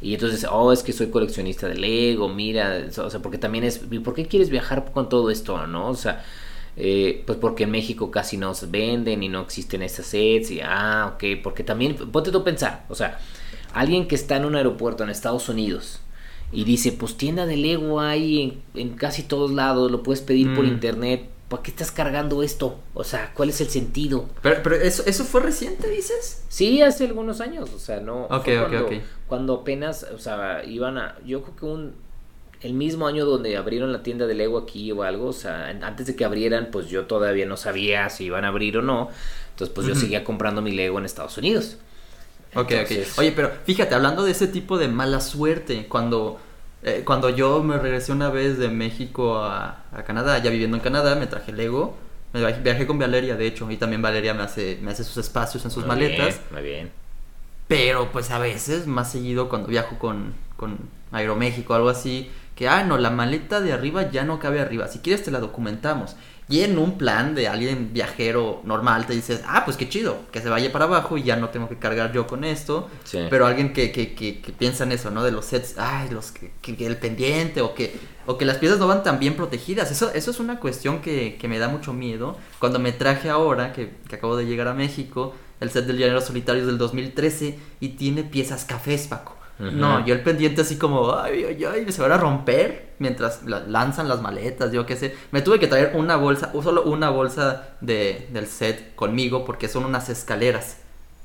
y 0.02 0.16
entonces, 0.16 0.48
oh, 0.50 0.74
es 0.74 0.82
que 0.82 0.94
soy 0.94 1.12
coleccionista 1.12 1.68
de 1.68 1.76
Lego, 1.76 2.28
mira, 2.28 2.88
o 2.98 3.10
sea, 3.12 3.20
porque 3.20 3.38
también 3.38 3.64
es, 3.64 3.82
¿y 3.92 4.00
¿por 4.00 4.16
qué 4.16 4.26
quieres 4.26 4.50
viajar 4.50 4.92
con 4.92 5.10
todo 5.10 5.30
esto, 5.30 5.68
no? 5.68 5.90
O 5.90 5.96
sea, 5.96 6.26
eh, 6.76 7.22
pues 7.28 7.38
porque 7.38 7.66
en 7.66 7.72
México 7.72 8.10
casi 8.10 8.38
no 8.38 8.56
se 8.56 8.66
venden 8.66 9.22
y 9.22 9.30
no 9.30 9.42
existen 9.42 9.84
estas 9.84 10.08
sets 10.08 10.50
y, 10.50 10.62
ah, 10.64 11.14
ok, 11.14 11.40
porque 11.44 11.64
también, 11.64 11.96
ponte 12.12 12.32
tú 12.32 12.40
a 12.40 12.44
pensar, 12.44 12.86
o 12.90 12.96
sea, 12.96 13.20
alguien 13.76 14.08
que 14.08 14.16
está 14.16 14.38
en 14.38 14.46
un 14.46 14.56
aeropuerto 14.56 15.04
en 15.04 15.12
Estados 15.12 15.50
Unidos 15.50 16.00
y 16.52 16.66
dice, 16.66 16.92
pues 16.92 17.16
tienda 17.16 17.46
de 17.46 17.58
Lego 17.58 18.02
hay 18.02 18.62
en, 18.74 18.90
casi 18.96 19.24
todos 19.24 19.52
lados, 19.52 19.90
lo 19.90 20.04
puedes 20.04 20.22
pedir 20.22 20.54
por 20.54 20.66
mm. 20.66 20.68
internet. 20.68 21.30
¿Para 21.48 21.64
qué 21.64 21.72
estás 21.72 21.92
cargando 21.92 22.44
esto? 22.44 22.80
O 22.94 23.04
sea, 23.04 23.34
¿cuál 23.34 23.50
es 23.50 23.60
el 23.60 23.68
sentido? 23.68 24.26
Pero, 24.42 24.62
pero 24.64 24.76
eso, 24.78 25.04
eso 25.06 25.26
fue 25.26 25.42
reciente, 25.42 25.90
dices? 25.90 26.46
Sí, 26.48 26.82
hace 26.82 27.06
algunos 27.06 27.42
años, 27.42 27.70
o 27.74 27.80
sea, 27.80 28.00
no. 28.00 28.24
Ok, 28.26 28.46
cuando, 28.46 28.86
ok, 28.86 28.94
Cuando 29.28 29.54
apenas, 29.56 30.04
o 30.14 30.18
sea, 30.18 30.64
iban 30.66 30.98
a. 30.98 31.18
Yo 31.26 31.42
creo 31.42 31.56
que 31.56 31.66
un. 31.66 31.94
El 32.62 32.74
mismo 32.74 33.08
año 33.08 33.26
donde 33.26 33.58
abrieron 33.58 33.92
la 33.92 34.04
tienda 34.04 34.28
de 34.28 34.36
Lego 34.36 34.60
aquí 34.60 34.92
o 34.92 35.04
algo, 35.04 35.28
o 35.28 35.34
sea, 35.34 35.68
antes 35.70 36.06
de 36.06 36.16
que 36.16 36.24
abrieran, 36.24 36.70
pues 36.72 36.88
yo 36.90 37.06
todavía 37.06 37.46
no 37.48 37.58
sabía 37.58 38.08
si 38.10 38.26
iban 38.26 38.46
a 38.46 38.50
abrir 38.50 38.78
o 38.78 38.82
no. 38.82 39.10
Entonces, 39.50 39.74
pues 39.74 39.88
yo 39.88 39.96
seguía 39.96 40.24
comprando 40.24 40.62
mi 40.62 40.72
Lego 40.72 41.00
en 41.00 41.06
Estados 41.06 41.38
Unidos. 41.38 41.78
Ok, 42.56 42.72
ok. 42.84 42.92
Oye, 43.18 43.32
pero 43.32 43.52
fíjate, 43.66 43.96
hablando 43.96 44.24
de 44.24 44.32
ese 44.32 44.48
tipo 44.48 44.78
de 44.78 44.88
mala 44.88 45.22
suerte, 45.22 45.88
cuando, 45.88 46.40
eh, 46.84 47.04
cuando 47.06 47.30
yo 47.30 47.64
me 47.64 47.78
regresé 47.78 48.12
una 48.12 48.30
vez 48.30 48.58
de 48.58 48.70
México 48.70 49.38
a, 49.38 49.86
Canadá, 50.06 50.38
ya 50.40 50.50
viviendo 50.50 50.78
en 50.78 50.84
Canadá, 50.84 51.16
me 51.16 51.28
traje 51.28 51.52
Lego. 51.52 51.96
Me 52.34 52.40
viajé 52.54 52.88
con 52.88 52.98
Valeria, 52.98 53.36
de 53.36 53.46
hecho, 53.46 53.70
y 53.70 53.76
también 53.76 54.02
Valeria 54.02 54.34
me 54.34 54.44
hace, 54.44 54.80
me 54.82 54.92
hace 54.92 55.04
sus 55.04 55.18
espacios 55.18 55.66
en 55.66 55.72
sus 55.72 55.86
maletas. 55.86 56.40
muy 56.52 56.62
bien. 56.62 56.92
Pero 57.68 58.12
pues 58.12 58.32
a 58.32 58.40
veces, 58.40 58.88
más 58.88 59.12
seguido 59.12 59.50
cuando 59.50 59.68
viajo 59.68 59.98
con, 59.98 60.34
con 60.58 60.78
Aeroméxico 61.12 61.74
o 61.74 61.76
algo 61.76 61.90
así, 61.90 62.30
que, 62.56 62.68
ah, 62.68 62.84
no, 62.84 62.98
la 62.98 63.10
maleta 63.10 63.60
de 63.62 63.74
arriba 63.74 64.12
ya 64.12 64.24
no 64.24 64.40
cabe 64.40 64.60
arriba. 64.60 64.88
Si 64.88 65.00
quieres 65.00 65.24
te 65.24 65.32
la 65.32 65.40
documentamos. 65.40 66.16
Y 66.52 66.64
en 66.64 66.78
un 66.78 66.98
plan 66.98 67.34
de 67.34 67.48
alguien 67.48 67.94
viajero 67.94 68.60
normal 68.66 69.06
te 69.06 69.14
dices, 69.14 69.42
ah, 69.48 69.64
pues 69.64 69.78
qué 69.78 69.88
chido, 69.88 70.18
que 70.34 70.42
se 70.42 70.50
vaya 70.50 70.70
para 70.70 70.84
abajo 70.84 71.18
y 71.18 71.24
ya 71.24 71.38
no 71.38 71.48
tengo 71.48 71.70
que 71.70 71.78
cargar 71.78 72.12
yo 72.12 72.28
con 72.28 72.44
esto. 72.44 72.90
Pero 73.30 73.46
alguien 73.46 73.72
que, 73.72 73.94
que, 73.94 74.14
que, 74.14 74.52
piensa 74.52 74.84
en 74.84 74.92
eso, 74.92 75.12
¿no? 75.12 75.24
De 75.24 75.32
los 75.32 75.46
sets, 75.46 75.76
ay, 75.78 76.10
los 76.10 76.34
que, 76.34 76.52
el 76.86 76.98
pendiente 76.98 77.62
o 77.62 77.74
que, 77.74 77.98
o 78.26 78.38
que 78.38 78.44
las 78.44 78.58
piezas 78.58 78.80
no 78.80 78.88
van 78.90 79.02
tan 79.02 79.18
bien 79.18 79.38
protegidas. 79.38 79.92
Eso, 79.92 80.12
eso 80.14 80.32
es 80.32 80.42
una 80.42 80.60
cuestión 80.60 81.00
que, 81.00 81.40
me 81.48 81.58
da 81.58 81.70
mucho 81.70 81.94
miedo. 81.94 82.38
Cuando 82.60 82.80
me 82.80 82.92
traje 82.92 83.30
ahora, 83.30 83.72
que, 83.72 83.94
acabo 84.12 84.36
de 84.36 84.46
llegar 84.46 84.68
a 84.68 84.74
México, 84.74 85.34
el 85.62 85.72
set 85.72 85.86
del 85.86 86.00
Llanero 86.00 86.20
Solitario 86.20 86.68
del 86.68 86.78
2013 86.78 87.58
y 87.80 87.90
tiene 87.90 88.26
piezas 88.26 88.66
cafés, 88.66 89.08
Paco. 89.08 89.41
No, 89.70 90.06
yo 90.06 90.14
el 90.14 90.22
pendiente 90.22 90.62
así 90.62 90.78
como, 90.78 91.16
ay, 91.16 91.46
ay, 91.46 91.66
ay, 91.66 91.92
se 91.92 92.02
van 92.02 92.12
a 92.12 92.18
romper 92.18 92.94
mientras 93.00 93.44
lanzan 93.44 94.08
las 94.08 94.22
maletas, 94.22 94.72
yo 94.72 94.86
qué 94.86 94.96
sé. 94.96 95.16
Me 95.32 95.42
tuve 95.42 95.60
que 95.60 95.68
traer 95.68 95.92
una 95.96 96.16
bolsa, 96.16 96.52
solo 96.64 96.84
una 96.84 97.10
bolsa 97.10 97.70
de, 97.82 98.28
del 98.32 98.48
set 98.48 98.96
conmigo 98.96 99.46
porque 99.46 99.68
son 99.68 99.86
unas 99.86 100.10
escaleras. 100.10 100.78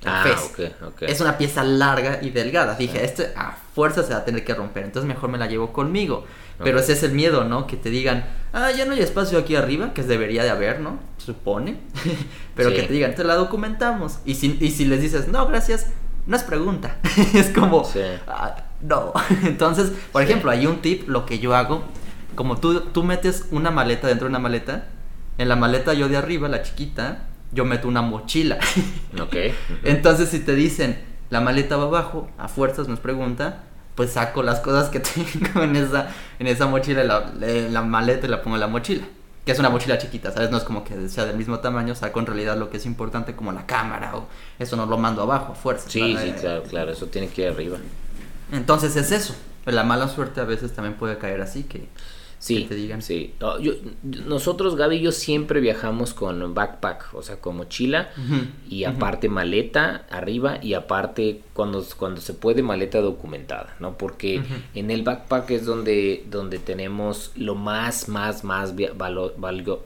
Ah, 0.04 0.24
okay, 0.50 0.74
okay. 0.86 1.08
Es 1.10 1.20
una 1.20 1.38
pieza 1.38 1.64
larga 1.64 2.20
y 2.22 2.30
delgada. 2.30 2.74
Dije, 2.74 3.04
este 3.04 3.32
a 3.34 3.56
fuerza 3.74 4.02
se 4.02 4.12
va 4.12 4.20
a 4.20 4.24
tener 4.24 4.44
que 4.44 4.54
romper, 4.54 4.84
entonces 4.84 5.08
mejor 5.08 5.30
me 5.30 5.38
la 5.38 5.46
llevo 5.46 5.72
conmigo. 5.72 6.24
Pero 6.62 6.78
ese 6.78 6.94
es 6.94 7.02
el 7.02 7.12
miedo, 7.12 7.44
¿no? 7.44 7.66
Que 7.66 7.76
te 7.76 7.90
digan, 7.90 8.24
ah, 8.52 8.70
ya 8.70 8.86
no 8.86 8.92
hay 8.92 9.00
espacio 9.00 9.38
aquí 9.38 9.56
arriba, 9.56 9.92
que 9.92 10.02
debería 10.02 10.42
de 10.42 10.50
haber, 10.50 10.80
¿no? 10.80 10.98
Supone. 11.18 11.76
Pero 12.54 12.70
que 12.70 12.82
te 12.82 12.92
digan, 12.92 13.14
te 13.14 13.24
la 13.24 13.34
documentamos. 13.34 14.20
Y 14.24 14.36
si, 14.36 14.56
y 14.60 14.70
si 14.70 14.86
les 14.86 15.02
dices, 15.02 15.28
no, 15.28 15.46
gracias, 15.46 15.88
no 16.26 16.36
es 16.36 16.42
pregunta. 16.42 16.96
es 17.34 17.50
como, 17.50 17.88
ah, 18.26 18.56
no. 18.80 19.12
Entonces, 19.44 19.92
por 20.12 20.22
ejemplo, 20.22 20.50
hay 20.50 20.66
un 20.66 20.80
tip, 20.80 21.08
lo 21.08 21.26
que 21.26 21.38
yo 21.38 21.54
hago, 21.54 21.82
como 22.34 22.58
tú, 22.58 22.80
tú 22.80 23.02
metes 23.02 23.46
una 23.50 23.70
maleta 23.70 24.08
dentro 24.08 24.26
de 24.26 24.30
una 24.30 24.38
maleta, 24.38 24.86
en 25.38 25.48
la 25.48 25.56
maleta 25.56 25.94
yo 25.94 26.08
de 26.08 26.16
arriba, 26.16 26.48
la 26.48 26.62
chiquita, 26.62 27.26
yo 27.52 27.64
meto 27.64 27.88
una 27.88 28.02
mochila. 28.02 28.58
ok. 29.20 29.36
Entonces, 29.84 30.28
si 30.28 30.40
te 30.40 30.54
dicen, 30.54 30.98
la 31.30 31.40
maleta 31.40 31.76
va 31.76 31.84
abajo, 31.84 32.28
a 32.38 32.48
fuerzas 32.48 32.88
no 32.88 32.94
es 32.94 33.00
pregunta, 33.00 33.62
pues 33.94 34.12
saco 34.12 34.42
las 34.42 34.60
cosas 34.60 34.90
que 34.90 35.00
tengo 35.00 35.62
en 35.62 35.76
esa, 35.76 36.08
en 36.38 36.46
esa 36.46 36.66
mochila, 36.66 37.04
la, 37.04 37.32
la 37.70 37.82
maleta 37.82 38.26
y 38.26 38.30
la 38.30 38.42
pongo 38.42 38.56
en 38.56 38.60
la 38.60 38.66
mochila 38.68 39.04
que 39.46 39.52
es 39.52 39.60
una 39.60 39.70
mochila 39.70 39.96
chiquita, 39.96 40.32
¿sabes? 40.32 40.50
No 40.50 40.56
es 40.56 40.64
como 40.64 40.82
que 40.82 41.08
sea 41.08 41.24
del 41.24 41.36
mismo 41.36 41.60
tamaño, 41.60 41.94
saco 41.94 42.18
en 42.18 42.26
realidad 42.26 42.56
lo 42.56 42.68
que 42.68 42.78
es 42.78 42.84
importante 42.84 43.36
como 43.36 43.52
la 43.52 43.64
cámara 43.64 44.16
o 44.16 44.26
eso 44.58 44.74
no 44.74 44.86
lo 44.86 44.98
mando 44.98 45.22
abajo 45.22 45.52
a 45.52 45.54
fuerza. 45.54 45.88
Sí, 45.88 46.16
sí, 46.20 46.32
claro, 46.32 46.64
claro, 46.64 46.90
eso 46.90 47.06
tiene 47.06 47.28
que 47.28 47.42
ir 47.42 47.48
arriba. 47.50 47.78
Entonces 48.50 48.96
es 48.96 49.12
eso, 49.12 49.36
la 49.64 49.84
mala 49.84 50.08
suerte 50.08 50.40
a 50.40 50.44
veces 50.44 50.74
también 50.74 50.96
puede 50.96 51.16
caer 51.18 51.40
así, 51.42 51.62
que 51.62 51.88
Sí, 52.38 52.68
sí. 53.00 53.34
nosotros, 54.02 54.76
Gaby 54.76 54.96
y 54.96 55.00
yo, 55.00 55.12
siempre 55.12 55.60
viajamos 55.60 56.14
con 56.14 56.54
backpack, 56.54 57.14
o 57.14 57.22
sea, 57.22 57.40
con 57.40 57.56
mochila 57.56 58.10
y 58.68 58.84
aparte 58.84 59.28
maleta 59.28 60.06
arriba 60.10 60.58
y 60.62 60.74
aparte 60.74 61.42
cuando, 61.54 61.84
cuando 61.96 62.20
se 62.20 62.34
puede 62.34 62.62
maleta 62.62 63.00
documentada, 63.00 63.76
¿no? 63.80 63.96
Porque 63.96 64.42
en 64.74 64.90
el 64.90 65.02
backpack 65.02 65.50
es 65.50 65.64
donde, 65.64 66.24
donde 66.30 66.58
tenemos 66.58 67.32
lo 67.36 67.54
más, 67.54 68.08
más, 68.08 68.44
más 68.44 68.74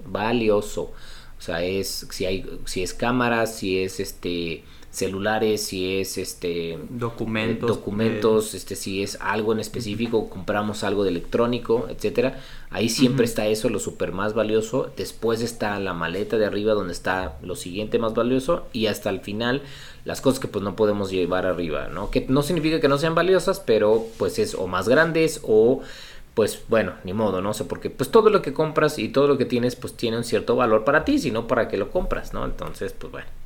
valioso. 0.07 0.93
O 1.39 1.43
sea, 1.43 1.63
es 1.63 2.07
si 2.11 2.27
hay, 2.27 2.45
si 2.67 2.83
es 2.83 2.93
cámara, 2.93 3.47
si 3.47 3.79
es 3.79 3.99
este 3.99 4.63
celulares, 4.91 5.63
si 5.63 6.01
es 6.01 6.19
este 6.19 6.79
documentos, 6.89 7.69
documentos, 7.69 8.55
este 8.55 8.75
si 8.75 9.03
es 9.03 9.19
algo 9.21 9.53
en 9.53 9.61
específico, 9.61 10.29
compramos 10.29 10.83
algo 10.83 11.05
de 11.05 11.11
electrónico, 11.11 11.87
etcétera. 11.89 12.41
Ahí 12.71 12.89
siempre 12.89 13.25
está 13.25 13.47
eso, 13.47 13.69
lo 13.69 13.79
super 13.79 14.13
más 14.13 14.35
valioso. 14.35 14.91
Después 14.97 15.43
está 15.43 15.79
la 15.79 15.95
maleta 15.95 16.39
de 16.39 16.47
arriba 16.47 16.75
donde 16.75 16.93
está 16.93 17.39
lo 17.43 17.55
siguiente 17.55 17.99
más 17.99 18.15
valioso 18.15 18.67
y 18.73 18.87
hasta 18.87 19.11
el 19.11 19.21
final 19.21 19.63
las 20.05 20.21
cosas 20.21 20.41
que 20.41 20.49
pues 20.49 20.65
no 20.65 20.75
podemos 20.77 21.11
llevar 21.11 21.47
arriba, 21.47 21.89
¿no? 21.89 22.11
Que 22.11 22.27
no 22.29 22.43
significa 22.43 22.81
que 22.81 22.89
no 22.89 22.99
sean 22.99 23.15
valiosas, 23.15 23.61
pero 23.61 24.05
pues 24.19 24.39
es 24.39 24.55
o 24.55 24.67
más 24.67 24.89
grandes 24.89 25.41
o 25.45 25.83
pues 26.35 26.63
bueno, 26.69 26.95
ni 27.05 27.13
modo, 27.13 27.43
no 27.43 27.55
sé, 27.55 27.65
porque 27.65 27.91
pues 27.91 28.11
todo 28.11 28.31
lo 28.31 28.43
que 28.43 28.53
compras 28.53 28.99
y 28.99 29.09
todo 29.09 29.29
lo 29.29 29.39
que 29.39 29.45
tienes 29.45 29.77
pues 29.77 29.95
tiene 29.97 30.17
un 30.17 30.25
cierto 30.25 30.57
valor 30.57 30.85
para 30.85 31.05
ti, 31.05 31.19
sino 31.19 31.47
para 31.47 31.69
que 31.69 31.77
lo 31.77 31.91
compras, 31.91 32.33
¿no? 32.33 32.45
Entonces, 32.45 32.93
pues 32.93 33.13
bueno. 33.13 33.40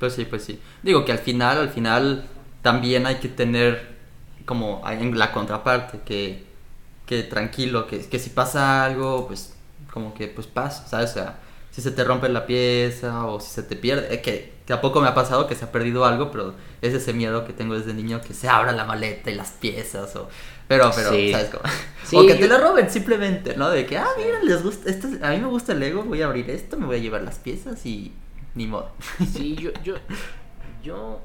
Pues 0.00 0.14
sí, 0.14 0.24
pues 0.24 0.42
sí. 0.42 0.58
Digo 0.82 1.04
que 1.04 1.12
al 1.12 1.18
final, 1.18 1.58
al 1.58 1.68
final 1.68 2.24
también 2.62 3.06
hay 3.06 3.16
que 3.16 3.28
tener 3.28 3.96
como 4.46 4.82
en 4.88 5.16
la 5.16 5.30
contraparte, 5.30 6.00
que, 6.04 6.44
que 7.06 7.22
tranquilo, 7.22 7.86
que, 7.86 8.00
que 8.00 8.18
si 8.18 8.30
pasa 8.30 8.84
algo, 8.84 9.28
pues 9.28 9.54
como 9.92 10.14
que 10.14 10.26
pues 10.26 10.46
pasa, 10.46 10.88
¿sabes? 10.88 11.10
O 11.10 11.14
sea, 11.14 11.38
si 11.70 11.82
se 11.82 11.90
te 11.90 12.02
rompe 12.02 12.28
la 12.30 12.46
pieza 12.46 13.26
o 13.26 13.40
si 13.40 13.50
se 13.50 13.62
te 13.62 13.76
pierde, 13.76 14.12
eh, 14.12 14.22
que, 14.22 14.54
que 14.66 14.72
a 14.72 14.80
poco 14.80 15.02
me 15.02 15.08
ha 15.08 15.14
pasado 15.14 15.46
que 15.46 15.54
se 15.54 15.66
ha 15.66 15.72
perdido 15.72 16.06
algo, 16.06 16.30
pero 16.30 16.54
es 16.80 16.94
ese 16.94 17.12
miedo 17.12 17.44
que 17.44 17.52
tengo 17.52 17.74
desde 17.74 17.92
niño 17.92 18.22
que 18.22 18.32
se 18.32 18.48
abra 18.48 18.72
la 18.72 18.84
maleta 18.86 19.30
y 19.30 19.34
las 19.34 19.50
piezas 19.50 20.16
o... 20.16 20.28
Pero, 20.66 20.90
pero, 20.94 21.10
¿sabes 21.10 21.50
cómo? 21.50 22.22
o 22.22 22.26
que 22.26 22.36
te 22.36 22.46
la 22.46 22.56
roben 22.56 22.88
simplemente, 22.88 23.56
¿no? 23.56 23.70
De 23.70 23.84
que, 23.86 23.98
ah, 23.98 24.06
mira, 24.16 24.40
les 24.42 24.62
gusta, 24.62 24.88
esto, 24.88 25.08
a 25.20 25.30
mí 25.30 25.38
me 25.38 25.48
gusta 25.48 25.72
el 25.72 25.80
Lego, 25.80 26.04
voy 26.04 26.22
a 26.22 26.26
abrir 26.26 26.48
esto, 26.48 26.78
me 26.78 26.86
voy 26.86 26.96
a 26.96 27.00
llevar 27.00 27.22
las 27.22 27.38
piezas 27.38 27.84
y 27.84 28.12
ni 28.54 28.66
modo. 28.66 28.90
Sí, 29.32 29.56
yo, 29.56 29.70
yo, 29.84 29.94
yo 30.82 31.20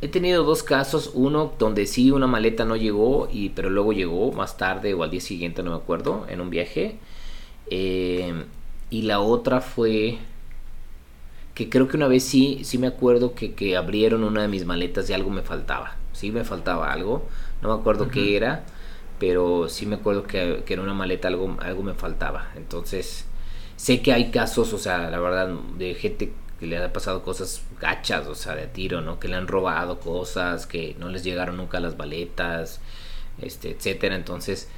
he 0.00 0.08
tenido 0.08 0.44
dos 0.44 0.62
casos. 0.62 1.10
Uno 1.14 1.52
donde 1.58 1.86
sí 1.86 2.10
una 2.10 2.26
maleta 2.26 2.64
no 2.64 2.76
llegó, 2.76 3.28
y, 3.30 3.50
pero 3.50 3.70
luego 3.70 3.92
llegó 3.92 4.32
más 4.32 4.56
tarde 4.56 4.94
o 4.94 5.02
al 5.02 5.10
día 5.10 5.20
siguiente, 5.20 5.62
no 5.62 5.70
me 5.70 5.76
acuerdo, 5.76 6.26
en 6.28 6.40
un 6.40 6.50
viaje. 6.50 6.98
Eh, 7.70 8.44
y 8.90 9.02
la 9.02 9.20
otra 9.20 9.60
fue 9.60 10.18
que 11.54 11.68
creo 11.68 11.88
que 11.88 11.96
una 11.96 12.08
vez 12.08 12.22
sí, 12.22 12.60
sí 12.64 12.78
me 12.78 12.86
acuerdo 12.86 13.34
que, 13.34 13.54
que, 13.54 13.76
abrieron 13.76 14.24
una 14.24 14.42
de 14.42 14.48
mis 14.48 14.66
maletas 14.66 15.08
y 15.10 15.14
algo 15.14 15.30
me 15.30 15.42
faltaba. 15.42 15.96
Sí 16.12 16.30
me 16.30 16.44
faltaba 16.44 16.92
algo. 16.92 17.26
No 17.62 17.74
me 17.74 17.80
acuerdo 17.80 18.08
qué 18.08 18.36
era, 18.36 18.64
pero 19.18 19.68
sí 19.68 19.86
me 19.86 19.96
acuerdo 19.96 20.24
que, 20.24 20.62
que, 20.66 20.74
era 20.74 20.82
una 20.82 20.94
maleta, 20.94 21.28
algo, 21.28 21.56
algo 21.60 21.82
me 21.82 21.94
faltaba. 21.94 22.48
Entonces 22.56 23.26
Sé 23.76 24.00
que 24.02 24.12
hay 24.12 24.30
casos, 24.30 24.72
o 24.72 24.78
sea, 24.78 25.10
la 25.10 25.18
verdad, 25.20 25.48
de 25.76 25.94
gente 25.94 26.32
que 26.58 26.66
le 26.66 26.78
ha 26.78 26.92
pasado 26.92 27.22
cosas 27.22 27.62
gachas, 27.80 28.26
o 28.26 28.34
sea, 28.34 28.54
de 28.54 28.66
tiro, 28.66 29.02
¿no? 29.02 29.20
Que 29.20 29.28
le 29.28 29.36
han 29.36 29.46
robado 29.46 30.00
cosas, 30.00 30.66
que 30.66 30.96
no 30.98 31.08
les 31.10 31.24
llegaron 31.24 31.56
nunca 31.58 31.80
las 31.80 31.96
baletas, 31.96 32.80
este, 33.40 33.70
etcétera. 33.70 34.16
Entonces, 34.16 34.68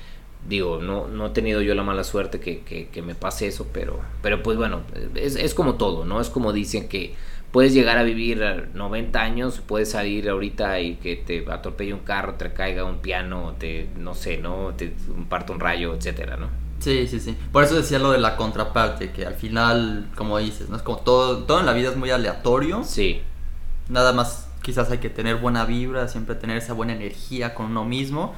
digo, 0.49 0.80
no, 0.80 1.09
no 1.09 1.26
he 1.26 1.30
tenido 1.30 1.62
yo 1.62 1.74
la 1.74 1.82
mala 1.82 2.05
suerte 2.05 2.40
que, 2.40 2.62
que, 2.62 3.03
me 3.03 3.14
pase 3.14 3.46
eso, 3.46 3.68
pero, 3.72 4.01
pero 4.22 4.42
pues 4.42 4.57
bueno, 4.57 4.82
es, 5.14 5.36
es, 5.36 5.55
como 5.55 5.74
todo, 5.74 6.05
¿no? 6.05 6.20
Es 6.20 6.30
como 6.30 6.53
dicen 6.53 6.88
que 6.88 7.14
puedes 7.53 7.72
llegar 7.74 7.99
a 7.99 8.03
vivir 8.03 8.70
90 8.74 9.20
años, 9.20 9.62
puedes 9.66 9.90
salir 9.92 10.28
ahorita 10.28 10.80
y 10.80 10.96
que 10.96 11.16
te 11.16 11.44
atropelle 11.51 11.94
un 11.94 12.01
carro, 12.01 12.34
te 12.34 12.53
caiga 12.53 12.84
un 12.84 12.99
piano, 12.99 13.55
te, 13.59 13.88
no 13.96 14.14
sé, 14.14 14.38
¿no? 14.38 14.74
Te 14.76 14.92
parto 15.28 15.53
un 15.53 15.61
rayo, 15.61 15.94
etcétera, 15.94 16.36
¿no? 16.36 16.68
Sí, 16.81 17.07
sí, 17.09 17.20
sí. 17.20 17.37
Por 17.53 17.64
eso 17.64 17.74
decía 17.74 17.99
lo 17.99 18.12
de 18.12 18.18
la 18.18 18.37
contraparte, 18.37 19.11
que 19.11 19.26
al 19.26 19.35
final, 19.35 20.09
como 20.14 20.39
dices, 20.39 20.68
¿no? 20.68 20.76
Es 20.76 20.83
como 20.83 20.99
todo, 20.99 21.45
todo 21.45 21.61
en 21.61 21.66
la 21.66 21.72
vida 21.72 21.91
es 21.91 21.97
muy 21.97 22.11
aleatorio. 22.11 22.85
Sí. 22.85 23.20
Nada 23.89 24.12
más 24.12 24.49
quizás 24.62 24.91
hay 24.91 24.99
que 24.99 25.11
tener 25.11 25.37
buena 25.37 25.64
vibra, 25.64 26.09
siempre 26.09 26.35
tener 26.35 26.57
esa 26.57 26.72
buena 26.72 26.93
energía 26.93 27.55
con 27.55 27.66
uno 27.66 27.85
mismo. 27.85 28.35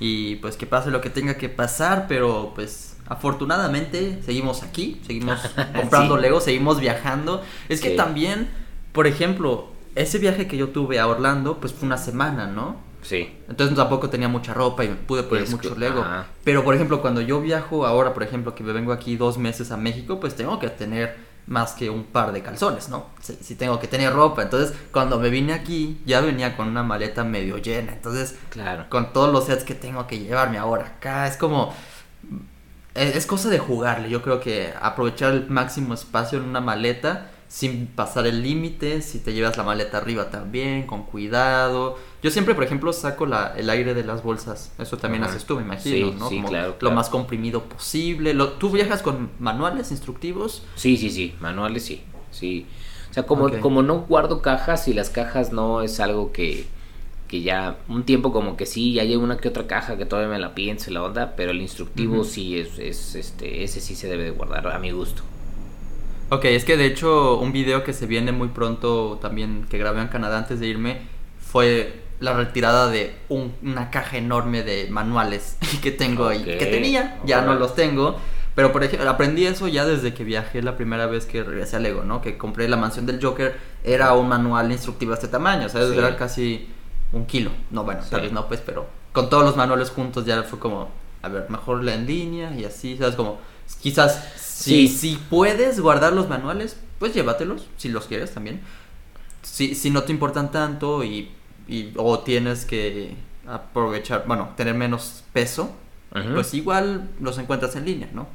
Y 0.00 0.36
pues 0.36 0.56
que 0.56 0.66
pase 0.66 0.90
lo 0.90 1.00
que 1.00 1.10
tenga 1.10 1.36
que 1.36 1.48
pasar, 1.48 2.06
pero 2.08 2.52
pues 2.54 2.96
afortunadamente 3.06 4.20
seguimos 4.24 4.62
aquí, 4.62 5.00
seguimos 5.06 5.40
comprando 5.76 6.16
Lego, 6.16 6.40
seguimos 6.40 6.80
viajando. 6.80 7.42
Es 7.68 7.80
que 7.80 7.90
también, 7.90 8.48
por 8.92 9.06
ejemplo, 9.06 9.68
ese 9.94 10.18
viaje 10.18 10.48
que 10.48 10.56
yo 10.56 10.70
tuve 10.70 10.98
a 10.98 11.06
Orlando, 11.06 11.58
pues 11.60 11.72
fue 11.72 11.86
una 11.86 11.98
semana, 11.98 12.46
¿no? 12.46 12.76
Sí. 13.04 13.38
Entonces 13.48 13.76
tampoco 13.76 14.10
tenía 14.10 14.26
mucha 14.28 14.52
ropa 14.54 14.82
y 14.84 14.88
pude 14.88 15.22
poner 15.22 15.44
Es 15.44 15.50
mucho 15.52 15.74
que- 15.74 15.78
Lego. 15.80 16.00
ajá. 16.00 16.26
Pero 16.42 16.64
por 16.64 16.74
ejemplo, 16.74 17.00
cuando 17.00 17.20
yo 17.20 17.40
viajo 17.40 17.86
ahora, 17.86 18.12
por 18.14 18.22
ejemplo, 18.24 18.54
que 18.56 18.64
me 18.64 18.72
vengo 18.72 18.92
aquí 18.92 19.16
dos 19.16 19.38
meses 19.38 19.70
a 19.70 19.76
México, 19.76 20.18
pues 20.18 20.34
tengo 20.34 20.58
que 20.58 20.68
tener 20.70 21.16
más 21.46 21.72
que 21.72 21.90
un 21.90 22.04
par 22.04 22.32
de 22.32 22.42
calzones, 22.42 22.88
¿no? 22.88 23.04
Si, 23.20 23.34
si 23.34 23.54
tengo 23.54 23.78
que 23.78 23.86
tener 23.86 24.12
ropa. 24.14 24.40
Entonces, 24.42 24.74
cuando 24.90 25.18
me 25.20 25.28
vine 25.28 25.52
aquí, 25.52 26.00
ya 26.06 26.22
venía 26.22 26.56
con 26.56 26.66
una 26.68 26.82
maleta 26.82 27.22
medio 27.22 27.58
llena. 27.58 27.92
Entonces, 27.92 28.36
Claro. 28.48 28.86
con 28.88 29.12
todos 29.12 29.30
los 29.30 29.44
sets 29.44 29.62
que 29.64 29.74
tengo 29.74 30.06
que 30.06 30.18
llevarme 30.18 30.56
ahora 30.56 30.86
acá, 30.96 31.26
es 31.28 31.36
como... 31.36 31.74
Es, 32.94 33.16
es 33.16 33.26
cosa 33.26 33.48
de 33.50 33.58
jugarle. 33.58 34.08
Yo 34.08 34.22
creo 34.22 34.40
que 34.40 34.72
aprovechar 34.80 35.32
el 35.34 35.50
máximo 35.50 35.94
espacio 35.94 36.38
en 36.38 36.44
una 36.48 36.60
maleta 36.60 37.30
sin 37.54 37.86
pasar 37.86 38.26
el 38.26 38.42
límite, 38.42 39.00
si 39.00 39.20
te 39.20 39.32
llevas 39.32 39.56
la 39.56 39.62
maleta 39.62 39.98
arriba 39.98 40.28
también, 40.28 40.88
con 40.88 41.04
cuidado. 41.04 41.96
Yo 42.20 42.32
siempre, 42.32 42.52
por 42.52 42.64
ejemplo, 42.64 42.92
saco 42.92 43.26
la, 43.26 43.54
el 43.56 43.70
aire 43.70 43.94
de 43.94 44.02
las 44.02 44.24
bolsas. 44.24 44.72
Eso 44.76 44.96
también 44.96 45.22
Ajá. 45.22 45.30
haces 45.30 45.44
tú, 45.44 45.54
me 45.54 45.62
imagino, 45.62 46.08
Sí, 46.10 46.16
¿no? 46.18 46.28
sí, 46.28 46.34
Como 46.34 46.48
claro, 46.48 46.70
Lo 46.72 46.78
claro. 46.78 46.96
más 46.96 47.08
comprimido 47.10 47.62
posible. 47.62 48.34
Lo- 48.34 48.54
¿Tú 48.54 48.70
viajas 48.70 49.02
con 49.02 49.30
manuales 49.38 49.92
instructivos? 49.92 50.64
Sí, 50.74 50.96
sí, 50.96 51.10
sí, 51.10 51.36
manuales 51.38 51.84
sí, 51.84 52.02
sí. 52.32 52.66
O 53.08 53.14
sea, 53.14 53.22
como, 53.22 53.48
como 53.60 53.82
no 53.84 54.00
guardo 54.00 54.42
cajas 54.42 54.88
y 54.88 54.92
las 54.92 55.08
cajas 55.10 55.52
no 55.52 55.82
es 55.82 56.00
algo 56.00 56.32
que, 56.32 56.66
que 57.28 57.42
ya 57.42 57.76
un 57.88 58.02
tiempo 58.02 58.32
como 58.32 58.56
que 58.56 58.66
sí, 58.66 58.94
ya 58.94 59.02
hay 59.02 59.14
una 59.14 59.36
que 59.36 59.46
otra 59.48 59.68
caja 59.68 59.96
que 59.96 60.06
todavía 60.06 60.32
me 60.32 60.40
la 60.40 60.56
pienso 60.56 60.90
y 60.90 60.94
la 60.94 61.04
onda, 61.04 61.34
pero 61.36 61.52
el 61.52 61.62
instructivo 61.62 62.24
sí 62.24 62.58
es, 62.58 62.80
es, 62.80 63.14
este, 63.14 63.62
ese 63.62 63.80
sí 63.80 63.94
se 63.94 64.08
debe 64.08 64.24
de 64.24 64.30
guardar 64.32 64.66
a 64.66 64.80
mi 64.80 64.90
gusto. 64.90 65.22
Ok, 66.30 66.46
es 66.46 66.64
que 66.64 66.76
de 66.76 66.86
hecho 66.86 67.38
un 67.38 67.52
video 67.52 67.84
que 67.84 67.92
se 67.92 68.06
viene 68.06 68.32
muy 68.32 68.48
pronto 68.48 69.18
también 69.20 69.66
que 69.68 69.78
grabé 69.78 70.00
en 70.00 70.08
Canadá 70.08 70.38
antes 70.38 70.58
de 70.58 70.66
irme 70.66 71.02
fue 71.38 72.02
la 72.20 72.32
retirada 72.34 72.88
de 72.88 73.14
un- 73.28 73.54
una 73.62 73.90
caja 73.90 74.16
enorme 74.16 74.62
de 74.62 74.88
manuales 74.90 75.56
que 75.82 75.90
tengo 75.90 76.26
ahí, 76.28 76.40
Ok, 76.40 76.44
que 76.58 76.66
tenía, 76.66 77.20
ya 77.24 77.42
no 77.42 77.54
los 77.54 77.74
tengo. 77.74 78.16
Pero 78.54 78.70
por 78.72 78.84
ejemplo, 78.84 79.10
aprendí 79.10 79.46
eso 79.46 79.66
ya 79.66 79.84
desde 79.84 80.14
que 80.14 80.22
viajé 80.22 80.62
la 80.62 80.76
primera 80.76 81.06
vez 81.06 81.26
que 81.26 81.42
regresé 81.42 81.74
a 81.76 81.80
Lego, 81.80 82.04
¿no? 82.04 82.22
Que 82.22 82.38
compré 82.38 82.68
la 82.68 82.76
mansión 82.76 83.04
del 83.04 83.20
Joker, 83.22 83.56
era 83.82 84.12
un 84.14 84.28
manual 84.28 84.70
instructivo 84.70 85.10
de 85.10 85.16
este 85.16 85.26
tamaño, 85.28 85.68
¿sabes? 85.68 85.90
Sí. 85.90 85.98
Era 85.98 86.16
casi 86.16 86.68
un 87.12 87.26
kilo. 87.26 87.50
No, 87.72 87.82
bueno, 87.82 88.02
tal 88.08 88.20
vez 88.20 88.30
no, 88.32 88.46
pues, 88.46 88.60
pero 88.64 88.86
con 89.12 89.28
todos 89.28 89.42
los 89.44 89.56
manuales 89.56 89.90
juntos 89.90 90.24
ya 90.24 90.44
fue 90.44 90.60
como, 90.60 90.88
a 91.22 91.28
ver, 91.28 91.50
mejor 91.50 91.82
la 91.82 91.94
en 91.94 92.06
línea 92.06 92.54
y 92.56 92.64
así, 92.64 92.96
¿sabes? 92.96 93.16
Como, 93.16 93.40
quizás 93.82 94.22
Sí. 94.54 94.88
si 94.88 95.16
puedes 95.30 95.80
guardar 95.80 96.12
los 96.12 96.28
manuales, 96.28 96.76
pues 96.98 97.12
llévatelos, 97.14 97.66
si 97.76 97.88
los 97.88 98.06
quieres 98.06 98.32
también. 98.32 98.60
Si, 99.42 99.74
si 99.74 99.90
no 99.90 100.04
te 100.04 100.12
importan 100.12 100.50
tanto 100.50 101.04
y, 101.04 101.30
y- 101.68 101.92
o 101.96 102.20
tienes 102.20 102.64
que 102.64 103.14
aprovechar, 103.46 104.24
bueno, 104.26 104.50
tener 104.56 104.74
menos 104.74 105.22
peso, 105.32 105.72
pues 106.32 106.54
igual 106.54 107.10
los 107.20 107.38
encuentras 107.38 107.74
en 107.74 107.84
línea, 107.86 108.08
¿no? 108.14 108.28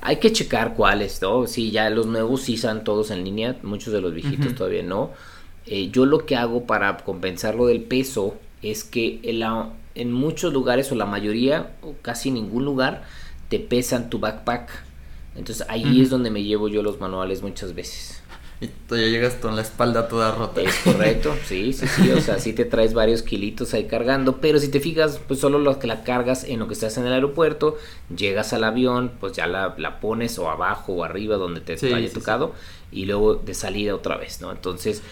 Hay 0.00 0.16
que 0.18 0.30
checar 0.32 0.74
cuáles, 0.74 1.20
¿no? 1.20 1.46
Sí, 1.48 1.72
ya 1.72 1.90
los 1.90 2.06
nuevos 2.06 2.42
sí 2.42 2.54
están 2.54 2.84
todos 2.84 3.10
en 3.10 3.24
línea, 3.24 3.56
muchos 3.64 3.92
de 3.92 4.00
los 4.00 4.14
viejitos 4.14 4.54
todavía 4.54 4.84
no. 4.84 5.10
Eh, 5.66 5.90
yo 5.90 6.06
lo 6.06 6.24
que 6.24 6.36
hago 6.36 6.66
para 6.66 6.96
compensar 6.98 7.56
lo 7.56 7.66
del 7.66 7.82
peso 7.82 8.36
es 8.62 8.84
que 8.84 9.18
en, 9.24 9.40
la- 9.40 9.70
en 9.96 10.12
muchos 10.12 10.52
lugares, 10.52 10.92
o 10.92 10.94
la 10.94 11.06
mayoría, 11.06 11.74
o 11.82 11.94
casi 12.00 12.30
ningún 12.30 12.64
lugar, 12.64 13.02
te 13.48 13.58
pesan 13.58 14.08
tu 14.08 14.20
backpack. 14.20 14.84
Entonces 15.36 15.66
ahí 15.68 16.00
es 16.02 16.10
donde 16.10 16.30
me 16.30 16.42
llevo 16.42 16.68
yo 16.68 16.82
los 16.82 17.00
manuales 17.00 17.42
muchas 17.42 17.74
veces. 17.74 18.22
Y 18.60 18.68
tú 18.68 18.96
ya 18.96 19.02
llegas 19.06 19.34
con 19.34 19.54
la 19.54 19.60
espalda 19.62 20.08
toda 20.08 20.34
rota. 20.34 20.62
Es 20.62 20.76
correcto, 20.76 21.34
sí, 21.44 21.74
sí, 21.74 21.86
sí, 21.86 22.10
o 22.10 22.20
sea, 22.22 22.38
sí 22.38 22.54
te 22.54 22.64
traes 22.64 22.94
varios 22.94 23.22
kilitos 23.22 23.74
ahí 23.74 23.84
cargando, 23.86 24.40
pero 24.40 24.58
si 24.58 24.68
te 24.70 24.80
fijas, 24.80 25.20
pues 25.28 25.40
solo 25.40 25.58
lo 25.58 25.78
que 25.78 25.86
la 25.86 26.04
cargas 26.04 26.42
en 26.44 26.60
lo 26.60 26.66
que 26.66 26.72
estás 26.72 26.96
en 26.96 27.06
el 27.06 27.12
aeropuerto, 27.12 27.76
llegas 28.16 28.54
al 28.54 28.64
avión, 28.64 29.12
pues 29.20 29.34
ya 29.34 29.46
la, 29.46 29.74
la 29.76 30.00
pones 30.00 30.38
o 30.38 30.48
abajo 30.48 30.94
o 30.94 31.04
arriba 31.04 31.36
donde 31.36 31.60
te 31.60 31.76
Sí, 31.76 31.92
haya 31.92 32.08
sí, 32.08 32.14
tocado 32.14 32.54
y 32.90 33.04
luego 33.04 33.34
de 33.34 33.52
salida 33.52 33.94
otra 33.94 34.16
vez, 34.16 34.40
¿no? 34.40 34.50
Entonces, 34.52 35.02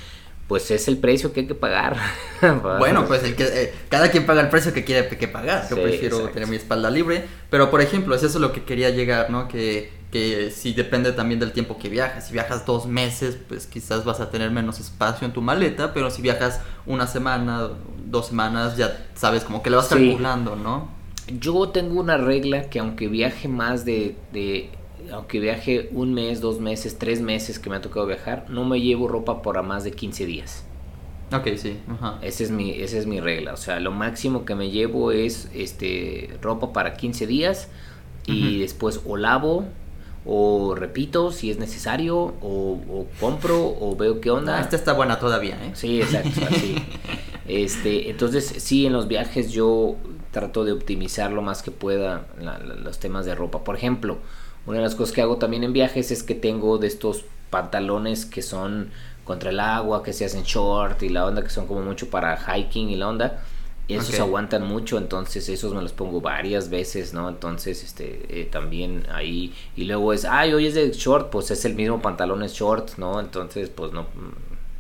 pues 0.47 0.71
es 0.71 0.89
el 0.89 0.99
precio 0.99 1.33
que 1.35 1.41
hay 1.41 1.47
que 1.47 1.55
pagar. 1.55 1.97
Bueno, 2.79 3.07
pues 3.07 3.23
el 3.25 3.35
que, 3.37 3.45
eh, 3.45 3.75
cada 3.89 4.11
quien 4.11 4.27
paga 4.27 4.41
el 4.43 4.49
precio 4.51 4.73
que 4.73 4.85
quiere 4.85 5.09
que 5.09 5.29
pagar. 5.29 5.69
Yo 5.71 5.77
Sí, 5.77 5.83
prefiero 5.83 6.17
exacto. 6.17 6.35
tener 6.35 6.49
mi 6.49 6.57
espalda 6.57 6.91
libre. 6.91 7.25
Pero, 7.51 7.71
por 7.71 7.81
ejemplo, 7.81 8.15
es 8.15 8.23
eso 8.23 8.39
lo 8.39 8.53
que 8.53 8.65
quería 8.65 8.91
llegar, 8.91 9.31
¿no? 9.31 9.49
Que, 9.49 9.91
que 10.15 10.53
sí 10.53 10.73
depende 10.75 11.11
también 11.11 11.41
del 11.41 11.51
tiempo 11.51 11.77
que 11.77 11.89
viajas. 11.89 12.29
Si 12.29 12.33
viajas 12.33 12.65
dos 12.65 12.87
meses, 12.87 13.37
pues 13.49 13.67
quizás 13.67 14.05
vas 14.05 14.21
a 14.21 14.31
tener 14.31 14.53
menos 14.53 14.79
espacio 14.79 15.27
en 15.27 15.33
tu 15.33 15.43
maleta. 15.43 15.93
Pero 15.93 16.09
si 16.09 16.23
viajas 16.23 16.61
una 16.87 17.09
semana, 17.09 17.69
dos 18.07 18.29
semanas, 18.29 18.77
ya 18.77 19.07
sabes, 19.17 19.43
como 19.43 19.61
que 19.61 19.71
le 19.71 19.77
vas 19.77 19.89
Sí. 19.89 19.95
calculando, 19.97 20.55
¿no? 20.55 20.89
Yo 21.41 21.69
tengo 21.71 21.99
una 21.99 22.17
regla 22.17 22.71
que 22.71 22.79
aunque 22.79 23.09
viaje 23.09 23.49
más 23.49 23.85
de, 23.85 24.15
de- 24.33 24.71
aunque 25.13 25.41
viaje 25.41 25.89
un 25.91 26.15
mes, 26.15 26.41
dos 26.41 26.61
meses, 26.61 26.97
tres 26.97 27.21
meses 27.21 27.59
que 27.59 27.69
me 27.69 27.75
ha 27.75 27.81
tocado 27.81 28.07
viajar, 28.07 28.47
no 28.49 28.65
me 28.65 28.81
llevo 28.81 29.09
ropa 29.09 29.43
por 29.43 29.59
a 29.59 29.63
más 29.63 29.83
de 29.83 29.91
15 29.91 30.27
días. 30.27 30.65
Ok, 31.33 31.49
sí. 31.57 31.77
Ajá. 31.91 32.21
Es 32.23 32.53
mi, 32.53 32.71
esa 32.71 32.99
es 32.99 33.07
mi 33.07 33.19
regla. 33.19 33.53
O 33.53 33.57
sea, 33.57 33.81
lo 33.81 33.91
máximo 33.91 34.45
que 34.45 34.55
me 34.55 34.71
llevo 34.71 35.11
es 35.11 35.51
este 35.53 36.39
ropa 36.41 36.73
para 36.73 36.95
15 36.95 37.27
días 37.27 37.67
y 38.27 38.61
después 38.61 39.01
o 39.05 39.17
lavo 39.17 39.65
o 40.27 40.75
repito 40.75 41.31
si 41.33 41.51
es 41.51 41.59
necesario 41.59 42.17
o, 42.19 42.79
o 42.91 43.07
compro 43.21 43.59
o 43.81 43.95
veo 43.97 44.21
qué 44.21 44.31
onda. 44.31 44.59
Ah, 44.59 44.61
esta 44.63 44.77
está 44.77 44.93
buena 44.95 45.19
todavía, 45.19 45.55
¿eh? 45.65 45.71
Sí, 45.75 46.01
exacto, 46.01 46.41
así. 46.51 46.75
Este, 47.47 48.11
entonces 48.11 48.47
sí, 48.59 48.87
en 48.87 48.93
los 48.93 49.07
viajes 49.09 49.53
yo 49.53 49.97
trato 50.31 50.65
de 50.65 50.73
optimizar 50.73 51.31
lo 51.31 51.43
más 51.43 51.63
que 51.63 51.71
pueda 51.71 52.27
la- 52.41 52.59
la- 52.59 52.75
los 52.75 52.99
temas 52.99 53.27
de 53.27 53.35
ropa. 53.35 53.65
Por 53.65 53.77
ejemplo, 53.77 54.19
una 54.67 54.79
de 54.79 54.85
las 54.85 54.95
cosas 54.95 55.15
que 55.15 55.21
hago 55.23 55.37
también 55.37 55.63
en 55.65 55.73
viajes 55.73 56.11
es 56.11 56.23
que 56.23 56.35
tengo 56.35 56.79
de 56.79 56.87
estos 56.87 57.25
pantalones 57.51 58.25
que 58.27 58.43
son 58.43 58.91
contra 59.25 59.51
el 59.51 59.61
agua, 59.61 60.03
que 60.03 60.13
se 60.13 60.25
hacen 60.25 60.43
short 60.43 61.03
y 61.03 61.09
la 61.09 61.27
onda 61.27 61.43
que 61.43 61.51
son 61.51 61.67
como 61.67 61.83
mucho 61.83 62.09
para 62.11 62.37
hiking 62.37 62.89
y 62.91 62.97
la 62.97 63.09
onda. 63.09 63.43
Esos 63.89 64.15
Ok. 64.15 64.21
aguantan 64.21 64.67
mucho, 64.67 64.97
entonces 64.99 65.49
esos 65.51 65.75
me 65.75 65.83
los 65.83 65.93
pongo 65.93 66.21
varias 66.23 66.71
veces, 66.71 67.13
¿no? 67.13 67.29
Entonces, 67.29 67.85
este, 67.85 68.41
eh, 68.41 68.47
también 68.47 69.07
ahí, 69.13 69.53
y 69.77 69.85
luego 69.85 70.13
es, 70.15 70.25
ay, 70.25 70.55
hoy 70.55 70.67
es 70.67 70.75
de 70.75 70.91
short, 70.93 71.31
pues 71.31 71.51
es 71.51 71.65
el 71.67 71.75
mismo 71.75 72.01
pantalón 72.01 72.43
es 72.43 72.55
short, 72.55 72.97
¿no? 72.97 73.21
Entonces, 73.21 73.69
pues 73.71 73.93
no, 73.93 74.07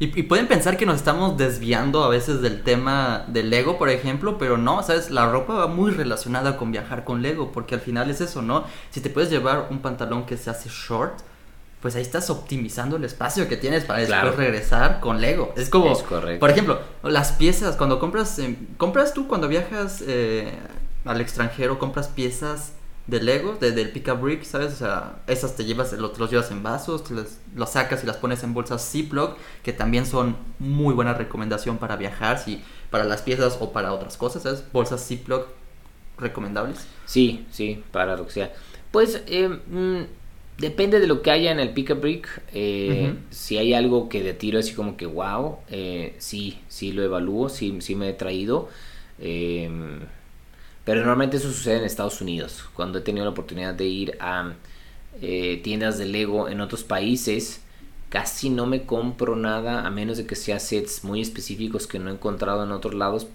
Y, 0.00 0.18
y 0.18 0.22
pueden 0.24 0.48
pensar 0.48 0.76
que 0.76 0.86
nos 0.86 0.96
estamos 0.96 1.36
desviando 1.36 2.02
a 2.02 2.08
veces 2.08 2.40
del 2.40 2.62
tema 2.64 3.24
del 3.28 3.48
Lego, 3.50 3.78
por 3.78 3.88
ejemplo, 3.90 4.38
pero 4.38 4.56
no, 4.58 4.82
¿sabes? 4.82 5.10
La 5.10 5.30
ropa 5.30 5.54
va 5.54 5.66
muy 5.68 5.92
relacionada 5.92 6.56
con 6.56 6.72
viajar 6.72 7.04
con 7.04 7.22
Lego, 7.22 7.52
porque 7.52 7.74
al 7.76 7.80
final 7.80 8.10
es 8.10 8.20
eso, 8.20 8.42
¿no? 8.42 8.64
Si 8.90 9.00
te 9.00 9.10
puedes 9.10 9.30
llevar 9.30 9.68
un 9.70 9.80
pantalón 9.80 10.26
que 10.26 10.36
se 10.36 10.50
hace 10.50 10.68
short, 10.68 11.20
pues 11.84 11.96
ahí 11.96 12.00
estás 12.02 12.30
optimizando 12.30 12.96
el 12.96 13.04
espacio 13.04 13.46
que 13.46 13.58
tienes 13.58 13.84
para 13.84 13.98
después 14.00 14.36
regresar 14.36 15.00
con 15.00 15.20
Lego. 15.20 15.52
Es 15.54 15.68
como, 15.68 15.92
Es 15.92 16.02
correcto. 16.02 16.40
por 16.40 16.48
ejemplo, 16.48 16.80
las 17.02 17.32
piezas, 17.32 17.76
cuando 17.76 17.98
compras, 18.00 18.38
eh, 18.38 18.56
compras 18.78 19.12
tú 19.12 19.28
cuando 19.28 19.48
viajas 19.48 20.02
eh, 20.06 20.50
al 21.04 21.20
extranjero, 21.20 21.78
compras 21.78 22.08
piezas 22.08 22.72
de 23.06 23.20
Lego, 23.20 23.58
de, 23.60 23.72
del 23.72 23.90
Pick 23.90 24.18
Brick, 24.18 24.44
¿sabes? 24.44 24.72
O 24.72 24.76
sea, 24.76 25.16
esas 25.26 25.56
te 25.56 25.66
llevas, 25.66 25.92
los 25.92 26.30
llevas 26.30 26.50
en 26.50 26.62
vasos, 26.62 27.04
te 27.04 27.12
las- 27.12 27.36
los 27.54 27.68
sacas 27.68 28.02
y 28.02 28.06
las 28.06 28.16
pones 28.16 28.42
en 28.44 28.54
bolsas 28.54 28.90
Ziploc, 28.90 29.36
que 29.62 29.74
también 29.74 30.06
son 30.06 30.38
muy 30.58 30.94
buena 30.94 31.12
recomendación 31.12 31.76
para 31.76 31.96
viajar, 31.96 32.38
si 32.38 32.64
para 32.90 33.04
las 33.04 33.20
piezas 33.20 33.58
o 33.60 33.72
para 33.74 33.92
otras 33.92 34.16
cosas, 34.16 34.44
¿sabes? 34.44 34.64
Bolsas 34.72 35.06
Ziploc 35.06 35.48
recomendables. 36.16 36.86
Sí, 37.04 37.46
sí, 37.50 37.84
para 37.92 38.16
lo 38.16 38.24
que 38.26 38.32
sea. 38.32 38.52
Pues 38.90 39.22
eh, 39.26 39.48
mm, 39.48 40.02
depende 40.58 41.00
de 41.00 41.06
lo 41.06 41.22
que 41.22 41.30
haya 41.30 41.50
en 41.52 41.60
el 41.60 41.70
pick 41.74 41.90
a 41.90 41.94
brick. 41.94 42.42
eh. 42.52 43.14
Si 43.30 43.58
hay 43.58 43.74
algo 43.74 44.08
que 44.08 44.22
de 44.22 44.34
tiro 44.34 44.58
así 44.58 44.74
como 44.74 44.96
que 44.96 45.06
wow, 45.06 45.58
eh, 45.68 46.14
sí, 46.18 46.60
sí 46.68 46.92
lo 46.92 47.02
evalúo, 47.02 47.48
sí, 47.48 47.76
sí 47.80 47.94
me 47.96 48.10
he 48.10 48.12
traído. 48.14 48.68
eh, 49.18 49.70
pero 50.84 51.00
normalmente 51.00 51.38
eso 51.38 51.50
sucede 51.52 51.78
en 51.78 51.84
Estados 51.84 52.20
Unidos. 52.20 52.64
Cuando 52.74 52.98
he 52.98 53.02
tenido 53.02 53.24
la 53.24 53.30
oportunidad 53.32 53.74
de 53.74 53.86
ir 53.86 54.16
a 54.20 54.54
eh, 55.20 55.60
tiendas 55.64 55.98
de 55.98 56.06
Lego 56.06 56.48
en 56.48 56.60
otros 56.60 56.84
países, 56.84 57.62
casi 58.10 58.50
no 58.50 58.66
me 58.66 58.84
compro 58.84 59.36
nada 59.36 59.86
a 59.86 59.90
menos 59.90 60.18
de 60.18 60.26
que 60.26 60.36
sea 60.36 60.60
sets 60.60 61.04
muy 61.04 61.20
específicos 61.20 61.86
que 61.86 61.98
no 61.98 62.10
he 62.10 62.14
encontrado 62.14 62.64
en 62.64 62.72
otros 62.72 62.94
lados 62.94 63.26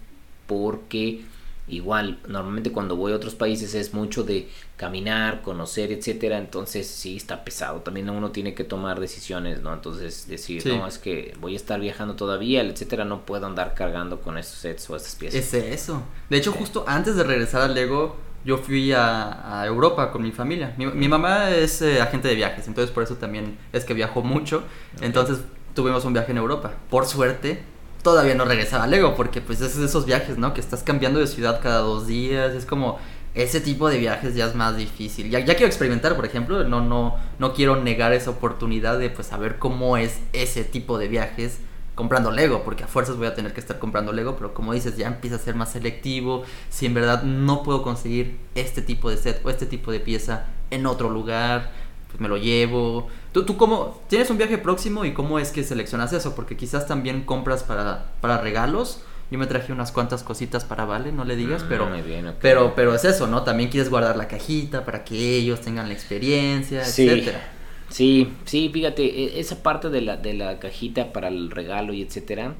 porque 0.47 1.21
igual 1.69 2.19
normalmente 2.27 2.71
cuando 2.71 2.95
voy 2.95 3.11
a 3.11 3.15
otros 3.15 3.35
países 3.35 3.73
es 3.75 3.93
mucho 3.93 4.23
de 4.23 4.49
caminar, 4.77 5.41
conocer, 5.41 5.91
etcétera, 5.91 6.37
entonces 6.37 6.87
sí 6.87 7.17
está 7.17 7.43
pesado, 7.43 7.79
también 7.81 8.09
uno 8.09 8.31
tiene 8.31 8.53
que 8.53 8.63
tomar 8.63 8.99
decisiones, 8.99 9.61
¿no? 9.61 9.73
Entonces 9.73 10.27
decir, 10.27 10.61
Sí. 10.61 10.69
no, 10.69 10.87
es 10.87 10.97
que 10.97 11.35
voy 11.39 11.53
a 11.53 11.57
estar 11.57 11.79
viajando 11.79 12.15
todavía, 12.15 12.61
etcétera, 12.61 13.05
no 13.05 13.25
puedo 13.25 13.45
andar 13.45 13.73
cargando 13.73 14.21
con 14.21 14.37
estos 14.37 14.59
sets 14.59 14.89
o 14.89 14.95
estas 14.95 15.15
piezas. 15.15 15.39
Es 15.39 15.53
eso. 15.53 16.03
De 16.29 16.37
hecho, 16.37 16.51
justo 16.51 16.85
antes 16.87 17.15
de 17.15 17.23
regresar 17.23 17.61
al 17.61 17.73
Lego, 17.73 18.15
yo 18.45 18.57
fui 18.57 18.93
a, 18.93 19.59
a 19.61 19.65
Europa 19.67 20.11
con 20.11 20.21
mi 20.23 20.31
familia. 20.31 20.73
Mi, 20.77 20.85
mi 20.87 21.07
mamá 21.09 21.51
es 21.51 21.81
eh, 21.81 22.01
agente 22.01 22.29
de 22.29 22.35
viajes, 22.35 22.67
entonces 22.67 22.89
por 22.93 23.03
eso 23.03 23.15
también 23.15 23.57
es 23.73 23.83
que 23.83 23.93
viajo 23.93 24.21
mucho. 24.21 24.63
Entonces 25.01 25.39
tuvimos 25.75 26.05
un 26.05 26.13
viaje 26.13 26.31
en 26.31 26.37
Europa. 26.37 26.73
Por 26.89 27.05
suerte, 27.05 27.61
todavía 28.01 28.35
no 28.35 28.45
regresaba 28.45 28.85
a 28.85 28.87
Lego, 28.87 29.15
porque 29.15 29.41
pues 29.41 29.61
es 29.61 29.77
de 29.77 29.85
esos 29.85 30.05
viajes, 30.05 30.37
¿no? 30.37 30.53
Que 30.53 30.61
estás 30.61 30.83
cambiando 30.83 31.19
de 31.19 31.27
ciudad 31.27 31.59
cada 31.61 31.79
dos 31.79 32.07
días, 32.07 32.53
es 32.53 32.65
como 32.65 32.99
ese 33.35 33.61
tipo 33.61 33.89
de 33.89 33.97
viajes 33.97 34.35
ya 34.35 34.45
es 34.47 34.55
más 34.55 34.75
difícil. 34.75 35.29
Ya, 35.29 35.43
quiero 35.45 35.67
experimentar, 35.67 36.15
por 36.15 36.25
ejemplo, 36.25 36.63
no, 36.63 36.81
no, 36.81 37.15
no 37.37 37.53
quiero 37.53 37.75
negar 37.81 38.13
esa 38.13 38.31
oportunidad 38.31 38.97
de 38.97 39.09
pues 39.09 39.27
saber 39.27 39.59
cómo 39.59 39.97
es 39.97 40.19
ese 40.33 40.63
tipo 40.63 40.97
de 40.97 41.07
viajes 41.07 41.59
comprando 41.95 42.31
Lego, 42.31 42.63
porque 42.63 42.85
a 42.85 42.87
fuerzas 42.87 43.17
voy 43.17 43.27
a 43.27 43.35
tener 43.35 43.53
que 43.53 43.59
estar 43.59 43.77
comprando 43.77 44.13
Lego, 44.13 44.37
pero 44.37 44.53
como 44.53 44.73
dices, 44.73 44.95
ya 44.95 45.07
empieza 45.07 45.35
a 45.35 45.39
ser 45.39 45.55
más 45.55 45.73
selectivo, 45.73 46.43
si 46.69 46.85
en 46.85 46.93
verdad 46.93 47.23
no 47.23 47.61
puedo 47.61 47.81
conseguir 47.81 48.39
este 48.55 48.81
tipo 48.81 49.09
de 49.09 49.17
set 49.17 49.41
o 49.43 49.49
este 49.49 49.65
tipo 49.65 49.91
de 49.91 49.99
pieza 49.99 50.45
en 50.71 50.85
otro 50.85 51.09
lugar, 51.09 51.71
pues 52.09 52.19
me 52.19 52.27
lo 52.27 52.37
llevo. 52.37 53.07
¿Tú, 53.31 53.45
tú 53.45 53.55
cómo, 53.57 54.01
tienes 54.09 54.29
un 54.29 54.37
viaje 54.37 54.57
próximo 54.57 55.05
y 55.05 55.13
cómo 55.13 55.39
es 55.39 55.51
que 55.51 55.63
seleccionas 55.63 56.11
eso? 56.13 56.35
Porque 56.35 56.57
quizás 56.57 56.87
también 56.87 57.23
compras 57.23 57.63
para, 57.63 58.11
para 58.21 58.39
regalos. 58.39 59.01
Yo 59.31 59.37
me 59.37 59.45
traje 59.45 59.71
unas 59.71 59.91
cuantas 59.91 60.23
cositas 60.23 60.65
para 60.65 60.85
Vale, 60.85 61.11
no 61.11 61.23
le 61.23 61.35
digas, 61.35 61.63
pero, 61.69 61.85
Mm, 61.85 62.31
pero, 62.41 62.73
pero 62.75 62.95
es 62.95 63.05
eso, 63.05 63.27
¿no? 63.27 63.43
También 63.43 63.69
quieres 63.69 63.91
guardar 63.91 64.17
la 64.17 64.27
cajita 64.27 64.83
para 64.85 65.03
que 65.03 65.35
ellos 65.37 65.61
tengan 65.61 65.87
la 65.87 65.93
experiencia, 65.93 66.83
Sí. 66.83 67.07
etcétera. 67.07 67.47
Sí, 67.89 68.33
sí, 68.45 68.69
fíjate, 68.73 69.03
e- 69.03 69.39
esa 69.39 69.61
parte 69.61 69.89
de 69.89 70.01
la, 70.01 70.17
de 70.17 70.33
la 70.33 70.57
cajita 70.59 71.13
para 71.13 71.27
el 71.27 71.51
regalo 71.51 71.93
y 71.93 72.01
etcétera, 72.01 72.55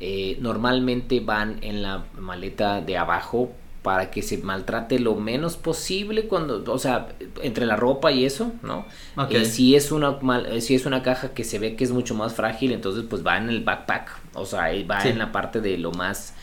eh, 0.00 0.36
normalmente 0.40 1.20
van 1.20 1.58
en 1.62 1.82
la 1.82 2.04
maleta 2.18 2.80
de 2.80 2.96
abajo 2.98 3.52
para 3.82 4.10
que 4.10 4.22
se 4.22 4.38
maltrate 4.38 4.98
lo 5.00 5.16
menos 5.16 5.56
posible 5.56 6.28
cuando, 6.28 6.62
o 6.72 6.78
sea, 6.78 7.08
entre 7.42 7.66
la 7.66 7.74
ropa 7.76 8.12
y 8.12 8.24
eso, 8.24 8.52
¿no? 8.62 8.86
Ok. 9.16 9.32
Eh, 9.32 9.44
si 9.44 9.74
es 9.74 9.90
una 9.90 10.18
mal- 10.20 10.46
eh, 10.46 10.60
si 10.60 10.74
es 10.76 10.86
una 10.86 11.02
caja 11.02 11.34
que 11.34 11.42
se 11.42 11.58
ve 11.58 11.74
que 11.74 11.82
es 11.84 11.90
mucho 11.90 12.14
más 12.14 12.32
frágil, 12.34 12.70
entonces 12.72 13.04
pues 13.10 13.26
va 13.26 13.38
en 13.38 13.48
el 13.48 13.64
backpack, 13.64 14.20
o 14.34 14.46
sea, 14.46 14.68
va 14.88 15.00
Sí. 15.00 15.08
en 15.08 15.18
la 15.18 15.32
parte 15.32 15.60
de 15.60 15.78
lo 15.78 15.90
más 15.92 16.34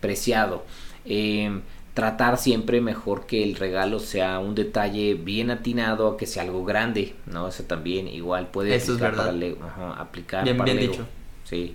preciado. 0.00 0.64
Eh, 1.04 1.60
tratar 1.94 2.36
siempre 2.38 2.80
mejor 2.80 3.26
que 3.26 3.42
el 3.42 3.56
regalo 3.56 3.98
sea 4.00 4.38
un 4.38 4.54
detalle 4.54 5.14
bien 5.14 5.50
atinado 5.50 6.08
a 6.08 6.16
que 6.16 6.26
sea 6.26 6.42
algo 6.42 6.64
grande, 6.64 7.14
¿no? 7.26 7.48
Eso 7.48 7.64
también 7.64 8.06
igual 8.08 8.48
puede 8.48 8.74
Eso 8.74 8.92
es 8.92 9.02
aplicar 9.02 9.10
verdad. 9.12 9.24
para 9.26 9.36
Lego, 9.36 9.64
ajá, 9.66 9.92
aplicar 10.00 10.44
Bien- 10.44 10.56
para 10.56 10.72
bien 10.72 10.80
Lego. 10.82 10.92
dicho. 10.92 11.06
Sí. 11.44 11.74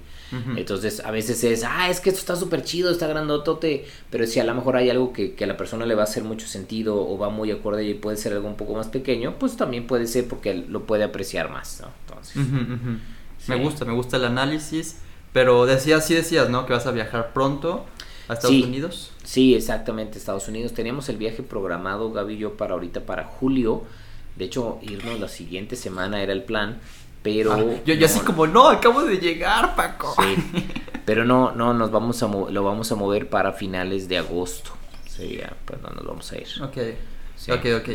Entonces, 0.55 1.01
a 1.01 1.11
veces 1.11 1.43
es, 1.43 1.63
ah, 1.65 1.89
es 1.89 1.99
que 1.99 2.09
esto 2.09 2.19
está 2.21 2.35
súper 2.35 2.63
chido, 2.63 2.89
está 2.89 3.07
grandotote, 3.07 3.85
pero 4.09 4.25
si 4.25 4.39
a 4.39 4.43
lo 4.45 4.55
mejor 4.55 4.77
hay 4.77 4.89
algo 4.89 5.11
que, 5.11 5.33
que 5.35 5.43
a 5.43 5.47
la 5.47 5.57
persona 5.57 5.85
le 5.85 5.93
va 5.95 6.01
a 6.01 6.05
hacer 6.05 6.23
mucho 6.23 6.47
sentido 6.47 6.95
o 6.95 7.17
va 7.17 7.29
muy 7.29 7.51
acorde 7.51 7.83
y 7.83 7.93
puede 7.95 8.15
ser 8.17 8.33
algo 8.33 8.47
un 8.47 8.55
poco 8.55 8.73
más 8.73 8.87
pequeño, 8.87 9.35
pues 9.39 9.57
también 9.57 9.87
puede 9.87 10.07
ser 10.07 10.27
porque 10.27 10.53
lo 10.53 10.83
puede 10.85 11.03
apreciar 11.03 11.49
más, 11.49 11.81
¿no? 11.81 11.89
Entonces. 12.07 12.33
Sí. 13.39 13.51
Me 13.51 13.55
gusta, 13.57 13.85
me 13.85 13.93
gusta 13.93 14.17
el 14.17 14.25
análisis. 14.25 14.97
Pero 15.33 15.65
decías, 15.65 16.05
sí 16.05 16.13
decías, 16.13 16.49
¿no? 16.49 16.65
Que 16.65 16.73
vas 16.73 16.85
a 16.87 16.91
viajar 16.91 17.31
pronto 17.33 17.85
a 18.27 18.33
Estados 18.33 18.55
Sí. 18.55 18.63
Unidos. 18.63 19.11
sí, 19.23 19.55
exactamente, 19.55 20.17
Estados 20.17 20.47
Unidos. 20.47 20.73
Teníamos 20.73 21.07
el 21.09 21.17
viaje 21.17 21.41
programado, 21.41 22.11
Gaby 22.11 22.33
y 22.33 22.37
yo, 22.37 22.57
para 22.57 22.73
ahorita, 22.73 23.01
para 23.05 23.23
julio. 23.25 23.83
De 24.35 24.45
hecho, 24.45 24.79
irnos 24.81 25.19
la 25.19 25.27
siguiente 25.27 25.75
semana 25.75 26.21
era 26.21 26.33
el 26.33 26.43
plan, 26.43 26.79
pero... 27.23 27.53
Ah, 27.53 27.60
yo, 27.85 27.93
yo 27.93 27.99
no, 27.99 28.06
así 28.06 28.19
como, 28.22 28.48
no, 28.48 28.69
acabo 28.69 29.03
de 29.03 29.18
llegar, 29.18 29.76
Paco. 29.76 30.15
Sí, 30.22 30.64
pero 31.06 31.26
no, 31.26 31.52
no, 31.53 31.73
nos 31.73 31.91
vamos 31.91 32.22
a 32.23 32.27
lo 32.27 32.64
vamos 32.64 32.91
a 32.91 32.95
mover 32.95 33.30
para 33.30 33.53
finales 33.53 34.07
de 34.07 34.18
agosto. 34.18 34.72
Sería, 35.07 35.53
pues 35.65 35.81
no 35.81 35.89
nos 35.89 36.06
vamos 36.06 36.31
a 36.31 36.38
ir. 36.38 36.48
Ok, 36.64 36.77
Sí. 37.35 37.52
ok, 37.52 37.65
ok. 37.81 37.89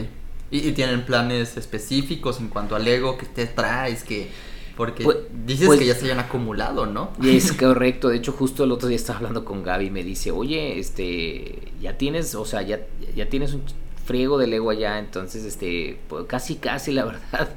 ¿Y, 0.50 0.68
y 0.68 0.72
tienen 0.72 1.04
planes 1.04 1.56
específicos 1.56 2.40
en 2.40 2.48
cuanto 2.48 2.76
al 2.76 2.84
Lego 2.84 3.16
que 3.18 3.26
te 3.26 3.46
traes? 3.46 4.02
que 4.04 4.28
Porque 4.76 5.04
Pues- 5.04 5.16
dices 5.44 5.66
pues- 5.66 5.78
que 5.80 5.86
ya 5.86 5.94
se 5.94 6.04
hayan 6.04 6.18
acumulado, 6.20 6.86
¿no? 6.86 7.10
Y 7.20 7.36
es 7.36 7.52
correcto, 7.58 8.08
de 8.08 8.16
hecho 8.18 8.32
justo 8.32 8.64
el 8.64 8.72
otro 8.72 8.88
día 8.88 8.96
estaba 8.96 9.18
hablando 9.18 9.44
con 9.44 9.62
Gaby 9.62 9.86
y 9.86 9.90
me 9.90 10.04
dice, 10.04 10.30
oye, 10.32 10.78
este, 10.78 11.72
ya 11.80 11.96
tienes, 11.96 12.34
o 12.34 12.44
sea, 12.44 12.62
ya, 12.62 12.80
ya 13.14 13.28
tienes 13.28 13.54
un 13.54 13.62
friego 14.04 14.36
de 14.38 14.46
Lego 14.46 14.70
allá, 14.70 14.98
entonces, 14.98 15.44
este, 15.44 15.98
pues 16.08 16.26
casi, 16.26 16.56
casi 16.56 16.92
la 16.92 17.04
verdad, 17.06 17.48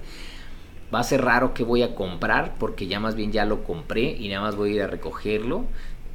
va 0.94 1.00
a 1.00 1.04
ser 1.04 1.24
raro 1.24 1.54
que 1.54 1.64
voy 1.64 1.84
a 1.84 1.96
comprar, 1.96 2.56
porque 2.60 2.88
ya 2.88 3.00
más 3.00 3.16
bien 3.16 3.32
ya 3.32 3.46
lo 3.46 3.64
compré 3.64 4.12
y 4.18 4.30
nada 4.30 4.42
más 4.42 4.56
voy 4.56 4.72
a 4.72 4.76
ir 4.76 4.82
a 4.84 4.88
recogerlo. 4.88 5.66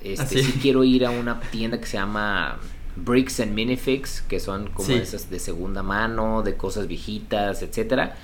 Este, 0.03 0.39
¿Ah, 0.41 0.43
sí? 0.43 0.43
sí 0.43 0.59
quiero 0.61 0.85
ir 0.85 1.07
a 1.07 1.11
una 1.11 1.41
tienda 1.41 1.79
que 1.81 1.87
se 1.87 1.97
llama 1.97 2.59
Bricks 2.97 3.41
and 3.41 3.53
Minifix, 3.53 4.21
que 4.23 4.41
son 4.41 4.69
como 4.71 4.89
Sí. 4.89 4.95
esas 4.95 5.31
de 5.31 5.39
segunda 5.39 5.83
mano, 5.83 6.43
de 6.43 6.57
cosas 6.57 6.87
viejitas, 6.89 7.63
etcétera. 7.63 8.17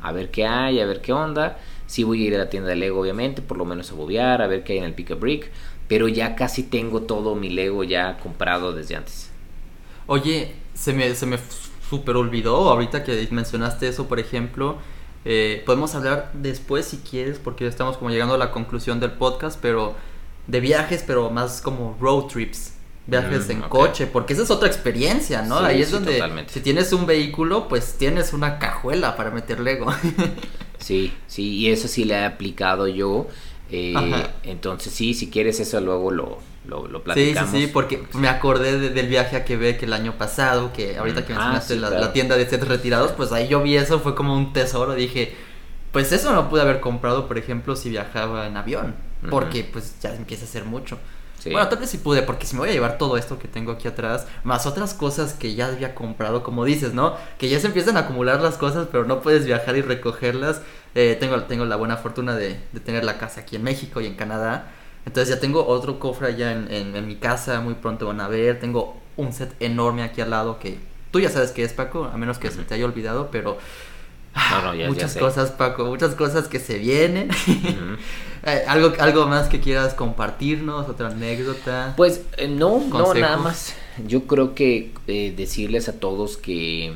A 0.00 0.12
ver 0.12 0.30
qué 0.30 0.46
hay, 0.46 0.80
a 0.80 0.86
ver 0.86 1.00
qué 1.00 1.12
onda. 1.12 1.58
Sí 1.86 2.04
voy 2.04 2.24
a 2.24 2.26
ir 2.28 2.34
a 2.34 2.38
la 2.38 2.50
tienda 2.50 2.68
de 2.68 2.76
Lego, 2.76 3.00
obviamente, 3.00 3.40
por 3.42 3.56
lo 3.56 3.64
menos 3.64 3.90
a 3.90 3.94
bobear, 3.94 4.42
a 4.42 4.46
ver 4.46 4.62
qué 4.64 4.74
hay 4.74 4.78
en 4.80 4.84
el 4.84 4.94
Pick 4.94 5.10
a 5.12 5.14
Brick. 5.14 5.50
Pero 5.88 6.06
ya 6.08 6.36
casi 6.36 6.62
tengo 6.64 7.02
todo 7.02 7.34
mi 7.34 7.48
Lego 7.48 7.82
ya 7.84 8.18
comprado 8.18 8.72
desde 8.72 8.96
antes. 8.96 9.30
Oye, 10.06 10.52
se 10.74 10.92
me, 10.92 11.14
se 11.14 11.26
me 11.26 11.38
super 11.88 12.16
olvidó 12.16 12.68
ahorita 12.70 13.04
que 13.04 13.26
mencionaste 13.30 13.88
eso, 13.88 14.06
por 14.08 14.20
ejemplo. 14.20 14.78
Eh, 15.24 15.62
podemos 15.66 15.94
hablar 15.94 16.30
después 16.34 16.86
si 16.86 16.98
quieres, 16.98 17.38
porque 17.38 17.64
ya 17.64 17.70
estamos 17.70 17.96
como 17.98 18.10
llegando 18.10 18.34
a 18.34 18.38
la 18.38 18.50
conclusión 18.50 19.00
del 19.00 19.12
podcast, 19.12 19.58
pero 19.60 19.94
de 20.46 20.60
viajes, 20.60 21.04
pero 21.06 21.30
más 21.30 21.60
como 21.62 21.96
road 22.00 22.26
trips. 22.26 22.74
Viajes 23.06 23.48
Mm, 23.48 23.50
en 23.50 23.62
coche, 23.62 24.06
porque 24.06 24.34
esa 24.34 24.42
es 24.42 24.50
otra 24.50 24.68
experiencia, 24.68 25.42
¿no? 25.42 25.60
Sí, 25.60 25.64
Ahí 25.64 25.80
es 25.82 25.88
sí, 25.88 25.92
donde 25.92 26.12
totalmente. 26.12 26.52
si 26.52 26.60
tienes 26.60 26.92
un 26.92 27.06
vehículo, 27.06 27.68
pues 27.68 27.96
tienes 27.98 28.32
una 28.34 28.58
cajuela 28.58 29.16
para 29.16 29.30
meter 29.30 29.60
Lego. 29.60 29.86
Sí, 30.78 31.24
sí, 31.26 31.56
y 31.56 31.70
eso 31.70 31.88
sí 31.88 32.04
le 32.04 32.14
he 32.14 32.24
aplicado 32.24 32.86
yo. 32.88 33.28
eh, 33.70 34.34
entonces 34.44 34.92
sí, 34.94 35.12
si 35.14 35.30
quieres 35.30 35.60
eso 35.60 35.80
luego 35.80 36.10
lo, 36.10 36.38
lo, 36.68 36.86
lo 36.86 37.02
Sí, 37.14 37.34
sí, 37.34 37.44
sí, 37.50 37.66
porque 37.66 38.04
me 38.14 38.28
acordé 38.28 38.78
de- 38.78 38.90
del 38.90 39.08
viaje 39.08 39.36
a 39.36 39.44
Quebec 39.44 39.82
el 39.82 39.92
año 39.92 40.16
pasado, 40.18 40.72
que 40.72 40.98
ahorita 40.98 41.24
que 41.26 41.32
Mm, 41.32 41.36
ah, 41.36 41.40
mencionaste 41.52 41.74
sí, 41.74 41.80
la, 41.80 41.88
claro. 41.88 42.04
la 42.04 42.12
tienda 42.12 42.36
de 42.36 42.48
sets 42.48 42.68
retirados, 42.68 43.12
pues 43.12 43.32
ahí 43.32 43.48
yo 43.48 43.62
vi 43.62 43.76
eso, 43.76 44.00
fue 44.00 44.14
como 44.14 44.36
un 44.36 44.52
tesoro, 44.52 44.94
dije, 44.94 45.34
pues 45.92 46.12
eso 46.12 46.32
no 46.34 46.48
pude 46.50 46.60
haber 46.62 46.80
comprado, 46.80 47.26
por 47.26 47.38
ejemplo, 47.38 47.74
si 47.76 47.90
viajaba 47.90 48.46
en 48.46 48.56
avión, 48.56 48.94
porque 49.30 49.64
pues 49.64 49.94
ya 50.00 50.14
empieza 50.14 50.44
a 50.44 50.48
ser 50.48 50.64
mucho. 50.64 50.98
Sí. 51.38 51.50
Bueno, 51.50 51.68
tal 51.68 51.78
vez 51.78 51.88
sí 51.90 51.98
pude, 51.98 52.22
porque 52.22 52.46
si 52.46 52.54
me 52.56 52.60
voy 52.62 52.70
a 52.70 52.72
llevar 52.72 52.98
todo 52.98 53.16
esto 53.16 53.38
que 53.38 53.46
tengo 53.46 53.70
aquí 53.72 53.86
atrás, 53.86 54.26
más 54.42 54.66
otras 54.66 54.92
cosas 54.92 55.34
que 55.34 55.54
ya 55.54 55.68
había 55.68 55.94
comprado, 55.94 56.42
como 56.42 56.64
dices, 56.64 56.94
¿no? 56.94 57.16
Que 57.38 57.48
ya 57.48 57.60
se 57.60 57.68
empiezan 57.68 57.96
a 57.96 58.00
acumular 58.00 58.40
las 58.40 58.56
cosas, 58.58 58.88
pero 58.90 59.04
no 59.04 59.20
puedes 59.22 59.46
viajar 59.46 59.76
y 59.76 59.82
recogerlas. 59.82 60.60
Eh, 60.96 61.16
tengo, 61.20 61.40
tengo 61.44 61.64
la 61.64 61.76
buena 61.76 61.96
fortuna 61.96 62.34
de, 62.34 62.60
de 62.72 62.80
tener 62.80 63.04
la 63.04 63.18
casa 63.18 63.42
aquí 63.42 63.54
en 63.56 63.62
México 63.62 64.00
y 64.00 64.06
en 64.06 64.16
Canadá. 64.16 64.72
Entonces 65.08 65.34
ya 65.34 65.40
tengo 65.40 65.66
otro 65.66 65.98
cofre 65.98 66.28
allá 66.28 66.52
en, 66.52 66.70
en- 66.70 66.94
en 66.94 67.06
mi 67.08 67.16
casa, 67.16 67.60
muy 67.62 67.72
pronto 67.74 68.06
van 68.06 68.20
a 68.20 68.28
ver. 68.28 68.60
Tengo 68.60 68.94
un 69.16 69.32
set 69.32 69.54
enorme 69.58 70.02
aquí 70.02 70.20
al 70.20 70.28
lado 70.30 70.58
que 70.58 70.76
tú 71.10 71.18
ya 71.18 71.30
sabes 71.30 71.50
qué 71.52 71.64
es, 71.64 71.72
Paco, 71.72 72.04
a 72.04 72.16
menos 72.18 72.36
que 72.38 72.50
se 72.50 72.62
te 72.62 72.74
haya 72.74 72.84
olvidado, 72.84 73.30
pero... 73.32 73.56
No, 74.50 74.62
no, 74.62 74.74
ya- 74.74 74.82
ya 74.82 74.88
muchas 74.88 75.16
cosas, 75.16 75.50
Paco, 75.52 75.86
muchas 75.86 76.14
cosas 76.14 76.46
que 76.46 76.60
se 76.60 76.78
vienen. 76.78 77.30
Eh, 78.44 78.62
¿Algo, 78.68 78.92
¿Algo 79.00 79.26
más 79.26 79.48
que 79.48 79.58
quieras 79.60 79.94
compartirnos? 79.94 80.88
¿Otra 80.88 81.08
anécdota? 81.08 81.94
Pues 81.96 82.22
eh, 82.36 82.46
no, 82.46 82.78
no, 82.78 83.12
nada 83.20 83.36
más. 83.36 83.74
Yo 84.06 84.28
creo 84.28 84.54
que 84.54 84.92
eh, 85.08 85.34
decirles 85.36 85.88
a 85.88 85.94
todos 85.98 86.36
que 86.36 86.92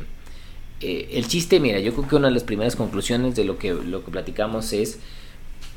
el 0.81 1.27
chiste, 1.27 1.59
mira, 1.59 1.81
yo 1.81 1.93
creo 1.95 2.07
que 2.09 2.15
una 2.17 2.29
de 2.29 2.35
las 2.35 2.45
primeras 2.45 2.77
conclusiones 2.77 3.35
de 3.35 3.45
lo 3.45 3.59
que, 3.59 3.75
lo 3.75 4.05
que 4.05 4.11
platicamos 4.13 4.73
es, 4.73 5.01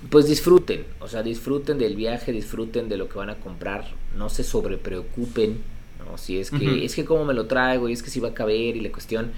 pues 0.10 0.28
disfruten, 0.28 0.86
o 1.00 1.08
sea, 1.08 1.24
disfruten 1.24 1.78
del 1.78 1.96
viaje, 1.96 2.32
disfruten 2.32 2.90
de 2.90 2.98
lo 2.98 3.10
que 3.10 3.18
van 3.18 3.30
a 3.30 3.36
comprar, 3.36 3.86
no 4.16 4.30
se 4.30 4.44
sobrepreocupen, 4.44 5.58
¿no? 6.06 6.18
Si 6.18 6.38
es 6.40 6.52
que, 6.52 6.86
es 6.86 6.96
que 6.96 7.06
cómo 7.06 7.26
me 7.26 7.34
lo 7.34 7.46
traigo 7.48 7.90
y 7.90 7.94
es 7.94 8.04
que 8.04 8.10
si 8.10 8.20
va 8.20 8.30
a 8.30 8.34
caber 8.34 8.76
y 8.76 8.82
la 8.82 8.92
cuestión, 8.92 9.32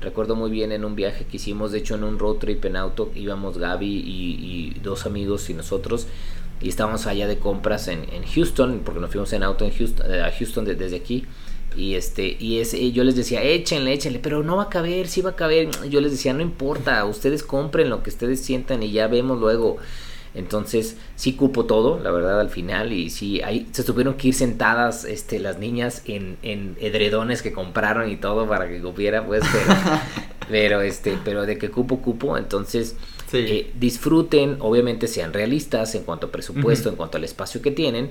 recuerdo 0.00 0.34
muy 0.36 0.50
bien 0.50 0.72
en 0.72 0.84
un 0.84 0.94
viaje 0.94 1.24
que 1.24 1.36
hicimos, 1.36 1.72
de 1.72 1.78
hecho 1.78 1.94
en 1.94 2.04
un 2.04 2.18
road 2.18 2.36
trip 2.36 2.64
en 2.66 2.76
auto, 2.76 3.10
íbamos 3.14 3.56
Gaby 3.58 3.86
y, 3.86 4.74
y 4.76 4.80
dos 4.82 5.06
amigos 5.06 5.48
y 5.50 5.54
nosotros, 5.54 6.06
y 6.60 6.68
estábamos 6.68 7.06
allá 7.06 7.26
de 7.26 7.38
compras 7.38 7.88
en, 7.88 8.04
en 8.12 8.24
Houston, 8.24 8.82
porque 8.84 9.00
nos 9.00 9.10
fuimos 9.10 9.32
en 9.32 9.42
auto 9.42 9.64
en 9.64 9.72
Houston, 9.72 10.12
eh, 10.12 10.20
a 10.22 10.30
Houston 10.30 10.64
de- 10.66 10.74
desde 10.74 10.96
aquí. 10.96 11.24
Y 11.76 11.94
este, 11.94 12.36
y 12.38 12.58
es, 12.58 12.74
y 12.74 12.92
yo 12.92 13.04
les 13.04 13.14
decía, 13.16 13.42
échenle, 13.42 13.92
échenle, 13.92 14.18
pero 14.18 14.42
no 14.42 14.56
va 14.56 14.64
a 14.64 14.68
caber, 14.68 15.06
sí 15.08 15.22
va 15.22 15.30
a 15.30 15.36
caber. 15.36 15.68
Yo 15.88 16.00
les 16.00 16.10
decía, 16.12 16.32
no 16.34 16.42
importa, 16.42 17.04
ustedes 17.04 17.42
compren 17.42 17.90
lo 17.90 18.02
que 18.02 18.10
ustedes 18.10 18.40
sientan 18.40 18.82
y 18.82 18.90
ya 18.90 19.06
vemos 19.06 19.38
luego. 19.40 19.76
Entonces, 20.34 20.96
sí 21.16 21.34
cupo 21.34 21.64
todo, 21.66 21.98
la 21.98 22.10
verdad, 22.12 22.40
al 22.40 22.50
final. 22.50 22.92
Y 22.92 23.10
sí, 23.10 23.40
ahí 23.42 23.66
se 23.72 23.82
tuvieron 23.82 24.14
que 24.14 24.28
ir 24.28 24.34
sentadas 24.34 25.04
este, 25.04 25.38
las 25.40 25.58
niñas 25.58 26.02
en, 26.06 26.36
en 26.42 26.76
edredones 26.80 27.42
que 27.42 27.52
compraron 27.52 28.10
y 28.10 28.16
todo 28.16 28.48
para 28.48 28.68
que 28.68 28.80
cupiera, 28.80 29.26
pues, 29.26 29.42
pero, 29.52 29.74
pero, 30.48 30.80
este, 30.82 31.18
pero 31.24 31.46
de 31.46 31.58
que 31.58 31.70
cupo, 31.70 32.00
cupo. 32.00 32.36
Entonces, 32.36 32.96
Sí. 33.30 33.38
eh, 33.38 33.70
disfruten, 33.78 34.56
obviamente 34.58 35.06
sean 35.06 35.32
realistas 35.32 35.94
en 35.94 36.02
cuanto 36.02 36.26
a 36.26 36.32
presupuesto, 36.32 36.88
en 36.88 36.96
cuanto 36.96 37.16
al 37.16 37.22
espacio 37.22 37.62
que 37.62 37.70
tienen, 37.70 38.10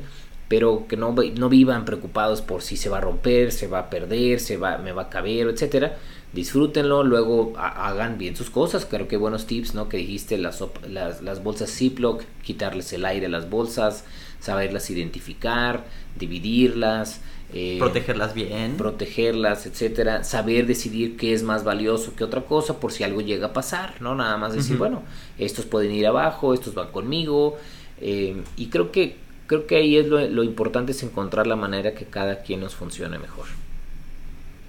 pero 0.49 0.87
que 0.87 0.97
no, 0.97 1.15
no 1.35 1.47
vivan 1.49 1.85
preocupados 1.85 2.41
por 2.41 2.63
si 2.63 2.75
se 2.75 2.89
va 2.89 2.97
a 2.97 3.01
romper, 3.01 3.51
se 3.51 3.67
va 3.67 3.79
a 3.79 3.89
perder, 3.89 4.39
se 4.39 4.57
va, 4.57 4.79
me 4.79 4.91
va 4.91 5.03
a 5.03 5.09
caber, 5.09 5.47
etcétera. 5.47 5.97
Disfrútenlo, 6.33 7.03
luego 7.03 7.53
hagan 7.57 8.17
bien 8.17 8.35
sus 8.35 8.49
cosas. 8.49 8.85
Creo 8.85 9.07
que 9.07 9.17
buenos 9.17 9.45
tips, 9.45 9.73
¿no? 9.75 9.89
Que 9.89 9.97
dijiste 9.97 10.37
las, 10.37 10.63
las, 10.87 11.21
las 11.21 11.43
bolsas 11.43 11.71
Ziploc, 11.71 12.23
quitarles 12.43 12.91
el 12.93 13.05
aire 13.05 13.27
a 13.27 13.29
las 13.29 13.49
bolsas, 13.49 14.05
saberlas 14.39 14.89
identificar, 14.89 15.85
dividirlas. 16.17 17.21
Eh, 17.53 17.77
protegerlas 17.79 18.33
bien. 18.33 18.75
Protegerlas, 18.77 19.65
etcétera. 19.65 20.23
Saber 20.23 20.67
decidir 20.67 21.17
qué 21.17 21.33
es 21.33 21.41
más 21.43 21.63
valioso 21.63 22.15
que 22.15 22.23
otra 22.23 22.41
cosa 22.41 22.79
por 22.79 22.91
si 22.91 23.03
algo 23.03 23.21
llega 23.21 23.47
a 23.47 23.53
pasar, 23.53 24.01
¿no? 24.01 24.15
Nada 24.15 24.37
más 24.37 24.53
decir, 24.53 24.77
bueno, 24.77 25.03
estos 25.37 25.65
pueden 25.65 25.91
ir 25.91 26.05
abajo, 26.05 26.53
estos 26.53 26.73
van 26.75 26.91
conmigo. 26.91 27.57
Eh, 28.01 28.43
y 28.55 28.67
creo 28.67 28.91
que, 28.91 29.17
creo 29.49 29.65
que 29.65 29.77
ahí 29.77 29.97
es 29.97 30.05
lo, 30.05 30.19
lo 30.19 30.43
importante 30.43 30.91
es 30.91 31.01
encontrar 31.01 31.47
la 31.47 31.55
manera 31.55 31.95
que 31.95 32.05
cada 32.05 32.43
quien 32.43 32.59
nos 32.59 32.75
funcione 32.75 33.17
mejor. 33.17 33.47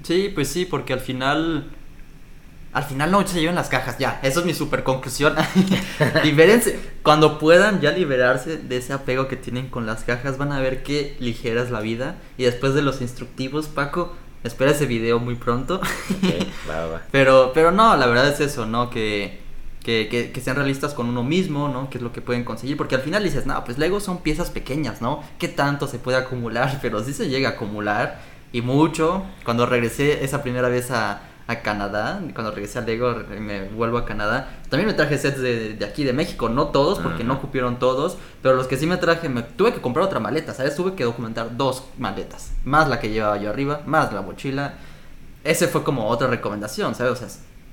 Sí, 0.03 0.33
pues 0.35 0.49
sí, 0.49 0.65
porque 0.65 0.95
al 0.95 1.01
final 1.01 1.71
al 2.73 2.85
final 2.85 3.11
no 3.11 3.27
se 3.27 3.41
lleven 3.41 3.57
las 3.57 3.69
cajas, 3.69 3.99
ya. 3.99 4.21
Eso 4.23 4.41
es 4.41 4.47
mi 4.47 4.55
super 4.55 4.85
conclusión. 4.85 5.35
Libérense. 6.25 6.79
Cuando 7.03 7.39
puedan 7.39 7.81
ya 7.81 7.91
liberarse 7.91 8.57
de 8.57 8.77
ese 8.77 8.93
apego 8.93 9.29
que 9.29 9.37
tienen 9.37 9.69
con 9.69 9.87
las 9.87 10.05
cajas, 10.05 10.39
van 10.39 10.53
a 10.53 10.61
ver 10.61 10.83
qué 10.83 11.17
ligera 11.19 11.63
es 11.63 11.71
la 11.71 11.81
vida. 11.81 12.17
Y 12.39 12.45
después 12.45 12.73
de 12.75 12.83
los 12.83 13.01
instructivos, 13.03 13.67
Paco, 13.67 14.15
espera 14.45 14.71
ese 14.71 14.87
video 14.87 15.19
muy 15.19 15.35
pronto. 15.35 15.81
Pero, 17.11 17.51
pero 17.53 17.73
no, 17.73 17.97
la 17.97 18.07
verdad 18.07 18.29
es 18.29 18.41
eso, 18.41 18.65
¿no? 18.65 18.89
Que, 18.89 19.41
que, 19.83 20.31
que, 20.33 20.41
sean 20.41 20.57
realistas 20.57 20.95
con 20.95 21.09
uno 21.09 21.23
mismo, 21.23 21.69
¿no? 21.69 21.89
Que 21.91 21.99
es 21.99 22.03
lo 22.03 22.13
que 22.13 22.21
pueden 22.21 22.45
conseguir. 22.45 22.77
Porque 22.77 22.95
al 22.95 23.03
final 23.03 23.25
dices, 23.25 23.47
no, 23.47 23.65
pues 23.65 23.79
Lego 23.79 24.01
son 24.01 24.19
piezas 24.19 24.51
pequeñas, 24.51 25.01
¿no? 25.01 25.23
¿Qué 25.39 25.49
tanto 25.49 25.87
se 25.87 25.99
puede 25.99 26.19
acumular? 26.19 26.79
Pero 26.83 27.03
sí 27.03 27.13
se 27.13 27.29
llega 27.29 27.51
a 27.51 27.53
acumular. 27.53 28.21
Y 28.53 28.63
mucho. 28.63 29.23
Cuando 29.45 29.67
regresé 29.67 30.25
esa 30.25 30.43
primera 30.43 30.69
vez 30.69 30.91
a 30.91 31.23
a 31.51 31.63
Canadá, 31.63 32.21
cuando 32.33 32.53
regresé 32.53 32.79
a 32.79 32.83
Lego 32.83 33.13
me 33.41 33.69
vuelvo 33.71 33.99
a 33.99 34.05
Canadá, 34.05 34.49
también 34.69 34.87
me 34.87 34.95
traje 34.95 35.19
sets 35.19 35.41
de, 35.41 35.85
aquí 35.85 36.05
de 36.05 36.13
México, 36.13 36.49
no 36.49 36.69
todos 36.69 37.01
porque 37.01 37.25
no 37.25 37.41
cupieron 37.41 37.81
todos, 37.81 38.17
pero 38.41 38.55
los 38.55 38.69
que 38.69 38.77
sí 38.77 38.87
me 38.87 38.99
traje, 38.99 39.29
me 39.29 39.43
tuve 39.43 39.73
que 39.73 39.81
comprar 39.81 40.07
otra 40.07 40.21
maleta, 40.21 40.55
¿sabes? 40.55 40.77
Tuve 40.77 40.95
que 40.95 41.03
documentar 41.03 41.57
dos 41.57 41.85
maletas, 41.99 42.53
más 42.65 42.89
la 42.89 43.01
que 43.01 43.11
llevaba 43.11 43.37
yo 43.39 43.51
arriba, 43.51 43.83
más 43.85 44.13
la 44.13 44.23
mochila. 44.23 44.75
Ese 45.43 45.67
fue 45.67 45.83
como 45.83 46.07
otra 46.07 46.29
recomendación, 46.29 46.95
¿sabes? 46.95 47.15
O 47.15 47.17
sea, 47.17 47.29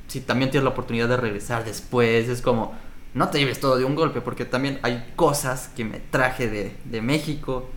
si 0.08 0.22
también 0.22 0.52
tienes 0.52 0.64
la 0.64 0.72
oportunidad 0.72 1.08
de 1.08 1.18
regresar 1.18 1.66
después, 1.66 2.30
es 2.30 2.42
como, 2.42 2.74
no 3.14 3.30
te 3.30 3.40
lleves 3.40 3.60
todo 3.60 3.78
de 3.78 3.86
un 3.86 3.96
golpe, 3.96 4.22
porque 4.22 4.46
también 4.46 4.80
hay 4.84 5.12
cosas 5.16 5.70
que 5.76 5.86
me 5.86 6.00
traje 6.00 6.50
de, 6.50 6.76
de 6.86 7.02
México 7.02 7.70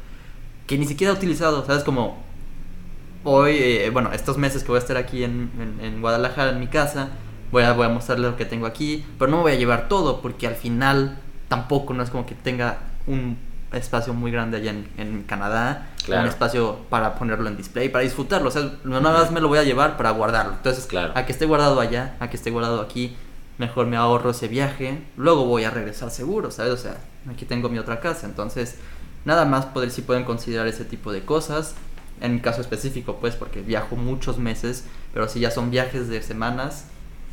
que 0.66 0.78
ni 0.78 0.86
siquiera 0.86 1.12
he 1.12 1.16
utilizado, 1.16 1.66
¿sabes? 1.66 1.82
Como 1.82 2.22
hoy, 3.24 3.56
eh, 3.58 3.90
bueno, 3.90 4.12
estos 4.12 4.38
meses 4.38 4.62
que 4.62 4.68
voy 4.68 4.76
a 4.76 4.80
estar 4.80 4.96
aquí 4.96 5.24
en, 5.24 5.50
en, 5.82 6.00
Guadalajara, 6.00 6.52
en 6.52 6.60
mi 6.60 6.68
casa, 6.68 7.08
voy 7.50 7.64
a, 7.64 7.72
voy 7.72 7.86
a 7.86 7.88
mostrarles 7.88 8.30
lo 8.30 8.36
que 8.36 8.44
tengo 8.44 8.66
aquí, 8.66 9.04
pero 9.18 9.30
no 9.30 9.38
me 9.38 9.42
voy 9.42 9.52
a 9.52 9.56
llevar 9.56 9.88
todo 9.88 10.22
porque 10.22 10.46
al 10.46 10.54
final 10.54 11.18
tampoco 11.48 11.92
no 11.92 12.02
es 12.04 12.10
como 12.10 12.24
que 12.24 12.36
tenga 12.36 12.78
un 13.08 13.36
espacio 13.72 14.14
muy 14.14 14.30
grande 14.30 14.56
allá 14.56 14.70
en, 14.70 14.88
en 14.96 15.22
Canadá, 15.22 15.88
un 16.08 16.26
espacio 16.26 16.78
para 16.88 17.14
ponerlo 17.14 17.48
en 17.48 17.56
display, 17.56 17.88
para 17.88 18.02
disfrutarlo, 18.02 18.48
o 18.48 18.50
sea, 18.50 18.72
nada 18.84 19.00
más 19.00 19.30
me 19.30 19.40
lo 19.40 19.48
voy 19.48 19.58
a 19.58 19.62
llevar 19.62 19.96
para 19.96 20.10
guardarlo. 20.10 20.54
Entonces, 20.54 20.86
claro. 20.86 21.12
a 21.14 21.24
que 21.24 21.32
esté 21.32 21.46
guardado 21.46 21.80
allá, 21.80 22.16
a 22.20 22.28
que 22.28 22.36
esté 22.36 22.50
guardado 22.50 22.80
aquí, 22.80 23.16
mejor 23.58 23.86
me 23.86 23.96
ahorro 23.96 24.30
ese 24.30 24.48
viaje, 24.48 25.02
luego 25.16 25.44
voy 25.44 25.64
a 25.64 25.70
regresar 25.70 26.10
seguro, 26.10 26.50
¿sabes? 26.50 26.72
O 26.72 26.76
sea, 26.76 26.96
aquí 27.30 27.44
tengo 27.44 27.68
mi 27.68 27.78
otra 27.78 28.00
casa, 28.00 28.26
entonces, 28.26 28.76
nada 29.24 29.44
más 29.44 29.66
poder 29.66 29.90
si 29.90 30.02
pueden 30.02 30.24
considerar 30.24 30.66
ese 30.66 30.84
tipo 30.84 31.12
de 31.12 31.24
cosas 31.24 31.74
en 32.20 32.34
mi 32.34 32.40
caso 32.40 32.60
específico, 32.60 33.18
pues, 33.20 33.34
porque 33.34 33.62
viajo 33.62 33.96
muchos 33.96 34.38
meses, 34.38 34.84
pero 35.12 35.28
si 35.28 35.40
ya 35.40 35.50
son 35.50 35.70
viajes 35.70 36.08
de 36.08 36.22
semanas, 36.22 36.84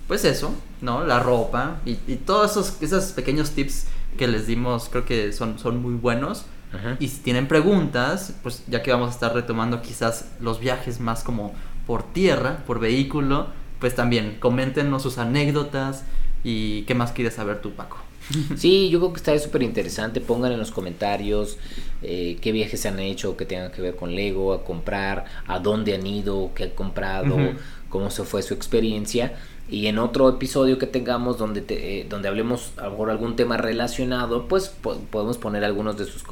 pues 0.08 0.24
eso, 0.24 0.54
¿no? 0.82 1.04
La 1.04 1.20
ropa 1.20 1.78
y, 1.86 2.00
y 2.08 2.16
todos 2.16 2.52
esos, 2.52 2.82
esos 2.82 3.12
pequeños 3.12 3.52
tips 3.52 3.88
que 4.18 4.28
les 4.28 4.48
dimos 4.48 4.90
creo 4.90 5.06
que 5.06 5.32
son, 5.32 5.60
son 5.60 5.82
muy 5.82 5.96
buenos. 5.96 6.46
Y 7.00 7.08
si 7.08 7.22
tienen 7.22 7.48
preguntas, 7.48 8.36
pues 8.44 8.64
ya 8.68 8.84
que 8.84 8.92
vamos 8.92 9.08
a 9.10 9.12
estar 9.12 9.34
retomando 9.34 9.82
quizás 9.82 10.30
los 10.42 10.60
viajes 10.60 11.00
más 11.00 11.24
como 11.24 11.54
por 11.88 12.04
tierra, 12.12 12.64
por 12.68 12.80
vehículo, 12.80 13.48
pues 13.80 13.96
también 13.96 14.38
coméntenos 14.40 15.02
sus 15.02 15.18
anécdotas 15.18 16.04
y 16.44 16.84
qué 16.84 16.94
más 16.94 17.14
quieres 17.14 17.36
saber 17.36 17.62
tú, 17.62 17.72
Paco. 17.72 17.98
Sí, 18.58 18.90
yo 18.90 19.00
creo 19.00 19.14
que 19.14 19.18
está 19.18 19.40
súper 19.40 19.64
interesante. 19.64 20.22
Pongan 20.22 20.52
en 20.52 20.60
los 20.60 20.72
comentarios 20.72 21.58
eh, 22.02 22.38
qué 22.42 22.52
viajes 22.52 22.82
se 22.82 22.90
han 22.90 23.00
hecho 23.00 23.38
que 23.38 23.46
tengan 23.46 23.72
que 23.72 23.82
ver 23.82 23.96
con 23.96 24.14
Lego, 24.14 24.54
a 24.54 24.64
comprar, 24.64 25.26
a 25.48 25.60
dónde 25.60 25.96
han 25.96 26.06
ido, 26.06 26.52
qué 26.54 26.66
han 26.66 26.70
comprado, 26.72 27.38
cómo 27.90 28.10
se 28.12 28.24
fue 28.24 28.42
su 28.42 28.54
experiencia. 28.54 29.34
Y 29.70 29.88
en 29.88 30.00
otro 30.00 30.30
episodio 30.30 30.78
que 30.78 30.88
tengamos 30.88 31.38
donde, 31.38 31.66
eh, 31.70 32.06
donde 32.10 32.30
hablemos 32.30 32.72
a 32.78 32.86
algún 32.86 33.36
tema 33.36 33.58
relacionado, 33.58 34.48
pues 34.48 34.70
podemos 34.70 35.38
poner 35.38 35.66
algunos 35.66 35.98
de 35.98 36.06
sus 36.06 36.24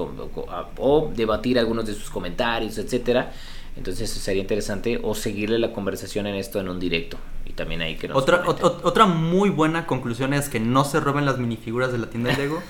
o 0.77 1.11
debatir 1.13 1.59
algunos 1.59 1.85
de 1.85 1.93
sus 1.93 2.09
comentarios, 2.09 2.77
etcétera. 2.77 3.33
Entonces 3.75 4.09
sería 4.09 4.41
interesante 4.41 5.01
o 5.03 5.13
seguirle 5.15 5.59
la 5.59 5.73
conversación 5.73 6.27
en 6.27 6.35
esto 6.35 6.61
en 6.61 6.69
un 6.69 6.79
directo. 6.79 7.17
Y 7.45 7.51
también 7.51 7.81
ahí 7.81 7.95
que 7.95 8.07
nos 8.07 8.17
otra, 8.17 8.43
otra 8.47 9.05
muy 9.05 9.49
buena 9.49 9.85
conclusión 9.85 10.33
es 10.33 10.47
que 10.47 10.61
no 10.61 10.85
se 10.85 11.01
roben 11.01 11.25
las 11.25 11.37
minifiguras 11.37 11.91
de 11.91 11.97
la 11.97 12.09
tienda 12.09 12.31
de 12.31 12.37
Lego. 12.37 12.63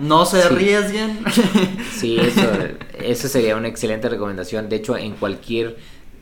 no 0.00 0.26
se 0.26 0.42
arriesguen. 0.44 1.20
sí, 1.92 2.18
eso, 2.20 2.42
eso 3.02 3.28
sería 3.28 3.56
una 3.56 3.68
excelente 3.68 4.10
recomendación. 4.10 4.68
De 4.68 4.76
hecho, 4.76 4.98
en 4.98 5.12
cualquier 5.14 5.78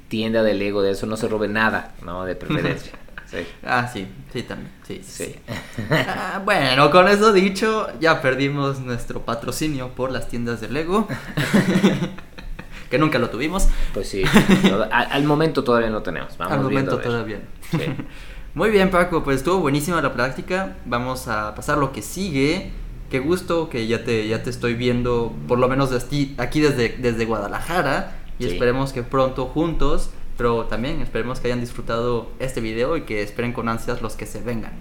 tienda 0.07 0.45
de 0.45 0.55
Lego 0.55 0.83
de 0.83 0.93
eso 0.93 1.07
no 1.07 1.17
se 1.17 1.27
robe 1.27 1.49
nada, 1.49 1.97
¿no? 2.05 2.25
De 2.25 2.37
preferencia. 2.37 2.93
Ah, 3.65 3.89
sí, 3.93 4.07
sí, 4.33 4.43
también. 4.43 4.71
Sí, 4.87 5.01
sí. 5.05 5.37
Ah, 5.91 6.41
bueno, 6.45 6.91
con 6.91 7.09
eso 7.09 7.33
dicho, 7.33 7.89
ya 8.01 8.21
perdimos 8.23 8.81
nuestro 8.81 9.25
patrocinio 9.25 9.91
por 9.91 10.11
las 10.11 10.29
tiendas 10.29 10.61
de 10.61 10.69
Lego. 10.69 11.09
que 12.91 12.99
nunca 12.99 13.19
lo 13.19 13.31
tuvimos. 13.31 13.69
Pues 13.93 14.09
sí, 14.09 14.23
al, 14.91 15.25
momento 15.25 15.65
todavía 15.65 15.91
no 15.91 16.03
tenemos. 16.03 16.37
Vamos 16.39 16.55
al 16.55 16.63
momento 16.63 16.99
todavía. 16.99 17.41
Muy 18.55 18.71
bien, 18.71 18.91
Paco, 18.91 19.23
pues 19.23 19.39
estuvo 19.39 19.59
buenísima 19.59 20.01
la 20.01 20.15
práctica. 20.15 20.77
Vamos 20.87 21.29
a 21.29 21.55
pasar 21.55 21.79
lo 21.79 21.93
que 21.93 22.03
sigue. 22.03 22.71
Qué 23.11 23.19
gusto 23.21 23.69
que 23.69 23.87
ya 23.87 24.03
te, 24.03 24.27
ya 24.27 24.43
te 24.43 24.51
estoy 24.51 24.75
viendo, 24.75 25.35
por 25.47 25.59
lo 25.59 25.69
menos 25.69 25.93
aquí, 25.93 26.35
aquí 26.39 26.61
desde, 26.61 26.97
desde 26.99 27.25
Guadalajara. 27.25 28.17
Y 28.39 28.47
esperemos 28.47 28.93
que 28.93 29.03
pronto 29.03 29.47
juntos, 29.47 30.11
pero 30.37 30.65
también 30.65 31.01
esperemos 31.01 31.41
que 31.41 31.49
hayan 31.49 31.61
disfrutado 31.61 32.29
este 32.39 32.61
video 32.61 32.97
y 32.97 33.03
que 33.03 33.23
esperen 33.23 33.53
con 33.53 33.69
ansias 33.69 34.03
los 34.03 34.15
que 34.15 34.27
se 34.27 34.41
vengan. 34.41 34.73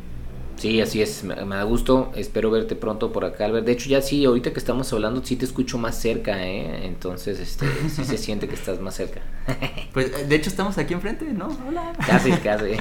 Sí, 0.58 0.80
así 0.80 1.02
es, 1.02 1.24
me, 1.24 1.36
da 1.36 1.64
gusto, 1.64 2.12
espero 2.16 2.50
verte 2.50 2.76
pronto 2.76 3.12
por 3.12 3.26
acá, 3.26 3.46
Albert. 3.46 3.66
De 3.66 3.74
hecho, 3.74 3.90
ya 3.90 4.02
sí, 4.02 4.24
ahorita 4.24 4.54
que 4.54 4.60
estamos 4.60 4.92
hablando, 4.94 5.22
sí 5.24 5.36
te 5.36 5.44
escucho 5.44 5.78
más 5.78 6.00
cerca, 6.00 6.46
¿eh? 6.46 6.86
Entonces, 6.86 7.40
este, 7.40 7.68
sí 7.90 8.06
se 8.06 8.18
siente 8.18 8.48
que 8.48 8.56
estás 8.56 8.80
más 8.80 8.96
cerca. 8.96 9.22
pues, 9.94 10.12
eh, 10.18 10.26
de 10.26 10.36
hecho, 10.36 10.50
estamos 10.50 10.78
aquí 10.78 10.94
enfrente, 10.94 11.26
¿no? 11.26 11.50
Hola. 11.68 11.92
Casi, 12.06 12.32
casi. 12.32 12.78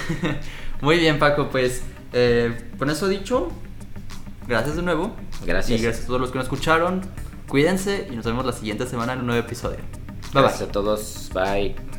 Muy 0.80 0.98
bien, 0.98 1.18
Paco, 1.18 1.48
pues, 1.50 1.82
eh, 2.12 2.70
con 2.78 2.88
eso 2.88 3.08
dicho, 3.08 3.50
gracias 4.46 4.76
de 4.76 4.82
nuevo. 4.82 5.16
Gracias. 5.44 5.80
Y 5.80 5.82
gracias 5.82 6.04
a 6.04 6.06
todos 6.06 6.20
los 6.20 6.30
que 6.30 6.38
nos 6.38 6.44
escucharon. 6.44 7.02
Cuídense 7.48 8.08
y 8.10 8.16
nos 8.16 8.24
vemos 8.24 8.46
la 8.46 8.52
siguiente 8.52 8.86
semana 8.86 9.14
en 9.14 9.20
un 9.20 9.26
nuevo 9.26 9.44
episodio. 9.44 9.78
Bye 10.32 10.42
gracias 10.42 10.68
a 10.68 10.72
todos, 10.72 11.30
bye. 11.34 11.91